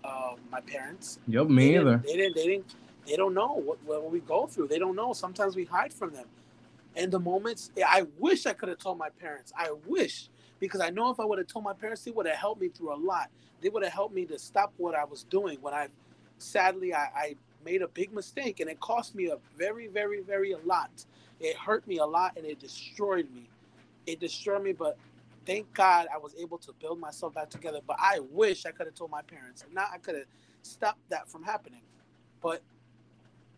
uh, 0.05 0.35
my 0.51 0.61
parents. 0.61 1.19
Yep 1.27 1.49
me 1.49 1.73
they 1.73 1.79
either. 1.79 1.97
didn't, 1.99 2.07
they 2.07 2.17
didn't 2.17 2.37
they 2.37 2.47
didn't 2.47 2.75
they 3.07 3.17
don't 3.17 3.35
know 3.35 3.55
what, 3.55 3.79
what 3.85 4.11
we 4.13 4.21
go 4.21 4.47
through. 4.47 4.69
They 4.69 4.79
don't 4.79 4.95
know. 4.95 5.13
Sometimes 5.13 5.57
we 5.57 5.65
hide 5.65 5.93
from 5.93 6.13
them. 6.13 6.27
And 6.95 7.11
the 7.11 7.19
moments 7.19 7.73
I 7.85 8.07
wish 8.19 8.47
I 8.47 8.53
could 8.53 8.69
have 8.69 8.79
told 8.79 8.97
my 8.99 9.09
parents. 9.09 9.53
I 9.57 9.73
wish 9.87 10.29
because 10.63 10.81
I 10.81 10.91
know 10.91 11.11
if 11.11 11.19
I 11.19 11.25
would 11.25 11.39
have 11.39 11.49
told 11.49 11.65
my 11.65 11.73
parents, 11.73 12.05
they 12.05 12.13
would 12.13 12.27
have 12.27 12.37
helped 12.37 12.61
me 12.61 12.69
through 12.69 12.95
a 12.95 12.97
lot. 12.97 13.31
They 13.61 13.69
would 13.69 13.83
have 13.83 13.93
helped 13.93 14.15
me 14.15 14.27
to 14.27 14.39
stop 14.39 14.73
what 14.77 14.95
I 14.95 15.05
was 15.05 15.25
doing 15.25 15.59
when 15.61 15.75
I 15.75 15.89
sadly 16.39 16.95
I, 16.95 17.09
I 17.17 17.37
made 17.65 17.83
a 17.83 17.89
big 17.89 18.13
mistake 18.15 18.61
and 18.61 18.71
it 18.71 18.79
cost 18.79 19.17
me 19.17 19.27
a 19.29 19.39
very, 19.59 19.89
very, 19.89 20.23
very 20.23 20.53
a 20.53 20.59
lot. 20.59 21.05
It 21.41 21.57
hurt 21.57 21.85
me 21.89 21.99
a 21.99 22.07
lot 22.07 22.35
and 22.37 22.47
it 22.47 22.61
destroyed 22.61 23.29
me. 23.35 23.49
It 24.07 24.21
destroyed 24.21 24.63
me, 24.63 24.73
but 24.73 24.97
thank 25.47 25.73
God 25.75 26.07
I 26.15 26.19
was 26.19 26.37
able 26.41 26.59
to 26.59 26.73
build 26.81 27.01
myself 27.01 27.35
back 27.35 27.51
together. 27.51 27.81
But 27.85 27.97
I 27.99 28.21
wish 28.31 28.65
I 28.65 28.71
could 28.71 28.87
have 28.87 28.95
told 28.95 29.11
my 29.11 29.23
parents. 29.23 29.65
Now 29.75 29.87
I 29.93 29.99
could 29.99 30.15
have 30.15 30.27
stopped 30.63 31.11
that 31.11 31.29
from 31.29 31.43
happening. 31.43 31.83
But 32.41 32.63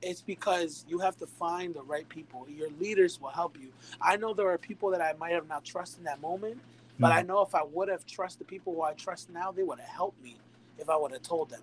it's 0.02 0.22
because 0.22 0.85
you 0.89 0.98
have 0.98 1.16
to 1.18 1.26
find 1.26 1.74
the 1.74 1.82
right 1.82 2.09
people. 2.09 2.47
Your 2.48 2.68
leaders 2.81 3.20
will 3.20 3.31
help 3.31 3.59
you. 3.60 3.68
I 4.01 4.16
know 4.16 4.35
there 4.35 4.48
are 4.51 4.59
people 4.59 4.90
that 4.90 5.01
I 5.01 5.14
might 5.18 5.32
have 5.32 5.48
not 5.48 5.64
trusted 5.64 6.01
in 6.01 6.05
that 6.05 6.20
moment, 6.20 6.59
but 6.98 7.12
mm. 7.12 7.16
I 7.16 7.22
know 7.22 7.42
if 7.42 7.54
I 7.54 7.62
would 7.62 7.88
have 7.88 8.06
trusted 8.06 8.40
the 8.40 8.44
people 8.44 8.74
who 8.74 8.82
I 8.82 8.92
trust 8.92 9.30
now, 9.30 9.50
they 9.52 9.62
would 9.62 9.80
have 9.80 9.88
helped 9.88 10.22
me 10.22 10.36
if 10.78 10.88
I 10.88 10.96
would 10.96 11.12
have 11.12 11.22
told 11.22 11.50
them. 11.50 11.62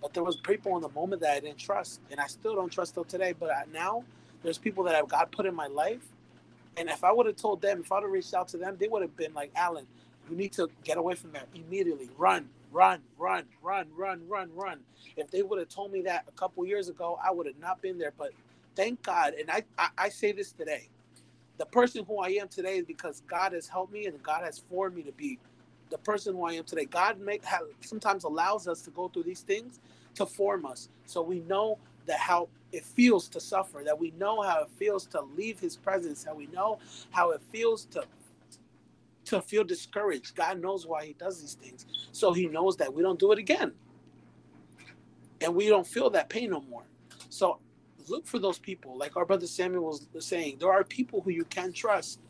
But 0.00 0.14
there 0.14 0.24
was 0.24 0.36
people 0.36 0.76
in 0.76 0.82
the 0.82 0.88
moment 0.88 1.22
that 1.22 1.32
I 1.36 1.40
didn't 1.40 1.58
trust, 1.58 2.00
and 2.10 2.18
I 2.18 2.26
still 2.26 2.54
don't 2.54 2.70
trust 2.70 2.94
till 2.94 3.04
today. 3.04 3.34
But 3.38 3.50
now 3.72 4.04
there's 4.42 4.58
people 4.58 4.84
that 4.84 4.94
I've 4.94 5.08
got 5.08 5.30
put 5.30 5.46
in 5.46 5.54
my 5.54 5.66
life, 5.66 6.06
and 6.76 6.88
if 6.88 7.04
I 7.04 7.12
would 7.12 7.26
have 7.26 7.36
told 7.36 7.60
them, 7.60 7.80
if 7.80 7.92
I 7.92 7.96
would 7.96 8.04
have 8.04 8.12
reached 8.12 8.34
out 8.34 8.48
to 8.48 8.56
them, 8.56 8.76
they 8.78 8.88
would 8.88 9.02
have 9.02 9.16
been 9.16 9.34
like, 9.34 9.50
Alan, 9.54 9.86
you 10.30 10.36
need 10.36 10.52
to 10.52 10.70
get 10.84 10.96
away 10.96 11.14
from 11.14 11.32
there 11.32 11.44
immediately. 11.54 12.08
Run, 12.16 12.48
run, 12.72 13.00
run, 13.18 13.44
run, 13.62 13.88
run, 13.96 14.22
run, 14.28 14.50
run. 14.54 14.80
If 15.16 15.30
they 15.30 15.42
would 15.42 15.58
have 15.58 15.68
told 15.68 15.92
me 15.92 16.02
that 16.02 16.24
a 16.28 16.32
couple 16.32 16.64
years 16.64 16.88
ago, 16.88 17.18
I 17.22 17.32
would 17.32 17.46
have 17.46 17.58
not 17.60 17.82
been 17.82 17.98
there. 17.98 18.12
But 18.16 18.30
thank 18.76 19.02
God, 19.02 19.34
and 19.34 19.50
I, 19.50 19.64
I, 19.76 19.88
I 19.98 20.08
say 20.08 20.32
this 20.32 20.52
today, 20.52 20.88
the 21.60 21.66
person 21.66 22.06
who 22.06 22.20
I 22.20 22.28
am 22.28 22.48
today 22.48 22.78
is 22.78 22.86
because 22.86 23.22
God 23.28 23.52
has 23.52 23.68
helped 23.68 23.92
me 23.92 24.06
and 24.06 24.20
God 24.22 24.42
has 24.44 24.58
formed 24.58 24.96
me 24.96 25.02
to 25.02 25.12
be 25.12 25.38
the 25.90 25.98
person 25.98 26.34
who 26.34 26.46
I 26.46 26.54
am 26.54 26.64
today. 26.64 26.86
God 26.86 27.20
make 27.20 27.44
have, 27.44 27.64
sometimes 27.82 28.24
allows 28.24 28.66
us 28.66 28.80
to 28.82 28.90
go 28.90 29.08
through 29.08 29.24
these 29.24 29.42
things 29.42 29.78
to 30.14 30.24
form 30.24 30.64
us, 30.64 30.88
so 31.04 31.20
we 31.20 31.40
know 31.40 31.78
that 32.06 32.18
how 32.18 32.48
it 32.72 32.82
feels 32.82 33.28
to 33.28 33.40
suffer, 33.40 33.82
that 33.84 33.98
we 33.98 34.10
know 34.12 34.40
how 34.40 34.62
it 34.62 34.70
feels 34.78 35.04
to 35.08 35.20
leave 35.36 35.60
His 35.60 35.76
presence, 35.76 36.24
that 36.24 36.34
we 36.34 36.46
know 36.46 36.78
how 37.10 37.32
it 37.32 37.42
feels 37.52 37.84
to 37.86 38.04
to 39.26 39.42
feel 39.42 39.62
discouraged. 39.62 40.34
God 40.34 40.62
knows 40.62 40.86
why 40.86 41.04
He 41.04 41.12
does 41.12 41.42
these 41.42 41.54
things, 41.54 41.84
so 42.10 42.32
He 42.32 42.46
knows 42.46 42.78
that 42.78 42.92
we 42.92 43.02
don't 43.02 43.18
do 43.18 43.32
it 43.32 43.38
again, 43.38 43.72
and 45.42 45.54
we 45.54 45.68
don't 45.68 45.86
feel 45.86 46.08
that 46.08 46.30
pain 46.30 46.48
no 46.50 46.62
more. 46.62 46.84
So 47.28 47.58
look 48.10 48.26
for 48.26 48.38
those 48.38 48.58
people, 48.58 48.96
like 48.96 49.16
our 49.16 49.24
brother 49.24 49.46
Samuel 49.46 49.84
was 49.84 50.06
saying. 50.18 50.56
There 50.58 50.72
are 50.72 50.84
people 50.84 51.20
who 51.20 51.30
you 51.30 51.44
can 51.44 51.72
trust, 51.72 52.20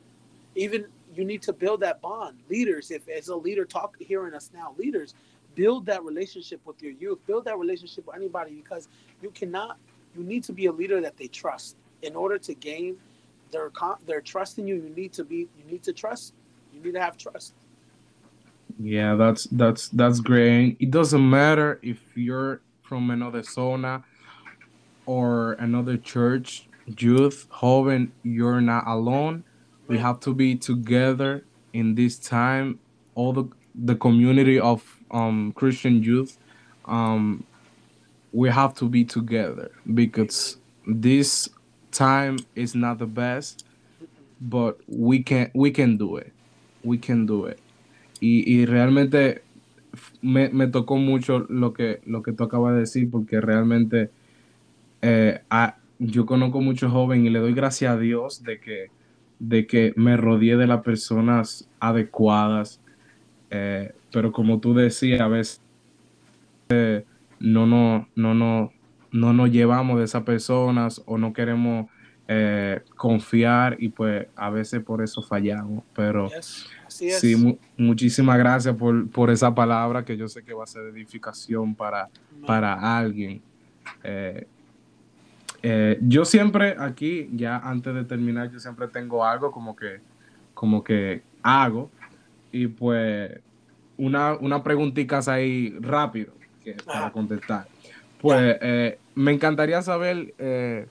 even 0.54 0.86
you 1.14 1.24
need 1.24 1.42
to 1.42 1.52
build 1.52 1.80
that 1.80 2.00
bond. 2.00 2.38
Leaders, 2.48 2.90
if 2.90 3.08
as 3.08 3.28
a 3.28 3.36
leader 3.36 3.64
talk 3.64 3.96
hearing 3.98 4.34
us 4.34 4.50
now, 4.54 4.74
leaders, 4.78 5.14
build 5.54 5.86
that 5.86 6.04
relationship 6.04 6.60
with 6.64 6.80
your 6.82 6.92
youth, 6.92 7.18
build 7.26 7.44
that 7.46 7.58
relationship 7.58 8.06
with 8.06 8.16
anybody 8.16 8.54
because 8.54 8.88
you 9.22 9.30
cannot 9.30 9.78
you 10.16 10.24
need 10.24 10.42
to 10.44 10.52
be 10.52 10.66
a 10.66 10.72
leader 10.72 11.00
that 11.00 11.16
they 11.16 11.28
trust. 11.28 11.76
In 12.02 12.16
order 12.16 12.38
to 12.38 12.54
gain 12.54 12.96
their 13.50 13.70
their 14.06 14.20
trust 14.20 14.58
in 14.58 14.66
you, 14.66 14.76
you 14.76 14.90
need 14.90 15.12
to 15.14 15.24
be 15.24 15.48
you 15.58 15.64
need 15.70 15.82
to 15.84 15.92
trust. 15.92 16.34
You 16.72 16.80
need 16.80 16.94
to 16.94 17.00
have 17.00 17.16
trust. 17.16 17.54
Yeah, 18.78 19.14
that's 19.16 19.44
that's 19.52 19.88
that's 19.88 20.20
great. 20.20 20.76
It 20.80 20.90
doesn't 20.90 21.28
matter 21.28 21.78
if 21.82 21.98
you're 22.14 22.62
from 22.82 23.10
another 23.10 23.42
zona 23.42 24.04
or 25.10 25.54
another 25.54 25.96
church, 25.96 26.68
youth, 26.98 27.48
joven, 27.60 28.12
you're 28.22 28.60
not 28.60 28.84
alone. 28.86 29.42
We 29.88 29.98
have 29.98 30.20
to 30.20 30.34
be 30.34 30.54
together 30.54 31.44
in 31.72 31.94
this 31.96 32.18
time. 32.18 32.78
All 33.14 33.32
the 33.32 33.44
the 33.74 33.94
community 33.94 34.58
of 34.58 34.82
um, 35.10 35.52
christian 35.52 36.02
youth 36.02 36.38
um, 36.86 37.44
we 38.32 38.48
have 38.50 38.74
to 38.74 38.88
be 38.88 39.04
together 39.04 39.70
because 39.94 40.56
this 40.86 41.48
time 41.92 42.36
is 42.56 42.74
not 42.74 42.98
the 42.98 43.06
best 43.06 43.64
but 44.40 44.78
we 44.88 45.22
can 45.22 45.50
we 45.54 45.70
can 45.70 45.96
do 45.96 46.16
it. 46.16 46.32
We 46.82 46.98
can 46.98 47.26
do 47.26 47.46
it. 47.46 47.58
Y, 48.20 48.44
y 48.46 48.66
realmente 48.66 49.42
me, 50.22 50.48
me, 50.48 50.66
tocó 50.66 50.96
mucho 50.96 51.46
lo 51.48 51.72
que 51.72 52.00
lo 52.06 52.22
que 52.22 52.32
tú 52.32 52.44
acabas 52.44 52.74
de 52.74 52.80
decir 52.80 53.10
porque 53.10 53.40
realmente 53.40 54.10
eh, 55.02 55.40
a, 55.50 55.76
yo 55.98 56.26
conozco 56.26 56.60
mucho 56.60 56.90
joven 56.90 57.26
y 57.26 57.30
le 57.30 57.38
doy 57.38 57.54
gracias 57.54 57.92
a 57.92 57.98
Dios 57.98 58.42
de 58.42 58.60
que 58.60 58.88
de 59.40 59.66
que 59.66 59.94
me 59.96 60.18
rodeé 60.18 60.56
de 60.56 60.66
las 60.66 60.82
personas 60.82 61.68
adecuadas, 61.80 62.78
eh, 63.48 63.94
pero 64.12 64.32
como 64.32 64.60
tú 64.60 64.74
decías, 64.74 65.20
a 65.22 65.28
veces 65.28 65.62
eh, 66.68 67.04
no, 67.40 67.66
no, 67.66 68.06
no, 68.14 68.34
no, 68.34 68.72
no 69.10 69.32
nos 69.32 69.50
llevamos 69.50 69.98
de 69.98 70.04
esas 70.04 70.24
personas 70.24 71.02
o 71.06 71.16
no 71.16 71.32
queremos 71.32 71.86
eh, 72.28 72.82
confiar 72.96 73.76
y 73.80 73.88
pues 73.88 74.28
a 74.36 74.50
veces 74.50 74.84
por 74.84 75.02
eso 75.02 75.22
fallamos. 75.22 75.82
Pero 75.94 76.28
sí, 76.86 77.58
muchísimas 77.76 78.38
gracias 78.38 78.76
por, 78.76 79.30
esa 79.30 79.54
palabra 79.54 80.04
que 80.04 80.16
yo 80.16 80.28
sé 80.28 80.44
que 80.44 80.52
va 80.52 80.64
a 80.64 80.66
ser 80.66 80.82
edificación 80.82 81.74
para, 81.74 82.08
para 82.46 82.98
alguien. 82.98 83.42
Eh, 84.04 84.46
yo 86.02 86.24
siempre 86.24 86.76
aquí, 86.78 87.28
ya 87.32 87.56
antes 87.58 87.94
de 87.94 88.04
terminar, 88.04 88.50
yo 88.50 88.58
siempre 88.58 88.88
tengo 88.88 89.24
algo 89.24 89.50
como 89.52 89.76
que, 89.76 90.00
como 90.54 90.82
que 90.82 91.22
hago. 91.42 91.90
Y 92.52 92.66
pues, 92.66 93.38
una, 93.96 94.34
una 94.34 94.62
preguntita 94.62 95.20
ahí 95.26 95.76
rápido 95.80 96.32
para 96.84 97.12
contestar. 97.12 97.66
Pues, 98.20 98.58
eh, 98.60 98.98
me 99.14 99.32
encantaría 99.32 99.80
saber 99.82 100.34
eh, 100.38 100.86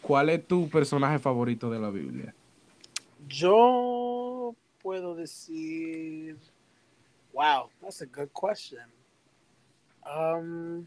cuál 0.00 0.30
es 0.30 0.46
tu 0.46 0.68
personaje 0.68 1.18
favorito 1.18 1.70
de 1.70 1.78
la 1.78 1.90
Biblia. 1.90 2.34
Yo 3.28 4.54
puedo 4.82 5.14
decir, 5.14 6.36
wow, 7.32 7.68
that's 7.80 8.02
a 8.02 8.06
good 8.06 8.30
question. 8.32 8.86
Um, 10.06 10.86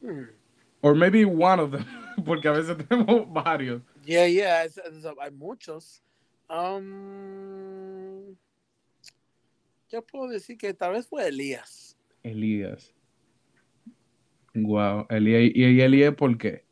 hmm. 0.00 0.37
Or 0.82 0.94
maybe 0.94 1.24
one 1.24 1.60
of 1.60 1.72
them, 1.72 1.84
porque 2.24 2.48
a 2.48 2.52
veces 2.52 2.76
tenemos 2.76 3.32
varios. 3.32 3.82
Yeah, 4.04 4.26
yeah, 4.26 4.64
es, 4.64 4.78
es, 4.78 5.04
hay 5.20 5.30
muchos. 5.30 6.02
Um, 6.48 8.36
yo 9.90 10.02
puedo 10.02 10.28
decir 10.28 10.56
que 10.56 10.72
tal 10.72 10.92
vez 10.92 11.06
fue 11.06 11.26
Elías. 11.26 11.96
Elías. 12.22 12.94
Wow, 14.54 15.06
Elías. 15.10 15.50
¿Y 15.54 15.80
Elías 15.80 16.14
por 16.14 16.36
qué? 16.38 16.64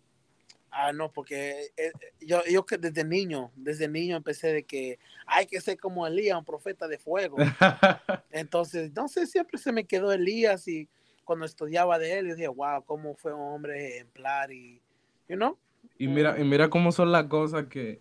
Ah, 0.78 0.92
no, 0.92 1.10
porque 1.10 1.72
eh, 1.78 1.92
yo, 2.20 2.42
yo 2.44 2.66
que 2.66 2.76
desde 2.76 3.02
niño, 3.02 3.50
desde 3.56 3.88
niño 3.88 4.14
empecé 4.14 4.52
de 4.52 4.62
que 4.62 4.98
hay 5.26 5.46
que 5.46 5.58
ser 5.60 5.78
como 5.78 6.06
Elías, 6.06 6.38
un 6.38 6.44
profeta 6.44 6.86
de 6.86 6.98
fuego. 6.98 7.38
Entonces, 8.30 8.92
no 8.94 9.08
sé, 9.08 9.26
siempre 9.26 9.58
se 9.58 9.72
me 9.72 9.84
quedó 9.84 10.12
Elías 10.12 10.68
y 10.68 10.86
cuando 11.26 11.44
estudiaba 11.44 11.98
de 11.98 12.18
él, 12.18 12.28
yo 12.28 12.34
dije, 12.36 12.48
wow, 12.48 12.82
cómo 12.86 13.14
fue 13.16 13.34
un 13.34 13.40
hombre 13.40 13.88
ejemplar 13.88 14.50
y, 14.52 14.80
you 15.28 15.36
know. 15.36 15.58
Y 15.98 16.06
mira, 16.06 16.40
y 16.40 16.44
mira 16.44 16.70
cómo 16.70 16.92
son 16.92 17.12
las 17.12 17.24
cosas 17.24 17.66
que 17.66 17.98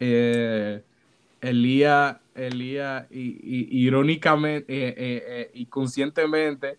eh, 0.00 0.82
Elías, 1.42 2.16
Elías, 2.34 3.06
y, 3.10 3.84
irónicamente 3.84 4.64
eh, 4.68 4.94
eh, 4.96 5.50
y 5.52 5.66
conscientemente, 5.66 6.78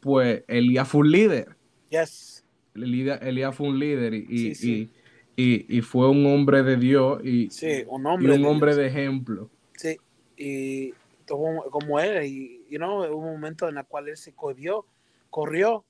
pues 0.00 0.42
Elías 0.48 0.88
fue 0.88 1.02
un 1.02 1.12
líder. 1.12 1.56
Yes. 1.90 2.44
Elías, 2.74 3.54
fue 3.54 3.68
un 3.68 3.78
líder 3.78 4.14
y, 4.14 4.90
y, 5.36 5.80
fue 5.82 6.08
un 6.08 6.26
hombre 6.26 6.62
de 6.62 6.76
Dios 6.76 7.20
y, 7.22 7.48
un 7.86 8.06
hombre, 8.06 8.32
un 8.32 8.46
hombre 8.46 8.74
de 8.74 8.86
ejemplo. 8.86 9.50
Sí, 9.76 9.98
y 10.36 10.92
como, 11.28 11.62
como 11.64 12.00
él, 12.00 12.24
y 12.24 12.64
you 12.70 12.78
know, 12.78 13.04
hubo 13.04 13.18
un 13.18 13.32
momento 13.34 13.68
en 13.68 13.76
el 13.76 13.84
cual 13.84 14.08
él 14.08 14.16
se 14.16 14.32
corrió 14.32 14.86
corrió, 15.34 15.84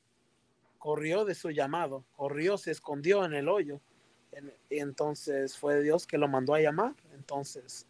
corrió 0.78 1.26
de 1.26 1.34
su 1.34 1.50
llamado, 1.50 2.06
corrió, 2.16 2.56
se 2.56 2.70
escondió 2.70 3.26
en 3.26 3.34
el 3.34 3.50
hoyo. 3.50 3.78
Y 4.70 4.78
entonces 4.78 5.58
fue 5.58 5.82
Dios 5.82 6.06
que 6.06 6.16
lo 6.16 6.28
mandó 6.28 6.54
a 6.54 6.60
llamar. 6.60 6.94
Entonces, 7.12 7.86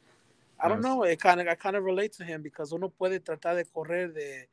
I 0.59 0.69
don't 0.69 0.81
know, 0.81 1.07
I 1.07 1.17
kind 1.17 1.41
of, 1.41 1.47
I 1.47 1.55
kind 1.55 1.77
of 1.77 1.85
relate 1.85 2.09
to 2.19 2.25
him 2.25 2.43
because 2.43 2.75
uno 2.75 2.91
puede 2.91 3.21
tratar 3.21 3.55
de 3.55 3.65
correr 3.67 4.13
de, 4.13 4.49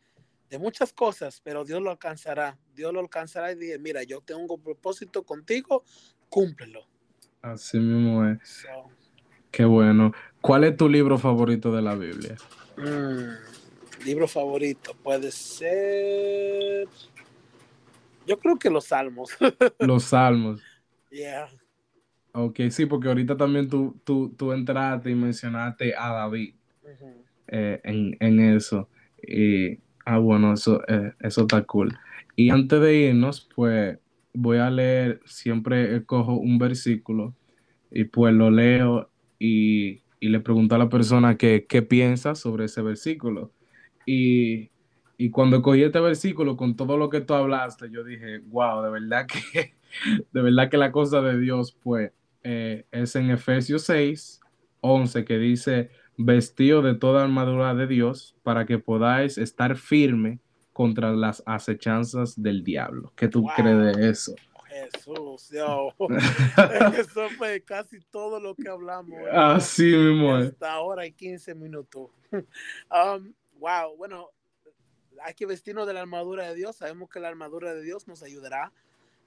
de 0.47 0.59
muchas 0.59 0.93
cosas, 0.93 1.41
pero 1.43 1.65
Dios 1.65 1.81
lo 1.81 1.89
alcanzará. 1.89 2.55
Dios 2.75 2.93
lo 2.93 2.99
alcanzará 2.99 3.51
y 3.51 3.55
dice, 3.55 3.79
mira, 3.79 4.03
yo 4.03 4.21
tengo 4.21 4.53
un 4.53 4.61
propósito 4.61 5.23
contigo, 5.23 5.83
cúmplelo. 6.29 6.85
Así 7.41 7.79
mismo 7.79 8.27
es. 8.27 8.67
Qué 9.49 9.65
bueno. 9.65 10.11
¿Cuál 10.39 10.65
es 10.65 10.77
tu 10.77 10.87
libro 10.87 11.17
favorito 11.17 11.71
de 11.71 11.81
la 11.81 11.95
Biblia? 11.95 12.37
Mm. 12.77 13.60
Libro 14.05 14.27
favorito 14.27 14.95
puede 15.03 15.31
ser. 15.31 16.87
Yo 18.25 18.37
creo 18.39 18.57
que 18.57 18.69
los 18.69 18.85
salmos. 18.85 19.31
los 19.79 20.03
salmos. 20.05 20.61
Yeah. 21.09 21.49
Ok, 22.33 22.61
sí, 22.69 22.85
porque 22.85 23.09
ahorita 23.09 23.35
también 23.35 23.67
tú, 23.67 23.99
tú, 24.03 24.33
tú 24.37 24.53
entraste 24.53 25.11
y 25.11 25.15
mencionaste 25.15 25.93
a 25.95 26.13
David 26.13 26.55
eh, 27.47 27.81
en, 27.83 28.39
eso. 28.39 28.87
Y, 29.21 29.79
ah, 30.05 30.17
bueno, 30.17 30.53
eso, 30.53 30.81
eh, 30.87 31.13
eso 31.19 31.41
está 31.41 31.63
cool. 31.63 31.97
Y 32.35 32.49
antes 32.49 32.79
de 32.79 32.95
irnos, 32.95 33.49
pues 33.53 33.99
voy 34.33 34.59
a 34.59 34.69
leer, 34.69 35.19
siempre 35.25 36.05
cojo 36.05 36.35
un 36.35 36.57
versículo 36.57 37.35
y 37.91 38.05
pues 38.05 38.33
lo 38.33 38.49
leo 38.49 39.09
y 39.37 40.01
y 40.21 40.29
le 40.29 40.39
pregunté 40.39 40.75
a 40.75 40.77
la 40.77 40.87
persona 40.87 41.35
que, 41.35 41.65
qué 41.67 41.81
piensa 41.81 42.35
sobre 42.35 42.65
ese 42.65 42.81
versículo. 42.83 43.51
Y, 44.13 44.69
y 45.17 45.29
cuando 45.29 45.61
cogí 45.61 45.83
este 45.83 46.01
versículo 46.01 46.57
con 46.57 46.75
todo 46.75 46.97
lo 46.97 47.09
que 47.09 47.21
tú 47.21 47.33
hablaste, 47.33 47.89
yo 47.89 48.03
dije, 48.03 48.39
wow, 48.39 48.83
de 48.83 48.89
verdad 48.89 49.25
que, 49.25 49.73
de 50.33 50.41
verdad 50.41 50.69
que 50.69 50.75
la 50.75 50.91
cosa 50.91 51.21
de 51.21 51.39
Dios, 51.39 51.77
pues, 51.81 52.11
eh, 52.43 52.85
es 52.91 53.15
en 53.15 53.31
Efesios 53.31 53.83
6, 53.83 54.41
11, 54.81 55.23
que 55.23 55.37
dice, 55.37 55.91
vestido 56.17 56.81
de 56.81 56.95
toda 56.95 57.23
armadura 57.23 57.73
de 57.73 57.87
Dios 57.87 58.35
para 58.43 58.65
que 58.65 58.79
podáis 58.79 59.37
estar 59.37 59.77
firme 59.77 60.39
contra 60.73 61.11
las 61.11 61.41
acechanzas 61.45 62.41
del 62.41 62.65
diablo. 62.65 63.13
¿Qué 63.15 63.29
tú 63.29 63.45
crees 63.55 63.95
de 63.95 64.09
eso? 64.09 64.35
Jesús, 64.67 65.51
yo. 65.51 65.93
eso 66.97 67.29
fue 67.37 67.61
casi 67.61 67.99
todo 68.11 68.41
lo 68.41 68.55
que 68.55 68.67
hablamos. 68.67 69.19
Así 69.31 69.83
mismo. 69.83 70.35
Hasta 70.35 70.73
ahora 70.73 71.05
y 71.05 71.13
15 71.13 71.55
minutos. 71.55 72.09
Um, 72.31 73.33
wow, 73.61 73.95
bueno, 73.95 74.31
hay 75.23 75.35
que 75.35 75.45
vestirnos 75.45 75.87
de 75.87 75.93
la 75.93 76.01
armadura 76.01 76.49
de 76.49 76.55
Dios. 76.55 76.77
Sabemos 76.77 77.09
que 77.09 77.19
la 77.19 77.27
armadura 77.29 77.73
de 77.73 77.81
Dios 77.81 78.07
nos 78.07 78.23
ayudará 78.23 78.73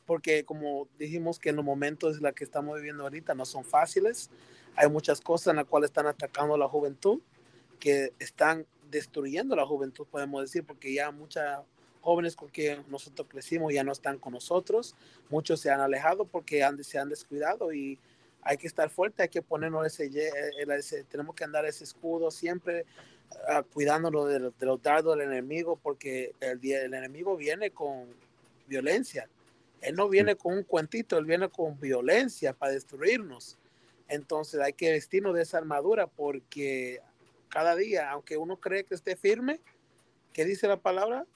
porque 0.07 0.45
como 0.45 0.89
dijimos 0.99 1.39
que 1.39 1.51
en 1.51 1.57
los 1.57 1.65
momentos 1.65 2.17
en 2.17 2.25
la 2.25 2.33
que 2.33 2.45
estamos 2.45 2.77
viviendo 2.77 3.05
ahorita 3.05 3.35
no 3.35 3.45
son 3.45 3.65
fáciles. 3.65 4.31
Hay 4.77 4.91
muchas 4.91 5.21
cosas 5.21 5.49
en 5.49 5.57
las 5.57 5.67
cuales 5.67 5.91
están 5.91 6.07
atacando 6.07 6.55
a 6.55 6.59
la 6.59 6.69
juventud, 6.69 7.21
que 7.79 8.13
están 8.19 8.67
destruyendo 8.91 9.57
la 9.57 9.67
juventud, 9.67 10.07
podemos 10.11 10.43
decir, 10.43 10.65
porque 10.65 10.93
ya 10.93 11.11
muchos 11.11 11.43
jóvenes 12.01 12.37
con 12.37 12.51
que 12.51 12.83
nosotros 12.89 13.29
crecimos 13.31 13.73
ya 13.73 13.83
no 13.83 13.93
están 13.93 14.19
con 14.19 14.35
nosotros, 14.35 14.95
muchos 15.31 15.61
se 15.61 15.71
han 15.71 15.81
alejado 15.81 16.27
porque 16.27 16.63
han, 16.63 16.83
se 16.85 16.99
han 16.99 17.09
descuidado 17.09 17.73
y 17.73 17.99
hay 18.43 18.59
que 18.59 18.67
estar 18.67 18.91
fuerte, 18.91 19.23
hay 19.23 19.31
que 19.31 19.41
ponernos 19.41 19.87
ese, 19.87 20.11
ese 20.69 21.05
tenemos 21.05 21.35
que 21.35 21.45
andar 21.45 21.65
ese 21.65 21.85
escudo 21.85 22.31
siempre 22.31 22.85
uh, 23.31 23.63
cuidándonos 23.73 24.29
de, 24.29 24.39
de, 24.39 24.67
los 24.67 24.83
dardos 24.83 25.17
del 25.17 25.31
enemigo 25.31 25.79
porque 25.83 26.33
el, 26.41 26.59
el 26.65 26.95
enemigo 26.95 27.37
viene 27.37 27.71
con 27.71 28.07
violencia 28.67 29.29
él 29.85 29.97
no 29.97 30.09
viene 30.09 30.35
con 30.35 30.55
un 30.55 30.63
cuentito, 30.65 31.19
él 31.19 31.27
viene 31.27 31.49
con 31.51 31.79
violencia 31.79 32.55
para 32.55 32.73
destruirnos. 32.73 33.59
Entonces 34.09 34.61
hay 34.61 34.73
que 34.73 34.91
vestirnos 34.91 35.35
de 35.35 35.43
esa 35.43 35.59
armadura 35.59 36.07
porque 36.07 37.01
cada 37.49 37.77
día, 37.77 38.11
aunque 38.11 38.39
uno 38.39 38.57
cree 38.57 38.85
que 38.85 38.95
esté 38.95 39.15
firme, 39.15 39.61
¿qué 40.33 40.45
dice 40.45 40.69
la 40.69 40.79
palabra? 40.79 41.27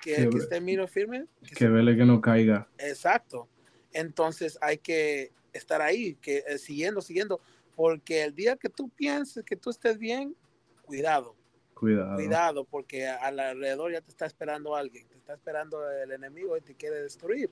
Que, 0.00 0.28
esté 0.34 0.60
miro 0.60 0.88
firme. 0.88 1.26
Que, 1.54 1.68
vele 1.68 1.96
que 1.96 2.04
no 2.04 2.20
caiga. 2.20 2.66
Exacto. 2.78 3.46
Entonces 3.92 4.58
hay 4.62 4.78
que 4.78 5.32
estar 5.52 5.82
ahí, 5.82 6.14
que 6.14 6.44
eh, 6.46 6.58
siguiendo, 6.58 7.02
siguiendo, 7.02 7.40
porque 7.76 8.22
el 8.24 8.34
día 8.34 8.56
que 8.56 8.70
tú 8.70 8.88
pienses 8.88 9.44
que 9.44 9.56
tú 9.56 9.68
estés 9.68 9.98
bien, 9.98 10.34
cuidado. 10.82 11.34
Cuidado. 11.78 12.16
Cuidado, 12.16 12.64
porque 12.64 13.06
alrededor 13.06 13.92
ya 13.92 14.00
te 14.00 14.10
está 14.10 14.26
esperando 14.26 14.74
alguien, 14.74 15.06
te 15.06 15.16
está 15.16 15.34
esperando 15.34 15.88
el 15.90 16.10
enemigo 16.10 16.56
y 16.56 16.60
te 16.60 16.74
quiere 16.74 17.02
destruir. 17.02 17.50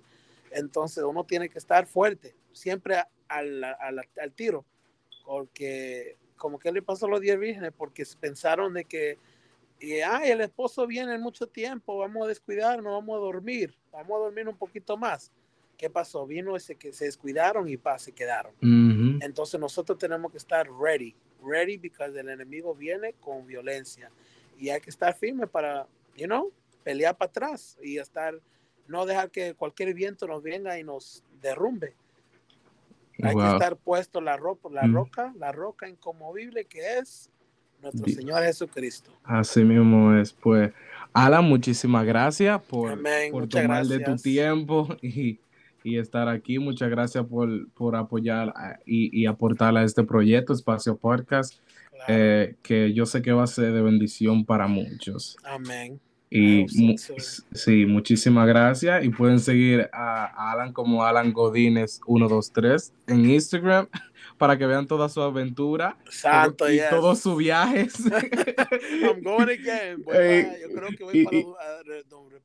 Entonces 0.51 1.05
uno 1.05 1.25
tiene 1.25 1.49
que 1.49 1.59
estar 1.59 1.87
fuerte, 1.87 2.35
siempre 2.53 3.03
al, 3.29 3.63
al, 3.63 4.01
al 4.21 4.33
tiro, 4.33 4.65
porque 5.25 6.17
como 6.37 6.59
que 6.59 6.73
le 6.73 6.83
pasó 6.83 7.07
a 7.07 7.11
los 7.11 7.21
10 7.21 7.39
vírgenes, 7.39 7.73
porque 7.77 8.05
pensaron 8.19 8.75
de 8.75 8.85
que, 8.85 9.19
y, 9.79 10.01
ay, 10.01 10.31
el 10.31 10.41
esposo 10.41 10.87
viene 10.87 11.15
en 11.15 11.21
mucho 11.21 11.47
tiempo, 11.47 11.99
vamos 11.99 12.25
a 12.25 12.29
descuidarnos, 12.29 12.93
vamos 12.93 13.17
a 13.17 13.21
dormir, 13.21 13.77
vamos 13.93 14.17
a 14.17 14.25
dormir 14.25 14.49
un 14.49 14.57
poquito 14.57 14.97
más. 14.97 15.31
¿Qué 15.77 15.91
pasó? 15.91 16.27
Vino 16.27 16.57
ese 16.57 16.75
que 16.77 16.93
se 16.93 17.05
descuidaron 17.05 17.69
y 17.69 17.77
pa, 17.77 17.99
se 17.99 18.13
quedaron. 18.13 18.55
Entonces 19.21 19.61
nosotros 19.61 19.99
tenemos 19.99 20.33
que 20.33 20.39
estar 20.39 20.67
ready, 20.69 21.15
ready 21.47 21.79
porque 21.79 22.21
el 22.21 22.29
enemigo 22.29 22.75
viene 22.75 23.15
con 23.21 23.47
violencia 23.47 24.11
y 24.59 24.71
hay 24.71 24.81
que 24.81 24.91
estar 24.91 25.15
firme 25.15 25.47
para, 25.47 25.87
you 26.17 26.27
know, 26.27 26.51
pelear 26.83 27.17
para 27.17 27.29
atrás 27.29 27.77
y 27.83 27.99
estar 27.99 28.35
no 28.89 29.07
dejar 29.07 29.31
que 29.31 29.55
cualquier 29.55 29.93
viento 29.95 30.27
nos 30.27 30.43
venga 30.43 30.79
y 30.79 30.85
nos 30.85 31.23
derrumbe. 31.41 31.95
Hay 33.23 33.35
que 33.35 33.47
estar 33.47 33.77
puesto 33.77 34.21
la 34.21 34.37
ropa, 34.37 34.69
la 34.71 34.85
mm. 34.85 34.95
roca, 34.95 35.35
la 35.39 35.51
roca 35.51 35.89
incomovible 35.89 36.67
que 36.67 36.99
es 36.99 37.31
nuestro 37.83 38.07
Señor 38.09 38.43
Jesucristo. 38.43 39.11
Así 39.25 39.65
mismo 39.65 40.15
es, 40.15 40.33
pues. 40.33 40.73
Alan, 41.13 41.45
muchísimas 41.45 42.05
gracias 42.05 42.61
por, 42.63 42.99
por 43.31 43.49
tomar 43.49 43.87
de 43.87 44.01
tu 44.01 44.17
tiempo 44.17 44.89
y, 45.01 45.41
estar 45.95 46.29
aquí. 46.29 46.59
Muchas 46.59 46.91
gracias 46.91 47.25
por, 47.25 47.95
apoyar 47.95 48.53
y, 48.85 49.17
y, 49.17 49.27
aportar 49.27 49.77
a 49.77 49.85
este 49.85 50.03
proyecto, 50.03 50.53
Espacio 50.53 50.97
Podcast, 50.97 51.61
eh, 52.09 52.57
que 52.63 52.93
yo 52.93 53.07
sé 53.07 53.23
que 53.23 53.33
va 53.33 53.45
a 53.45 53.47
ser 53.47 53.73
de 53.73 53.83
bendición 53.83 54.45
para 54.45 54.67
muchos. 54.67 55.37
Amén. 55.45 56.01
Y 56.29 56.67
sí, 56.69 57.87
muchísimas 57.87 58.49
gracias. 58.49 59.05
Y 59.05 59.11
pueden 59.11 59.39
seguir 59.39 59.89
a 59.93 60.53
Alan 60.53 60.73
como 60.73 61.05
Alan 61.05 61.33
Godínez 61.33 62.01
123 62.05 62.93
en 63.07 63.31
Instagram 63.31 63.87
para 64.39 64.57
que 64.57 64.67
vean 64.67 64.87
toda 64.87 65.09
su 65.09 65.21
aventura 65.23 65.97
Santo, 66.11 66.71
y 66.71 66.81
todos 66.91 67.21
sus 67.21 67.37
viajes. 67.37 67.95
I'm 69.03 69.23
going 69.23 69.49
again. 69.49 69.99
yo 69.99 70.75
creo 70.75 70.89
que 70.97 71.05
voy 71.05 71.25
para 71.25 71.77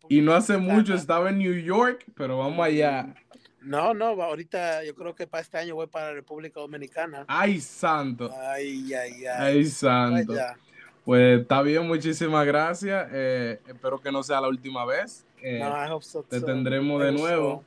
y 0.09 0.21
no 0.21 0.33
hace 0.33 0.57
mucho 0.57 0.93
estaba 0.93 1.29
en 1.29 1.37
New 1.37 1.57
York, 1.61 2.05
pero 2.15 2.37
vamos 2.37 2.65
allá. 2.65 3.15
No, 3.61 3.93
no, 3.93 4.07
ahorita 4.21 4.83
yo 4.83 4.95
creo 4.95 5.13
que 5.13 5.27
para 5.27 5.41
este 5.41 5.57
año 5.57 5.75
voy 5.75 5.87
para 5.87 6.07
la 6.07 6.13
República 6.13 6.59
Dominicana. 6.59 7.25
Ay, 7.27 7.61
santo. 7.61 8.29
Ay, 8.35 8.93
ay, 8.93 9.25
ay. 9.25 9.57
Ay, 9.57 9.65
santo. 9.65 10.33
Pues 11.05 11.41
está 11.41 11.61
bien, 11.61 11.87
muchísimas 11.87 12.45
gracias. 12.45 13.07
Eh, 13.11 13.59
espero 13.67 13.99
que 14.01 14.11
no 14.11 14.23
sea 14.23 14.41
la 14.41 14.47
última 14.47 14.85
vez. 14.85 15.25
Eh, 15.41 15.61
te 16.29 16.41
tendremos 16.41 17.01
de 17.01 17.11
nuevo. 17.11 17.63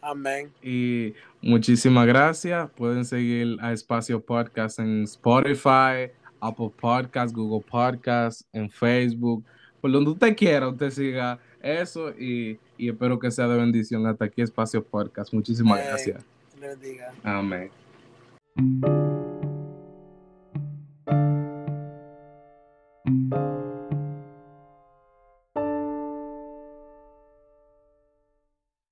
Amén. 0.00 0.52
Y 0.62 1.14
muchísimas 1.42 2.06
gracias. 2.06 2.70
Pueden 2.70 3.04
seguir 3.04 3.56
a 3.60 3.72
Espacio 3.72 4.20
Podcast 4.20 4.78
en 4.78 5.04
Spotify, 5.04 6.10
Apple 6.40 6.70
Podcast, 6.80 7.34
Google 7.34 7.64
Podcast, 7.68 8.42
en 8.52 8.70
Facebook. 8.70 9.44
Por 9.80 9.92
donde 9.92 10.10
usted 10.10 10.36
quiera, 10.36 10.68
usted 10.68 10.90
siga 10.90 11.38
eso 11.62 12.10
y, 12.10 12.58
espero 12.78 13.18
que 13.18 13.30
sea 13.30 13.48
de 13.48 13.56
bendición. 13.56 14.06
Hasta 14.06 14.26
aquí 14.26 14.42
Espacio 14.42 14.84
Podcast. 14.84 15.32
Muchísimas 15.32 15.84
gracias. 15.84 16.24
Bendiga. 16.60 17.12
Amén. 17.22 17.70